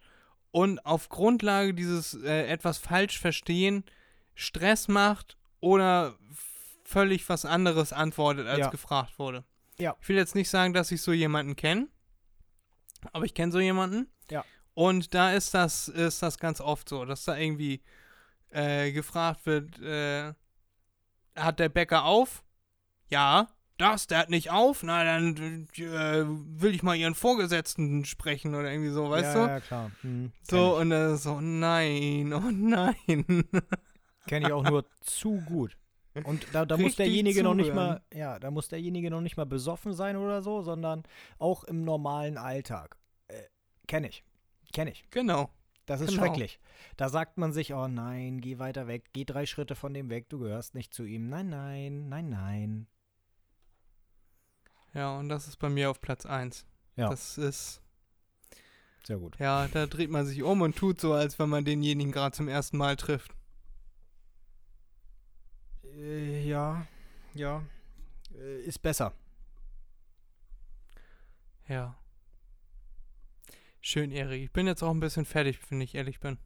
und 0.51 0.85
auf 0.85 1.09
Grundlage 1.09 1.73
dieses 1.73 2.13
äh, 2.13 2.47
etwas 2.47 2.77
falsch 2.77 3.19
verstehen 3.19 3.83
Stress 4.35 4.87
macht 4.87 5.37
oder 5.59 6.17
völlig 6.83 7.27
was 7.29 7.45
anderes 7.45 7.91
antwortet, 7.93 8.47
als 8.47 8.59
Ja. 8.59 8.69
gefragt 8.69 9.17
wurde. 9.19 9.43
Ja. 9.79 9.95
Ich 10.01 10.07
will 10.07 10.15
jetzt 10.15 10.35
nicht 10.35 10.49
sagen, 10.49 10.73
dass 10.73 10.91
ich 10.91 11.01
so 11.01 11.11
jemanden 11.11 11.55
kenne, 11.55 11.87
aber 13.11 13.25
ich 13.25 13.33
kenne 13.33 13.51
so 13.51 13.59
jemanden. 13.59 14.07
Ja. 14.29 14.45
Und 14.73 15.13
da 15.13 15.31
ist 15.33 15.53
das, 15.53 15.87
ist 15.87 16.21
das 16.21 16.37
ganz 16.37 16.61
oft 16.61 16.87
so, 16.89 17.05
dass 17.05 17.25
da 17.25 17.37
irgendwie 17.37 17.81
äh, 18.55 18.91
gefragt 18.91 19.45
wird, 19.45 19.79
äh, 19.81 20.33
hat 21.35 21.59
der 21.59 21.69
Bäcker 21.69 22.05
auf? 22.05 22.43
Ja. 23.09 23.47
Das, 23.77 24.07
der 24.07 24.19
hat 24.19 24.29
nicht 24.29 24.51
auf? 24.51 24.83
Na, 24.83 25.03
dann 25.03 25.67
äh, 25.75 26.23
will 26.25 26.73
ich 26.73 26.81
mal 26.81 26.95
ihren 26.95 27.13
Vorgesetzten 27.13 28.05
sprechen 28.05 28.55
oder 28.55 28.71
irgendwie 28.71 28.91
so, 28.91 29.09
weißt 29.09 29.35
ja, 29.35 29.45
du? 29.45 29.51
Ja, 29.51 29.59
klar. 29.59 29.91
Hm, 30.01 30.31
So, 30.49 30.77
und 30.77 30.91
dann 30.91 31.17
so, 31.17 31.41
nein, 31.41 32.31
oh 32.33 32.51
nein. 32.51 32.95
Kenne 34.27 34.47
ich 34.47 34.53
auch 34.53 34.63
nur 34.63 34.85
zu 35.01 35.41
gut. 35.41 35.77
Und 36.23 36.47
da, 36.53 36.65
da 36.65 36.77
muss 36.77 36.95
derjenige 36.95 37.43
noch 37.43 37.53
nicht 37.53 37.67
zuhören. 37.67 37.87
mal, 37.89 38.01
ja, 38.13 38.39
da 38.39 38.49
muss 38.49 38.69
derjenige 38.69 39.11
noch 39.11 39.19
nicht 39.19 39.35
mal 39.35 39.45
besoffen 39.45 39.93
sein 39.93 40.15
oder 40.15 40.41
so, 40.41 40.61
sondern 40.61 41.03
auch 41.37 41.65
im 41.65 41.83
normalen 41.83 42.37
Alltag. 42.37 42.95
Äh, 43.27 43.41
Kenne 43.87 44.07
ich. 44.07 44.23
Kenne 44.71 44.91
ich. 44.91 45.03
genau. 45.09 45.49
Das 45.85 46.01
ist 46.01 46.09
Genau. 46.11 46.23
schrecklich. 46.23 46.59
Da 46.97 47.09
sagt 47.09 47.37
man 47.37 47.53
sich, 47.53 47.73
oh 47.73 47.87
nein, 47.87 48.41
geh 48.41 48.57
weiter 48.57 48.87
weg, 48.87 49.05
geh 49.13 49.23
drei 49.25 49.45
Schritte 49.45 49.75
von 49.75 49.93
dem 49.93 50.09
weg, 50.09 50.29
du 50.29 50.39
gehörst 50.39 50.73
nicht 50.75 50.93
zu 50.93 51.03
ihm. 51.03 51.29
Nein, 51.29 51.49
nein, 51.49 52.09
nein, 52.09 52.29
nein. 52.29 52.87
Ja, 54.93 55.17
und 55.17 55.29
das 55.29 55.47
ist 55.47 55.57
bei 55.57 55.69
mir 55.69 55.89
auf 55.91 56.01
Platz 56.01 56.25
1. 56.25 56.65
Ja. 56.95 57.09
Das 57.09 57.37
ist, 57.37 57.81
Sehr 59.05 59.17
gut. 59.17 59.37
ja, 59.39 59.67
da 59.67 59.85
dreht 59.85 60.09
man 60.09 60.25
sich 60.25 60.41
um 60.41 60.61
und 60.61 60.75
tut 60.75 60.99
so, 61.01 61.13
als 61.13 61.37
wenn 61.37 61.49
man 61.49 61.65
denjenigen 61.65 62.11
gerade 62.11 62.35
zum 62.35 62.47
ersten 62.47 62.77
Mal 62.77 62.95
trifft. 62.95 63.35
Äh, 65.83 66.47
ja, 66.47 66.87
ja. 67.33 67.61
Äh, 68.33 68.61
ist 68.63 68.81
besser. 68.81 69.13
Ja. 71.67 71.95
Schön, 73.87 74.09
Erik. 74.09 74.41
Ich 74.41 74.51
bin 74.51 74.65
jetzt 74.65 74.81
auch 74.81 74.89
ein 74.89 74.99
bisschen 74.99 75.25
fertig, 75.25 75.59
wenn 75.69 75.79
ich 75.79 75.93
ehrlich 75.93 76.19
bin. 76.19 76.39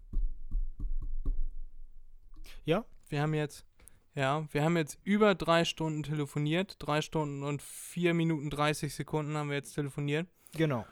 Ja? 2.65 2.83
Wir 3.07 3.21
haben 3.21 3.33
jetzt, 3.33 3.65
ja, 4.13 4.45
wir 4.51 4.61
haben 4.61 4.75
jetzt 4.75 4.99
über 5.05 5.35
drei 5.35 5.63
Stunden 5.63 6.03
telefoniert. 6.03 6.75
Drei 6.79 7.01
Stunden 7.01 7.43
und 7.43 7.61
vier 7.61 8.13
Minuten 8.13 8.49
30 8.49 8.93
Sekunden 8.93 9.37
haben 9.37 9.47
wir 9.47 9.55
jetzt 9.55 9.71
telefoniert. 9.71 10.27
Genau. 10.51 10.85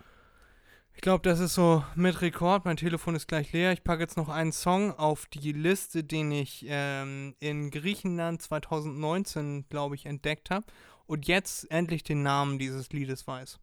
Ich 0.94 1.02
glaube, 1.02 1.22
das 1.24 1.42
ist 1.42 1.54
so 1.54 1.84
mit 1.96 2.22
Rekord. 2.22 2.64
Mein 2.64 2.78
Telefon 2.78 3.16
ist 3.16 3.28
gleich 3.28 3.52
leer. 3.52 3.74
Ich 3.74 3.84
packe 3.84 4.04
jetzt 4.04 4.16
noch 4.16 4.30
einen 4.30 4.54
Song 4.54 4.98
auf 4.98 5.26
die 5.26 5.52
Liste, 5.52 6.06
den 6.06 6.32
ich 6.32 6.66
ähm, 6.70 7.36
in 7.42 7.72
Griechenland 7.72 8.42
2019, 8.42 9.68
glaube 9.68 9.96
ich, 9.96 10.06
entdeckt 10.06 10.50
habe. 10.50 10.66
Und 11.08 11.28
jetzt 11.28 11.70
endlich 11.70 12.04
den 12.04 12.24
Namen 12.24 12.58
dieses 12.58 12.94
Liedes 12.94 13.28
weiß. 13.28 13.60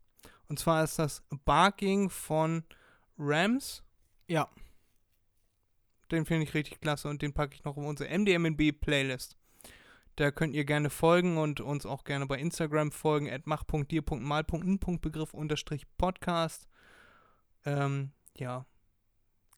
Und 0.49 0.59
zwar 0.59 0.85
ist 0.85 0.99
das 0.99 1.23
Barking 1.45 2.11
von 2.11 2.65
Rams. 3.19 3.83
Ja. 4.29 4.49
Den 6.11 6.27
finde 6.27 6.45
ich 6.45 6.55
richtig 6.55 6.81
klasse 6.81 7.09
und 7.09 7.23
den 7.23 7.33
packe 7.33 7.55
ich 7.55 7.65
noch 7.65 7.77
in 7.77 7.85
unsere 7.85 8.17
MDMNB-Playlist. 8.17 9.37
Da 10.17 10.31
könnt 10.31 10.55
ihr 10.55 10.65
gerne 10.65 10.91
folgen 10.91 11.39
und 11.39 11.61
uns 11.61 11.87
auch 11.87 12.05
gerne 12.05 12.27
bei 12.27 12.39
Instagram 12.39 12.93
folgen, 12.93 13.29
at 13.29 13.47
mach.dir.mal.n.begriff 13.47 15.35
unterstrich 15.35 15.87
Podcast. 15.97 16.69
Ähm, 17.65 18.13
ja, 18.37 18.65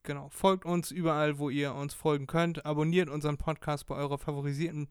genau. 0.02 0.30
Folgt 0.30 0.64
uns 0.64 0.90
überall, 0.90 1.38
wo 1.38 1.50
ihr 1.50 1.74
uns 1.74 1.92
folgen 1.92 2.26
könnt. 2.26 2.64
Abonniert 2.64 3.10
unseren 3.10 3.36
Podcast 3.36 3.86
bei 3.86 3.96
eurer 3.96 4.16
favorisierten 4.16 4.88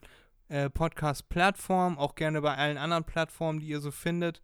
äh, 0.49 0.69
Podcast-Plattform, 0.69 1.97
auch 1.97 2.13
gerne 2.13 2.41
bei 2.41 2.55
allen 2.55 2.77
anderen 2.77 3.05
Plattformen, 3.05 3.59
die 3.59 3.69
ihr 3.69 3.79
so 3.79 3.89
findet. 3.89 4.43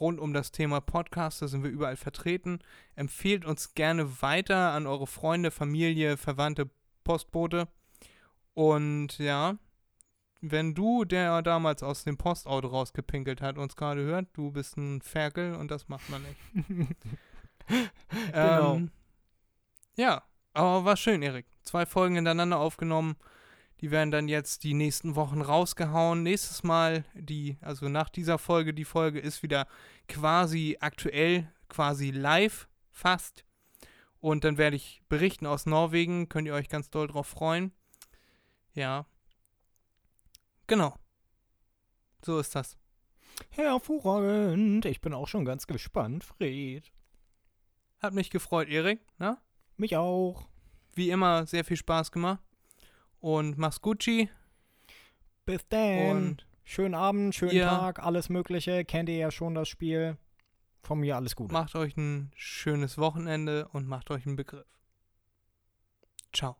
Rund 0.00 0.20
um 0.20 0.32
das 0.32 0.52
Thema 0.52 0.80
Podcast, 0.80 1.42
da 1.42 1.48
sind 1.48 1.62
wir 1.62 1.70
überall 1.70 1.96
vertreten. 1.96 2.60
Empfehlt 2.94 3.44
uns 3.44 3.74
gerne 3.74 4.22
weiter 4.22 4.72
an 4.72 4.86
eure 4.86 5.06
Freunde, 5.06 5.50
Familie, 5.50 6.16
Verwandte, 6.16 6.70
Postbote. 7.04 7.68
Und 8.54 9.18
ja, 9.18 9.56
wenn 10.40 10.74
du, 10.74 11.04
der 11.04 11.42
damals 11.42 11.82
aus 11.82 12.04
dem 12.04 12.16
Postauto 12.16 12.68
rausgepinkelt 12.68 13.40
hat, 13.40 13.58
uns 13.58 13.76
gerade 13.76 14.02
hört, 14.02 14.26
du 14.34 14.50
bist 14.50 14.76
ein 14.76 15.00
Ferkel 15.00 15.54
und 15.54 15.70
das 15.70 15.88
macht 15.88 16.08
man 16.10 16.22
nicht. 16.22 16.96
Genau. 18.32 18.76
Ähm, 18.76 18.90
ja, 19.98 20.22
aber 20.54 20.86
war 20.86 20.96
schön, 20.96 21.20
Erik. 21.20 21.44
Zwei 21.62 21.84
Folgen 21.84 22.14
hintereinander 22.14 22.58
aufgenommen. 22.58 23.16
Die 23.80 23.90
werden 23.90 24.10
dann 24.10 24.28
jetzt 24.28 24.64
die 24.64 24.74
nächsten 24.74 25.14
Wochen 25.14 25.40
rausgehauen. 25.40 26.22
Nächstes 26.22 26.64
Mal, 26.64 27.04
die, 27.14 27.58
also 27.60 27.88
nach 27.88 28.08
dieser 28.08 28.38
Folge, 28.38 28.74
die 28.74 28.84
Folge 28.84 29.20
ist 29.20 29.42
wieder 29.42 29.68
quasi 30.08 30.76
aktuell, 30.80 31.52
quasi 31.68 32.10
live 32.10 32.68
fast. 32.90 33.44
Und 34.20 34.42
dann 34.42 34.58
werde 34.58 34.76
ich 34.76 35.02
berichten 35.08 35.46
aus 35.46 35.66
Norwegen. 35.66 36.28
Könnt 36.28 36.48
ihr 36.48 36.54
euch 36.54 36.68
ganz 36.68 36.90
doll 36.90 37.06
drauf 37.06 37.28
freuen. 37.28 37.72
Ja. 38.74 39.06
Genau. 40.66 40.96
So 42.24 42.40
ist 42.40 42.54
das. 42.56 42.76
Hervorragend. 43.50 44.84
Ich 44.86 45.00
bin 45.00 45.14
auch 45.14 45.28
schon 45.28 45.44
ganz 45.44 45.68
gespannt, 45.68 46.24
Fred. 46.24 46.90
Hat 48.00 48.12
mich 48.12 48.30
gefreut, 48.30 48.68
Erik. 48.68 49.00
Na? 49.18 49.40
Mich 49.76 49.96
auch. 49.96 50.48
Wie 50.94 51.10
immer 51.10 51.46
sehr 51.46 51.64
viel 51.64 51.76
Spaß 51.76 52.10
gemacht 52.10 52.42
und 53.20 53.58
mach's 53.58 53.80
Gucci. 53.80 54.28
Bis 55.44 55.66
dann. 55.68 56.10
Und 56.10 56.46
schönen 56.64 56.94
Abend, 56.94 57.34
schönen 57.34 57.56
ja. 57.56 57.78
Tag, 57.78 58.00
alles 58.00 58.28
Mögliche. 58.28 58.84
Kennt 58.84 59.08
ihr 59.08 59.16
ja 59.16 59.30
schon 59.30 59.54
das 59.54 59.68
Spiel. 59.68 60.16
Von 60.82 61.00
mir 61.00 61.16
alles 61.16 61.36
Gute. 61.36 61.52
Macht 61.52 61.74
euch 61.74 61.96
ein 61.96 62.30
schönes 62.36 62.98
Wochenende 62.98 63.68
und 63.68 63.86
macht 63.86 64.10
euch 64.10 64.26
einen 64.26 64.36
Begriff. 64.36 64.66
Ciao. 66.32 66.56